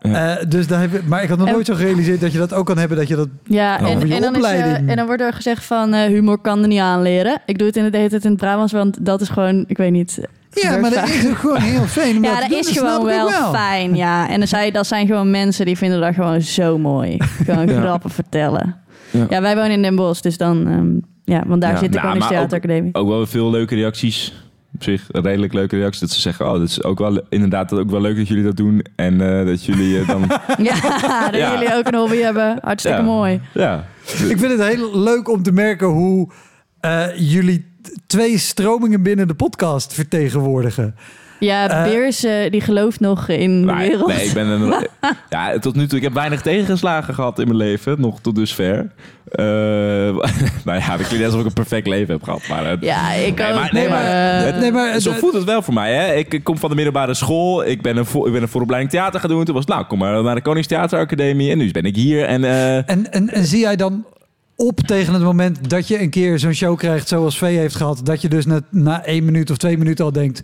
Ja. 0.01 0.37
Eh, 0.37 0.45
dus 0.47 0.67
daar 0.67 0.79
heb 0.81 0.93
ik, 0.93 1.07
maar 1.07 1.23
ik 1.23 1.29
had 1.29 1.37
nog 1.37 1.47
En- 1.47 1.53
nooit 1.53 1.65
zo 1.65 1.73
gerealiseerd 1.75 2.21
dat 2.21 2.31
je 2.31 2.37
dat 2.37 2.53
ook 2.53 2.65
kan 2.65 2.77
hebben. 2.77 2.97
Dat 2.97 3.07
je 3.07 3.15
dat. 3.15 3.27
Ja, 3.43 3.79
en, 3.79 4.07
je 4.07 4.15
en, 4.15 4.21
dan 4.21 4.35
is, 4.35 4.43
eh, 4.43 4.73
en 4.89 4.95
dan 4.95 5.05
wordt 5.05 5.21
er 5.21 5.33
gezegd 5.33 5.65
van 5.65 5.93
eh, 5.93 6.05
humor 6.07 6.37
kan 6.37 6.61
er 6.61 6.67
niet 6.67 6.79
aanleren. 6.79 7.41
Ik 7.45 7.57
doe 7.57 7.67
het 7.67 7.77
in 7.77 7.83
het 7.83 7.93
hele 7.95 8.09
tijd 8.09 8.23
in 8.23 8.29
het 8.31 8.39
Brabants, 8.39 8.73
want 8.73 9.05
dat 9.05 9.21
is 9.21 9.29
gewoon, 9.29 9.63
ik 9.67 9.77
weet 9.77 9.91
niet. 9.91 10.19
Ja, 10.53 10.77
maar 10.77 10.89
dat 10.91 11.09
is 11.09 11.27
ook 11.29 11.37
gewoon 11.37 11.57
heel 11.61 11.83
fijn. 11.99 12.17
om 12.17 12.23
Ja, 12.23 12.33
te 12.35 12.39
dat 12.41 12.49
doen, 12.49 12.59
is 12.59 12.77
gewoon 12.77 13.05
wel, 13.05 13.29
wel. 13.29 13.51
fijn, 13.53 13.95
ja. 13.95 14.27
En 14.31 14.37
dan 14.39 14.47
zei, 14.47 14.71
dat 14.71 14.87
zijn 14.87 15.07
gewoon 15.07 15.31
mensen 15.31 15.65
die 15.65 15.77
vinden 15.77 16.01
dat 16.01 16.13
gewoon 16.13 16.41
zo 16.41 16.77
mooi. 16.77 17.17
Gewoon 17.45 17.67
Ja. 17.73 17.81
grappen 17.81 18.09
vertellen. 18.09 18.75
Ja. 19.11 19.25
Ja. 19.29 19.41
wij 19.41 19.55
wonen 19.55 19.71
in 19.71 19.81
Den 19.81 19.95
Bosch, 19.95 20.21
dus 20.21 20.37
dan, 20.37 20.67
ehm, 20.67 20.89
ja, 21.35 21.43
want 21.47 21.61
daar 21.61 21.71
Ja, 21.71 21.77
zit 21.77 21.91
de 21.91 21.97
nou, 21.97 22.07
Koninklijke 22.07 22.33
maar 22.33 22.43
ook- 22.43 22.49
Theateracademie. 22.49 22.93
Ook 22.95 23.07
wel 23.07 23.25
veel 23.27 23.49
leuke 23.49 23.75
reacties. 23.75 24.33
Op 24.73 24.83
zich 24.83 25.07
een 25.11 25.21
redelijk 25.23 25.53
leuke 25.53 25.75
reacties. 25.77 25.99
Dat 25.99 26.09
ze 26.09 26.19
zeggen, 26.21 26.45
oh, 26.45 26.51
dat 26.51 26.69
is 26.69 26.83
ook 26.83 26.99
wel 26.99 27.21
inderdaad 27.29 27.73
ook 27.73 27.89
wel 27.89 28.01
leuk 28.01 28.17
dat 28.17 28.27
jullie 28.27 28.43
dat 28.43 28.57
doen. 28.57 28.85
En 28.95 29.39
eh, 29.39 29.45
dat 29.45 29.65
jullie 29.65 29.99
eh, 29.99 30.07
dan... 30.07 30.21
Ja, 30.67 31.25
dat 31.29 31.39
Ja. 31.39 31.51
jullie 31.53 31.75
ook 31.75 31.87
een 31.87 31.95
hobby 31.95 32.17
hebben. 32.17 32.57
Hartstikke 32.61 32.97
Ja. 32.97 33.03
mooi. 33.03 33.41
ja. 33.53 33.85
Ik 34.05 34.37
vind 34.39 34.41
het 34.59 34.63
heel 34.63 34.99
leuk 34.99 35.29
om 35.29 35.43
te 35.43 35.51
merken 35.51 35.87
hoe 35.87 36.31
eh, 36.79 37.05
jullie 37.15 37.70
twee 38.07 38.37
stromingen 38.37 39.01
binnen 39.03 39.27
de 39.27 39.33
podcast 39.33 39.93
vertegenwoordigen. 39.93 40.95
Ja, 41.39 41.69
Eh, 41.69 41.83
Beers 41.83 42.23
eh, 42.23 42.51
die 42.51 42.61
gelooft 42.61 42.99
nog 42.99 43.27
in 43.29 43.59
de 43.59 43.65
Maar- 43.65 43.77
wereld. 43.77 44.07
Nee, 44.07 44.25
ik 44.25 44.33
ben 44.33 44.47
een, 44.47 44.73
ja, 45.29 45.59
tot 45.59 45.75
nu 45.75 45.87
toe. 45.87 45.97
Ik 45.97 46.03
heb 46.03 46.13
weinig 46.13 46.41
tegengeslagen 46.41 47.13
gehad 47.13 47.39
in 47.39 47.45
mijn 47.45 47.57
leven, 47.57 48.01
nog 48.01 48.19
tot 48.19 48.35
dusver. 48.35 48.91
Eh 49.31 49.43
nou 50.65 50.79
ja, 50.79 50.97
dat 50.97 51.07
klinkt 51.07 51.11
net 51.17 51.23
alsof 51.25 51.39
ik 51.39 51.45
een 51.45 51.53
perfect 51.53 51.87
leven 51.87 52.13
heb 52.13 52.23
gehad. 52.23 52.47
Maar, 52.49 52.77
Ja, 52.81 53.11
ik 53.13 53.35
Nee, 53.37 53.47
ook. 53.49 53.55
maar, 53.55 53.69
nee, 53.73 53.89
maar, 53.89 54.03
het- 54.45 54.59
Nee, 54.59 54.71
maar- 54.71 54.99
zo 54.99 55.11
voelt 55.11 55.33
het 55.33 55.43
wel 55.43 55.61
voor 55.61 55.73
mij. 55.73 55.93
Hè? 55.93 56.13
Ik, 56.13 56.33
ik 56.33 56.43
kom 56.43 56.57
van 56.57 56.69
de 56.69 56.75
middelbare 56.75 57.13
school. 57.13 57.65
Ik 57.65 57.81
ben 57.81 57.97
een, 57.97 58.05
voor, 58.05 58.27
ik 58.27 58.33
ben 58.33 58.41
een 58.41 58.47
vooropleiding 58.47 58.91
theater 58.93 59.19
gaan 59.19 59.29
doen. 59.29 59.43
Toen 59.45 59.55
was 59.55 59.65
het, 59.65 59.73
nou, 59.73 59.85
kom 59.85 59.99
maar 59.99 60.23
naar 60.23 60.35
de 60.35 60.41
Koningstheateracademie. 60.41 61.51
En 61.51 61.57
nu 61.57 61.71
ben 61.71 61.83
ik 61.83 61.95
hier. 61.95 62.25
En 62.25 62.43
eh, 62.43 62.75
En, 62.89 63.11
en, 63.11 63.29
en 63.29 63.45
zie 63.45 63.59
jij 63.59 63.75
dan 63.75 64.05
op 64.61 64.79
tegen 64.79 65.13
het 65.13 65.23
moment 65.23 65.69
dat 65.69 65.87
je 65.87 66.01
een 66.01 66.09
keer 66.09 66.39
zo'n 66.39 66.53
show 66.53 66.77
krijgt 66.77 67.07
zoals 67.07 67.37
V 67.37 67.41
heeft 67.41 67.75
gehad, 67.75 67.99
dat 68.03 68.21
je 68.21 68.29
dus 68.29 68.45
na, 68.45 68.61
na 68.69 69.05
één 69.05 69.25
minuut 69.25 69.49
of 69.51 69.57
twee 69.57 69.77
minuten 69.77 70.05
al 70.05 70.11
denkt, 70.11 70.41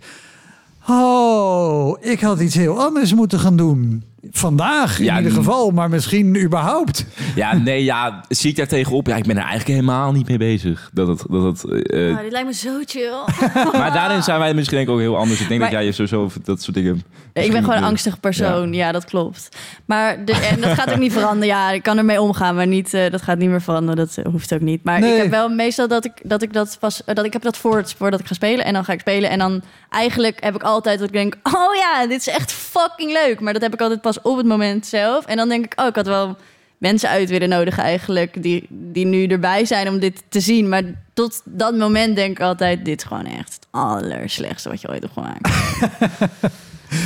oh, 0.88 1.96
ik 2.00 2.20
had 2.20 2.40
iets 2.40 2.54
heel 2.54 2.80
anders 2.80 3.14
moeten 3.14 3.38
gaan 3.38 3.56
doen. 3.56 4.02
Vandaag 4.30 4.98
in 4.98 5.04
Ja, 5.04 5.16
ieder 5.16 5.32
n- 5.32 5.34
geval, 5.34 5.70
maar 5.70 5.88
misschien 5.88 6.36
überhaupt. 6.42 7.04
ja, 7.34 7.54
nee, 7.56 7.84
ja, 7.84 8.24
zie 8.28 8.50
ik 8.50 8.56
daar 8.56 8.66
tegenop? 8.66 9.06
Ja, 9.06 9.16
ik 9.16 9.22
ben 9.26 9.36
er 9.36 9.42
eigenlijk 9.42 9.70
helemaal 9.70 10.12
niet 10.12 10.28
mee 10.28 10.38
bezig. 10.38 10.90
Dat 10.92 11.08
het, 11.08 11.24
dat 11.28 11.42
het, 11.42 11.64
eh, 11.64 12.08
oh, 12.10 12.20
dit 12.20 12.32
lijkt 12.32 12.46
me 12.46 12.54
zo 12.54 12.80
chill. 12.86 13.12
maar 13.80 13.92
daarin 13.92 14.22
zijn 14.22 14.38
wij 14.38 14.54
misschien 14.54 14.76
denk 14.76 14.88
ik 14.88 14.94
ook 14.94 15.00
heel 15.00 15.16
anders. 15.16 15.40
Ik 15.40 15.48
denk 15.48 15.60
Maar- 15.60 15.70
dat 15.70 15.78
jij 15.78 15.86
je 15.88 15.92
sowieso 15.92 16.30
dat 16.44 16.62
soort 16.62 16.76
dingen... 16.76 17.02
ik 17.32 17.50
ben 17.52 17.60
gewoon 17.62 17.76
een 17.76 17.82
Ja. 17.82 17.88
angstig 17.88 18.20
persoon. 18.20 18.72
Ja, 18.72 18.92
dat 18.92 19.04
klopt. 19.04 19.48
Maar 19.84 20.24
de, 20.24 20.32
en 20.32 20.60
dat 20.60 20.70
gaat 20.70 20.90
ook 20.90 20.98
niet 20.98 21.12
veranderen. 21.12 21.46
Ja, 21.46 21.70
ik 21.70 21.82
kan 21.82 21.98
ermee 21.98 22.20
omgaan, 22.20 22.54
maar 22.54 22.66
niet, 22.66 22.94
eh, 22.94 23.10
dat 23.10 23.22
gaat 23.22 23.38
niet 23.38 23.48
meer 23.48 23.62
veranderen. 23.62 23.96
Dat 24.06 24.16
eh, 24.16 24.24
hoeft 24.32 24.54
ook 24.54 24.60
niet. 24.60 24.84
Maar 24.84 25.00
Nee. 25.00 25.12
ik 25.14 25.22
heb 25.22 25.30
wel 25.30 25.48
meestal 25.48 25.88
dat 25.88 26.04
ik 26.04 26.12
dat, 26.22 26.42
ik 26.42 26.52
dat 26.52 26.76
pas... 26.80 27.04
eh, 27.04 27.14
dat 27.14 27.24
ik 27.24 27.32
heb 27.32 27.42
dat 27.42 27.56
voor 27.56 27.76
het 27.76 27.94
voordat 27.98 28.20
ik 28.20 28.26
ga 28.26 28.34
spelen. 28.34 28.64
En 28.64 28.72
dan 28.72 28.84
ga 28.84 28.92
ik 28.92 29.00
spelen. 29.00 29.30
En 29.30 29.38
dan 29.38 29.62
eigenlijk 29.90 30.36
heb 30.44 30.54
ik 30.54 30.62
altijd 30.62 30.98
dat 30.98 31.08
ik 31.08 31.14
denk... 31.14 31.34
Oh 31.42 31.74
ja, 31.74 32.06
dit 32.06 32.20
is 32.20 32.28
echt 32.28 32.52
fucking 32.52 33.12
leuk. 33.12 33.40
Maar 33.40 33.52
dat 33.52 33.62
heb 33.62 33.72
ik 33.74 33.80
altijd 33.80 34.00
pas 34.00 34.17
op 34.22 34.36
het 34.36 34.46
moment 34.46 34.86
zelf. 34.86 35.24
En 35.26 35.36
dan 35.36 35.48
denk 35.48 35.64
ik... 35.64 35.80
Oh, 35.80 35.86
ik 35.86 35.94
had 35.94 36.06
wel 36.06 36.36
mensen 36.78 37.08
uit 37.08 37.28
willen 37.30 37.48
nodigen 37.48 37.82
eigenlijk... 37.82 38.42
die, 38.42 38.66
die 38.70 39.06
nu 39.06 39.26
erbij 39.26 39.64
zijn 39.64 39.88
om 39.88 39.98
dit 39.98 40.22
te 40.28 40.40
zien. 40.40 40.68
Maar 40.68 40.82
tot 41.14 41.42
dat 41.44 41.76
moment 41.76 42.16
denk 42.16 42.30
ik 42.38 42.40
altijd... 42.44 42.84
Dit 42.84 42.98
is 42.98 43.06
gewoon 43.06 43.26
echt 43.26 43.54
het 43.54 43.66
allerslechtste 43.70 44.68
wat 44.68 44.80
je 44.80 44.88
ooit 44.88 45.00
hebt 45.02 45.12
gemaakt. 45.12 45.48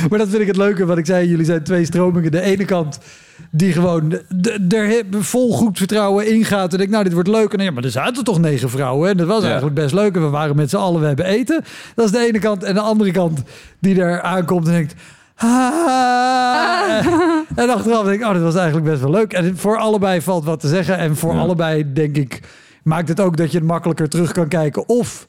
Maar 0.09 0.19
dat 0.19 0.29
vind 0.29 0.41
ik 0.41 0.47
het 0.47 0.57
leuke 0.57 0.85
wat 0.85 0.97
ik 0.97 1.05
zei. 1.05 1.27
Jullie 1.27 1.45
zijn 1.45 1.63
twee 1.63 1.85
stromingen. 1.85 2.31
De 2.31 2.41
ene 2.41 2.65
kant 2.65 2.99
die 3.51 3.71
gewoon 3.73 4.09
de- 4.29 5.05
er 5.13 5.23
vol 5.23 5.51
goed 5.53 5.77
vertrouwen 5.77 6.27
ingaat. 6.33 6.71
En 6.71 6.77
denkt, 6.77 6.91
nou, 6.91 7.03
dit 7.03 7.13
wordt 7.13 7.29
leuk. 7.29 7.51
En 7.51 7.57
dan, 7.57 7.65
ja, 7.65 7.71
maar 7.71 7.83
er 7.83 7.91
zaten 7.91 8.23
toch 8.23 8.39
negen 8.39 8.69
vrouwen. 8.69 9.09
En 9.09 9.17
dat 9.17 9.27
was 9.27 9.41
Ja. 9.41 9.45
eigenlijk 9.45 9.75
best 9.75 9.93
leuk. 9.93 10.15
En 10.15 10.21
we 10.21 10.27
waren 10.29 10.55
met 10.55 10.69
z'n 10.69 10.75
allen, 10.75 11.01
we 11.01 11.07
hebben 11.07 11.25
eten. 11.25 11.63
Dat 11.95 12.05
is 12.05 12.11
de 12.11 12.25
ene 12.27 12.39
kant. 12.39 12.63
En 12.63 12.73
de 12.73 12.79
andere 12.79 13.11
kant 13.11 13.41
die 13.79 14.01
er 14.01 14.21
aankomt 14.21 14.65
en 14.67 14.71
denkt... 14.73 14.93
"Ah." 15.35 17.05
En 17.55 17.69
achteraf 17.69 18.05
denk 18.05 18.21
ik, 18.21 18.27
oh, 18.27 18.33
dit 18.33 18.41
was 18.41 18.55
eigenlijk 18.55 18.85
best 18.85 19.01
wel 19.01 19.11
leuk. 19.11 19.33
En 19.33 19.57
voor 19.57 19.77
allebei 19.77 20.21
valt 20.21 20.45
wat 20.45 20.59
te 20.59 20.67
zeggen. 20.67 20.97
En 20.97 21.15
voor 21.15 21.33
Ja. 21.33 21.39
allebei, 21.39 21.93
denk 21.93 22.17
ik, 22.17 22.39
maakt 22.83 23.07
het 23.07 23.19
ook 23.19 23.37
dat 23.37 23.51
je 23.51 23.57
het 23.57 23.67
makkelijker 23.67 24.09
terug 24.09 24.31
kan 24.31 24.47
kijken. 24.47 24.89
Of 24.89 25.27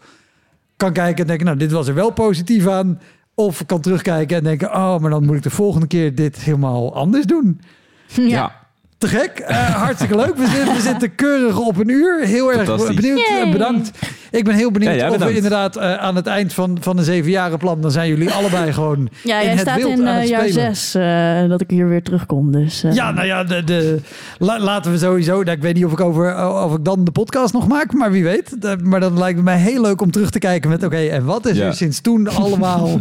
kan 0.76 0.92
kijken 0.92 1.20
en 1.20 1.26
denken, 1.26 1.46
nou, 1.46 1.58
dit 1.58 1.72
was 1.72 1.88
er 1.88 1.94
wel 1.94 2.10
positief 2.10 2.68
aan. 2.68 3.00
Of 3.34 3.66
kan 3.66 3.80
terugkijken 3.80 4.36
en 4.36 4.44
denken, 4.44 4.68
oh, 4.74 4.98
maar 4.98 5.10
dan 5.10 5.24
moet 5.24 5.36
ik 5.36 5.42
de 5.42 5.50
volgende 5.50 5.86
keer 5.86 6.14
dit 6.14 6.36
helemaal 6.36 6.94
anders 6.94 7.24
doen. 7.26 7.60
Ja. 8.06 8.63
Te 8.98 9.08
gek. 9.08 9.38
Eh, 9.38 9.56
hartstikke 9.56 10.16
leuk. 10.16 10.36
We 10.36 10.46
zitten, 10.46 10.74
we 10.74 10.80
zitten 10.80 11.14
keurig 11.14 11.58
op 11.58 11.76
een 11.78 11.88
uur. 11.88 12.20
Heel 12.24 12.52
erg 12.52 12.86
benieuwd. 12.94 13.18
Yay. 13.28 13.42
Eh, 13.46 13.52
Bedankt. 13.52 13.90
Ik 14.30 14.44
ben 14.44 14.54
heel 14.54 14.70
benieuwd 14.70 14.94
Ja, 14.94 15.10
of 15.10 15.16
we 15.24 15.34
inderdaad 15.34 15.76
eh, 15.76 15.94
aan 15.94 16.16
het 16.16 16.26
eind 16.26 16.52
van, 16.52 16.76
van 16.80 16.98
een 16.98 17.04
zevenjarenplan... 17.04 17.80
dan 17.80 17.90
zijn 17.90 18.08
jullie 18.08 18.30
allebei 18.30 18.72
gewoon 18.72 18.98
Ja, 19.22 19.38
in 19.38 19.42
jij 19.44 19.50
het 19.52 19.60
staat 19.60 19.76
wild 19.76 19.98
in 19.98 20.08
aan 20.08 20.14
het 20.16 20.28
jaar 20.28 20.48
spelen. 20.48 20.76
zes 20.76 20.94
eh, 20.94 21.48
dat 21.48 21.60
ik 21.60 21.70
hier 21.70 21.88
weer 21.88 22.02
terugkom. 22.02 22.52
Dus, 22.52 22.84
eh, 22.84 22.92
Ja, 22.92 23.10
nou 23.10 23.26
ja, 23.26 23.44
de, 23.44 23.64
de, 23.64 23.98
la- 24.38 24.58
laten 24.60 24.92
we 24.92 24.98
sowieso... 24.98 25.32
nou, 25.42 25.50
ik 25.56 25.62
weet 25.62 25.74
niet 25.74 25.84
of 25.84 25.92
ik, 25.92 26.00
over, 26.00 26.48
of 26.64 26.74
ik 26.76 26.84
dan 26.84 27.04
de 27.04 27.10
podcast 27.10 27.52
nog 27.52 27.68
maak, 27.68 27.92
maar 27.92 28.10
wie 28.10 28.24
weet. 28.24 28.62
De- 28.62 28.76
maar 28.82 29.00
dan 29.00 29.18
lijkt 29.18 29.36
het 29.36 29.44
mij 29.44 29.58
heel 29.58 29.80
leuk 29.80 30.00
om 30.00 30.10
terug 30.10 30.30
te 30.30 30.38
kijken 30.38 30.70
met... 30.70 30.84
oké, 30.84 30.96
en 30.96 31.24
wat 31.24 31.46
is 31.46 31.56
Ja. 31.56 31.66
er 31.66 31.74
sinds 31.74 32.00
toen 32.00 32.28
allemaal 32.40 32.98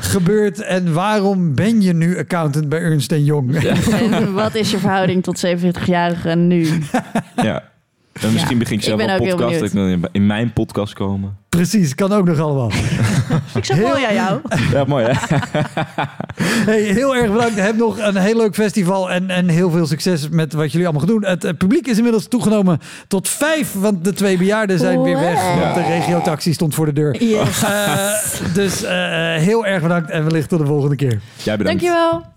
gebeurd... 0.00 0.60
en 0.60 0.92
waarom 0.92 1.54
ben 1.54 1.82
je 1.82 1.92
nu 1.92 2.18
accountant 2.18 2.68
bij 2.68 2.80
Ernst 2.80 3.12
Jong? 3.16 3.54
En 4.10 4.32
wat 4.34 4.54
is 4.54 4.70
je 4.70 4.78
verhouding 4.88 5.22
tot 5.22 5.46
47-jarigen 5.46 6.38
nu? 6.38 6.68
ja. 7.48 7.62
En 8.20 8.32
misschien 8.32 8.56
Ja, 8.56 8.58
begin 8.58 8.78
ik 8.78 8.84
zelf 8.84 9.00
een 9.00 9.28
podcast. 9.28 9.58
Dat 9.58 9.68
ik 9.68 9.74
dan 9.74 10.08
in, 10.12 10.26
mijn 10.26 10.52
podcast 10.52 10.92
komen. 10.92 11.36
Precies, 11.48 11.94
kan 11.94 12.12
ook 12.12 12.24
nog 12.24 12.38
allemaal. 12.38 12.70
Ik 13.54 13.64
zeg 13.64 13.76
wel 13.76 13.98
ja 13.98 14.12
jou. 14.12 14.40
Ja, 14.72 14.84
mooi 14.84 15.04
hè? 15.04 15.36
Hey, 16.44 16.80
heel 16.80 17.16
erg 17.16 17.32
bedankt. 17.32 17.60
Heb 17.60 17.76
nog 17.76 17.98
een 17.98 18.16
heel 18.16 18.36
leuk 18.36 18.54
festival 18.54 19.10
en, 19.10 19.30
en 19.30 19.48
heel 19.48 19.70
veel 19.70 19.86
succes 19.86 20.28
met 20.28 20.52
wat 20.52 20.72
jullie 20.72 20.86
allemaal 20.86 21.06
gaan 21.06 21.14
doen. 21.14 21.30
Het, 21.30 21.44
eh, 21.44 21.52
publiek 21.58 21.86
is 21.86 21.96
inmiddels 21.96 22.28
toegenomen 22.28 22.80
tot 23.08 23.28
vijf, 23.28 23.72
want 23.72 24.04
de 24.04 24.12
twee 24.12 24.38
bejaarden 24.38 24.78
zijn 24.78 25.02
weer 25.02 25.20
weg. 25.20 25.42
Wow. 25.42 25.60
Want 25.60 25.74
de 25.74 25.82
regiotaxi 25.82 26.52
stond 26.52 26.74
voor 26.74 26.86
de 26.86 26.92
deur. 26.92 27.22
Yes. 27.24 27.62
Eh, 27.62 28.54
dus 28.54 28.82
eh, 28.82 28.90
heel 29.34 29.66
erg 29.66 29.82
bedankt 29.82 30.10
en 30.10 30.24
wellicht 30.24 30.48
tot 30.48 30.58
de 30.58 30.66
volgende 30.66 30.96
keer. 30.96 31.20
Jij 31.42 31.56
bedankt. 31.56 31.82
Dankjewel. 31.82 32.36